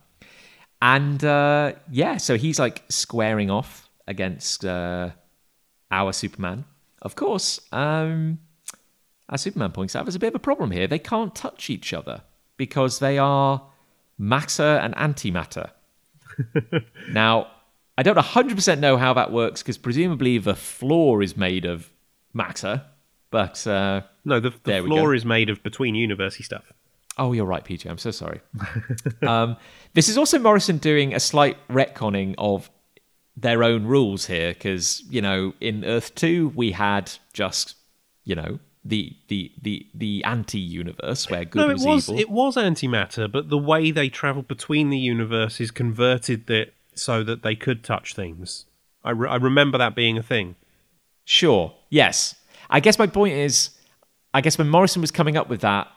And 0.80 1.22
uh, 1.24 1.72
yeah, 1.90 2.16
so 2.16 2.36
he's 2.36 2.58
like 2.58 2.84
squaring 2.88 3.50
off 3.50 3.88
against 4.06 4.64
uh, 4.64 5.10
our 5.90 6.12
Superman. 6.12 6.64
Of 7.02 7.16
course, 7.16 7.60
um, 7.72 8.38
as 9.32 9.40
Superman 9.40 9.72
points 9.72 9.96
out, 9.96 10.04
there's 10.04 10.14
a 10.14 10.20
bit 10.20 10.28
of 10.28 10.34
a 10.34 10.38
problem 10.38 10.70
here. 10.70 10.86
They 10.86 10.98
can't 10.98 11.34
touch 11.34 11.70
each 11.70 11.94
other 11.94 12.22
because 12.58 12.98
they 12.98 13.16
are 13.16 13.62
matter 14.18 14.62
and 14.62 14.94
antimatter. 14.94 15.70
now, 17.10 17.48
I 17.96 18.02
don't 18.02 18.18
100% 18.18 18.78
know 18.78 18.98
how 18.98 19.14
that 19.14 19.32
works 19.32 19.62
because 19.62 19.78
presumably 19.78 20.36
the 20.36 20.54
floor 20.54 21.22
is 21.22 21.34
made 21.34 21.64
of 21.64 21.90
matter, 22.34 22.82
but 23.30 23.66
uh, 23.66 24.02
No, 24.26 24.38
the, 24.38 24.52
the 24.64 24.82
floor 24.82 25.14
is 25.14 25.24
made 25.24 25.48
of 25.48 25.62
between 25.62 25.94
university 25.94 26.44
stuff. 26.44 26.70
Oh, 27.16 27.32
you're 27.32 27.46
right, 27.46 27.64
PJ. 27.64 27.88
I'm 27.88 27.98
so 27.98 28.10
sorry. 28.10 28.40
um, 29.26 29.56
this 29.94 30.08
is 30.08 30.18
also 30.18 30.38
Morrison 30.38 30.76
doing 30.78 31.14
a 31.14 31.20
slight 31.20 31.56
retconning 31.68 32.34
of 32.38 32.70
their 33.36 33.64
own 33.64 33.84
rules 33.84 34.26
here, 34.26 34.52
because 34.52 35.02
you 35.10 35.20
know, 35.20 35.54
in 35.60 35.84
Earth 35.84 36.14
Two, 36.14 36.52
we 36.54 36.72
had 36.72 37.12
just 37.32 37.76
you 38.24 38.34
know 38.34 38.58
the 38.84 39.16
the 39.28 39.52
the 39.62 39.86
the 39.94 40.24
anti-universe 40.24 41.30
where 41.30 41.44
good 41.44 41.58
No, 41.60 41.70
it 41.70 41.74
was, 41.74 41.84
was 41.84 42.08
evil. 42.08 42.20
it 42.20 42.30
was 42.30 42.56
antimatter, 42.56 43.30
but 43.30 43.48
the 43.48 43.58
way 43.58 43.90
they 43.90 44.08
travelled 44.08 44.48
between 44.48 44.90
the 44.90 44.98
universes 44.98 45.70
converted 45.70 46.50
it 46.50 46.74
so 46.94 47.22
that 47.22 47.42
they 47.42 47.54
could 47.54 47.84
touch 47.84 48.14
things. 48.14 48.66
I, 49.04 49.10
re- 49.10 49.28
I 49.28 49.36
remember 49.36 49.78
that 49.78 49.94
being 49.94 50.18
a 50.18 50.22
thing. 50.22 50.56
Sure. 51.24 51.74
Yes. 51.90 52.34
I 52.70 52.80
guess 52.80 52.98
my 52.98 53.06
point 53.06 53.34
is, 53.34 53.70
I 54.34 54.40
guess 54.40 54.58
when 54.58 54.68
Morrison 54.68 55.00
was 55.00 55.10
coming 55.10 55.36
up 55.36 55.48
with 55.48 55.60
that, 55.60 55.88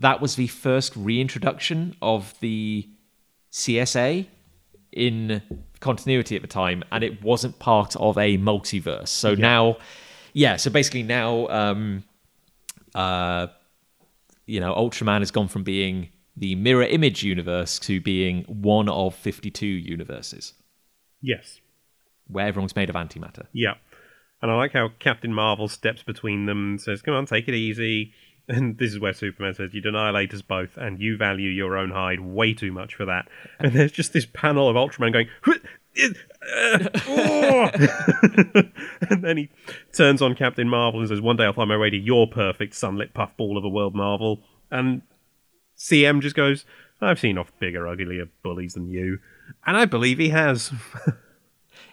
that 0.00 0.20
was 0.20 0.36
the 0.36 0.48
first 0.48 0.94
reintroduction 0.96 1.96
of 2.02 2.34
the 2.40 2.88
CSA 3.52 4.26
in 4.92 5.42
continuity 5.80 6.36
at 6.36 6.42
the 6.42 6.48
time, 6.48 6.82
and 6.90 7.02
it 7.04 7.22
wasn't 7.22 7.58
part 7.58 7.94
of 7.96 8.16
a 8.18 8.36
multiverse. 8.38 9.08
So 9.08 9.34
now, 9.34 9.76
yeah, 10.32 10.56
so 10.56 10.70
basically 10.70 11.02
now, 11.02 11.46
um, 11.48 12.04
uh, 12.94 13.48
you 14.46 14.60
know, 14.60 14.74
Ultraman 14.74 15.20
has 15.20 15.30
gone 15.30 15.48
from 15.48 15.62
being 15.64 16.08
the 16.36 16.54
mirror 16.56 16.82
image 16.84 17.22
universe 17.22 17.78
to 17.80 18.00
being 18.00 18.42
one 18.44 18.88
of 18.88 19.14
52 19.14 19.66
universes 19.66 20.54
Yes. 21.22 21.60
where 22.26 22.46
everyone's 22.46 22.74
made 22.76 22.90
of 22.90 22.96
antimatter. 22.96 23.46
Yeah. 23.52 23.74
And 24.42 24.50
I 24.50 24.56
like 24.56 24.72
how 24.72 24.90
Captain 24.98 25.32
Marvel 25.32 25.68
steps 25.68 26.02
between 26.02 26.46
them 26.46 26.70
and 26.72 26.80
says, 26.80 27.00
Come 27.02 27.14
on, 27.14 27.26
take 27.26 27.48
it 27.48 27.54
easy. 27.54 28.12
And 28.46 28.76
this 28.76 28.90
is 28.92 29.00
where 29.00 29.14
Superman 29.14 29.54
says, 29.54 29.70
You'd 29.72 29.86
annihilate 29.86 30.34
us 30.34 30.42
both, 30.42 30.76
and 30.76 31.00
you 31.00 31.16
value 31.16 31.48
your 31.48 31.78
own 31.78 31.90
hide 31.92 32.20
way 32.20 32.52
too 32.52 32.72
much 32.72 32.94
for 32.94 33.06
that. 33.06 33.26
And 33.58 33.72
there's 33.72 33.90
just 33.90 34.12
this 34.12 34.26
panel 34.26 34.68
of 34.68 34.76
Ultraman 34.76 35.14
going, 35.14 35.28
And 39.10 39.22
then 39.22 39.36
he 39.36 39.50
turns 39.92 40.22
on 40.22 40.34
Captain 40.34 40.68
Marvel 40.68 41.00
and 41.00 41.08
says, 41.08 41.20
One 41.20 41.36
day 41.36 41.44
I'll 41.44 41.52
find 41.52 41.68
my 41.68 41.76
way 41.76 41.90
to 41.90 41.96
your 41.96 42.26
perfect 42.26 42.74
sunlit 42.74 43.14
puffball 43.14 43.56
of 43.56 43.64
a 43.64 43.68
world 43.68 43.94
marvel. 43.94 44.40
And 44.70 45.02
CM 45.76 46.20
just 46.20 46.36
goes, 46.36 46.64
I've 47.00 47.20
seen 47.20 47.38
off 47.38 47.52
bigger, 47.58 47.86
uglier 47.86 48.26
bullies 48.42 48.74
than 48.74 48.90
you. 48.90 49.18
And 49.66 49.76
I 49.76 49.84
believe 49.84 50.18
he 50.18 50.30
has. 50.30 50.72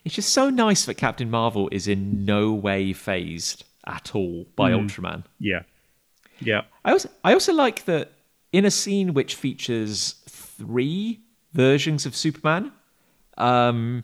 It's 0.03 0.15
just 0.15 0.34
so 0.34 0.49
nice 0.49 0.86
that 0.86 0.95
Captain 0.95 1.30
Marvel 1.30 1.69
is 1.72 1.88
in 1.88 2.26
no 2.26 2.53
way 2.53 2.91
fazed 2.91 3.65
at 3.86 4.15
all 4.15 4.48
by 4.56 4.72
Ultraman. 4.72 5.26
yeah. 5.40 5.61
Yeah. 6.40 6.61
I 6.84 6.91
also 6.91 7.10
I 7.23 7.34
also 7.34 7.53
like 7.53 7.86
that 7.86 8.11
in 8.52 8.65
a 8.65 8.72
scene 8.72 9.14
which 9.14 9.36
features 9.36 10.15
three 10.28 11.19
versions 11.53 12.07
of 12.07 12.15
Superman, 12.15 12.72
um, 13.38 14.03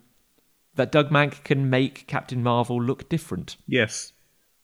that 0.77 0.91
Doug 0.91 1.09
Mahnke 1.09 1.43
can 1.43 1.69
make 1.69 2.07
Captain 2.07 2.41
Marvel 2.41 2.81
look 2.81 3.09
different. 3.09 3.57
Yes. 3.67 4.13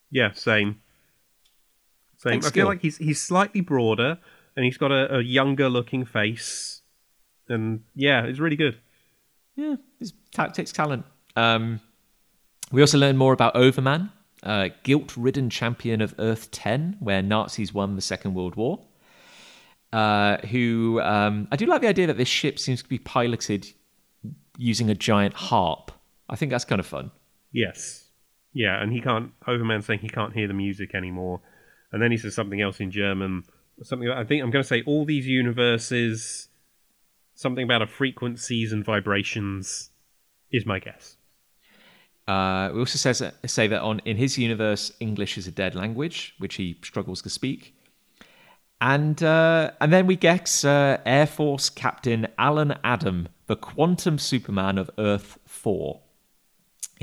Yeah, 0.09 0.31
same. 0.31 0.79
Same. 2.17 2.31
Thanks, 2.31 2.47
I 2.47 2.51
feel 2.51 2.67
like 2.67 2.81
he's 2.81 2.97
he's 2.97 3.21
slightly 3.21 3.61
broader 3.61 4.17
and 4.55 4.63
he's 4.63 4.77
got 4.77 4.91
a, 4.91 5.17
a 5.17 5.21
younger 5.21 5.69
looking 5.69 6.05
face. 6.05 6.81
And 7.49 7.83
yeah, 7.95 8.23
it's 8.23 8.39
really 8.39 8.55
good. 8.55 8.77
Yeah, 9.55 9.75
his 9.99 10.13
tactics 10.31 10.71
talent. 10.71 11.05
Um, 11.35 11.81
we 12.71 12.81
also 12.81 12.97
learn 12.97 13.17
more 13.17 13.33
about 13.33 13.55
Overman, 13.55 14.11
uh, 14.41 14.69
guilt-ridden 14.83 15.49
champion 15.49 16.01
of 16.01 16.15
Earth 16.17 16.49
Ten, 16.51 16.97
where 16.99 17.21
Nazis 17.21 17.73
won 17.73 17.95
the 17.95 18.01
Second 18.01 18.33
World 18.33 18.55
War. 18.55 18.79
Uh, 19.91 20.37
who 20.47 20.99
um, 21.01 21.47
I 21.51 21.55
do 21.55 21.67
like 21.67 21.81
the 21.81 21.87
idea 21.87 22.07
that 22.07 22.17
this 22.17 22.27
ship 22.27 22.57
seems 22.57 22.81
to 22.81 22.89
be 22.89 22.97
piloted 22.97 23.67
using 24.57 24.89
a 24.89 24.95
giant 24.95 25.35
harp. 25.35 25.91
I 26.29 26.35
think 26.35 26.51
that's 26.51 26.65
kind 26.65 26.79
of 26.79 26.85
fun. 26.85 27.11
Yes. 27.51 28.09
Yeah, 28.53 28.81
and 28.81 28.91
he 28.93 29.01
can't 29.01 29.31
Overman's 29.47 29.85
saying 29.85 29.99
he 29.99 30.09
can't 30.09 30.33
hear 30.33 30.47
the 30.47 30.53
music 30.53 30.93
anymore. 30.95 31.41
And 31.91 32.01
then 32.01 32.11
he 32.11 32.17
says 32.17 32.35
something 32.35 32.61
else 32.61 32.79
in 32.79 32.91
German. 32.91 33.43
Something 33.81 34.09
I 34.09 34.23
think 34.23 34.43
I'm 34.43 34.51
gonna 34.51 34.63
say 34.63 34.83
all 34.85 35.05
these 35.05 35.27
universes 35.27 36.49
something 37.35 37.63
about 37.63 37.81
a 37.81 37.87
frequencies 37.87 38.71
and 38.71 38.85
vibrations 38.85 39.89
is 40.51 40.65
my 40.65 40.79
guess. 40.79 41.17
Uh, 42.27 42.69
we 42.73 42.79
also 42.79 42.97
says 42.97 43.21
say 43.45 43.67
that 43.67 43.81
on 43.81 43.99
in 44.05 44.17
his 44.17 44.37
universe, 44.37 44.91
English 44.99 45.37
is 45.37 45.47
a 45.47 45.51
dead 45.51 45.75
language, 45.75 46.35
which 46.37 46.55
he 46.55 46.77
struggles 46.81 47.21
to 47.21 47.29
speak. 47.29 47.75
And 48.79 49.21
uh, 49.21 49.71
and 49.81 49.91
then 49.91 50.07
we 50.07 50.15
get 50.15 50.63
uh, 50.63 50.97
Air 51.05 51.27
Force 51.27 51.69
Captain 51.69 52.27
Allen 52.37 52.75
Adam, 52.83 53.27
the 53.47 53.55
Quantum 53.55 54.17
Superman 54.17 54.77
of 54.77 54.89
Earth 54.97 55.37
Four, 55.45 56.01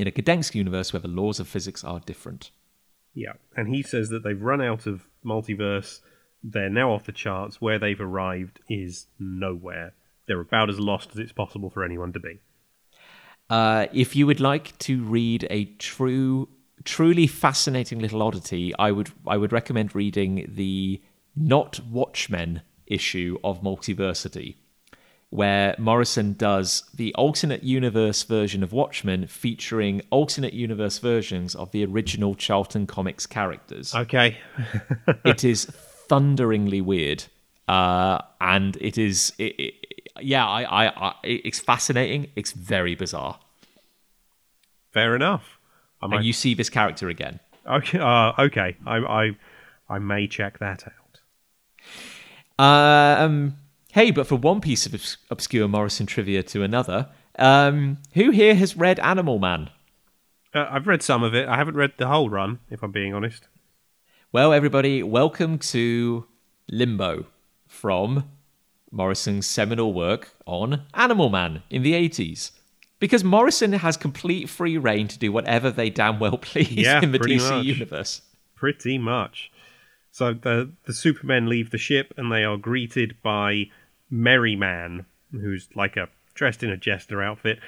in 0.01 0.09
a 0.09 0.11
Gdansk 0.11 0.55
universe 0.55 0.93
where 0.93 1.01
the 1.01 1.09
laws 1.09 1.41
of 1.41 1.49
physics 1.49 1.85
are 1.85 2.01
different. 2.01 2.51
Yeah, 3.15 3.35
and 3.57 3.69
he 3.69 3.83
says 3.83 4.09
that 4.11 4.23
they've 4.23 4.41
run 4.41 4.61
out 4.61 4.87
of 4.87 5.07
multiverse. 5.25 6.01
They're 6.43 6.71
now 6.71 6.93
off 6.93 7.05
the 7.05 7.13
charts. 7.13 7.61
Where 7.61 7.79
they've 7.79 8.01
arrived 8.01 8.61
is 8.69 9.07
nowhere. 9.19 9.95
They're 10.27 10.41
about 10.41 10.71
as 10.71 10.79
lost 10.79 11.11
as 11.13 11.19
it's 11.19 11.33
possible 11.33 11.71
for 11.71 11.85
anyone 11.85 12.13
to 12.13 12.21
be. 12.21 12.41
Uh, 13.51 13.87
if 13.93 14.15
you 14.15 14.27
would 14.27 14.41
like 14.41 14.79
to 14.79 15.03
read 15.03 15.47
a 15.51 15.65
true, 15.65 16.49
truly 16.85 17.27
fascinating 17.27 17.99
little 17.99 18.23
oddity, 18.23 18.73
I 18.79 18.93
would 18.93 19.11
I 19.27 19.37
would 19.37 19.53
recommend 19.53 19.95
reading 19.95 20.51
the 20.55 21.03
Not 21.35 21.81
Watchmen 21.81 22.63
issue 22.87 23.39
of 23.43 23.63
Multiversity, 23.63 24.57
where 25.31 25.77
Morrison 25.79 26.33
does 26.33 26.83
the 26.93 27.15
alternate 27.15 27.63
universe 27.63 28.25
version 28.25 28.65
of 28.65 28.73
Watchmen, 28.73 29.29
featuring 29.29 30.03
alternate 30.11 30.53
universe 30.53 30.99
versions 30.99 31.55
of 31.55 31.71
the 31.71 31.85
original 31.85 32.35
Charlton 32.35 32.87
Comics 32.87 33.27
characters. 33.27 33.95
Okay. 33.95 34.39
it 35.25 35.45
is 35.45 35.67
thunderingly 35.67 36.81
weird, 36.81 37.25
uh, 37.69 38.19
and 38.41 38.77
it 38.81 38.99
is 38.99 39.33
it, 39.39 39.55
it, 39.59 39.75
yeah, 40.21 40.47
I, 40.47 40.87
I, 40.87 41.09
I, 41.09 41.15
it's 41.23 41.61
fascinating. 41.61 42.33
It's 42.35 42.51
very 42.51 42.97
bizarre. 42.97 43.39
Fair 44.93 45.15
enough. 45.15 45.61
I 46.03 46.09
might, 46.09 46.17
and 46.17 46.25
you 46.25 46.33
see 46.33 46.55
this 46.55 46.69
character 46.69 47.09
again. 47.09 47.39
okay. 47.67 48.01
Uh, 48.01 48.33
okay. 48.37 48.77
I, 48.85 48.97
I 48.97 49.37
I 49.89 49.99
may 50.01 50.27
check 50.27 50.59
that 50.59 50.85
out. 50.89 51.21
Um, 53.23 53.57
hey, 53.93 54.11
but 54.11 54.27
for 54.27 54.37
one 54.37 54.61
piece 54.61 54.87
of 54.87 54.95
obs- 54.95 55.17
obscure 55.31 55.69
Morrison 55.69 56.07
trivia 56.07 56.43
to 56.45 56.63
another, 56.63 57.09
um, 57.39 57.99
who 58.15 58.31
here 58.31 58.55
has 58.55 58.77
read 58.77 58.99
Animal 59.01 59.39
Man? 59.39 59.71
Uh, 60.55 60.67
I've 60.71 60.87
read 60.87 61.03
some 61.03 61.23
of 61.23 61.35
it. 61.35 61.49
I 61.49 61.57
haven't 61.57 61.77
read 61.77 61.93
the 61.97 62.09
whole 62.09 62.29
run, 62.29 62.59
if 62.71 62.83
I'm 62.83 62.91
being 62.93 63.15
honest. 63.15 63.47
Well, 64.33 64.53
everybody, 64.53 65.03
welcome 65.03 65.59
to 65.59 66.27
Limbo 66.71 67.27
from 67.67 68.29
Morrison's 68.91 69.47
seminal 69.47 69.93
work 69.93 70.35
on 70.47 70.83
Animal 70.95 71.29
Man 71.29 71.63
in 71.71 71.83
the 71.83 71.93
80s. 71.93 72.53
Because 72.99 73.25
Morrison 73.25 73.73
has 73.73 73.97
complete 73.97 74.49
free 74.49 74.77
rein 74.77 75.09
to 75.09 75.19
do 75.19 75.33
whatever 75.33 75.71
they 75.71 75.89
damn 75.89 76.19
well 76.19 76.37
please 76.43 76.71
Yeah, 76.73 77.01
in 77.03 77.13
the 77.13 77.19
DC 77.19 77.49
much. 77.51 77.65
universe. 77.65 78.23
Pretty 78.57 78.99
much. 78.99 79.51
So 80.13 80.35
the 80.35 80.73
the 80.85 80.93
Supermen 80.93 81.49
leave 81.49 81.71
the 81.71 81.79
ship 81.79 82.13
and 82.17 82.31
they 82.33 82.43
are 82.45 82.57
greeted 82.57 83.17
by 83.23 83.71
Merry 84.11 84.57
Man, 84.57 85.07
who's 85.31 85.69
like 85.75 85.97
a 85.97 86.09
dressed 86.35 86.63
in 86.63 86.71
a 86.71 86.77
jester 86.77 87.23
outfit. 87.23 87.59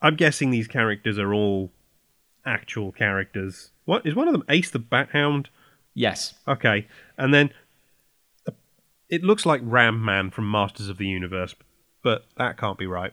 I'm 0.00 0.16
guessing 0.16 0.50
these 0.50 0.68
characters 0.68 1.18
are 1.18 1.32
all 1.32 1.70
actual 2.44 2.92
characters. 2.92 3.70
What 3.84 4.06
is 4.06 4.14
one 4.14 4.28
of 4.28 4.32
them? 4.32 4.44
Ace 4.48 4.70
the 4.70 4.78
Bat 4.78 5.10
Hound. 5.12 5.48
Yes. 5.94 6.34
Okay, 6.48 6.86
and 7.16 7.32
then 7.32 7.50
it 9.08 9.22
looks 9.22 9.46
like 9.46 9.60
Ram 9.64 10.04
Man 10.04 10.30
from 10.30 10.50
Masters 10.50 10.88
of 10.88 10.98
the 10.98 11.06
Universe, 11.06 11.54
but 12.02 12.24
that 12.36 12.56
can't 12.58 12.78
be 12.78 12.86
right. 12.86 13.12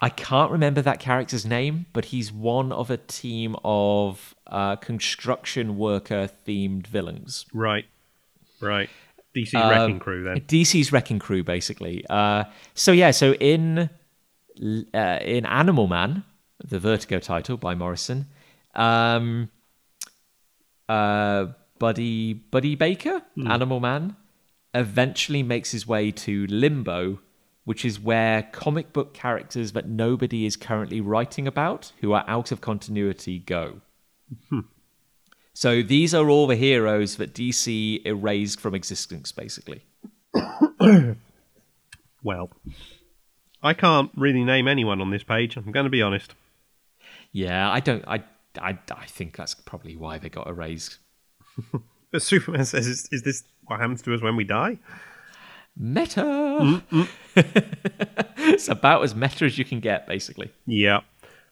I 0.00 0.10
can't 0.10 0.52
remember 0.52 0.80
that 0.82 1.00
character's 1.00 1.44
name, 1.44 1.86
but 1.92 2.06
he's 2.06 2.32
one 2.32 2.70
of 2.70 2.88
a 2.88 2.96
team 2.96 3.56
of 3.64 4.34
uh, 4.46 4.76
construction 4.76 5.76
worker 5.76 6.30
themed 6.46 6.86
villains. 6.86 7.46
Right, 7.52 7.86
right. 8.60 8.88
DC 9.44 9.54
Um, 9.54 9.70
Wrecking 9.70 9.98
Crew 9.98 10.24
then. 10.24 10.40
DC's 10.40 10.92
Wrecking 10.92 11.18
Crew, 11.18 11.42
basically. 11.44 12.04
Uh, 12.08 12.44
so 12.74 12.92
yeah, 12.92 13.10
so 13.10 13.34
in 13.34 13.90
uh, 14.94 15.18
in 15.22 15.46
Animal 15.46 15.86
Man, 15.86 16.24
the 16.64 16.78
Vertigo 16.78 17.18
title 17.18 17.56
by 17.56 17.74
Morrison, 17.74 18.26
um, 18.74 19.48
uh, 20.88 21.46
Buddy 21.78 22.34
Buddy 22.34 22.74
Baker, 22.74 23.22
Animal 23.46 23.80
Man, 23.80 24.16
eventually 24.74 25.42
makes 25.42 25.70
his 25.70 25.86
way 25.86 26.10
to 26.10 26.46
Limbo, 26.48 27.20
which 27.64 27.84
is 27.84 28.00
where 28.00 28.42
comic 28.52 28.92
book 28.92 29.14
characters 29.14 29.72
that 29.72 29.86
nobody 29.88 30.44
is 30.46 30.56
currently 30.56 31.00
writing 31.00 31.46
about, 31.46 31.92
who 32.00 32.12
are 32.12 32.24
out 32.26 32.50
of 32.50 32.60
continuity, 32.60 33.38
go. 33.38 33.80
So 35.58 35.82
these 35.82 36.14
are 36.14 36.30
all 36.30 36.46
the 36.46 36.54
heroes 36.54 37.16
that 37.16 37.34
DC 37.34 38.06
erased 38.06 38.60
from 38.60 38.76
existence, 38.76 39.32
basically. 39.32 39.82
Well, 42.22 42.50
I 43.62 43.74
can't 43.74 44.10
really 44.16 44.44
name 44.44 44.66
anyone 44.66 45.00
on 45.00 45.10
this 45.10 45.22
page. 45.22 45.56
I'm 45.56 45.70
going 45.70 45.84
to 45.84 45.90
be 45.90 46.02
honest. 46.02 46.34
Yeah, 47.32 47.70
I 47.70 47.78
don't. 47.78 48.04
I, 48.06 48.24
I, 48.60 48.76
I 48.92 49.06
think 49.06 49.36
that's 49.36 49.54
probably 49.54 49.96
why 49.96 50.18
they 50.18 50.28
got 50.28 50.46
erased. 50.46 50.98
But 52.10 52.22
Superman 52.22 52.64
says, 52.64 52.86
"Is, 52.86 53.08
is 53.12 53.22
this 53.22 53.44
what 53.66 53.80
happens 53.80 54.02
to 54.02 54.14
us 54.14 54.22
when 54.22 54.36
we 54.36 54.44
die?" 54.44 54.78
Meta. 55.76 56.82
it's 57.36 58.68
about 58.68 59.04
as 59.04 59.14
meta 59.14 59.44
as 59.44 59.58
you 59.58 59.64
can 59.64 59.80
get, 59.80 60.06
basically. 60.06 60.50
Yeah. 60.66 61.00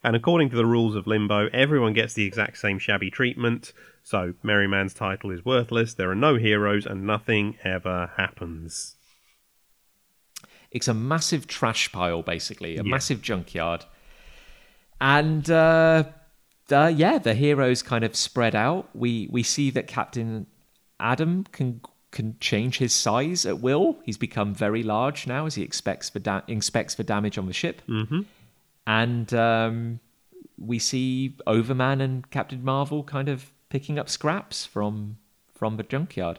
And 0.03 0.17
according 0.17 0.51
to 0.51 0.57
the 0.57 0.65
rules 0.65 0.95
of 0.95 1.07
Limbo, 1.07 1.49
everyone 1.53 1.93
gets 1.93 2.15
the 2.15 2.25
exact 2.25 2.59
same 2.59 2.79
shabby 2.79 3.11
treatment. 3.11 3.73
So 4.07 4.35
Merryman's 4.41 4.95
title 4.95 5.33
is 5.33 5.45
worthless. 5.45 5.95
There 5.95 6.09
are 6.09 6.15
no 6.15 6.37
heroes, 6.37 6.87
and 6.87 7.05
nothing 7.05 7.57
ever 7.65 8.13
happens. 8.17 8.95
It's 10.71 10.87
a 10.87 10.95
massive 10.95 11.49
trash 11.49 11.91
pile, 11.91 12.23
basically, 12.23 12.75
a 12.77 12.85
Yeah. 12.85 12.89
massive 12.89 13.21
junkyard. 13.21 13.85
And 15.01 15.51
uh, 15.51 16.05
uh, 16.71 16.93
yeah, 16.95 17.19
the 17.19 17.35
heroes 17.35 17.83
kind 17.83 18.05
of 18.05 18.15
spread 18.15 18.55
out. 18.55 18.89
We 18.95 19.27
we 19.29 19.43
see 19.43 19.71
that 19.71 19.89
Captain 19.89 20.47
Adam 21.01 21.43
can 21.51 21.81
can 22.13 22.37
change 22.39 22.79
his 22.79 22.93
size 22.93 23.45
at 23.45 23.59
will. 23.59 23.99
He's 24.05 24.17
become 24.19 24.55
very 24.55 24.85
large 24.85 25.27
now 25.27 25.47
as 25.47 25.57
he 25.57 25.63
expects 25.65 26.11
for 26.11 26.21
da- 26.21 26.43
inspects 26.47 26.95
for 26.95 27.03
damage 27.03 27.39
on 27.39 27.47
the 27.47 27.53
ship. 27.53 27.83
Mm-hmm. 27.89 28.21
And 28.87 29.35
um, 29.35 29.99
we 30.57 30.79
see 30.79 31.37
Overman 31.45 32.01
and 32.01 32.31
Captain 32.31 32.63
Marvel 32.63 33.03
kind 33.03 33.29
of 33.29 33.51
picking 33.69 33.99
up 33.99 34.09
scraps 34.09 34.65
from 34.67 35.19
from 35.55 35.77
the 35.77 35.83
junkyard. 35.83 36.39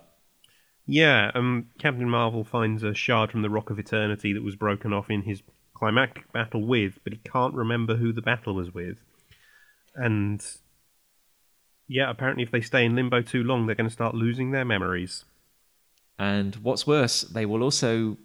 Yeah, 0.86 1.32
um, 1.36 1.70
Captain 1.80 2.10
Marvel 2.10 2.44
finds 2.44 2.84
a 2.84 2.94
shard 2.94 3.32
from 3.32 3.42
the 3.42 3.50
Rock 3.50 3.70
of 3.70 3.80
Eternity 3.80 4.32
that 4.34 4.44
was 4.44 4.56
broken 4.56 4.94
off 4.94 5.10
in 5.10 5.24
his 5.24 5.42
climactic 5.74 6.32
battle 6.32 6.66
with, 6.66 7.00
but 7.04 7.14
he 7.14 7.20
can't 7.20 7.54
remember 7.54 7.98
who 7.98 8.14
the 8.14 8.22
battle 8.22 8.56
was 8.56 8.74
with. 8.74 9.00
And 9.96 10.46
yeah, 11.88 12.10
apparently, 12.10 12.44
if 12.44 12.52
they 12.52 12.62
stay 12.62 12.86
in 12.86 12.96
limbo 12.96 13.22
too 13.22 13.44
long, 13.44 13.66
they're 13.66 13.76
going 13.76 13.90
to 13.90 13.94
start 13.94 14.16
losing 14.16 14.52
their 14.52 14.66
memories. 14.66 15.26
And 16.20 16.56
what's 16.58 16.88
worse, 16.88 17.22
they 17.22 17.46
will 17.46 17.64
also 17.64 18.18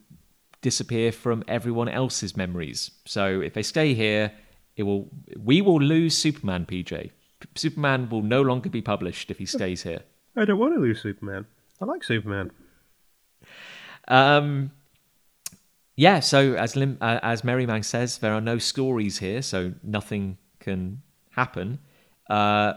disappear 0.62 1.12
from 1.12 1.44
everyone 1.48 1.88
else's 1.88 2.36
memories. 2.36 2.92
So 3.04 3.40
if 3.40 3.54
they 3.54 3.62
stay 3.62 3.94
here, 3.94 4.32
it 4.76 4.84
will 4.84 5.10
we 5.38 5.60
will 5.60 5.80
lose 5.80 6.16
Superman, 6.16 6.64
PJ. 6.64 7.10
Superman 7.54 8.08
will 8.08 8.22
no 8.22 8.42
longer 8.42 8.68
be 8.70 8.82
published 8.82 9.30
if 9.30 9.38
he 9.38 9.46
stays 9.46 9.82
here. 9.82 10.00
I 10.36 10.44
don't 10.44 10.58
want 10.58 10.74
to 10.74 10.80
lose 10.80 11.02
Superman. 11.02 11.46
I 11.80 11.84
like 11.84 12.04
Superman. 12.04 12.50
Um, 14.08 14.72
yeah. 15.96 16.20
So 16.20 16.54
as 16.54 16.76
Lim- 16.76 16.98
uh, 17.00 17.20
as 17.22 17.44
Merryman 17.44 17.82
says, 17.82 18.18
there 18.18 18.32
are 18.32 18.40
no 18.40 18.58
stories 18.58 19.18
here, 19.18 19.42
so 19.42 19.72
nothing 19.82 20.38
can 20.60 21.02
happen. 21.30 21.78
Uh, 22.30 22.74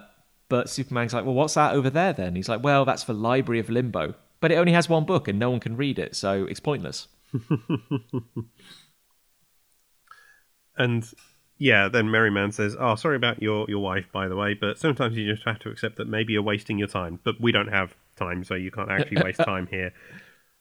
but 0.50 0.70
Superman's 0.70 1.14
like, 1.14 1.26
well, 1.26 1.34
what's 1.34 1.54
that 1.56 1.74
over 1.74 1.90
there 1.90 2.14
then? 2.14 2.36
He's 2.36 2.50
like, 2.50 2.64
well, 2.64 2.86
that's 2.86 3.04
the 3.04 3.14
Library 3.14 3.60
of 3.60 3.70
Limbo, 3.70 4.16
but 4.42 4.52
it 4.52 4.56
only 4.56 4.74
has 4.74 4.88
one 4.90 5.06
book 5.06 5.28
and 5.28 5.40
no 5.40 5.50
one 5.50 5.60
can 5.60 5.76
read 5.76 5.98
it, 5.98 6.16
so 6.16 6.46
it's 6.46 6.60
pointless. 6.60 7.08
And 10.78 11.10
yeah, 11.58 11.88
then 11.88 12.12
Merryman 12.12 12.52
says, 12.52 12.76
"Oh, 12.80 12.96
sorry 12.96 13.16
about 13.16 13.42
your 13.42 13.66
your 13.70 13.80
wife, 13.80 14.12
by 14.12 14.28
the 14.28 14.36
way, 14.36 14.54
but 14.54 14.78
sometimes 14.78 15.16
you 15.16 15.32
just 15.32 15.46
have 15.46 15.60
to 15.60 15.70
accept 15.70 15.98
that 15.98 16.08
maybe 16.08 16.34
you're 16.34 16.42
wasting 16.42 16.78
your 16.78 16.88
time. 16.88 17.20
But 17.24 17.40
we 17.40 17.52
don't 17.52 17.70
have 17.70 17.96
time, 18.16 18.44
so 18.44 18.56
you 18.56 18.72
can't 18.72 18.92
actually 18.92 19.24
waste 19.24 19.40
time 19.46 19.68
here." 19.68 19.94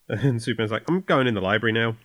And 0.09 0.43
Superman's 0.43 0.71
like, 0.71 0.89
"I'm 0.89 1.01
going 1.01 1.27
in 1.27 1.35
the 1.35 1.41
library 1.41 1.73
now." 1.73 1.97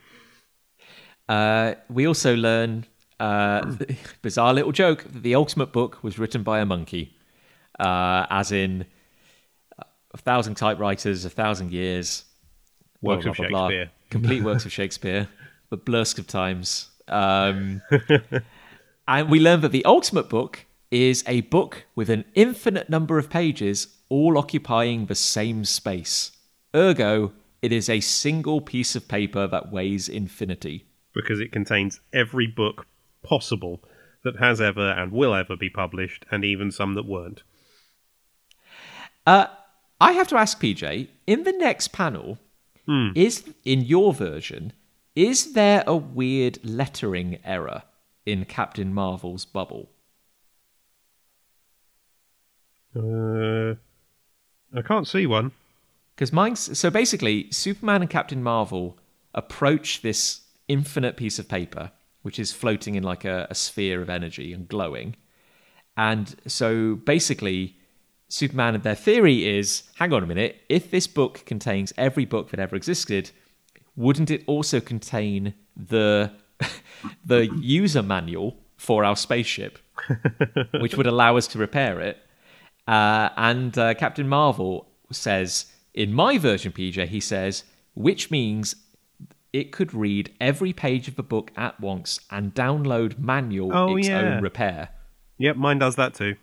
Uh, 1.28 1.74
we 1.88 2.06
also 2.06 2.34
learn 2.34 2.84
uh, 3.20 3.74
bizarre 4.22 4.52
little 4.52 4.72
joke 4.72 5.04
that 5.04 5.22
the 5.22 5.34
ultimate 5.36 5.72
book 5.72 6.02
was 6.02 6.18
written 6.18 6.42
by 6.42 6.58
a 6.58 6.66
monkey, 6.66 7.16
uh, 7.78 8.26
as 8.30 8.50
in 8.50 8.86
a 10.12 10.18
thousand 10.18 10.56
typewriters, 10.56 11.24
a 11.24 11.30
thousand 11.30 11.70
years, 11.70 12.24
Works 13.02 13.24
blah, 13.24 13.30
of 13.30 13.36
blah, 13.36 13.46
blah, 13.46 13.48
blah. 13.48 13.68
Shakespeare. 13.68 13.90
complete 14.10 14.42
works 14.42 14.64
of 14.66 14.72
Shakespeare, 14.72 15.28
the 15.70 15.76
blursk 15.76 16.18
of 16.18 16.26
times. 16.26 16.88
Um, 17.08 17.82
and 19.10 19.28
we 19.28 19.40
learn 19.40 19.60
that 19.62 19.72
the 19.72 19.84
ultimate 19.84 20.28
book 20.28 20.66
is 20.90 21.24
a 21.26 21.40
book 21.42 21.84
with 21.96 22.08
an 22.08 22.24
infinite 22.34 22.88
number 22.88 23.18
of 23.18 23.28
pages, 23.28 23.88
all 24.08 24.38
occupying 24.38 25.06
the 25.06 25.16
same 25.16 25.64
space. 25.64 26.32
Ergo, 26.74 27.32
it 27.60 27.72
is 27.72 27.88
a 27.88 27.98
single 27.98 28.60
piece 28.60 28.94
of 28.94 29.08
paper 29.08 29.48
that 29.48 29.72
weighs 29.72 30.08
infinity. 30.08 30.86
because 31.12 31.40
it 31.40 31.50
contains 31.50 32.00
every 32.12 32.46
book 32.46 32.86
possible 33.24 33.82
that 34.22 34.36
has 34.38 34.60
ever 34.60 34.90
and 34.92 35.10
will 35.10 35.34
ever 35.34 35.56
be 35.56 35.68
published, 35.68 36.24
and 36.30 36.44
even 36.44 36.70
some 36.70 36.94
that 36.94 37.04
weren't. 37.04 37.42
Uh, 39.26 39.46
I 40.00 40.12
have 40.12 40.28
to 40.28 40.36
ask 40.36 40.60
PJ 40.60 41.08
in 41.26 41.42
the 41.42 41.52
next 41.52 41.88
panel, 41.88 42.38
is 43.14 43.44
in 43.64 43.80
your 43.82 44.12
version, 44.12 44.72
is 45.16 45.52
there 45.54 45.82
a 45.86 45.96
weird 45.96 46.58
lettering 46.64 47.38
error 47.44 47.82
in 48.26 48.44
Captain 48.44 48.92
Marvel's 48.92 49.44
bubble? 49.44 49.90
Uh, 52.94 53.74
I 54.76 54.82
can't 54.82 55.06
see 55.06 55.26
one. 55.26 55.52
Because 56.14 56.32
mine's 56.32 56.78
so 56.78 56.90
basically, 56.90 57.50
Superman 57.50 58.02
and 58.02 58.10
Captain 58.10 58.42
Marvel 58.42 58.98
approach 59.34 60.02
this 60.02 60.42
infinite 60.68 61.16
piece 61.16 61.38
of 61.38 61.48
paper, 61.48 61.92
which 62.22 62.38
is 62.38 62.52
floating 62.52 62.94
in 62.94 63.02
like 63.02 63.24
a, 63.24 63.46
a 63.48 63.54
sphere 63.54 64.02
of 64.02 64.10
energy 64.10 64.52
and 64.52 64.68
glowing. 64.68 65.16
And 65.96 66.34
so 66.46 66.96
basically, 66.96 67.76
Superman, 68.28 68.74
and 68.74 68.84
their 68.84 68.94
theory 68.94 69.46
is 69.48 69.84
hang 69.96 70.12
on 70.12 70.22
a 70.22 70.26
minute, 70.26 70.56
if 70.68 70.90
this 70.90 71.06
book 71.06 71.42
contains 71.46 71.92
every 71.96 72.24
book 72.24 72.50
that 72.50 72.60
ever 72.60 72.76
existed, 72.76 73.30
wouldn't 73.96 74.30
it 74.30 74.44
also 74.46 74.80
contain 74.80 75.54
the 75.76 76.32
the 77.24 77.46
user 77.60 78.02
manual 78.02 78.56
for 78.76 79.04
our 79.04 79.16
spaceship, 79.16 79.78
which 80.80 80.96
would 80.96 81.06
allow 81.06 81.36
us 81.36 81.46
to 81.48 81.58
repair 81.58 82.00
it? 82.00 82.18
Uh, 82.86 83.28
and 83.36 83.76
uh, 83.78 83.94
Captain 83.94 84.28
Marvel 84.28 84.88
says, 85.12 85.66
in 85.94 86.12
my 86.12 86.38
version, 86.38 86.72
PJ, 86.72 87.06
he 87.08 87.20
says, 87.20 87.64
which 87.94 88.30
means 88.30 88.76
it 89.52 89.72
could 89.72 89.92
read 89.92 90.32
every 90.40 90.72
page 90.72 91.08
of 91.08 91.16
the 91.16 91.22
book 91.22 91.50
at 91.56 91.78
once 91.80 92.20
and 92.30 92.54
download 92.54 93.18
manual 93.18 93.70
Oh, 93.74 93.96
its 93.96 94.08
yeah. 94.08 94.20
own 94.20 94.42
repair. 94.42 94.90
Yep, 95.38 95.56
mine 95.56 95.78
does 95.78 95.96
that 95.96 96.14
too. 96.14 96.36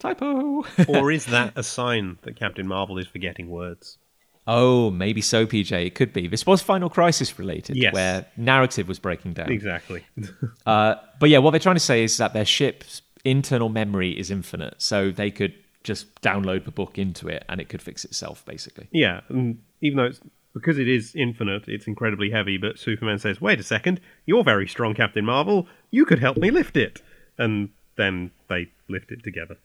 Typo. 0.00 0.64
or 0.88 1.12
is 1.12 1.26
that 1.26 1.52
a 1.56 1.62
sign 1.62 2.18
that 2.22 2.36
Captain 2.36 2.66
Marvel 2.66 2.98
is 2.98 3.06
forgetting 3.06 3.48
words? 3.48 3.98
Oh, 4.46 4.90
maybe 4.90 5.20
so, 5.20 5.46
PJ. 5.46 5.86
It 5.86 5.94
could 5.94 6.12
be. 6.12 6.26
This 6.28 6.44
was 6.46 6.60
Final 6.62 6.90
Crisis 6.90 7.38
related, 7.38 7.76
Yes. 7.76 7.94
where 7.94 8.26
narrative 8.36 8.88
was 8.88 8.98
breaking 8.98 9.32
down. 9.34 9.50
Exactly. 9.50 10.04
Uh, 10.66 10.94
but 11.20 11.28
yeah, 11.30 11.38
what 11.38 11.50
they're 11.50 11.60
trying 11.60 11.76
to 11.76 11.80
say 11.80 12.02
is 12.04 12.16
that 12.16 12.32
their 12.32 12.44
ship's 12.44 13.02
internal 13.24 13.68
memory 13.68 14.10
is 14.18 14.30
infinite, 14.30 14.74
so 14.78 15.10
they 15.10 15.30
could 15.30 15.54
just 15.82 16.20
download 16.22 16.64
the 16.64 16.70
book 16.70 16.98
into 16.98 17.28
it 17.28 17.44
and 17.48 17.60
it 17.60 17.68
could 17.68 17.82
fix 17.82 18.04
itself, 18.04 18.44
basically. 18.46 18.88
yeah, 18.90 19.20
and 19.28 19.58
even 19.82 19.98
though 19.98 20.04
it's 20.04 20.20
because 20.54 20.78
it 20.78 20.88
is 20.88 21.14
infinite, 21.14 21.64
it's 21.68 21.86
incredibly 21.86 22.30
heavy. 22.30 22.56
But 22.56 22.78
Superman 22.78 23.18
says, 23.18 23.40
"Wait 23.40 23.60
a 23.60 23.62
second, 23.62 24.00
you're 24.24 24.44
very 24.44 24.66
strong, 24.68 24.94
Captain 24.94 25.24
Marvel. 25.24 25.66
You 25.90 26.04
could 26.06 26.18
help 26.20 26.36
me 26.38 26.50
lift 26.50 26.76
it." 26.76 27.02
And 27.36 27.70
then 27.96 28.30
they 28.48 28.68
lift 28.88 29.10
it 29.12 29.22
together. 29.22 29.56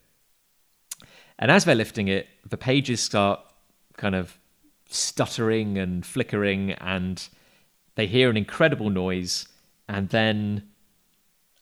And 1.37 1.49
as 1.51 1.63
they're 1.65 1.75
lifting 1.75 2.07
it, 2.07 2.27
the 2.47 2.57
pages 2.57 2.99
start 2.99 3.39
kind 3.97 4.15
of 4.15 4.37
stuttering 4.89 5.77
and 5.77 6.05
flickering, 6.05 6.71
and 6.73 7.27
they 7.95 8.07
hear 8.07 8.29
an 8.29 8.37
incredible 8.37 8.89
noise. 8.89 9.47
And 9.87 10.09
then, 10.09 10.69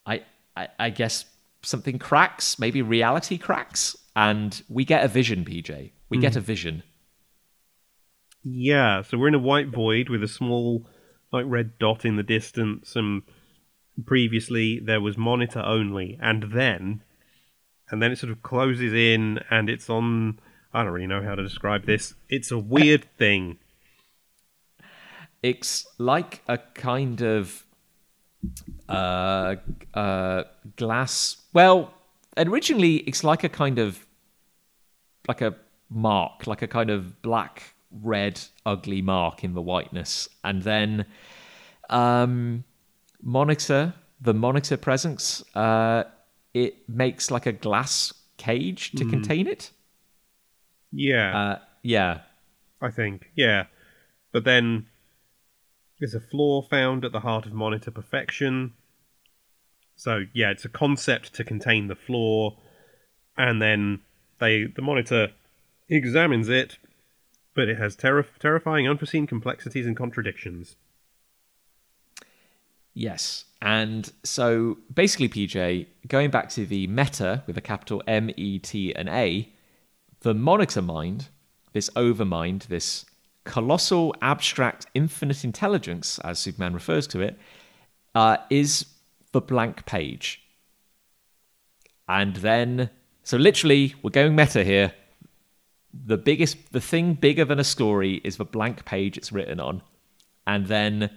I, 0.06 0.24
I, 0.56 0.68
I 0.80 0.90
guess 0.90 1.26
something 1.62 2.00
cracks. 2.00 2.58
Maybe 2.58 2.82
reality 2.82 3.38
cracks, 3.38 3.96
and 4.16 4.62
we 4.70 4.86
get 4.86 5.04
a 5.04 5.08
vision. 5.08 5.46
PJ, 5.46 5.92
we 6.10 6.18
get 6.18 6.32
mm-hmm. 6.32 6.40
a 6.40 6.42
vision. 6.42 6.84
Yeah, 8.44 9.02
so 9.02 9.18
we're 9.18 9.28
in 9.28 9.36
a 9.36 9.40
white 9.40 9.68
void 9.68 10.10
with 10.10 10.24
a 10.24 10.28
small, 10.28 10.88
like 11.34 11.46
red 11.48 11.78
dot 11.80 12.06
in 12.06 12.16
the 12.16 12.24
distance, 12.24 12.96
and 12.96 13.24
previously 14.06 14.80
there 14.80 15.02
was 15.02 15.18
monitor 15.18 15.60
only, 15.60 16.18
and 16.22 16.52
then, 16.54 17.04
and 17.90 18.02
then 18.02 18.12
it 18.12 18.20
sort 18.20 18.32
of 18.32 18.42
closes 18.42 18.94
in, 18.94 19.40
and 19.50 19.70
it's 19.70 19.90
on. 19.90 20.40
I 20.74 20.84
don't 20.84 20.94
really 20.94 21.08
know 21.08 21.22
how 21.22 21.36
to 21.36 21.44
describe 21.44 21.86
this. 21.86 22.14
It's 22.30 22.52
a 22.52 22.58
weird 22.58 23.06
thing. 23.18 23.58
It's 25.44 25.88
like 25.98 26.42
a 26.48 26.58
kind 26.58 27.22
of 27.22 27.66
uh, 28.90 29.56
uh, 29.94 30.44
glass. 30.76 31.38
Well, 31.54 31.94
originally 32.36 32.98
it's 32.98 33.24
like 33.24 33.44
a 33.44 33.50
kind 33.50 33.80
of 33.80 34.06
like 35.28 35.42
a 35.42 35.56
mark, 35.90 36.48
like 36.48 36.62
a 36.62 36.68
kind 36.68 36.90
of 36.90 37.22
black, 37.22 37.76
red, 37.92 38.40
ugly 38.66 39.02
mark 39.02 39.44
in 39.44 39.54
the 39.54 39.62
whiteness, 39.62 40.28
and 40.44 40.64
then 40.64 41.06
um, 41.90 42.64
monitor 43.22 43.94
the 44.22 44.34
monitor 44.34 44.78
presence. 44.78 45.44
Uh, 45.56 46.04
it 46.54 46.90
makes 46.90 47.30
like 47.30 47.46
a 47.46 47.52
glass 47.52 48.14
cage 48.38 48.92
to 48.94 49.06
contain 49.06 49.48
it. 49.48 49.72
Yeah, 50.92 51.38
Uh, 51.38 51.60
yeah, 51.84 52.22
I 52.82 52.90
think. 52.92 53.32
Yeah, 53.36 53.66
but 54.32 54.44
then 54.44 54.88
there's 56.00 56.16
a 56.16 56.20
flaw 56.20 56.62
found 56.62 57.04
at 57.06 57.12
the 57.12 57.22
heart 57.22 57.46
of 57.46 57.54
monitor 57.54 57.92
perfection. 57.92 58.74
So 59.96 60.26
yeah, 60.34 60.52
it's 60.52 60.66
a 60.66 60.70
concept 60.70 61.34
to 61.36 61.44
contain 61.44 61.88
the 61.88 61.96
flaw, 61.96 62.56
and 63.38 63.62
then 63.62 64.02
They 64.40 64.66
the 64.66 64.84
monitor 64.84 65.32
examines 65.90 66.48
it, 66.50 66.78
but 67.56 67.68
it 67.68 67.78
has 67.78 67.96
terri 67.96 68.26
terrifying, 68.40 68.88
unforeseen 68.88 69.26
complexities 69.26 69.88
and 69.88 69.98
contradictions. 69.98 70.76
Yes. 72.94 73.46
And 73.62 74.12
so 74.24 74.78
basically, 74.94 75.30
PJ, 75.30 75.88
going 76.08 76.30
back 76.30 76.50
to 76.50 76.66
the 76.66 76.88
meta 76.88 77.44
with 77.48 77.58
a 77.58 77.62
capital 77.62 78.04
M, 78.08 78.30
E, 78.38 78.60
T, 78.60 78.94
and 78.96 79.10
A, 79.10 79.50
the 80.28 80.34
monitor 80.34 80.82
mind, 80.82 81.30
this 81.72 81.90
overmind, 81.92 82.68
this 82.68 83.06
colossal, 83.46 84.14
abstract, 84.22 84.86
infinite 84.94 85.46
intelligence, 85.46 86.20
as 86.20 86.38
Superman 86.38 86.74
refers 86.74 87.08
to 87.08 87.22
it, 87.22 87.40
uh, 88.14 88.36
is 88.50 88.88
the 89.32 89.40
blank 89.40 89.86
page. 89.86 90.42
And 92.10 92.36
then, 92.36 92.90
so 93.24 93.38
literally, 93.38 93.96
we're 94.02 94.10
going 94.10 94.36
meta 94.36 94.66
here. 94.66 94.92
The 95.94 96.18
biggest, 96.18 96.74
the 96.74 96.82
thing 96.82 97.14
bigger 97.14 97.46
than 97.46 97.58
a 97.58 97.64
story 97.64 98.16
is 98.26 98.36
the 98.36 98.44
blank 98.44 98.84
page 98.84 99.18
it's 99.18 99.32
written 99.32 99.62
on. 99.62 99.82
And 100.46 100.68
then 100.68 101.10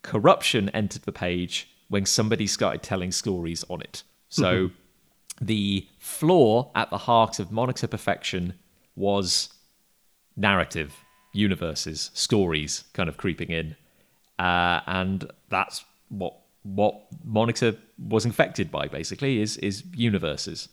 corruption 0.00 0.70
entered 0.70 1.02
the 1.02 1.12
page 1.12 1.68
when 1.88 2.06
somebody 2.06 2.46
started 2.46 2.82
telling 2.82 3.12
stories 3.12 3.62
on 3.68 3.82
it. 3.82 4.04
So 4.30 4.70
the 5.40 5.86
flaw 5.98 6.70
at 6.74 6.90
the 6.90 6.98
heart 6.98 7.38
of 7.38 7.50
Monitor 7.50 7.86
Perfection 7.86 8.54
was 8.94 9.50
narrative, 10.36 10.94
universes, 11.32 12.10
stories 12.14 12.84
kind 12.92 13.08
of 13.08 13.16
creeping 13.16 13.50
in. 13.50 13.76
Uh, 14.38 14.80
and 14.86 15.30
that's 15.48 15.84
what 16.08 16.38
what 16.62 17.06
Monitor 17.24 17.76
was 17.96 18.24
infected 18.24 18.70
by 18.70 18.88
basically 18.88 19.40
is 19.40 19.56
is 19.58 19.84
universes. 19.94 20.68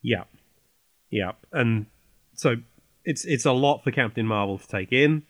Yeah. 0.00 0.24
Yeah. 1.10 1.32
And 1.52 1.86
so 2.34 2.56
it's 3.04 3.24
it's 3.24 3.44
a 3.44 3.52
lot 3.52 3.82
for 3.84 3.90
Captain 3.90 4.26
Marvel 4.26 4.58
to 4.58 4.68
take 4.68 4.92
in. 4.92 5.24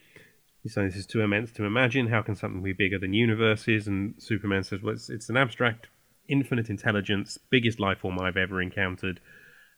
He's 0.62 0.74
saying 0.74 0.88
this 0.88 0.96
is 0.96 1.06
too 1.06 1.22
immense 1.22 1.50
to 1.52 1.64
imagine. 1.64 2.06
How 2.06 2.22
can 2.22 2.36
something 2.36 2.62
be 2.62 2.72
bigger 2.72 2.98
than 2.98 3.12
universes? 3.12 3.88
And 3.88 4.14
Superman 4.18 4.62
says, 4.62 4.80
well, 4.80 4.94
it's, 4.94 5.10
it's 5.10 5.28
an 5.28 5.36
abstract, 5.36 5.88
infinite 6.32 6.70
intelligence, 6.70 7.38
biggest 7.50 7.78
life 7.78 7.98
form 7.98 8.18
I've 8.18 8.36
ever 8.36 8.60
encountered, 8.60 9.20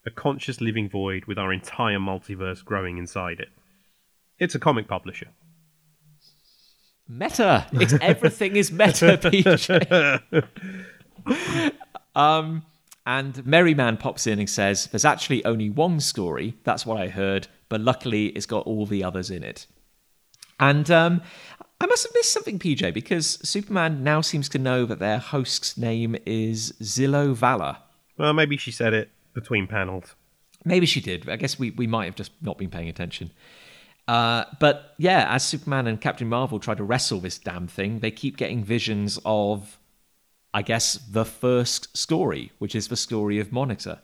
a 0.06 0.10
conscious 0.10 0.60
living 0.60 0.88
void 0.88 1.24
with 1.26 1.38
our 1.38 1.52
entire 1.52 1.98
multiverse 1.98 2.64
growing 2.64 2.98
inside 2.98 3.40
it. 3.40 3.48
It's 4.38 4.54
a 4.54 4.58
comic 4.58 4.88
publisher. 4.88 5.28
Meta. 7.08 7.66
It's 7.72 7.94
everything 8.00 8.56
is 8.56 8.72
meta, 8.72 9.18
PJ. 9.22 10.52
um, 12.14 12.64
and 13.06 13.44
Merryman 13.46 13.98
pops 13.98 14.26
in 14.26 14.38
and 14.38 14.48
says, 14.48 14.86
"There's 14.86 15.04
actually 15.04 15.44
only 15.44 15.68
one 15.68 16.00
story. 16.00 16.56
That's 16.64 16.86
what 16.86 16.98
I 16.98 17.08
heard, 17.08 17.48
but 17.68 17.80
luckily 17.80 18.26
it's 18.28 18.46
got 18.46 18.64
all 18.66 18.86
the 18.86 19.04
others 19.04 19.30
in 19.30 19.42
it." 19.42 19.66
And 20.58 20.90
um, 20.90 21.20
I 21.80 21.86
must 21.86 22.04
have 22.04 22.14
missed 22.14 22.32
something, 22.32 22.58
PJ, 22.58 22.94
because 22.94 23.38
Superman 23.42 24.02
now 24.02 24.20
seems 24.20 24.48
to 24.50 24.58
know 24.58 24.86
that 24.86 25.00
their 25.00 25.18
host's 25.18 25.76
name 25.76 26.16
is 26.24 26.72
Zillo 26.80 27.34
Valla. 27.34 27.82
Well, 28.16 28.32
maybe 28.32 28.56
she 28.56 28.70
said 28.70 28.94
it 28.94 29.10
between 29.34 29.66
panels. 29.66 30.14
Maybe 30.64 30.86
she 30.86 31.00
did. 31.00 31.28
I 31.28 31.36
guess 31.36 31.58
we, 31.58 31.70
we 31.72 31.86
might 31.86 32.06
have 32.06 32.14
just 32.14 32.32
not 32.40 32.58
been 32.58 32.70
paying 32.70 32.88
attention. 32.88 33.32
Uh, 34.06 34.44
but 34.60 34.94
yeah, 34.98 35.26
as 35.30 35.44
Superman 35.44 35.86
and 35.86 36.00
Captain 36.00 36.28
Marvel 36.28 36.58
try 36.58 36.74
to 36.74 36.84
wrestle 36.84 37.20
this 37.20 37.38
damn 37.38 37.66
thing, 37.66 38.00
they 38.00 38.10
keep 38.10 38.36
getting 38.36 38.62
visions 38.62 39.18
of, 39.24 39.78
I 40.52 40.62
guess, 40.62 40.94
the 40.94 41.24
first 41.24 41.96
story, 41.96 42.52
which 42.58 42.74
is 42.74 42.88
the 42.88 42.96
story 42.96 43.38
of 43.38 43.52
Monitor. 43.52 44.00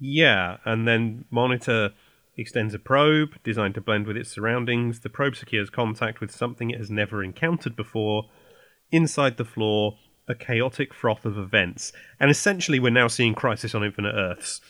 Yeah, 0.00 0.58
and 0.64 0.86
then 0.86 1.24
Monitor 1.30 1.90
extends 2.38 2.72
a 2.72 2.78
probe 2.78 3.34
designed 3.42 3.74
to 3.74 3.80
blend 3.80 4.06
with 4.06 4.16
its 4.16 4.30
surroundings. 4.30 5.00
The 5.00 5.10
probe 5.10 5.36
secures 5.36 5.68
contact 5.68 6.20
with 6.20 6.30
something 6.30 6.70
it 6.70 6.78
has 6.78 6.90
never 6.90 7.22
encountered 7.22 7.76
before. 7.76 8.30
Inside 8.90 9.36
the 9.36 9.44
floor, 9.44 9.98
a 10.28 10.34
chaotic 10.34 10.94
froth 10.94 11.24
of 11.24 11.36
events. 11.36 11.92
And 12.20 12.30
essentially, 12.30 12.78
we're 12.78 12.90
now 12.90 13.08
seeing 13.08 13.34
Crisis 13.34 13.74
on 13.74 13.84
Infinite 13.84 14.14
Earths 14.14 14.60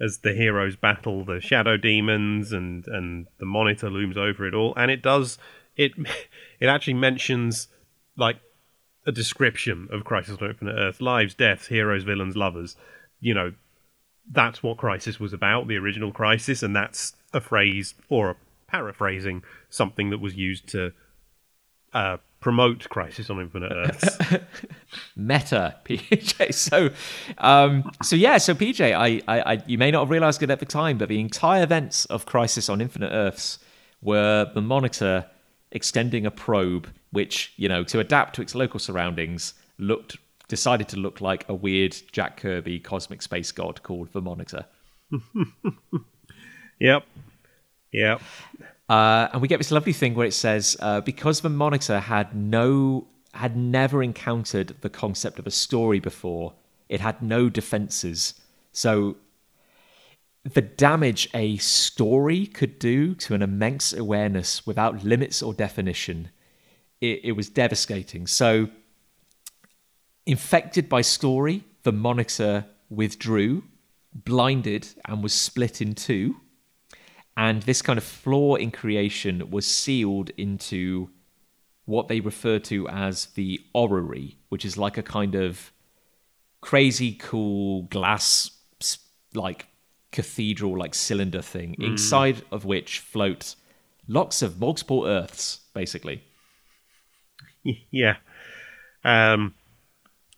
as 0.00 0.18
the 0.18 0.32
heroes 0.32 0.74
battle 0.74 1.24
the 1.24 1.40
shadow 1.40 1.76
demons 1.76 2.52
and, 2.52 2.84
and 2.88 3.26
the 3.38 3.46
monitor 3.46 3.90
looms 3.90 4.16
over 4.16 4.46
it 4.46 4.54
all. 4.54 4.74
And 4.76 4.90
it 4.90 5.02
does, 5.02 5.38
it, 5.76 5.92
it 6.60 6.66
actually 6.66 6.94
mentions 6.94 7.68
like 8.16 8.40
a 9.06 9.12
description 9.12 9.88
of 9.92 10.04
Crisis 10.04 10.38
on 10.40 10.48
Infinite 10.48 10.76
Earth 10.78 11.00
lives, 11.00 11.34
deaths, 11.34 11.66
heroes, 11.66 12.04
villains, 12.04 12.36
lovers. 12.36 12.76
You 13.20 13.34
know, 13.34 13.52
that's 14.30 14.62
what 14.62 14.78
Crisis 14.78 15.20
was 15.20 15.32
about, 15.32 15.68
the 15.68 15.76
original 15.76 16.12
Crisis, 16.12 16.62
and 16.62 16.74
that's 16.74 17.14
a 17.32 17.40
phrase 17.40 17.94
or 18.08 18.30
a 18.30 18.36
paraphrasing 18.66 19.42
something 19.70 20.10
that 20.10 20.18
was 20.18 20.34
used 20.34 20.68
to 20.68 20.92
uh, 21.92 22.16
promote 22.40 22.88
Crisis 22.88 23.30
on 23.30 23.40
Infinite 23.40 23.72
Earths. 23.74 24.18
Meta, 25.16 25.76
PJ. 25.84 26.52
So, 26.54 26.90
um, 27.38 27.90
so 28.02 28.16
yeah, 28.16 28.38
so 28.38 28.54
PJ, 28.54 28.92
I, 28.94 29.22
I, 29.26 29.54
I, 29.54 29.62
you 29.66 29.78
may 29.78 29.90
not 29.90 30.00
have 30.00 30.10
realized 30.10 30.42
it 30.42 30.50
at 30.50 30.60
the 30.60 30.66
time, 30.66 30.98
but 30.98 31.08
the 31.08 31.20
entire 31.20 31.62
events 31.62 32.04
of 32.06 32.26
Crisis 32.26 32.68
on 32.68 32.80
Infinite 32.80 33.10
Earths 33.10 33.58
were 34.02 34.50
the 34.54 34.60
Monitor 34.60 35.26
extending 35.70 36.26
a 36.26 36.30
probe, 36.30 36.88
which 37.10 37.52
you 37.56 37.68
know, 37.68 37.82
to 37.84 37.98
adapt 38.00 38.34
to 38.36 38.42
its 38.42 38.54
local 38.54 38.78
surroundings, 38.78 39.54
looked 39.78 40.16
decided 40.48 40.88
to 40.88 40.98
look 40.98 41.20
like 41.20 41.48
a 41.48 41.54
weird 41.54 41.96
Jack 42.12 42.36
Kirby 42.36 42.80
cosmic 42.80 43.22
space 43.22 43.52
god 43.52 43.82
called 43.82 44.12
the 44.12 44.20
Monitor. 44.20 44.66
yep. 46.78 47.04
Yep. 47.92 48.20
Uh, 48.88 49.28
and 49.32 49.40
we 49.40 49.48
get 49.48 49.58
this 49.58 49.70
lovely 49.70 49.92
thing 49.92 50.14
where 50.14 50.26
it 50.26 50.34
says 50.34 50.76
uh, 50.80 51.00
because 51.00 51.40
the 51.40 51.48
Monitor 51.48 52.00
had 52.00 52.34
no 52.34 53.06
had 53.32 53.56
never 53.56 54.02
encountered 54.02 54.74
the 54.80 54.88
concept 54.88 55.40
of 55.40 55.46
a 55.46 55.50
story 55.50 55.98
before, 55.98 56.52
it 56.88 57.00
had 57.00 57.20
no 57.20 57.48
defenses. 57.48 58.34
So 58.72 59.16
the 60.44 60.60
damage 60.60 61.28
a 61.34 61.56
story 61.56 62.46
could 62.46 62.78
do 62.78 63.14
to 63.16 63.34
an 63.34 63.42
immense 63.42 63.92
awareness 63.92 64.66
without 64.66 65.02
limits 65.02 65.42
or 65.42 65.52
definition, 65.52 66.30
it, 67.00 67.20
it 67.24 67.32
was 67.32 67.48
devastating. 67.48 68.26
So 68.26 68.68
Infected 70.26 70.88
by 70.88 71.02
story, 71.02 71.64
the 71.82 71.92
monitor 71.92 72.66
withdrew, 72.88 73.64
blinded, 74.14 74.88
and 75.04 75.22
was 75.22 75.32
split 75.32 75.80
in 75.80 75.94
two. 75.94 76.36
And 77.36 77.62
this 77.62 77.82
kind 77.82 77.98
of 77.98 78.04
flaw 78.04 78.54
in 78.54 78.70
creation 78.70 79.50
was 79.50 79.66
sealed 79.66 80.30
into 80.36 81.10
what 81.84 82.08
they 82.08 82.20
refer 82.20 82.58
to 82.60 82.88
as 82.88 83.26
the 83.34 83.60
orrery, 83.74 84.38
which 84.48 84.64
is 84.64 84.78
like 84.78 84.96
a 84.96 85.02
kind 85.02 85.34
of 85.34 85.72
crazy 86.60 87.12
cool 87.12 87.82
glass, 87.82 88.50
like 89.34 89.66
cathedral, 90.12 90.78
like 90.78 90.94
cylinder 90.94 91.42
thing, 91.42 91.76
mm. 91.78 91.86
inside 91.86 92.42
of 92.50 92.64
which 92.64 93.00
float 93.00 93.56
lots 94.08 94.42
of 94.42 94.60
multiple 94.60 95.06
Earths, 95.06 95.60
basically. 95.74 96.22
Yeah. 97.90 98.16
Um, 99.04 99.54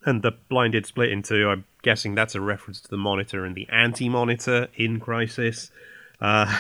and 0.07 0.23
the 0.23 0.33
blinded 0.49 0.87
split 0.87 1.11
into. 1.11 1.49
I'm 1.49 1.65
guessing 1.83 2.15
that's 2.15 2.35
a 2.35 2.41
reference 2.41 2.81
to 2.83 2.89
the 2.89 2.97
monitor 2.97 3.45
and 3.45 3.55
the 3.55 3.69
anti-monitor 3.69 4.69
in 4.77 5.01
Crisis. 5.01 5.71
Uh, 6.21 6.57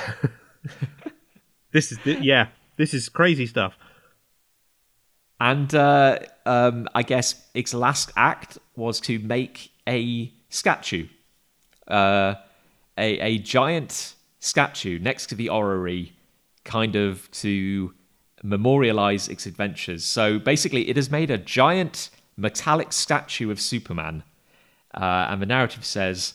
this 1.72 1.92
is 1.92 1.98
yeah, 2.04 2.48
this 2.76 2.92
is 2.92 3.08
crazy 3.08 3.46
stuff. 3.46 3.74
And 5.38 5.74
uh, 5.74 6.18
um, 6.44 6.88
I 6.94 7.02
guess 7.02 7.46
its 7.54 7.72
last 7.72 8.10
act 8.16 8.58
was 8.74 9.00
to 9.00 9.18
make 9.20 9.70
a 9.86 10.32
statue, 10.48 11.06
uh, 11.88 12.34
a 12.98 13.18
a 13.18 13.38
giant 13.38 14.14
statue 14.40 14.98
next 14.98 15.26
to 15.26 15.34
the 15.34 15.48
orrery, 15.48 16.14
kind 16.64 16.96
of 16.96 17.30
to 17.30 17.94
memorialize 18.42 19.28
its 19.28 19.46
adventures. 19.46 20.04
So 20.04 20.38
basically, 20.38 20.88
it 20.88 20.96
has 20.96 21.10
made 21.10 21.30
a 21.30 21.38
giant 21.38 22.10
metallic 22.36 22.92
statue 22.92 23.50
of 23.50 23.60
Superman. 23.60 24.22
Uh, 24.94 25.28
and 25.30 25.42
the 25.42 25.46
narrative 25.46 25.84
says, 25.84 26.34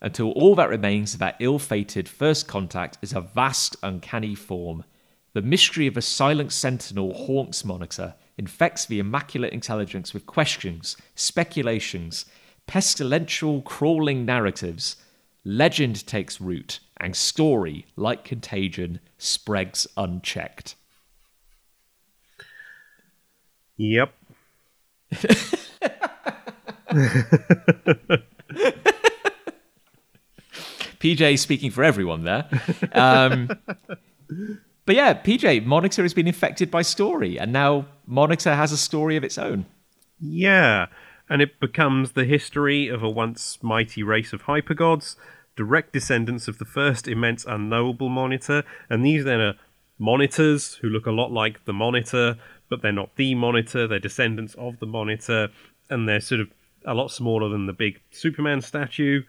until 0.00 0.30
all 0.32 0.54
that 0.54 0.68
remains 0.68 1.14
of 1.14 1.20
that 1.20 1.36
ill 1.40 1.58
fated 1.58 2.08
first 2.08 2.46
contact 2.46 2.98
is 3.00 3.12
a 3.12 3.20
vast, 3.20 3.76
uncanny 3.82 4.34
form. 4.34 4.84
The 5.32 5.42
mystery 5.42 5.86
of 5.86 5.96
a 5.96 6.02
silent 6.02 6.52
sentinel 6.52 7.14
haunts 7.14 7.64
Monitor, 7.64 8.14
infects 8.38 8.84
the 8.84 8.98
immaculate 8.98 9.52
intelligence 9.52 10.12
with 10.12 10.26
questions, 10.26 10.96
speculations, 11.14 12.26
pestilential, 12.66 13.62
crawling 13.62 14.24
narratives. 14.24 14.96
Legend 15.44 16.06
takes 16.06 16.40
root, 16.40 16.80
and 16.98 17.16
story, 17.16 17.86
like 17.96 18.24
contagion, 18.24 19.00
spreads 19.18 19.86
unchecked. 19.96 20.74
Yep. 23.76 24.12
PJ 30.98 31.38
speaking 31.38 31.70
for 31.70 31.84
everyone 31.84 32.24
there. 32.24 32.48
Um, 32.92 33.50
but 34.86 34.94
yeah, 34.94 35.14
PJ, 35.14 35.64
Monitor 35.64 36.02
has 36.02 36.14
been 36.14 36.26
infected 36.26 36.70
by 36.70 36.82
story, 36.82 37.38
and 37.38 37.52
now 37.52 37.86
Monitor 38.06 38.54
has 38.54 38.72
a 38.72 38.76
story 38.76 39.16
of 39.16 39.24
its 39.24 39.38
own. 39.38 39.66
Yeah, 40.18 40.86
and 41.28 41.42
it 41.42 41.60
becomes 41.60 42.12
the 42.12 42.24
history 42.24 42.88
of 42.88 43.02
a 43.02 43.10
once 43.10 43.58
mighty 43.62 44.02
race 44.02 44.32
of 44.32 44.44
hypergods, 44.44 45.16
direct 45.56 45.92
descendants 45.92 46.48
of 46.48 46.58
the 46.58 46.64
first 46.64 47.08
immense 47.08 47.44
unknowable 47.44 48.08
monitor, 48.08 48.62
and 48.88 49.04
these 49.04 49.24
then 49.24 49.40
are 49.40 49.54
monitors 49.98 50.74
who 50.76 50.88
look 50.88 51.06
a 51.06 51.10
lot 51.10 51.32
like 51.32 51.64
the 51.64 51.72
monitor, 51.72 52.36
but 52.68 52.82
they're 52.82 52.92
not 52.92 53.16
the 53.16 53.34
monitor, 53.34 53.86
they're 53.86 53.98
descendants 53.98 54.54
of 54.54 54.78
the 54.78 54.86
monitor, 54.86 55.48
and 55.90 56.08
they're 56.08 56.20
sort 56.20 56.40
of 56.40 56.50
a 56.84 56.94
lot 56.94 57.10
smaller 57.10 57.48
than 57.48 57.66
the 57.66 57.72
big 57.72 58.00
Superman 58.10 58.60
statue. 58.60 59.22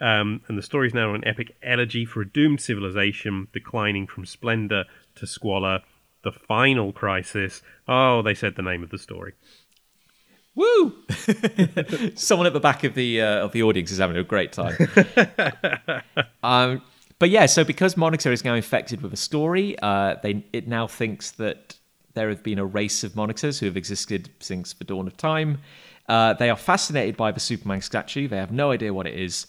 Um, 0.00 0.40
and 0.48 0.56
the 0.56 0.62
story 0.62 0.86
is 0.86 0.94
now 0.94 1.14
an 1.14 1.26
epic 1.26 1.54
elegy 1.62 2.04
for 2.04 2.22
a 2.22 2.28
doomed 2.28 2.60
civilization 2.60 3.48
declining 3.52 4.06
from 4.06 4.24
splendor 4.24 4.84
to 5.16 5.26
squalor. 5.26 5.80
The 6.22 6.32
final 6.32 6.92
crisis. 6.92 7.62
Oh, 7.88 8.22
they 8.22 8.34
said 8.34 8.56
the 8.56 8.62
name 8.62 8.82
of 8.82 8.90
the 8.90 8.98
story. 8.98 9.32
Woo! 10.54 10.94
Someone 12.14 12.46
at 12.46 12.52
the 12.52 12.60
back 12.60 12.84
of 12.84 12.94
the 12.94 13.22
uh, 13.22 13.44
of 13.44 13.52
the 13.52 13.62
audience 13.62 13.90
is 13.90 13.98
having 13.98 14.16
a 14.16 14.24
great 14.24 14.52
time. 14.52 14.76
um, 16.42 16.82
but 17.18 17.30
yeah, 17.30 17.46
so 17.46 17.64
because 17.64 17.96
Monitor 17.96 18.32
is 18.32 18.44
now 18.44 18.54
infected 18.54 19.00
with 19.00 19.12
a 19.12 19.16
story, 19.16 19.78
uh, 19.80 20.16
they 20.22 20.44
it 20.52 20.68
now 20.68 20.86
thinks 20.86 21.30
that 21.32 21.76
there 22.14 22.28
have 22.28 22.42
been 22.42 22.58
a 22.58 22.64
race 22.64 23.04
of 23.04 23.16
monitors 23.16 23.58
who 23.58 23.66
have 23.66 23.76
existed 23.76 24.30
since 24.40 24.72
the 24.72 24.84
dawn 24.84 25.06
of 25.06 25.16
time. 25.16 25.58
Uh, 26.08 26.32
they 26.34 26.50
are 26.50 26.56
fascinated 26.56 27.16
by 27.16 27.30
the 27.30 27.40
Superman 27.40 27.80
statue. 27.80 28.26
They 28.26 28.36
have 28.36 28.52
no 28.52 28.72
idea 28.72 28.92
what 28.92 29.06
it 29.06 29.14
is, 29.14 29.46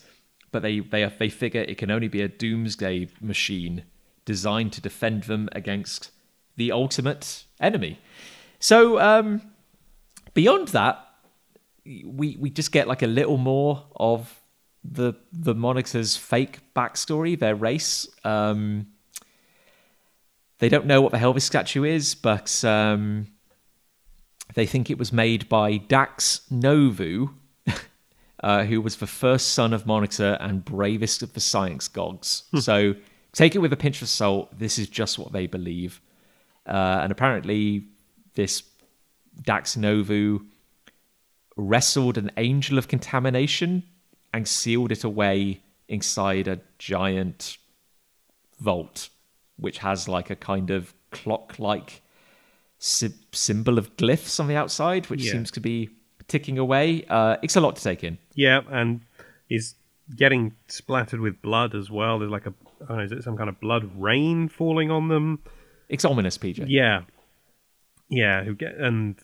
but 0.52 0.62
they 0.62 0.80
they 0.80 1.12
they 1.20 1.30
figure 1.30 1.62
it 1.62 1.78
can 1.78 1.90
only 1.90 2.08
be 2.08 2.22
a 2.22 2.28
doomsday 2.28 3.08
machine 3.20 3.84
designed 4.26 4.74
to 4.74 4.82
defend 4.82 5.24
them 5.24 5.50
against 5.54 6.12
the 6.58 6.72
ultimate 6.72 7.46
enemy. 7.60 8.00
So 8.60 9.00
um, 9.00 9.42
beyond 10.34 10.70
that, 10.70 11.04
we 11.86 12.38
we 12.40 12.50
just 12.50 12.72
get 12.72 12.88
like 12.88 13.02
a 13.02 13.08
little 13.08 13.38
more 13.38 13.86
of 13.96 14.40
the 14.84 15.14
the 15.32 15.56
monitors' 15.56 16.16
fake 16.18 16.60
backstory, 16.76 17.38
their 17.38 17.56
race. 17.56 18.08
Um, 18.24 18.88
they 20.62 20.70
don't 20.70 20.86
know 20.86 21.02
what 21.02 21.12
the 21.12 21.18
hell 21.18 21.34
this 21.34 21.44
statue 21.44 21.84
is, 21.84 22.14
but 22.14 22.64
um, 22.64 23.26
they 24.54 24.68
think 24.68 24.92
it 24.92 25.00
was 25.00 25.12
made 25.12 25.50
by 25.50 25.78
Dax 25.78 26.42
Novu, 26.52 27.34
uh, 28.44 28.64
who 28.66 28.80
was 28.80 28.98
the 28.98 29.08
first 29.08 29.56
son 29.56 29.74
of 29.74 29.88
Monitor 29.88 30.38
and 30.40 30.64
bravest 30.64 31.24
of 31.24 31.34
the 31.34 31.40
science 31.40 31.88
gods. 31.88 32.44
so 32.60 32.94
take 33.34 33.56
it 33.56 33.58
with 33.58 33.74
a 33.74 33.78
pinch 33.78 34.04
of 34.04 34.08
salt. 34.08 34.56
This 34.60 34.78
is 34.78 34.88
just 34.88 35.18
what 35.18 35.32
they 35.32 35.48
believe. 35.48 36.00
Uh, 36.68 37.00
and 37.02 37.12
apparently, 37.12 37.88
this 38.36 38.62
Dax 39.42 39.76
Novu 39.76 40.46
wrestled 41.58 42.20
an 42.20 42.30
angel 42.38 42.78
of 42.78 42.88
contamination 42.88 43.82
and 44.32 44.48
sealed 44.48 44.92
it 44.92 45.04
away 45.04 45.64
inside 45.88 46.48
a 46.48 46.62
giant 46.78 47.58
vault, 48.60 49.10
which 49.62 49.78
has 49.78 50.08
like 50.10 50.30
a 50.30 50.36
kind 50.36 50.70
of 50.70 50.94
clock 51.12 51.58
like 51.60 52.02
sy- 52.80 53.10
symbol 53.32 53.78
of 53.78 53.96
glyphs 53.96 54.40
on 54.40 54.48
the 54.48 54.56
outside, 54.56 55.06
which 55.10 55.24
Yeah. 55.24 55.32
seems 55.32 55.52
to 55.52 55.60
be 55.62 55.90
ticking 56.28 56.58
away. 56.58 57.06
Uh, 57.10 57.38
it's 57.42 57.56
a 57.56 57.62
lot 57.62 57.76
to 57.78 57.84
take 57.84 58.04
in. 58.04 58.18
Yeah, 58.36 58.62
and 58.70 59.02
is 59.50 59.76
getting 60.16 60.54
splattered 60.68 61.20
with 61.22 61.42
blood 61.42 61.74
as 61.76 61.90
well. 61.90 62.20
There's 62.20 62.32
like 62.32 62.46
a, 62.48 62.54
I 62.84 62.86
don't 62.88 62.98
know, 62.98 63.04
is 63.04 63.12
it 63.12 63.24
some 63.24 63.38
kind 63.38 63.50
of 63.50 63.60
blood 63.60 63.90
rain 63.96 64.50
falling 64.50 64.92
on 64.92 65.08
them? 65.08 65.40
It's 65.90 66.04
ominous, 66.06 66.38
PJ. 66.38 66.66
Yeah, 66.68 67.02
yeah. 68.10 68.44
Who 68.44 68.56
get 68.56 68.76
and 68.76 69.18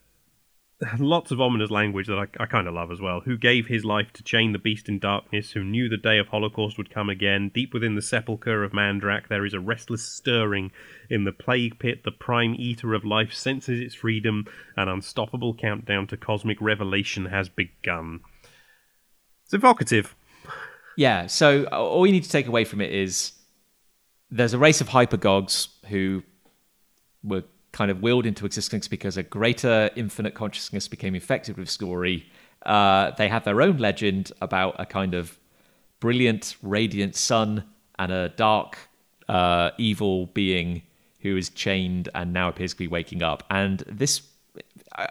lots 1.00 1.32
of 1.32 1.42
ominous 1.42 1.72
language 1.72 2.08
that 2.08 2.18
I, 2.18 2.44
I 2.44 2.46
kind 2.46 2.68
of 2.68 2.74
love 2.74 2.92
as 2.92 3.02
well. 3.02 3.22
Who 3.22 3.38
gave 3.38 3.68
his 3.68 3.84
life 3.84 4.14
to 4.14 4.24
chain 4.24 4.52
the 4.52 4.60
beast 4.60 4.88
in 4.88 5.00
darkness? 5.00 5.52
Who 5.52 5.64
knew 5.64 5.90
the 5.90 5.98
day 5.98 6.18
of 6.18 6.28
Holocaust 6.28 6.78
would 6.78 6.94
come 6.94 7.10
again? 7.10 7.52
Deep 7.54 7.74
within 7.74 7.96
the 7.96 8.02
sepulchre 8.02 8.64
of 8.64 8.72
Mandrakk, 8.72 9.28
there 9.28 9.46
is 9.46 9.54
a 9.54 9.60
restless 9.60 10.04
stirring. 10.04 10.72
In 11.10 11.24
the 11.24 11.32
plague 11.32 11.80
pit, 11.80 12.04
the 12.04 12.12
prime 12.12 12.56
eater 12.58 12.94
of 12.94 13.06
life 13.06 13.34
senses 13.34 13.80
its 13.80 13.96
freedom. 13.96 14.46
An 14.76 14.88
unstoppable 14.88 15.54
countdown 15.56 16.08
to 16.08 16.18
cosmic 16.18 16.62
revelation 16.62 17.26
has 17.26 17.50
begun. 17.50 18.22
It's 19.46 19.54
evocative. 19.54 20.16
Yeah, 20.96 21.28
so 21.28 21.68
uh, 21.72 21.80
all 21.80 22.06
you 22.06 22.12
need 22.12 22.24
to 22.24 22.30
take 22.30 22.48
away 22.48 22.66
from 22.66 22.82
it 22.82 22.92
is 22.92 23.34
there's 24.30 24.54
a 24.54 24.58
race 24.58 24.82
of 24.82 24.90
hypergogs 24.90 25.68
who 25.88 26.24
were 27.24 27.44
kind 27.78 27.92
of 27.92 28.02
willed 28.02 28.26
into 28.26 28.44
existence 28.44 28.88
because 28.88 29.18
a 29.18 29.24
greater 29.24 29.92
infinite 29.96 30.34
consciousness 30.34 30.88
became 30.88 31.14
infected 31.14 31.58
with 31.58 31.70
story. 31.70 32.28
Uh, 32.66 33.12
they 33.12 33.28
have 33.28 33.44
their 33.44 33.62
own 33.62 33.78
legend 33.78 34.32
about 34.42 34.76
a 34.80 34.86
kind 34.86 35.14
of 35.14 35.38
brilliant, 36.00 36.56
radiant 36.64 37.16
sun 37.16 37.64
and 38.00 38.12
a 38.12 38.30
dark, 38.30 38.80
uh, 39.30 39.70
evil 39.78 40.26
being 40.26 40.82
who 41.20 41.38
is 41.38 41.50
chained 41.50 42.10
and 42.16 42.34
now 42.34 42.50
appears 42.50 42.72
to 42.72 42.80
be 42.80 42.88
waking 42.88 43.22
up. 43.22 43.44
And 43.52 43.84
this. 43.88 44.24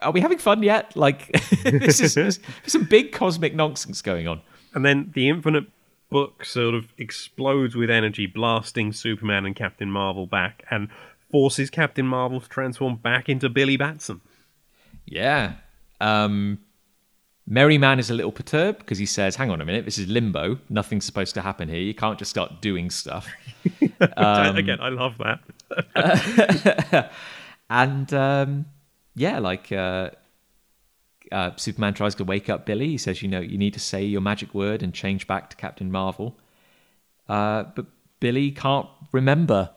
Are 0.02 0.10
we 0.10 0.20
having 0.20 0.38
fun 0.38 0.64
yet? 0.64 0.96
Like, 0.96 1.30
this 1.62 2.00
is 2.00 2.14
there's 2.14 2.40
some 2.66 2.82
big 2.82 3.12
cosmic 3.12 3.54
nonsense 3.54 4.02
going 4.02 4.26
on. 4.26 4.40
And 4.74 4.84
then 4.84 5.12
the 5.14 5.28
infinite 5.28 5.66
book 6.10 6.44
sort 6.44 6.74
of 6.74 6.92
explodes 6.98 7.76
with 7.76 7.90
energy, 7.90 8.26
blasting 8.26 8.92
Superman 8.92 9.46
and 9.46 9.54
Captain 9.54 9.88
Marvel 9.88 10.26
back, 10.26 10.64
and 10.68 10.88
forces 11.30 11.70
Captain 11.70 12.06
Marvel 12.06 12.40
to 12.40 12.48
transform 12.48 12.96
back 12.96 13.28
into 13.28 13.48
Billy 13.48 13.76
Batson. 13.76 14.20
Yeah. 15.04 15.54
Um, 16.00 16.58
Merryman 17.46 17.98
is 17.98 18.10
a 18.10 18.14
little 18.14 18.32
perturbed 18.32 18.80
because 18.80 18.98
he 18.98 19.06
says, 19.06 19.36
hang 19.36 19.50
on 19.50 19.60
a 19.60 19.64
minute, 19.64 19.84
this 19.84 19.98
is 19.98 20.08
limbo. 20.08 20.58
Nothing's 20.68 21.04
supposed 21.04 21.34
to 21.34 21.42
happen 21.42 21.68
here. 21.68 21.80
You 21.80 21.94
can't 21.94 22.18
just 22.18 22.30
start 22.30 22.60
doing 22.60 22.90
stuff. 22.90 23.28
Um, 24.16 24.56
Again, 24.56 24.78
I 24.80 24.90
love 24.90 25.14
that. 25.18 27.12
And 27.68 28.12
um, 28.14 28.66
yeah, 29.14 29.38
like 29.38 29.72
uh, 29.72 30.10
uh, 31.32 31.50
Superman 31.56 31.94
tries 31.94 32.14
to 32.16 32.24
wake 32.24 32.48
up 32.48 32.66
Billy. 32.66 32.88
He 32.88 32.98
says, 32.98 33.22
you 33.22 33.28
know, 33.28 33.40
you 33.40 33.58
need 33.58 33.74
to 33.74 33.80
say 33.80 34.04
your 34.04 34.20
magic 34.20 34.54
word 34.54 34.82
and 34.82 34.94
change 34.94 35.26
back 35.26 35.50
to 35.50 35.56
Captain 35.56 35.90
Marvel. 35.90 36.38
Uh, 37.28 37.64
but 37.74 37.86
Billy 38.20 38.50
can't 38.50 38.88
remember. 39.12 39.70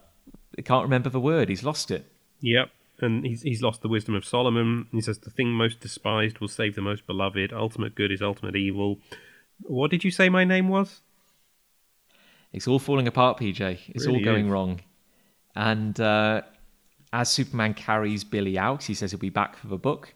He 0.59 0.63
can't 0.63 0.83
remember 0.83 1.07
the 1.07 1.21
word. 1.21 1.47
He's 1.47 1.63
lost 1.63 1.89
it. 1.89 2.11
Yep. 2.41 2.69
And 2.99 3.25
he's, 3.25 3.43
he's 3.43 3.61
lost 3.61 3.81
the 3.81 3.87
wisdom 3.87 4.13
of 4.13 4.25
Solomon. 4.25 4.87
He 4.91 4.99
says, 4.99 5.19
The 5.19 5.29
thing 5.29 5.53
most 5.53 5.79
despised 5.79 6.39
will 6.39 6.49
save 6.49 6.75
the 6.75 6.81
most 6.81 7.07
beloved. 7.07 7.53
Ultimate 7.53 7.95
good 7.95 8.11
is 8.11 8.21
ultimate 8.21 8.57
evil. 8.57 8.99
What 9.61 9.89
did 9.89 10.03
you 10.03 10.11
say 10.11 10.27
my 10.27 10.43
name 10.43 10.67
was? 10.67 10.99
It's 12.51 12.67
all 12.67 12.77
falling 12.77 13.07
apart, 13.07 13.39
PJ. 13.39 13.79
It's 13.87 14.05
all 14.05 14.19
going 14.19 14.47
is. 14.47 14.51
wrong. 14.51 14.81
And 15.55 15.97
uh, 15.97 16.41
as 17.13 17.29
Superman 17.29 17.73
carries 17.73 18.25
Billy 18.25 18.57
out, 18.57 18.83
he 18.83 18.93
says 18.93 19.11
he'll 19.11 19.19
be 19.21 19.29
back 19.29 19.55
for 19.55 19.67
the 19.67 19.77
book. 19.77 20.13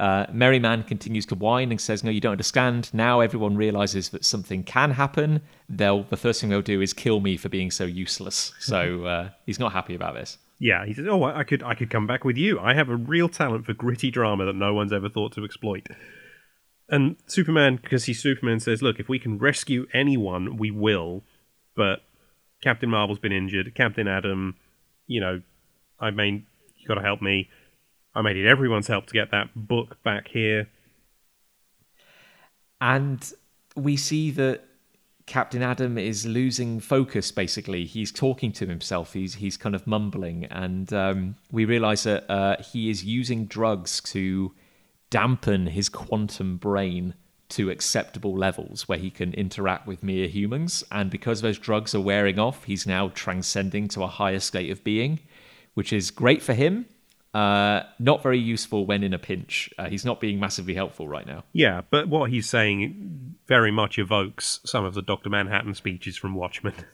Uh, 0.00 0.24
Merry 0.32 0.58
continues 0.58 1.26
to 1.26 1.34
whine 1.34 1.70
and 1.70 1.78
says, 1.78 2.02
"No, 2.02 2.10
you 2.10 2.22
don't 2.22 2.32
understand. 2.32 2.88
Now 2.94 3.20
everyone 3.20 3.54
realizes 3.54 4.08
that 4.08 4.24
something 4.24 4.64
can 4.64 4.92
happen. 4.92 5.42
They'll 5.68 6.04
the 6.04 6.16
first 6.16 6.40
thing 6.40 6.48
they'll 6.48 6.62
do 6.62 6.80
is 6.80 6.94
kill 6.94 7.20
me 7.20 7.36
for 7.36 7.50
being 7.50 7.70
so 7.70 7.84
useless." 7.84 8.54
So 8.60 9.04
uh, 9.14 9.28
he's 9.44 9.60
not 9.60 9.74
happy 9.74 9.94
about 9.94 10.14
this. 10.14 10.38
Yeah, 10.58 10.86
he 10.86 10.94
says, 10.94 11.06
"Oh, 11.06 11.22
I 11.24 11.40
I 11.40 11.44
could, 11.44 11.62
I 11.62 11.74
could 11.74 11.90
come 11.90 12.06
back 12.06 12.24
with 12.24 12.38
you. 12.38 12.58
I 12.58 12.72
have 12.72 12.88
a 12.88 12.96
real 12.96 13.28
talent 13.28 13.66
for 13.66 13.74
gritty 13.74 14.10
drama 14.10 14.46
that 14.46 14.56
no 14.56 14.72
one's 14.72 14.92
ever 14.92 15.10
thought 15.10 15.32
to 15.32 15.44
exploit." 15.44 15.86
And 16.88 17.16
Superman, 17.26 17.78
because 17.82 18.06
he's 18.06 18.22
Superman, 18.22 18.58
says, 18.58 18.80
"Look, 18.80 19.00
if 19.00 19.08
we 19.10 19.18
can 19.18 19.36
rescue 19.36 19.86
anyone, 19.92 20.56
we 20.56 20.70
will." 20.70 21.24
But 21.76 22.00
Captain 22.62 22.88
Marvel's 22.88 23.18
been 23.18 23.32
injured. 23.32 23.74
Captain 23.74 24.08
Adam, 24.08 24.56
you 25.06 25.20
know, 25.20 25.42
I 26.00 26.10
mean, 26.10 26.46
you've 26.78 26.88
got 26.88 26.94
to 26.94 27.02
help 27.02 27.20
me. 27.20 27.50
I 28.14 28.22
may 28.22 28.34
need 28.34 28.46
everyone's 28.46 28.88
help 28.88 29.06
to 29.06 29.12
get 29.12 29.30
that 29.30 29.50
book 29.54 30.02
back 30.02 30.28
here. 30.28 30.68
And 32.80 33.32
we 33.76 33.96
see 33.96 34.30
that 34.32 34.64
Captain 35.26 35.62
Adam 35.62 35.96
is 35.96 36.26
losing 36.26 36.80
focus. 36.80 37.30
Basically, 37.30 37.84
he's 37.84 38.10
talking 38.10 38.50
to 38.52 38.66
himself. 38.66 39.12
He's 39.12 39.34
he's 39.34 39.56
kind 39.56 39.76
of 39.76 39.86
mumbling, 39.86 40.46
and 40.46 40.92
um, 40.92 41.36
we 41.52 41.64
realize 41.64 42.02
that 42.02 42.28
uh, 42.28 42.56
he 42.60 42.90
is 42.90 43.04
using 43.04 43.46
drugs 43.46 44.00
to 44.12 44.52
dampen 45.10 45.66
his 45.68 45.88
quantum 45.88 46.56
brain 46.56 47.14
to 47.50 47.70
acceptable 47.70 48.36
levels 48.36 48.88
where 48.88 48.98
he 48.98 49.10
can 49.10 49.34
interact 49.34 49.86
with 49.86 50.02
mere 50.02 50.26
humans. 50.26 50.82
And 50.90 51.10
because 51.10 51.42
those 51.42 51.58
drugs 51.58 51.94
are 51.94 52.00
wearing 52.00 52.38
off, 52.38 52.64
he's 52.64 52.86
now 52.86 53.08
transcending 53.08 53.88
to 53.88 54.02
a 54.02 54.06
higher 54.06 54.40
state 54.40 54.70
of 54.70 54.82
being, 54.84 55.20
which 55.74 55.92
is 55.92 56.10
great 56.10 56.42
for 56.42 56.54
him. 56.54 56.86
Uh, 57.32 57.82
not 57.98 58.22
very 58.22 58.38
useful 58.38 58.86
when 58.86 59.04
in 59.04 59.14
a 59.14 59.18
pinch. 59.18 59.70
Uh, 59.78 59.88
he's 59.88 60.04
not 60.04 60.20
being 60.20 60.40
massively 60.40 60.74
helpful 60.74 61.06
right 61.06 61.26
now. 61.26 61.44
Yeah, 61.52 61.82
but 61.90 62.08
what 62.08 62.30
he's 62.30 62.48
saying 62.48 63.36
very 63.46 63.70
much 63.70 63.98
evokes 63.98 64.60
some 64.64 64.84
of 64.84 64.94
the 64.94 65.02
Doctor 65.02 65.30
Manhattan 65.30 65.74
speeches 65.74 66.16
from 66.16 66.34
Watchmen. 66.34 66.74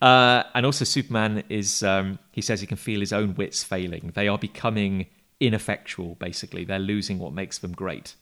Uh, 0.00 0.42
and 0.54 0.66
also, 0.66 0.84
Superman 0.84 1.44
is, 1.48 1.82
um, 1.82 2.18
he 2.30 2.42
says 2.42 2.60
he 2.60 2.66
can 2.66 2.76
feel 2.76 3.00
his 3.00 3.12
own 3.12 3.34
wits 3.34 3.64
failing. 3.64 4.12
They 4.14 4.28
are 4.28 4.38
becoming 4.38 5.06
ineffectual, 5.40 6.16
basically. 6.16 6.64
They're 6.64 6.78
losing 6.78 7.18
what 7.18 7.32
makes 7.32 7.58
them 7.58 7.72
great. 7.72 8.14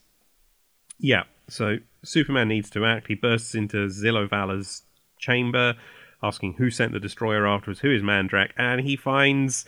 Yeah, 0.98 1.24
so 1.48 1.78
Superman 2.04 2.48
needs 2.48 2.70
to 2.70 2.86
act. 2.86 3.08
He 3.08 3.14
bursts 3.14 3.54
into 3.54 3.88
Zillo 3.88 4.28
Valla's 4.30 4.82
chamber, 5.18 5.74
asking 6.22 6.54
who 6.54 6.70
sent 6.70 6.92
the 6.92 7.00
destroyer 7.00 7.46
afterwards, 7.46 7.80
who 7.80 7.90
is 7.90 8.02
Mandrakk, 8.02 8.50
and 8.56 8.80
he 8.80 8.96
finds 8.96 9.64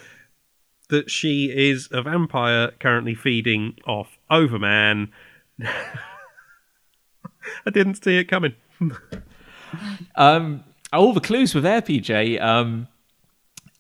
that 0.89 1.11
she 1.11 1.47
is 1.47 1.89
a 1.93 2.03
vampire 2.03 2.73
currently 2.79 3.15
feeding 3.15 3.79
off 3.87 4.19
Overman. 4.31 5.11
I 7.67 7.71
didn't 7.73 8.03
see 8.03 8.19
it 8.19 8.25
coming. 8.25 8.55
Um, 10.15 10.63
all 10.93 11.13
the 11.13 11.21
clues 11.21 11.53
were 11.53 11.61
there, 11.61 11.83
PJ. 11.83 12.41
Um, 12.41 12.87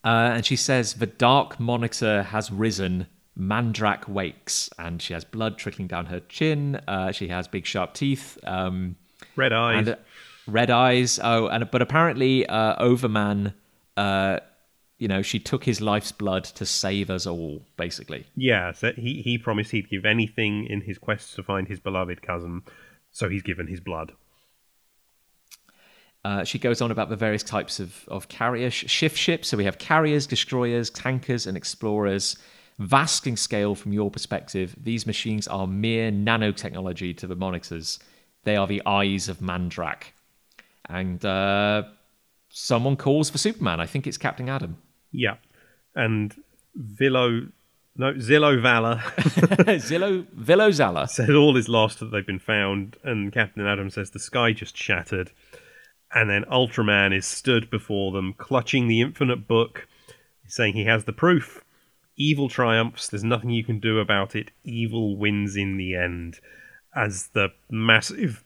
uh, 0.04 0.32
and 0.34 0.44
she 0.44 0.56
says 0.56 0.94
the 0.94 1.06
dark 1.06 1.60
monitor 1.60 2.24
has 2.24 2.50
risen. 2.50 3.06
Mandrakk 3.38 4.08
wakes, 4.08 4.70
and 4.78 5.00
she 5.02 5.12
has 5.12 5.24
blood 5.24 5.58
trickling 5.58 5.88
down 5.88 6.06
her 6.06 6.20
chin. 6.20 6.80
Uh, 6.86 7.10
she 7.12 7.28
has 7.28 7.48
big 7.48 7.66
sharp 7.66 7.94
teeth. 7.94 8.38
Um, 8.44 8.96
Red 9.36 9.52
eyes. 9.52 9.88
and 9.88 9.96
red 10.46 10.70
eyes. 10.70 11.18
Oh, 11.22 11.46
and 11.48 11.70
but 11.70 11.82
apparently, 11.82 12.46
uh, 12.46 12.74
Overman, 12.82 13.54
uh, 13.96 14.40
you 14.98 15.08
know, 15.08 15.22
she 15.22 15.38
took 15.38 15.64
his 15.64 15.80
life's 15.80 16.12
blood 16.12 16.44
to 16.44 16.64
save 16.66 17.10
us 17.10 17.26
all. 17.26 17.62
Basically, 17.76 18.26
Yeah, 18.36 18.72
so 18.72 18.92
he, 18.92 19.22
he 19.22 19.38
promised 19.38 19.70
he'd 19.72 19.90
give 19.90 20.04
anything 20.04 20.66
in 20.66 20.82
his 20.82 20.98
quest 20.98 21.34
to 21.36 21.42
find 21.42 21.68
his 21.68 21.80
beloved 21.80 22.22
cousin, 22.22 22.62
so 23.10 23.28
he's 23.28 23.42
given 23.42 23.66
his 23.66 23.80
blood. 23.80 24.12
uh, 26.24 26.42
she 26.44 26.58
goes 26.58 26.80
on 26.80 26.90
about 26.90 27.08
the 27.10 27.16
various 27.16 27.42
types 27.42 27.80
of 27.80 28.04
of 28.08 28.28
carrier 28.28 28.70
sh- 28.70 28.88
shift 28.88 29.16
ships. 29.18 29.48
So 29.48 29.56
we 29.56 29.64
have 29.64 29.78
carriers, 29.78 30.26
destroyers, 30.26 30.90
tankers, 30.90 31.46
and 31.46 31.56
explorers. 31.56 32.36
Vast 32.78 33.26
in 33.26 33.36
scale 33.36 33.74
from 33.76 33.92
your 33.92 34.10
perspective, 34.10 34.74
these 34.82 35.06
machines 35.06 35.46
are 35.46 35.66
mere 35.66 36.10
nanotechnology 36.10 37.16
to 37.18 37.26
the 37.28 37.36
monitors. 37.36 38.00
They 38.42 38.56
are 38.56 38.66
the 38.66 38.82
eyes 38.84 39.28
of 39.28 39.38
Mandrakk. 39.38 40.12
And 40.88 41.24
uh, 41.24 41.84
someone 42.50 42.96
calls 42.96 43.30
for 43.30 43.38
Superman. 43.38 43.80
I 43.80 43.86
think 43.86 44.06
it's 44.06 44.18
Captain 44.18 44.48
Adam. 44.48 44.78
Yeah. 45.12 45.36
And 45.94 46.34
Villo, 46.76 47.50
no, 47.96 48.14
Zillo 48.14 48.60
Valla 48.60 48.96
Zillow 49.78 50.26
Villo 50.34 50.72
Zala. 50.72 51.08
says 51.08 51.30
all 51.30 51.56
is 51.56 51.68
lost 51.68 52.00
that 52.00 52.06
they've 52.06 52.26
been 52.26 52.38
found, 52.38 52.96
and 53.04 53.32
Captain 53.32 53.66
Adam 53.66 53.90
says 53.90 54.10
the 54.10 54.18
sky 54.18 54.52
just 54.52 54.76
shattered. 54.76 55.30
And 56.12 56.30
then 56.30 56.44
Ultraman 56.44 57.16
is 57.16 57.26
stood 57.26 57.70
before 57.70 58.12
them, 58.12 58.34
clutching 58.34 58.86
the 58.86 59.00
infinite 59.00 59.48
book, 59.48 59.88
saying 60.46 60.74
he 60.74 60.84
has 60.84 61.04
the 61.04 61.12
proof. 61.12 61.64
Evil 62.16 62.48
triumphs, 62.48 63.08
there's 63.08 63.24
nothing 63.24 63.50
you 63.50 63.64
can 63.64 63.80
do 63.80 63.98
about 63.98 64.36
it. 64.36 64.52
Evil 64.62 65.16
wins 65.16 65.56
in 65.56 65.76
the 65.76 65.96
end. 65.96 66.38
As 66.94 67.28
the 67.32 67.48
massive 67.68 68.44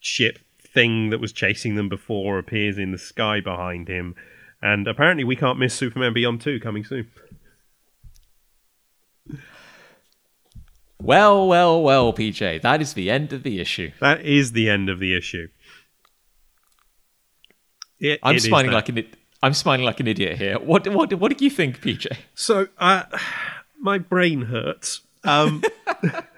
ship 0.00 0.38
thing 0.72 1.10
that 1.10 1.20
was 1.20 1.32
chasing 1.32 1.74
them 1.74 1.88
before 1.88 2.38
appears 2.38 2.78
in 2.78 2.92
the 2.92 2.98
sky 2.98 3.40
behind 3.40 3.88
him. 3.88 4.14
And 4.60 4.86
apparently, 4.86 5.24
we 5.24 5.36
can't 5.36 5.58
miss 5.58 5.74
Superman 5.74 6.12
Beyond 6.12 6.40
2 6.40 6.60
coming 6.60 6.84
soon. 6.84 7.10
Well, 11.00 11.48
well, 11.48 11.82
well, 11.82 12.12
PJ. 12.12 12.62
That 12.62 12.80
is 12.80 12.94
the 12.94 13.10
end 13.10 13.32
of 13.32 13.42
the 13.42 13.60
issue. 13.60 13.90
That 14.00 14.24
is 14.24 14.52
the 14.52 14.70
end 14.70 14.88
of 14.88 15.00
the 15.00 15.16
issue. 15.16 15.48
It- 17.98 18.20
I'm 18.22 18.36
it 18.36 18.42
smiling 18.42 18.70
like 18.70 18.88
an 18.88 19.04
I'm 19.44 19.54
smiling 19.54 19.84
like 19.84 19.98
an 19.98 20.06
idiot 20.06 20.38
here. 20.38 20.58
What 20.58 20.86
what 20.88 21.12
what 21.14 21.36
do 21.36 21.44
you 21.44 21.50
think, 21.50 21.80
PJ? 21.80 22.06
So, 22.34 22.68
uh, 22.78 23.02
my 23.80 23.98
brain 23.98 24.42
hurts. 24.42 25.00
Um, 25.24 25.62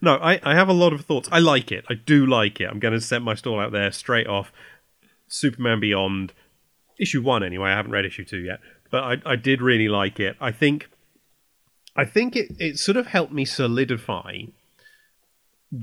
no, 0.00 0.16
I, 0.16 0.40
I 0.42 0.54
have 0.54 0.68
a 0.68 0.74
lot 0.74 0.92
of 0.92 1.04
thoughts. 1.04 1.28
I 1.30 1.38
like 1.38 1.70
it. 1.70 1.84
I 1.88 1.94
do 1.94 2.26
like 2.26 2.60
it. 2.60 2.68
I'm 2.70 2.78
going 2.78 2.94
to 2.94 3.00
set 3.00 3.22
my 3.22 3.34
stall 3.34 3.60
out 3.60 3.72
there 3.72 3.92
straight 3.92 4.26
off. 4.26 4.52
Superman 5.28 5.80
Beyond, 5.80 6.32
issue 6.98 7.22
one 7.22 7.42
anyway. 7.42 7.70
I 7.70 7.76
haven't 7.76 7.92
read 7.92 8.04
issue 8.04 8.24
two 8.24 8.40
yet, 8.40 8.60
but 8.90 9.04
I, 9.04 9.32
I 9.32 9.36
did 9.36 9.62
really 9.62 9.88
like 9.88 10.18
it. 10.18 10.36
I 10.40 10.52
think, 10.52 10.88
I 11.96 12.04
think 12.04 12.34
it, 12.34 12.52
it 12.58 12.78
sort 12.78 12.96
of 12.96 13.08
helped 13.08 13.32
me 13.32 13.44
solidify 13.44 14.42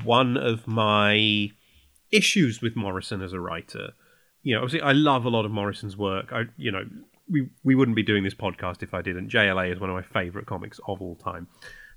one 0.03 0.35
of 0.35 0.68
my 0.68 1.52
issues 2.11 2.61
with 2.61 2.76
Morrison 2.76 3.22
as 3.22 3.34
a 3.34 3.39
writer. 3.39 3.94
You 4.44 4.56
know, 4.56 4.64
obviously, 4.64 4.81
I 4.81 4.91
love 4.94 5.26
a 5.26 5.30
lot 5.30 5.45
of 5.45 5.52
Morrison's 5.52 5.95
work. 5.95 6.31
I, 6.31 6.44
you 6.57 6.72
know, 6.72 6.85
we 7.30 7.49
we 7.64 7.76
wouldn't 7.76 7.95
be 7.95 8.03
doing 8.03 8.23
this 8.23 8.34
podcast 8.34 8.84
if 8.84 8.94
I 8.94 9.02
didn't. 9.02 9.30
JLA 9.30 9.73
is 9.73 9.80
one 9.80 9.89
of 9.89 9.95
my 9.95 10.02
favorite 10.02 10.45
comics 10.45 10.80
of 10.88 11.02
all 11.02 11.15
time. 11.15 11.48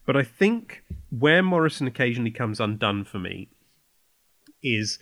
But 0.07 0.17
I 0.17 0.23
think 0.23 0.83
where 1.11 1.43
Morrison 1.43 1.87
occasionally 1.87 2.31
comes 2.31 2.61
undone 2.61 3.05
for 3.05 3.19
me 3.19 3.49
is 4.63 4.99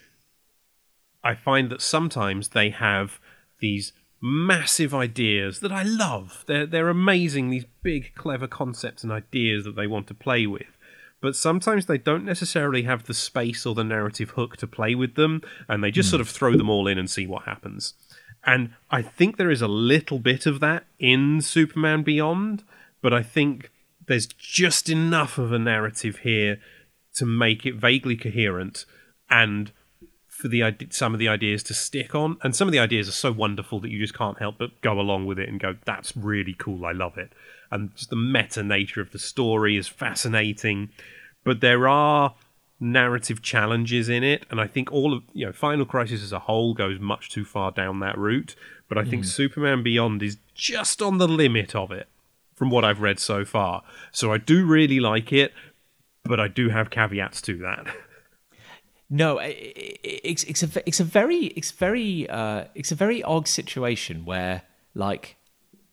I 1.22 1.34
find 1.34 1.70
that 1.70 1.82
sometimes 1.82 2.50
they 2.50 2.70
have 2.70 3.20
these 3.60 3.92
massive 4.20 4.94
ideas 4.94 5.60
that 5.60 5.72
I 5.72 5.82
love. 5.82 6.44
They're 6.46 6.66
they're 6.66 6.88
amazing. 6.88 7.50
These 7.50 7.66
big, 7.82 8.14
clever 8.14 8.46
concepts 8.46 9.02
and 9.02 9.12
ideas 9.12 9.64
that 9.64 9.76
they 9.76 9.86
want 9.86 10.06
to 10.08 10.14
play 10.14 10.46
with. 10.46 10.76
But 11.20 11.34
sometimes 11.34 11.86
they 11.86 11.98
don't 11.98 12.24
necessarily 12.24 12.82
have 12.82 13.04
the 13.04 13.14
space 13.14 13.66
or 13.66 13.74
the 13.74 13.82
narrative 13.82 14.30
hook 14.30 14.56
to 14.58 14.68
play 14.68 14.94
with 14.94 15.16
them, 15.16 15.42
and 15.68 15.82
they 15.82 15.90
just 15.90 16.08
hmm. 16.08 16.12
sort 16.12 16.20
of 16.20 16.28
throw 16.28 16.56
them 16.56 16.70
all 16.70 16.86
in 16.86 16.98
and 16.98 17.10
see 17.10 17.26
what 17.26 17.44
happens. 17.44 17.94
And 18.44 18.70
I 18.90 19.02
think 19.02 19.36
there 19.36 19.50
is 19.50 19.62
a 19.62 19.68
little 19.68 20.20
bit 20.20 20.46
of 20.46 20.60
that 20.60 20.84
in 20.98 21.40
Superman 21.40 22.04
Beyond, 22.04 22.62
but 23.02 23.12
I 23.12 23.22
think 23.22 23.72
there's 24.08 24.26
just 24.26 24.88
enough 24.88 25.38
of 25.38 25.52
a 25.52 25.58
narrative 25.58 26.18
here 26.18 26.58
to 27.14 27.26
make 27.26 27.64
it 27.64 27.74
vaguely 27.74 28.16
coherent 28.16 28.84
and 29.30 29.72
for 30.26 30.48
the 30.48 30.62
some 30.90 31.14
of 31.14 31.18
the 31.18 31.28
ideas 31.28 31.62
to 31.64 31.74
stick 31.74 32.14
on. 32.14 32.36
And 32.42 32.54
some 32.54 32.68
of 32.68 32.72
the 32.72 32.78
ideas 32.78 33.08
are 33.08 33.12
so 33.12 33.32
wonderful 33.32 33.80
that 33.80 33.90
you 33.90 33.98
just 33.98 34.16
can't 34.16 34.38
help 34.38 34.56
but 34.58 34.80
go 34.82 35.00
along 35.00 35.26
with 35.26 35.38
it 35.38 35.48
and 35.48 35.58
go, 35.58 35.76
"That's 35.84 36.16
really 36.16 36.54
cool. 36.54 36.86
I 36.86 36.92
love 36.92 37.18
it." 37.18 37.32
And 37.70 37.94
just 37.96 38.10
the 38.10 38.16
meta 38.16 38.62
nature 38.62 39.00
of 39.00 39.10
the 39.10 39.18
story 39.18 39.76
is 39.76 39.88
fascinating, 39.88 40.90
but 41.44 41.60
there 41.60 41.88
are 41.88 42.34
narrative 42.80 43.42
challenges 43.42 44.08
in 44.08 44.22
it 44.22 44.46
and 44.50 44.60
i 44.60 44.66
think 44.66 44.92
all 44.92 45.12
of 45.12 45.24
you 45.32 45.44
know 45.44 45.52
final 45.52 45.84
crisis 45.84 46.22
as 46.22 46.32
a 46.32 46.38
whole 46.38 46.74
goes 46.74 47.00
much 47.00 47.28
too 47.28 47.44
far 47.44 47.72
down 47.72 47.98
that 47.98 48.16
route 48.16 48.54
but 48.88 48.96
i 48.96 49.04
think 49.04 49.24
mm. 49.24 49.26
superman 49.26 49.82
beyond 49.82 50.22
is 50.22 50.36
just 50.54 51.02
on 51.02 51.18
the 51.18 51.26
limit 51.26 51.74
of 51.74 51.90
it 51.90 52.06
from 52.58 52.70
what 52.70 52.84
i've 52.84 53.00
read 53.00 53.18
so 53.18 53.44
far 53.44 53.82
so 54.12 54.32
i 54.32 54.38
do 54.38 54.66
really 54.66 55.00
like 55.00 55.32
it 55.32 55.52
but 56.24 56.40
i 56.40 56.48
do 56.48 56.68
have 56.68 56.90
caveats 56.90 57.40
to 57.40 57.56
that 57.56 57.86
No, 59.10 59.38
it's 59.42 60.44
it's 60.44 60.62
a 60.62 60.68
it's 60.86 61.00
a 61.00 61.04
very 61.04 61.46
it's 61.56 61.70
very 61.70 62.28
uh, 62.28 62.64
it's 62.74 62.92
a 62.92 62.94
very 62.94 63.22
odd 63.22 63.48
situation 63.48 64.26
where 64.26 64.62
like 64.94 65.36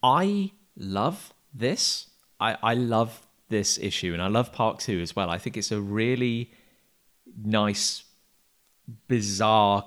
I 0.03 0.51
love 0.75 1.33
this. 1.53 2.09
I 2.41 2.57
I 2.61 2.73
love 2.73 3.25
this 3.47 3.77
issue 3.77 4.11
and 4.11 4.21
I 4.21 4.27
love 4.27 4.51
part 4.51 4.79
two 4.79 4.99
as 4.99 5.15
well. 5.15 5.29
I 5.29 5.37
think 5.37 5.55
it's 5.55 5.71
a 5.71 5.79
really 5.79 6.51
nice, 7.41 8.03
bizarre 9.07 9.85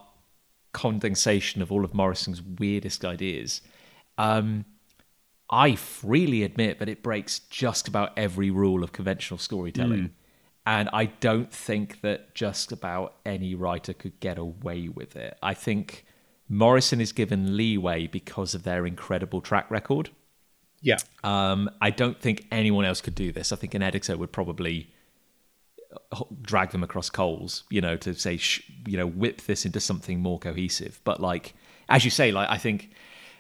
condensation 0.72 1.60
of 1.60 1.70
all 1.70 1.84
of 1.84 1.92
Morrison's 1.92 2.40
weirdest 2.40 3.05
ideas. 3.05 3.60
Um, 4.16 4.64
I 5.50 5.74
freely 5.74 6.42
admit 6.42 6.78
that 6.78 6.88
it 6.88 7.02
breaks 7.02 7.38
just 7.38 7.88
about 7.88 8.12
every 8.16 8.50
rule 8.50 8.84
of 8.84 8.92
conventional 8.92 9.38
storytelling. 9.38 10.10
And 10.66 10.90
I 10.92 11.06
don't 11.06 11.50
think 11.50 12.02
that 12.02 12.34
just 12.34 12.72
about 12.72 13.14
any 13.24 13.54
writer 13.54 13.94
could 13.94 14.20
get 14.20 14.36
away 14.36 14.88
with 14.88 15.16
it. 15.16 15.38
I 15.42 15.54
think 15.54 16.04
Morrison 16.48 17.00
is 17.00 17.12
given 17.12 17.56
leeway 17.56 18.06
because 18.06 18.54
of 18.54 18.64
their 18.64 18.86
incredible 18.86 19.40
track 19.40 19.70
record. 19.70 20.10
yeah 20.82 20.98
Um, 21.24 21.70
I 21.80 21.88
don't 21.90 22.20
think 22.20 22.46
anyone 22.52 22.84
else 22.84 23.00
could 23.00 23.14
do 23.14 23.32
this. 23.32 23.50
I 23.50 23.56
think 23.56 23.72
an 23.72 23.82
editor 23.82 24.18
would 24.18 24.30
probably 24.30 24.92
uh, 26.12 26.24
drag 26.42 26.70
them 26.72 26.82
across 26.82 27.08
coals, 27.08 27.64
you 27.70 27.80
know, 27.80 27.96
to 27.96 28.12
say, 28.14 28.36
sh- 28.36 28.70
you 28.86 28.98
know, 28.98 29.06
whip 29.06 29.42
this 29.42 29.64
into 29.64 29.80
something 29.80 30.20
more 30.20 30.38
cohesive. 30.38 31.00
But 31.04 31.18
like, 31.18 31.54
as 31.88 32.04
you 32.04 32.10
say, 32.10 32.30
like 32.32 32.50
I 32.50 32.58
think 32.58 32.90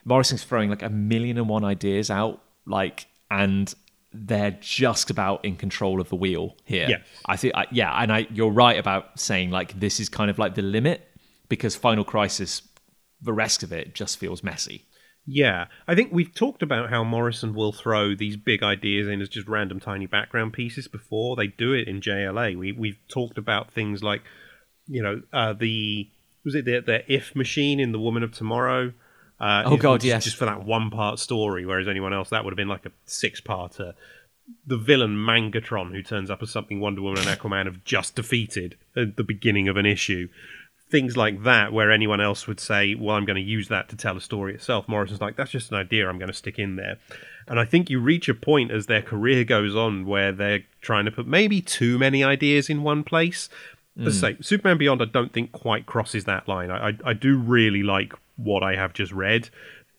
Morrison's 0.04 0.44
throwing 0.44 0.70
like 0.70 0.82
a 0.82 0.88
million 0.88 1.38
and 1.38 1.48
one 1.48 1.64
ideas 1.64 2.10
out, 2.10 2.42
like, 2.66 3.06
and 3.30 3.72
they're 4.12 4.56
just 4.60 5.10
about 5.10 5.44
in 5.44 5.56
control 5.56 6.00
of 6.00 6.08
the 6.08 6.16
wheel 6.16 6.56
here. 6.64 6.86
Yeah. 6.88 6.98
I 7.26 7.36
think, 7.36 7.54
I, 7.54 7.66
yeah, 7.70 7.92
and 8.02 8.12
I, 8.12 8.26
you're 8.32 8.50
right 8.50 8.78
about 8.78 9.20
saying 9.20 9.50
like 9.50 9.78
this 9.78 10.00
is 10.00 10.08
kind 10.08 10.30
of 10.30 10.38
like 10.38 10.54
the 10.54 10.62
limit 10.62 11.08
because 11.48 11.76
Final 11.76 12.04
Crisis, 12.04 12.62
the 13.20 13.32
rest 13.32 13.62
of 13.62 13.72
it 13.72 13.94
just 13.94 14.18
feels 14.18 14.42
messy. 14.42 14.84
Yeah, 15.30 15.66
I 15.86 15.94
think 15.94 16.10
we've 16.10 16.34
talked 16.34 16.62
about 16.62 16.88
how 16.88 17.04
Morrison 17.04 17.52
will 17.52 17.72
throw 17.72 18.14
these 18.14 18.38
big 18.38 18.62
ideas 18.62 19.08
in 19.08 19.20
as 19.20 19.28
just 19.28 19.46
random 19.46 19.78
tiny 19.78 20.06
background 20.06 20.54
pieces 20.54 20.88
before. 20.88 21.36
They 21.36 21.48
do 21.48 21.74
it 21.74 21.86
in 21.86 22.00
JLA. 22.00 22.56
We 22.56 22.72
we've 22.72 22.98
talked 23.08 23.36
about 23.36 23.70
things 23.70 24.02
like, 24.02 24.22
you 24.86 25.02
know, 25.02 25.20
uh, 25.30 25.52
the 25.52 26.08
was 26.46 26.54
it 26.54 26.64
the, 26.64 26.80
the 26.80 27.12
if 27.12 27.36
machine 27.36 27.78
in 27.78 27.92
The 27.92 27.98
Woman 27.98 28.22
of 28.22 28.32
Tomorrow. 28.32 28.94
Uh, 29.40 29.62
Oh, 29.66 29.76
God, 29.76 30.02
yes. 30.04 30.24
Just 30.24 30.36
for 30.36 30.46
that 30.46 30.64
one 30.64 30.90
part 30.90 31.18
story, 31.18 31.64
whereas 31.64 31.86
anyone 31.88 32.12
else 32.12 32.30
that 32.30 32.44
would 32.44 32.52
have 32.52 32.56
been 32.56 32.68
like 32.68 32.86
a 32.86 32.92
six 33.04 33.40
parter. 33.40 33.94
The 34.66 34.78
villain 34.78 35.14
Mangatron, 35.16 35.92
who 35.92 36.02
turns 36.02 36.30
up 36.30 36.42
as 36.42 36.50
something 36.50 36.80
Wonder 36.80 37.02
Woman 37.02 37.26
and 37.26 37.38
Aquaman 37.38 37.66
have 37.66 37.84
just 37.84 38.14
defeated 38.14 38.76
at 38.96 39.16
the 39.16 39.22
beginning 39.24 39.68
of 39.68 39.76
an 39.76 39.84
issue. 39.86 40.28
Things 40.90 41.18
like 41.18 41.42
that, 41.42 41.70
where 41.70 41.90
anyone 41.92 42.20
else 42.22 42.46
would 42.46 42.58
say, 42.58 42.94
Well, 42.94 43.14
I'm 43.14 43.26
going 43.26 43.36
to 43.36 43.42
use 43.42 43.68
that 43.68 43.90
to 43.90 43.96
tell 43.96 44.16
a 44.16 44.22
story 44.22 44.54
itself. 44.54 44.88
Morrison's 44.88 45.20
like, 45.20 45.36
That's 45.36 45.50
just 45.50 45.70
an 45.70 45.76
idea 45.76 46.08
I'm 46.08 46.18
going 46.18 46.30
to 46.30 46.34
stick 46.34 46.58
in 46.58 46.76
there. 46.76 46.96
And 47.46 47.60
I 47.60 47.66
think 47.66 47.90
you 47.90 48.00
reach 48.00 48.26
a 48.30 48.34
point 48.34 48.70
as 48.70 48.86
their 48.86 49.02
career 49.02 49.44
goes 49.44 49.76
on 49.76 50.06
where 50.06 50.32
they're 50.32 50.64
trying 50.80 51.04
to 51.04 51.10
put 51.10 51.26
maybe 51.26 51.60
too 51.60 51.98
many 51.98 52.24
ideas 52.24 52.70
in 52.70 52.82
one 52.82 53.04
place. 53.04 53.48
As 54.00 54.22
I 54.22 54.32
say, 54.34 54.36
Superman 54.40 54.78
Beyond, 54.78 55.02
I 55.02 55.06
don't 55.06 55.32
think 55.32 55.50
quite 55.52 55.84
crosses 55.84 56.24
that 56.24 56.46
line. 56.48 56.70
I, 56.70 56.88
I, 56.90 56.92
I 57.06 57.12
do 57.14 57.36
really 57.36 57.82
like 57.82 58.12
what 58.38 58.62
I 58.62 58.74
have 58.76 58.94
just 58.94 59.12
read. 59.12 59.50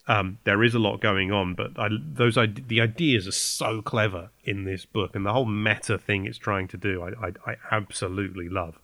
Um, 0.07 0.39
there 0.43 0.63
is 0.63 0.73
a 0.73 0.79
lot 0.79 1.01
going 1.01 1.31
on, 1.31 1.53
but 1.53 1.77
I, 1.77 1.89
those 2.01 2.33
the 2.35 2.81
ideas 2.81 3.27
are 3.27 3.31
so 3.31 3.83
clever 3.83 4.31
in 4.43 4.63
this 4.63 4.83
book, 4.85 5.15
and 5.15 5.23
the 5.23 5.31
whole 5.33 5.45
meta 5.45 5.99
thing 5.99 6.25
it's 6.25 6.39
trying 6.39 6.67
to 6.69 6.77
do, 6.77 7.03
I, 7.03 7.27
I, 7.27 7.51
I 7.51 7.55
absolutely 7.71 8.49
love. 8.49 8.79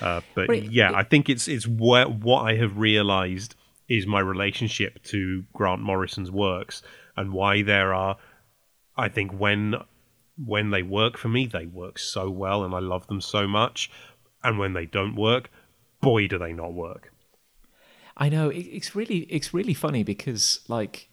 Uh, 0.00 0.22
but 0.34 0.48
Well, 0.48 0.56
it- 0.56 0.72
yeah, 0.72 0.90
I 0.94 1.02
think 1.02 1.28
it's 1.28 1.48
it's 1.48 1.66
where, 1.68 2.06
what 2.08 2.42
I 2.50 2.54
have 2.56 2.78
realised 2.78 3.54
is 3.88 4.06
my 4.06 4.20
relationship 4.20 5.02
to 5.04 5.44
Grant 5.52 5.82
Morrison's 5.82 6.30
works, 6.30 6.82
and 7.14 7.32
why 7.34 7.60
there 7.60 7.92
are, 7.92 8.16
I 8.96 9.10
think 9.10 9.32
when 9.32 9.74
when 10.42 10.70
they 10.70 10.82
work 10.82 11.18
for 11.18 11.28
me, 11.28 11.46
they 11.46 11.66
work 11.66 11.98
so 11.98 12.30
well, 12.30 12.64
and 12.64 12.74
I 12.74 12.78
love 12.78 13.06
them 13.06 13.20
so 13.20 13.46
much, 13.46 13.90
and 14.42 14.58
when 14.58 14.72
they 14.72 14.86
don't 14.86 15.14
work, 15.14 15.50
boy, 16.00 16.26
do 16.26 16.38
they 16.38 16.54
not 16.54 16.72
work. 16.72 17.12
I 18.16 18.28
know 18.28 18.48
it, 18.48 18.60
it's 18.60 18.94
really 18.94 19.20
it's 19.30 19.52
really 19.52 19.74
funny 19.74 20.02
because 20.02 20.60
like 20.68 21.08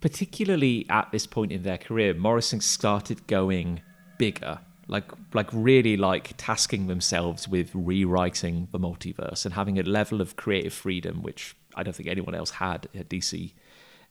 particularly 0.00 0.86
at 0.88 1.10
this 1.10 1.26
point 1.26 1.52
in 1.52 1.62
their 1.62 1.78
career, 1.78 2.14
Morrison 2.14 2.60
started 2.60 3.26
going 3.26 3.82
bigger, 4.18 4.60
like 4.86 5.10
like 5.34 5.48
really 5.52 5.96
like 5.96 6.36
tasking 6.36 6.86
themselves 6.86 7.48
with 7.48 7.70
rewriting 7.74 8.68
the 8.72 8.78
multiverse 8.78 9.44
and 9.44 9.54
having 9.54 9.78
a 9.78 9.82
level 9.82 10.20
of 10.20 10.36
creative 10.36 10.72
freedom 10.72 11.22
which 11.22 11.56
I 11.74 11.82
don't 11.82 11.94
think 11.94 12.08
anyone 12.08 12.34
else 12.34 12.50
had 12.50 12.88
at 12.94 13.08
DC. 13.08 13.52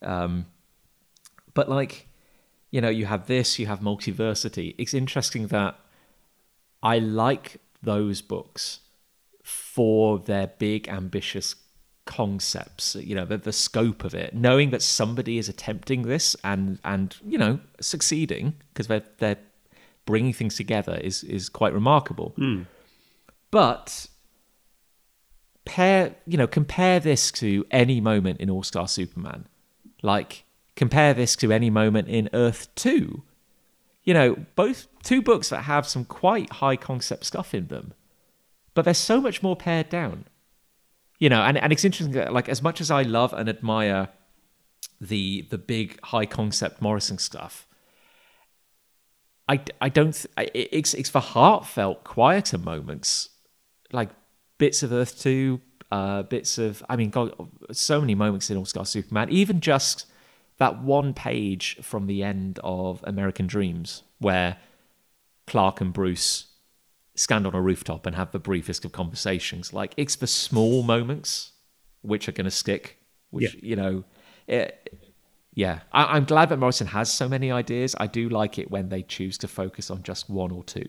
Um, 0.02 0.46
but 1.54 1.68
like, 1.70 2.08
you 2.70 2.82
know, 2.82 2.90
you 2.90 3.08
have 3.08 3.28
this, 3.28 3.58
you 3.58 3.66
have 3.66 3.80
multiversity. 3.80 4.76
It's 4.78 4.94
interesting 4.94 5.48
that 5.48 5.76
I 6.84 7.00
like 7.00 7.58
those 7.82 8.22
books 8.22 8.82
for 9.48 10.20
their 10.20 10.48
big 10.48 10.88
ambitious 10.90 11.56
concepts 12.06 12.96
you 12.96 13.14
know 13.14 13.26
the, 13.26 13.38
the 13.38 13.52
scope 13.52 14.06
of 14.06 14.14
it 14.16 14.34
knowing 14.34 14.70
that 14.70 14.82
somebody 14.82 15.38
is 15.38 15.50
attempting 15.50 16.04
this 16.04 16.38
and 16.42 16.80
and 16.86 17.18
you 17.26 17.38
know 17.38 17.60
succeeding 17.82 18.56
because 18.74 18.88
they're 18.88 19.04
they're 19.18 19.38
bringing 20.08 20.34
things 20.34 20.56
together 20.56 20.96
is 20.96 21.24
is 21.24 21.50
quite 21.50 21.72
remarkable. 21.72 22.34
Hmm. 22.38 22.64
But 23.52 24.08
pair 25.66 26.16
you 26.26 26.38
know 26.38 26.48
compare 26.48 27.00
this 27.00 27.32
to 27.34 27.64
any 27.70 28.02
moment 28.02 28.40
in 28.40 28.50
all 28.50 28.64
star 28.64 28.88
superman. 28.88 29.46
Like 30.02 30.46
compare 30.76 31.14
this 31.14 31.36
to 31.36 31.52
any 31.52 31.70
moment 31.70 32.08
in 32.08 32.30
earth 32.34 32.68
2 32.76 33.24
you 34.04 34.14
know 34.14 34.36
both 34.56 34.86
two 35.02 35.24
books 35.24 35.50
that 35.50 35.64
have 35.64 35.88
some 35.88 36.06
quite 36.06 36.52
high 36.52 36.76
concept 36.76 37.26
stuff 37.26 37.52
in 37.56 37.66
them 37.68 37.96
but 38.78 38.86
they're 38.86 38.94
so 38.94 39.20
much 39.20 39.42
more 39.42 39.56
pared 39.56 39.90
down. 39.90 40.26
You 41.18 41.30
know 41.30 41.42
and, 41.42 41.58
and 41.58 41.74
it's 41.74 41.84
interesting 41.84 42.14
that 42.14 42.32
like 42.32 42.48
as 42.48 42.62
much 42.62 42.80
as 42.80 42.92
i 42.92 43.02
love 43.02 43.34
and 43.34 43.50
admire 43.50 44.10
the 45.02 45.48
the 45.50 45.58
big 45.58 46.00
high 46.04 46.28
concept 46.28 46.80
morrison 46.80 47.18
stuff 47.18 47.68
i 49.50 49.60
i 49.82 49.90
don't 49.90 50.14
th- 50.14 50.52
it's 50.54 50.94
it's 50.94 51.10
for 51.10 51.20
heartfelt 51.20 52.04
quieter 52.04 52.60
moments 52.60 53.30
like 53.92 54.12
bits 54.60 54.84
of 54.84 54.94
earth 54.94 55.20
2 55.20 55.60
uh 55.92 56.22
bits 56.22 56.60
of 56.60 56.84
i 56.88 56.96
mean 56.96 57.10
god 57.10 57.34
so 57.72 58.00
many 58.00 58.14
moments 58.14 58.52
in 58.52 58.58
all 58.58 58.66
star 58.66 58.86
superman 58.86 59.28
even 59.32 59.60
just 59.60 60.06
that 60.60 60.84
one 60.84 61.16
page 61.16 61.80
from 61.82 62.06
the 62.06 62.22
end 62.22 62.60
of 62.64 63.04
american 63.08 63.48
dreams 63.48 64.04
where 64.20 64.58
clark 65.48 65.82
and 65.82 65.94
bruce 65.94 66.46
stand 67.18 67.46
on 67.46 67.54
a 67.54 67.62
rooftop 67.62 68.06
and 68.06 68.16
have 68.16 68.32
the 68.32 68.40
briefest 68.40 68.86
of 68.86 68.92
conversations. 68.94 69.74
Like 69.74 69.94
it's 69.98 70.16
the 70.16 70.28
small 70.28 70.84
moments 70.84 71.52
which 72.02 72.30
are 72.30 72.32
going 72.32 72.46
to 72.46 72.52
stick. 72.52 72.98
Which 73.32 73.56
Yeah. 73.56 73.60
you 73.64 73.76
know, 73.76 74.04
it, 74.48 74.98
yeah. 75.54 75.80
I, 75.92 76.16
I'm 76.16 76.24
glad 76.26 76.50
that 76.50 76.58
Morrison 76.60 76.88
has 76.88 77.12
so 77.12 77.28
many 77.28 77.52
ideas. 77.52 77.96
I 78.00 78.08
do 78.08 78.30
like 78.30 78.58
it 78.58 78.72
when 78.72 78.88
they 78.90 79.02
choose 79.02 79.38
to 79.40 79.48
focus 79.50 79.92
on 79.92 80.04
just 80.04 80.30
one 80.30 80.52
or 80.52 80.64
two. 80.64 80.88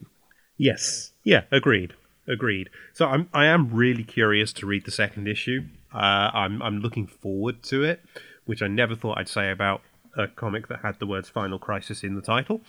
Yes. 0.57 1.13
Yeah. 1.25 1.43
Agreed. 1.51 1.95
Agreed. 2.29 2.69
So 2.93 3.07
I'm 3.07 3.29
I 3.33 3.47
am 3.47 3.71
really 3.73 4.05
curious 4.05 4.53
to 4.55 4.67
read 4.67 4.85
the 4.85 4.91
second 4.91 5.27
issue. 5.29 5.63
Uh, 5.95 6.31
I'm 6.35 6.61
I'm 6.61 6.81
looking 6.81 7.07
forward 7.07 7.63
to 7.65 7.83
it, 7.85 8.05
which 8.45 8.61
I 8.61 8.67
never 8.69 8.95
thought 8.95 9.17
I'd 9.19 9.29
say 9.29 9.51
about 9.51 9.81
a 10.15 10.29
comic 10.29 10.69
that 10.69 10.81
had 10.81 10.99
the 10.99 11.07
words 11.07 11.31
"Final 11.31 11.59
Crisis" 11.59 12.05
in 12.05 12.17
the 12.17 12.21
title. 12.21 12.61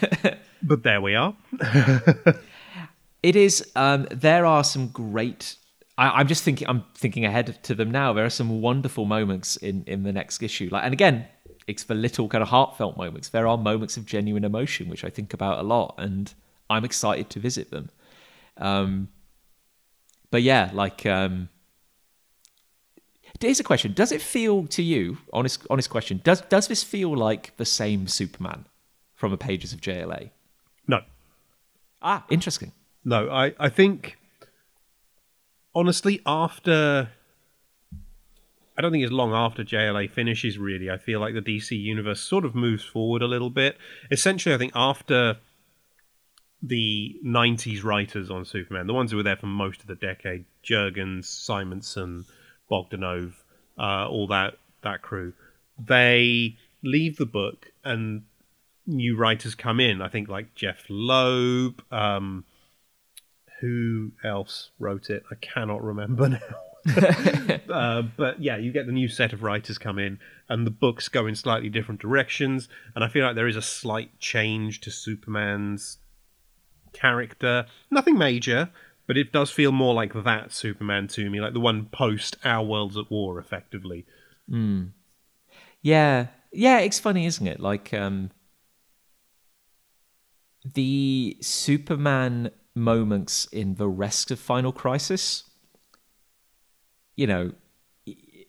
but 0.62 0.82
there 0.82 1.00
we 1.00 1.14
are. 1.14 1.36
It 3.22 3.36
is. 3.36 3.70
Um, 3.74 4.06
there 4.10 4.46
are 4.46 4.62
some 4.62 4.88
great. 4.88 5.56
I, 5.96 6.20
I'm 6.20 6.28
just 6.28 6.44
thinking. 6.44 6.68
I'm 6.68 6.84
thinking 6.94 7.24
ahead 7.24 7.62
to 7.64 7.74
them 7.74 7.90
now. 7.90 8.12
There 8.12 8.24
are 8.24 8.30
some 8.30 8.60
wonderful 8.60 9.04
moments 9.04 9.56
in 9.56 9.84
in 9.86 10.04
the 10.04 10.12
next 10.12 10.42
issue. 10.42 10.68
Like, 10.70 10.84
and 10.84 10.92
again, 10.92 11.26
it's 11.66 11.84
the 11.84 11.94
little 11.94 12.28
kind 12.28 12.42
of 12.42 12.48
heartfelt 12.48 12.96
moments. 12.96 13.28
There 13.28 13.46
are 13.46 13.58
moments 13.58 13.96
of 13.96 14.06
genuine 14.06 14.44
emotion, 14.44 14.88
which 14.88 15.04
I 15.04 15.10
think 15.10 15.34
about 15.34 15.58
a 15.58 15.62
lot, 15.62 15.94
and 15.98 16.32
I'm 16.70 16.84
excited 16.84 17.28
to 17.30 17.40
visit 17.40 17.70
them. 17.70 17.90
Um, 18.56 19.08
but 20.30 20.42
yeah, 20.42 20.70
like, 20.72 21.04
um, 21.04 21.48
here's 23.40 23.58
a 23.58 23.64
question: 23.64 23.92
Does 23.92 24.12
it 24.12 24.22
feel 24.22 24.66
to 24.68 24.82
you, 24.82 25.18
honest, 25.32 25.66
honest 25.68 25.90
question? 25.90 26.20
Does 26.22 26.40
does 26.42 26.68
this 26.68 26.84
feel 26.84 27.16
like 27.16 27.56
the 27.56 27.64
same 27.64 28.06
Superman 28.06 28.66
from 29.16 29.32
the 29.32 29.38
pages 29.38 29.72
of 29.72 29.80
JLA? 29.80 30.30
No. 30.86 31.02
Ah, 32.00 32.24
interesting. 32.30 32.72
No, 33.08 33.30
I, 33.30 33.54
I 33.58 33.70
think 33.70 34.18
honestly 35.74 36.20
after 36.26 37.08
I 38.76 38.82
don't 38.82 38.92
think 38.92 39.02
it's 39.02 39.10
long 39.10 39.32
after 39.32 39.64
JLA 39.64 40.10
finishes 40.10 40.58
really. 40.58 40.90
I 40.90 40.98
feel 40.98 41.18
like 41.18 41.32
the 41.32 41.40
DC 41.40 41.70
universe 41.70 42.20
sort 42.20 42.44
of 42.44 42.54
moves 42.54 42.84
forward 42.84 43.22
a 43.22 43.26
little 43.26 43.48
bit. 43.48 43.78
Essentially 44.10 44.54
I 44.54 44.58
think 44.58 44.72
after 44.74 45.38
the 46.62 47.16
90s 47.24 47.82
writers 47.82 48.30
on 48.30 48.44
Superman, 48.44 48.86
the 48.86 48.92
ones 48.92 49.10
who 49.10 49.16
were 49.16 49.22
there 49.22 49.36
for 49.36 49.46
most 49.46 49.80
of 49.80 49.86
the 49.86 49.94
decade, 49.94 50.44
Jurgens, 50.62 51.24
Simonson, 51.24 52.26
Bogdanove, 52.70 53.32
uh, 53.78 54.06
all 54.06 54.26
that 54.26 54.58
that 54.82 55.00
crew, 55.00 55.32
they 55.82 56.58
leave 56.82 57.16
the 57.16 57.24
book 57.24 57.72
and 57.84 58.24
new 58.86 59.16
writers 59.16 59.54
come 59.54 59.80
in. 59.80 60.02
I 60.02 60.08
think 60.08 60.28
like 60.28 60.54
Jeph 60.54 60.84
Loeb, 60.90 61.82
um, 61.90 62.44
who 63.60 64.12
else 64.24 64.70
wrote 64.78 65.10
it? 65.10 65.24
I 65.30 65.34
cannot 65.36 65.82
remember 65.82 66.28
now. 66.28 66.38
uh, 67.70 68.02
but 68.16 68.40
yeah, 68.40 68.56
you 68.56 68.72
get 68.72 68.86
the 68.86 68.92
new 68.92 69.08
set 69.08 69.32
of 69.32 69.42
writers 69.42 69.78
come 69.78 69.98
in, 69.98 70.18
and 70.48 70.66
the 70.66 70.70
books 70.70 71.08
go 71.08 71.26
in 71.26 71.34
slightly 71.34 71.68
different 71.68 72.00
directions. 72.00 72.68
And 72.94 73.04
I 73.04 73.08
feel 73.08 73.26
like 73.26 73.34
there 73.34 73.48
is 73.48 73.56
a 73.56 73.62
slight 73.62 74.18
change 74.18 74.80
to 74.82 74.90
Superman's 74.90 75.98
character. 76.92 77.66
Nothing 77.90 78.16
major, 78.16 78.70
but 79.06 79.16
it 79.16 79.32
does 79.32 79.50
feel 79.50 79.72
more 79.72 79.94
like 79.94 80.14
that 80.24 80.52
Superman 80.52 81.08
to 81.08 81.28
me, 81.28 81.40
like 81.40 81.52
the 81.52 81.60
one 81.60 81.86
post 81.86 82.36
Our 82.44 82.64
Worlds 82.64 82.96
at 82.96 83.10
War, 83.10 83.38
effectively. 83.38 84.06
Yeah. 85.82 86.28
Yeah, 86.52 86.78
it's 86.78 86.98
funny, 86.98 87.26
isn't 87.26 87.46
it? 87.46 87.60
Like 87.60 87.92
um 87.92 88.30
the 90.74 91.36
Superman 91.40 92.50
moments 92.78 93.46
in 93.46 93.74
the 93.74 93.88
rest 93.88 94.30
of 94.30 94.38
Final 94.38 94.72
Crisis, 94.72 95.44
you 97.16 97.26
know, 97.26 97.52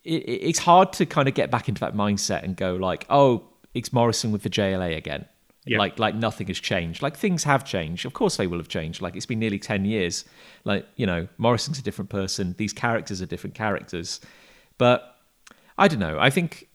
it's 0.03 0.59
hard 0.59 0.93
to 0.93 1.05
kind 1.05 1.27
of 1.27 1.33
get 1.33 1.51
back 1.51 1.67
into 1.67 1.81
that 1.81 1.93
mindset 1.93 2.43
and 2.43 2.55
go 2.55 2.75
like, 2.75 3.05
"Oh, 3.09 3.43
it's 3.73 3.91
Morrison 3.91 4.31
with 4.31 4.43
the 4.43 4.49
JLA 4.49 4.95
again." 4.95 5.25
Yeah. 5.65 5.77
Like 5.77 5.99
like 5.99 6.15
nothing 6.15 6.47
has 6.47 6.59
changed. 6.59 7.01
Like 7.01 7.17
things 7.17 7.43
have 7.43 7.65
changed. 7.65 8.05
Of 8.05 8.13
course 8.13 8.37
they 8.37 8.47
will 8.47 8.57
have 8.57 8.69
changed. 8.69 9.01
Like 9.01 9.15
it's 9.15 9.25
been 9.25 9.39
nearly 9.39 9.59
10 9.59 9.85
years. 9.85 10.25
Like, 10.63 10.87
you 10.95 11.05
know, 11.05 11.27
Morrison's 11.37 11.77
a 11.77 11.83
different 11.83 12.09
person. 12.09 12.55
These 12.57 12.73
characters 12.73 13.21
are 13.21 13.25
different 13.25 13.55
characters. 13.55 14.19
But 14.77 15.17
I 15.77 15.87
don't 15.87 15.99
know. 15.99 16.17
I 16.19 16.29
think 16.29 16.69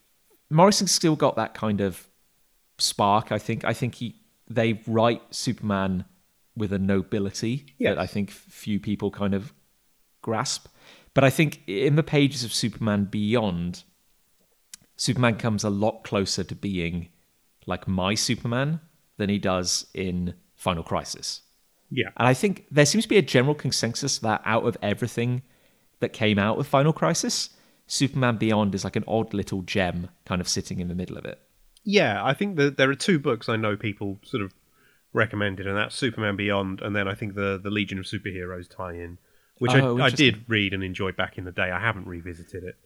Morrison's 0.50 0.92
still 0.92 1.16
got 1.16 1.36
that 1.36 1.54
kind 1.54 1.80
of 1.80 2.06
spark. 2.78 3.32
I 3.32 3.38
think. 3.38 3.64
I 3.64 3.72
think 3.72 3.96
he 3.96 4.20
they 4.48 4.80
write 4.86 5.22
Superman 5.30 6.04
with 6.56 6.72
a 6.72 6.78
nobility 6.78 7.66
that 7.80 7.98
I 7.98 8.06
think 8.06 8.30
few 8.30 8.78
people 8.78 9.10
kind 9.10 9.34
of 9.34 9.52
grasp. 10.22 10.68
But 11.14 11.24
I 11.24 11.30
think 11.30 11.62
in 11.66 11.96
the 11.96 12.02
pages 12.02 12.44
of 12.44 12.52
Superman 12.52 13.04
Beyond, 13.04 13.84
Superman 14.96 15.36
comes 15.36 15.64
a 15.64 15.70
lot 15.70 16.04
closer 16.04 16.44
to 16.44 16.54
being 16.54 17.08
like 17.66 17.88
my 17.88 18.14
Superman 18.14 18.80
than 19.16 19.28
he 19.28 19.38
does 19.38 19.86
in 19.94 20.34
Final 20.54 20.82
Crisis. 20.82 21.42
Yeah. 21.90 22.08
And 22.16 22.26
I 22.26 22.34
think 22.34 22.66
there 22.70 22.86
seems 22.86 23.04
to 23.04 23.08
be 23.08 23.18
a 23.18 23.22
general 23.22 23.54
consensus 23.54 24.18
that 24.18 24.42
out 24.44 24.66
of 24.66 24.76
everything 24.82 25.42
that 26.00 26.12
came 26.12 26.38
out 26.38 26.58
of 26.58 26.66
Final 26.66 26.92
Crisis, 26.92 27.50
Superman 27.86 28.36
Beyond 28.36 28.74
is 28.74 28.84
like 28.84 28.96
an 28.96 29.04
odd 29.06 29.32
little 29.34 29.62
gem 29.62 30.08
kind 30.24 30.40
of 30.40 30.48
sitting 30.48 30.80
in 30.80 30.88
the 30.88 30.94
middle 30.94 31.16
of 31.16 31.24
it. 31.24 31.40
Yeah, 31.84 32.24
I 32.24 32.34
think 32.34 32.56
that 32.56 32.76
there 32.76 32.90
are 32.90 32.94
two 32.94 33.18
books 33.18 33.48
I 33.48 33.56
know 33.56 33.76
people 33.76 34.18
sort 34.24 34.42
of 34.42 34.52
recommended, 35.14 35.66
and 35.66 35.76
that's 35.76 35.94
Superman 35.94 36.36
Beyond, 36.36 36.82
and 36.82 36.94
then 36.94 37.08
I 37.08 37.14
think 37.14 37.34
the 37.34 37.58
the 37.62 37.70
Legion 37.70 37.98
of 37.98 38.04
Superheroes 38.04 38.68
tie-in, 38.68 39.16
which 39.58 39.72
Oh, 39.72 39.98
I, 39.98 40.06
I 40.06 40.10
did 40.10 40.44
read 40.48 40.74
and 40.74 40.84
enjoy 40.84 41.12
back 41.12 41.38
in 41.38 41.44
the 41.44 41.52
day. 41.52 41.70
I 41.70 41.80
haven't 41.80 42.06
revisited 42.06 42.64
it. 42.64 42.76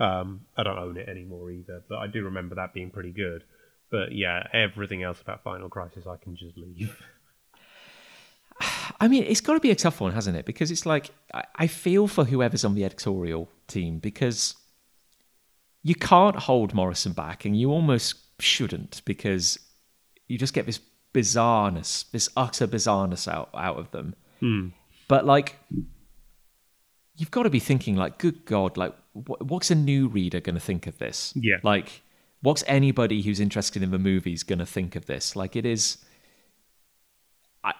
Um, 0.00 0.42
I 0.56 0.62
don't 0.62 0.78
own 0.78 0.96
it 0.96 1.08
anymore 1.08 1.50
either, 1.50 1.82
but 1.88 1.98
I 1.98 2.06
do 2.06 2.24
remember 2.24 2.54
that 2.54 2.72
being 2.72 2.90
pretty 2.90 3.10
good. 3.10 3.42
But 3.90 4.12
yeah, 4.12 4.46
everything 4.52 5.02
else 5.02 5.20
about 5.20 5.42
Final 5.42 5.68
Crisis 5.68 6.06
I 6.06 6.16
can 6.16 6.36
just 6.36 6.56
leave. 6.56 7.02
I 9.00 9.08
mean, 9.08 9.24
it's 9.24 9.40
got 9.40 9.54
to 9.54 9.60
be 9.60 9.70
a 9.70 9.76
tough 9.76 10.00
one, 10.00 10.12
hasn't 10.12 10.36
it? 10.36 10.44
Because 10.44 10.70
it's 10.70 10.84
like, 10.84 11.10
I, 11.32 11.44
I 11.54 11.66
feel 11.66 12.06
for 12.06 12.24
whoever's 12.24 12.64
on 12.64 12.74
the 12.74 12.84
editorial 12.84 13.48
team 13.66 13.98
because 13.98 14.56
you 15.82 15.94
can't 15.94 16.36
hold 16.36 16.74
Morrison 16.74 17.12
back 17.12 17.44
and 17.44 17.58
you 17.58 17.70
almost 17.70 18.16
shouldn't 18.40 19.02
because 19.04 19.58
you 20.26 20.38
just 20.38 20.54
get 20.54 20.66
this 20.66 20.80
bizarreness, 21.18 22.10
this 22.12 22.28
utter 22.36 22.66
bizarreness 22.66 23.26
out, 23.26 23.50
out 23.54 23.78
of 23.78 23.90
them. 23.90 24.14
Hmm. 24.40 24.68
But 25.08 25.26
like, 25.26 25.56
you've 27.16 27.30
got 27.30 27.42
to 27.42 27.50
be 27.50 27.58
thinking, 27.58 27.96
like, 27.96 28.18
good 28.18 28.44
God, 28.44 28.76
like, 28.76 28.94
what, 29.12 29.44
what's 29.44 29.70
a 29.70 29.74
new 29.74 30.06
reader 30.06 30.40
going 30.40 30.54
to 30.54 30.60
think 30.60 30.86
of 30.86 30.98
this? 30.98 31.32
Yeah. 31.34 31.56
Like, 31.62 32.02
what's 32.40 32.62
anybody 32.68 33.22
who's 33.22 33.40
interested 33.40 33.82
in 33.82 33.90
the 33.90 33.98
movies 33.98 34.44
going 34.44 34.60
to 34.60 34.66
think 34.66 34.94
of 34.94 35.06
this? 35.06 35.34
Like, 35.34 35.56
it 35.56 35.66
is. 35.66 35.98
I 37.64 37.72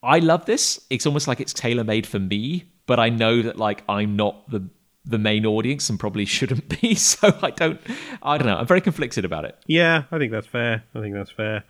I 0.00 0.20
love 0.20 0.46
this. 0.46 0.80
It's 0.90 1.06
almost 1.06 1.26
like 1.26 1.40
it's 1.40 1.52
tailor 1.52 1.82
made 1.82 2.06
for 2.06 2.20
me, 2.20 2.66
but 2.86 3.00
I 3.00 3.08
know 3.08 3.42
that 3.42 3.56
like 3.56 3.82
I'm 3.88 4.14
not 4.14 4.48
the 4.48 4.68
the 5.04 5.18
main 5.18 5.44
audience 5.44 5.90
and 5.90 5.98
probably 5.98 6.24
shouldn't 6.36 6.80
be. 6.80 6.94
So 6.94 7.36
I 7.42 7.50
don't. 7.50 7.80
I 8.22 8.38
don't 8.38 8.46
know. 8.46 8.56
I'm 8.56 8.66
very 8.66 8.80
conflicted 8.80 9.24
about 9.24 9.44
it. 9.44 9.56
Yeah, 9.66 10.04
I 10.12 10.18
think 10.18 10.30
that's 10.30 10.46
fair. 10.46 10.84
I 10.94 11.00
think 11.00 11.14
that's 11.14 11.32
fair. 11.32 11.64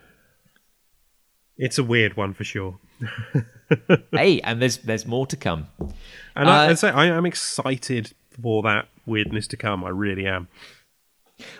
It's 1.59 1.79
a 1.79 1.85
weird 1.85 2.17
one 2.17 2.35
for 2.35 2.45
sure. 2.45 2.79
hey, 4.13 4.41
and 4.41 4.63
there's 4.63 4.79
there's 4.79 5.07
more 5.07 5.27
to 5.27 5.37
come. 5.37 5.67
And 6.37 6.49
I, 6.49 6.67
Uh, 6.67 6.71
I 6.71 6.75
say 6.75 6.91
I 6.91 7.07
am 7.07 7.27
excited 7.27 8.13
for 8.41 8.63
that 8.63 8.89
weirdness 9.07 9.47
to 9.49 9.57
come. 9.57 9.85
I 9.85 9.91
really 9.91 10.27
am. 10.27 10.49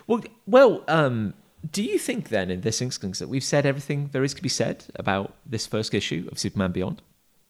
Well, 0.07 0.21
well, 0.45 0.83
um, 0.87 1.33
do 1.69 1.83
you 1.83 1.97
think 1.99 2.29
then 2.29 2.49
in 2.49 2.61
this 2.61 2.81
instance 2.81 3.19
that 3.19 3.29
we've 3.29 3.43
said 3.43 3.65
everything 3.65 4.09
there 4.11 4.23
is 4.23 4.33
to 4.33 4.41
be 4.41 4.49
said 4.49 4.85
about 4.95 5.33
this 5.45 5.67
first 5.67 5.93
issue 5.93 6.27
of 6.31 6.39
Superman 6.39 6.71
Beyond? 6.71 7.01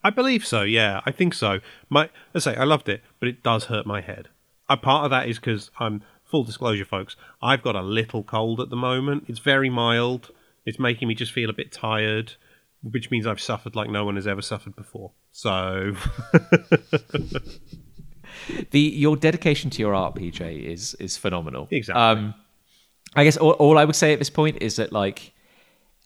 I 0.03 0.09
believe 0.09 0.45
so. 0.45 0.61
Yeah, 0.63 1.01
I 1.05 1.11
think 1.11 1.33
so. 1.33 1.59
My, 1.89 2.09
I 2.33 2.39
say 2.39 2.55
I 2.55 2.63
loved 2.63 2.87
it, 2.87 3.01
but 3.19 3.27
it 3.29 3.43
does 3.43 3.65
hurt 3.65 3.85
my 3.85 4.01
head. 4.01 4.29
A 4.69 4.77
part 4.77 5.03
of 5.05 5.11
that 5.11 5.27
is 5.27 5.37
because 5.39 5.71
I'm 5.79 6.03
full 6.23 6.43
disclosure, 6.43 6.85
folks. 6.85 7.15
I've 7.41 7.61
got 7.63 7.75
a 7.75 7.81
little 7.81 8.23
cold 8.23 8.59
at 8.61 8.69
the 8.69 8.75
moment. 8.75 9.25
It's 9.27 9.39
very 9.39 9.69
mild. 9.69 10.31
It's 10.65 10.79
making 10.79 11.07
me 11.07 11.15
just 11.15 11.31
feel 11.31 11.49
a 11.49 11.53
bit 11.53 11.71
tired, 11.71 12.33
which 12.83 13.11
means 13.11 13.25
I've 13.25 13.41
suffered 13.41 13.75
like 13.75 13.89
no 13.89 14.05
one 14.05 14.15
has 14.15 14.27
ever 14.27 14.41
suffered 14.41 14.75
before. 14.75 15.11
So 15.31 15.93
The 18.71 18.79
your 18.79 19.15
dedication 19.15 19.69
to 19.71 19.79
your 19.79 19.93
art, 19.93 20.15
PJ, 20.15 20.63
is 20.63 20.95
is 20.95 21.17
phenomenal. 21.17 21.67
Exactly. 21.71 22.01
Um, 22.01 22.33
I 23.15 23.23
guess 23.23 23.37
all, 23.37 23.51
all 23.51 23.77
I 23.77 23.85
would 23.85 23.95
say 23.95 24.13
at 24.13 24.19
this 24.19 24.29
point 24.29 24.57
is 24.61 24.75
that 24.75 24.91
like, 24.91 25.33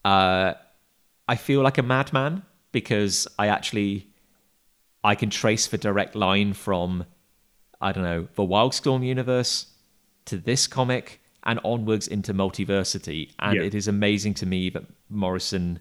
uh, 0.05 0.53
I 1.27 1.35
feel 1.35 1.61
like 1.61 1.77
a 1.77 1.83
madman 1.83 2.43
because 2.71 3.27
I 3.37 3.47
actually 3.47 4.07
I 5.03 5.15
can 5.15 5.29
trace 5.29 5.67
the 5.67 5.77
direct 5.77 6.15
line 6.15 6.53
from 6.53 7.05
I 7.81 7.91
don't 7.91 8.03
know 8.03 8.27
the 8.35 8.43
Wildstorm 8.43 9.05
universe 9.05 9.67
to 10.25 10.37
this 10.37 10.67
comic 10.67 11.19
and 11.45 11.59
onwards 11.63 12.07
into 12.07 12.33
multiversity, 12.33 13.29
and 13.39 13.55
Yeah. 13.57 13.63
it 13.63 13.75
is 13.75 13.87
amazing 13.87 14.33
to 14.35 14.45
me 14.45 14.69
that 14.69 14.83
Morrison 15.09 15.79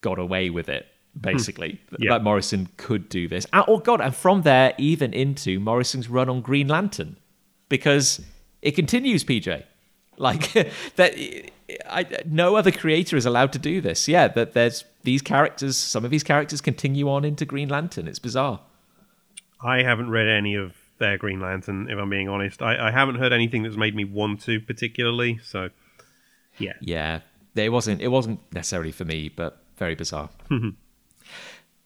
got 0.00 0.18
away 0.18 0.50
with 0.50 0.68
it. 0.68 0.86
Hmm. 1.14 1.20
Basically, 1.20 1.80
Yeah. 1.98 2.12
that 2.14 2.22
Morrison 2.24 2.68
could 2.76 3.08
do 3.08 3.28
this. 3.28 3.46
And, 3.52 3.64
oh 3.68 3.78
God! 3.78 4.00
And 4.00 4.14
from 4.14 4.42
there, 4.42 4.74
even 4.78 5.12
into 5.12 5.60
Morrison's 5.60 6.08
run 6.08 6.28
on 6.28 6.40
Green 6.40 6.66
Lantern, 6.68 7.16
because 7.68 8.20
it 8.62 8.72
continues. 8.72 9.22
PJ, 9.24 9.62
like 10.18 10.52
that. 10.96 11.14
I, 11.88 12.04
no 12.26 12.56
other 12.56 12.70
creator 12.70 13.16
is 13.16 13.24
allowed 13.24 13.52
to 13.54 13.58
do 13.58 13.80
this. 13.80 14.06
Yeah, 14.06 14.28
that 14.28 14.52
there's 14.52 14.84
these 15.02 15.22
characters. 15.22 15.76
Some 15.76 16.04
of 16.04 16.10
these 16.10 16.22
characters 16.24 16.60
continue 16.60 17.08
on 17.08 17.24
into 17.24 17.44
Green 17.46 17.68
Lantern. 17.68 18.06
It's 18.06 18.18
bizarre. 18.18 18.60
I 19.62 19.82
haven't 19.82 20.10
read 20.10 20.28
any 20.28 20.54
of 20.56 20.74
their 20.98 21.18
Green 21.18 21.40
Lantern. 21.40 21.88
If 21.88 21.98
I'm 21.98 22.10
being 22.10 22.28
honest, 22.28 22.62
I, 22.62 22.88
I 22.88 22.90
haven't 22.90 23.16
heard 23.16 23.32
anything 23.32 23.62
that's 23.62 23.76
made 23.76 23.94
me 23.94 24.04
want 24.04 24.40
to 24.42 24.60
particularly. 24.60 25.38
So 25.42 25.70
yeah, 26.58 26.74
Yeah, 26.80 27.20
it 27.54 27.70
wasn't. 27.70 28.00
It 28.00 28.08
wasn't 28.08 28.40
necessarily 28.52 28.92
for 28.92 29.04
me, 29.04 29.28
but 29.28 29.62
very 29.76 29.94
bizarre. 29.94 30.30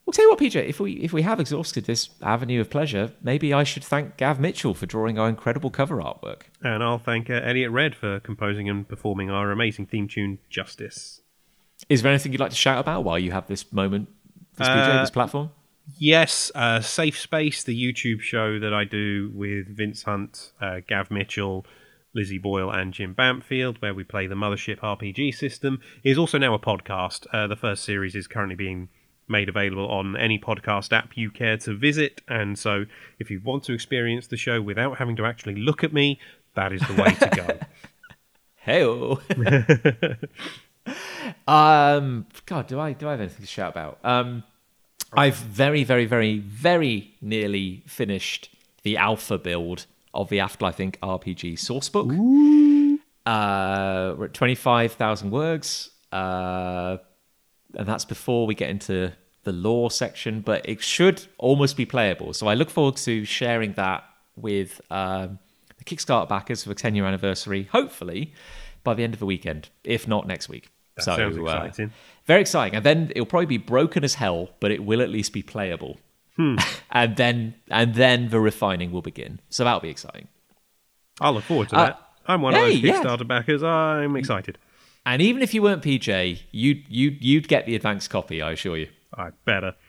Well, 0.04 0.14
tell 0.14 0.24
you 0.24 0.30
what, 0.30 0.38
PJ. 0.38 0.66
If 0.66 0.80
we 0.80 0.92
if 0.94 1.12
we 1.12 1.20
have 1.20 1.38
exhausted 1.38 1.84
this 1.84 2.08
avenue 2.22 2.62
of 2.62 2.70
pleasure, 2.70 3.12
maybe 3.22 3.52
I 3.52 3.62
should 3.62 3.84
thank 3.84 4.16
Gav 4.16 4.40
Mitchell 4.40 4.72
for 4.72 4.86
drawing 4.86 5.18
our 5.18 5.28
incredible 5.28 5.68
cover 5.68 5.98
artwork. 5.98 6.44
and 6.62 6.82
I'll 6.82 6.98
thank 6.98 7.28
uh, 7.28 7.34
Eliot 7.44 7.70
Red 7.70 7.94
for 7.94 8.18
composing 8.20 8.70
and 8.70 8.88
performing 8.88 9.28
our 9.30 9.50
amazing 9.50 9.84
theme 9.84 10.08
tune, 10.08 10.38
Justice. 10.48 11.20
Is 11.90 12.00
there 12.00 12.10
anything 12.10 12.32
you'd 12.32 12.40
like 12.40 12.52
to 12.52 12.56
shout 12.56 12.78
about 12.78 13.04
while 13.04 13.18
you 13.18 13.32
have 13.32 13.48
this 13.48 13.70
moment, 13.70 14.08
this 14.56 14.66
PJ, 14.66 14.96
Uh, 14.96 15.00
this 15.02 15.10
platform? 15.10 15.50
Yes, 15.96 16.52
uh, 16.54 16.80
Safe 16.80 17.18
Space, 17.18 17.64
the 17.64 17.76
YouTube 17.76 18.20
show 18.20 18.58
that 18.58 18.74
I 18.74 18.84
do 18.84 19.30
with 19.34 19.74
Vince 19.74 20.02
Hunt, 20.02 20.52
uh, 20.60 20.80
Gav 20.86 21.10
Mitchell, 21.10 21.64
Lizzie 22.14 22.38
Boyle, 22.38 22.70
and 22.70 22.92
Jim 22.92 23.14
Bampfield, 23.14 23.80
where 23.80 23.94
we 23.94 24.04
play 24.04 24.26
the 24.26 24.34
Mothership 24.34 24.80
RPG 24.80 25.34
system, 25.34 25.80
is 26.04 26.18
also 26.18 26.36
now 26.36 26.52
a 26.52 26.58
podcast. 26.58 27.26
Uh, 27.32 27.46
the 27.46 27.56
first 27.56 27.84
series 27.84 28.14
is 28.14 28.26
currently 28.26 28.54
being 28.54 28.88
made 29.28 29.48
available 29.48 29.88
on 29.88 30.16
any 30.16 30.38
podcast 30.38 30.92
app 30.92 31.16
you 31.16 31.30
care 31.30 31.56
to 31.58 31.76
visit, 31.76 32.20
and 32.28 32.58
so 32.58 32.84
if 33.18 33.30
you 33.30 33.40
want 33.42 33.64
to 33.64 33.72
experience 33.72 34.26
the 34.26 34.36
show 34.36 34.60
without 34.60 34.98
having 34.98 35.16
to 35.16 35.24
actually 35.24 35.56
look 35.56 35.82
at 35.82 35.92
me, 35.92 36.20
that 36.54 36.72
is 36.72 36.82
the 36.82 37.02
way 37.02 37.14
to 37.14 37.30
go. 37.34 37.58
Hey. 38.60 38.82
um. 41.48 42.26
God, 42.44 42.66
do 42.66 42.78
I 42.78 42.92
do 42.92 43.08
I 43.08 43.12
have 43.12 43.20
anything 43.20 43.40
to 43.40 43.46
shout 43.46 43.72
about? 43.72 43.98
Um. 44.04 44.42
I've 45.12 45.36
very, 45.36 45.84
very, 45.84 46.04
very, 46.04 46.38
very 46.38 47.14
nearly 47.20 47.82
finished 47.86 48.50
the 48.82 48.96
alpha 48.96 49.38
build 49.38 49.86
of 50.14 50.28
the 50.28 50.40
Afterlife 50.40 50.78
Inc. 50.78 50.96
RPG 50.98 51.54
sourcebook. 51.54 52.98
Uh, 53.24 54.14
we're 54.16 54.26
at 54.26 54.34
twenty 54.34 54.54
five 54.54 54.92
thousand 54.92 55.30
words. 55.30 55.90
Uh, 56.12 56.98
and 57.74 57.86
that's 57.86 58.04
before 58.04 58.46
we 58.46 58.54
get 58.54 58.70
into 58.70 59.12
the 59.44 59.52
lore 59.52 59.90
section, 59.90 60.40
but 60.40 60.68
it 60.68 60.82
should 60.82 61.26
almost 61.38 61.76
be 61.76 61.84
playable. 61.84 62.32
So 62.32 62.48
I 62.48 62.54
look 62.54 62.70
forward 62.70 62.96
to 62.96 63.24
sharing 63.24 63.72
that 63.74 64.04
with 64.36 64.80
um, 64.90 65.38
the 65.76 65.84
Kickstarter 65.84 66.28
backers 66.28 66.62
for 66.62 66.70
the 66.70 66.74
10 66.74 66.94
year 66.94 67.06
anniversary, 67.06 67.68
hopefully 67.72 68.32
by 68.84 68.94
the 68.94 69.04
end 69.04 69.14
of 69.14 69.20
the 69.20 69.26
weekend, 69.26 69.68
if 69.84 70.08
not 70.08 70.26
next 70.26 70.48
week. 70.48 70.70
That 70.96 71.04
so, 71.04 71.16
sounds 71.16 71.38
uh, 71.38 71.42
exciting. 71.42 71.92
Very 72.28 72.40
exciting. 72.40 72.76
And 72.76 72.84
then 72.84 73.10
it'll 73.10 73.26
probably 73.26 73.46
be 73.46 73.58
broken 73.58 74.04
as 74.04 74.14
hell, 74.14 74.50
but 74.60 74.70
it 74.70 74.84
will 74.84 75.02
at 75.02 75.08
least 75.10 75.32
be 75.32 75.42
playable. 75.42 75.98
and 76.38 77.16
then 77.16 77.54
and 77.68 77.94
then 77.96 78.28
the 78.28 78.38
refining 78.38 78.92
will 78.92 79.02
begin. 79.02 79.40
So 79.50 79.64
that'll 79.64 79.80
be 79.80 79.88
exciting. 79.90 80.28
I'll 81.20 81.32
look 81.32 81.42
forward 81.44 81.68
to 81.70 81.76
Uh, 81.76 81.84
that. 81.86 82.00
I'm 82.28 82.42
one 82.42 82.54
of 82.54 82.60
hey, 82.60 82.74
those 82.74 82.82
yeah. 82.82 83.02
Kickstarter 83.02 83.26
backers. 83.26 83.64
I'm 83.64 84.14
excited. 84.14 84.56
And 85.04 85.20
even 85.20 85.42
if 85.42 85.52
you 85.54 85.62
weren't 85.62 85.82
PJ, 85.82 86.42
you'd 86.52 86.84
you'd 86.88 87.24
you'd 87.24 87.48
get 87.48 87.66
the 87.66 87.74
advanced 87.74 88.10
copy, 88.10 88.40
I 88.40 88.52
assure 88.52 88.76
you. 88.76 88.88
I 89.16 89.30
better. 89.44 89.74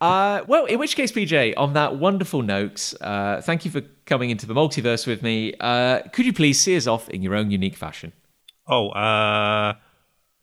Uh, 0.00 0.42
well, 0.46 0.64
in 0.66 0.78
which 0.78 0.94
case, 0.94 1.10
PJ, 1.10 1.54
on 1.56 1.72
that 1.72 1.96
wonderful 1.96 2.42
note, 2.42 2.94
uh, 3.00 3.40
thank 3.40 3.64
you 3.64 3.70
for 3.70 3.80
coming 4.04 4.30
into 4.30 4.46
the 4.46 4.54
multiverse 4.54 5.06
with 5.06 5.22
me. 5.22 5.54
Uh, 5.58 6.02
could 6.12 6.26
you 6.26 6.32
please 6.32 6.60
see 6.60 6.76
us 6.76 6.86
off 6.86 7.08
in 7.08 7.22
your 7.22 7.34
own 7.34 7.50
unique 7.50 7.74
fashion? 7.76 8.12
Oh, 8.68 8.90
uh, 8.90 9.74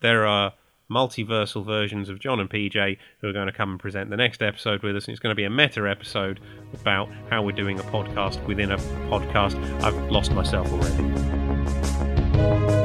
there 0.04 0.26
are 0.26 0.52
multiversal 0.90 1.64
versions 1.64 2.10
of 2.10 2.20
Jon 2.20 2.38
and 2.38 2.50
PJ 2.50 2.98
who 3.22 3.28
are 3.28 3.32
going 3.32 3.46
to 3.46 3.54
come 3.54 3.70
and 3.70 3.80
present 3.80 4.10
the 4.10 4.18
next 4.18 4.42
episode 4.42 4.82
with 4.82 4.94
us. 4.94 5.06
And 5.06 5.14
it's 5.14 5.18
going 5.18 5.30
to 5.30 5.34
be 5.34 5.44
a 5.44 5.50
meta 5.50 5.88
episode 5.88 6.40
about 6.74 7.08
how 7.30 7.42
we're 7.42 7.52
doing 7.52 7.80
a 7.80 7.84
podcast 7.84 8.46
within 8.46 8.70
a 8.70 8.76
podcast. 9.08 9.54
I've 9.82 9.96
lost 10.10 10.32
myself 10.32 10.70
already. 10.70 12.83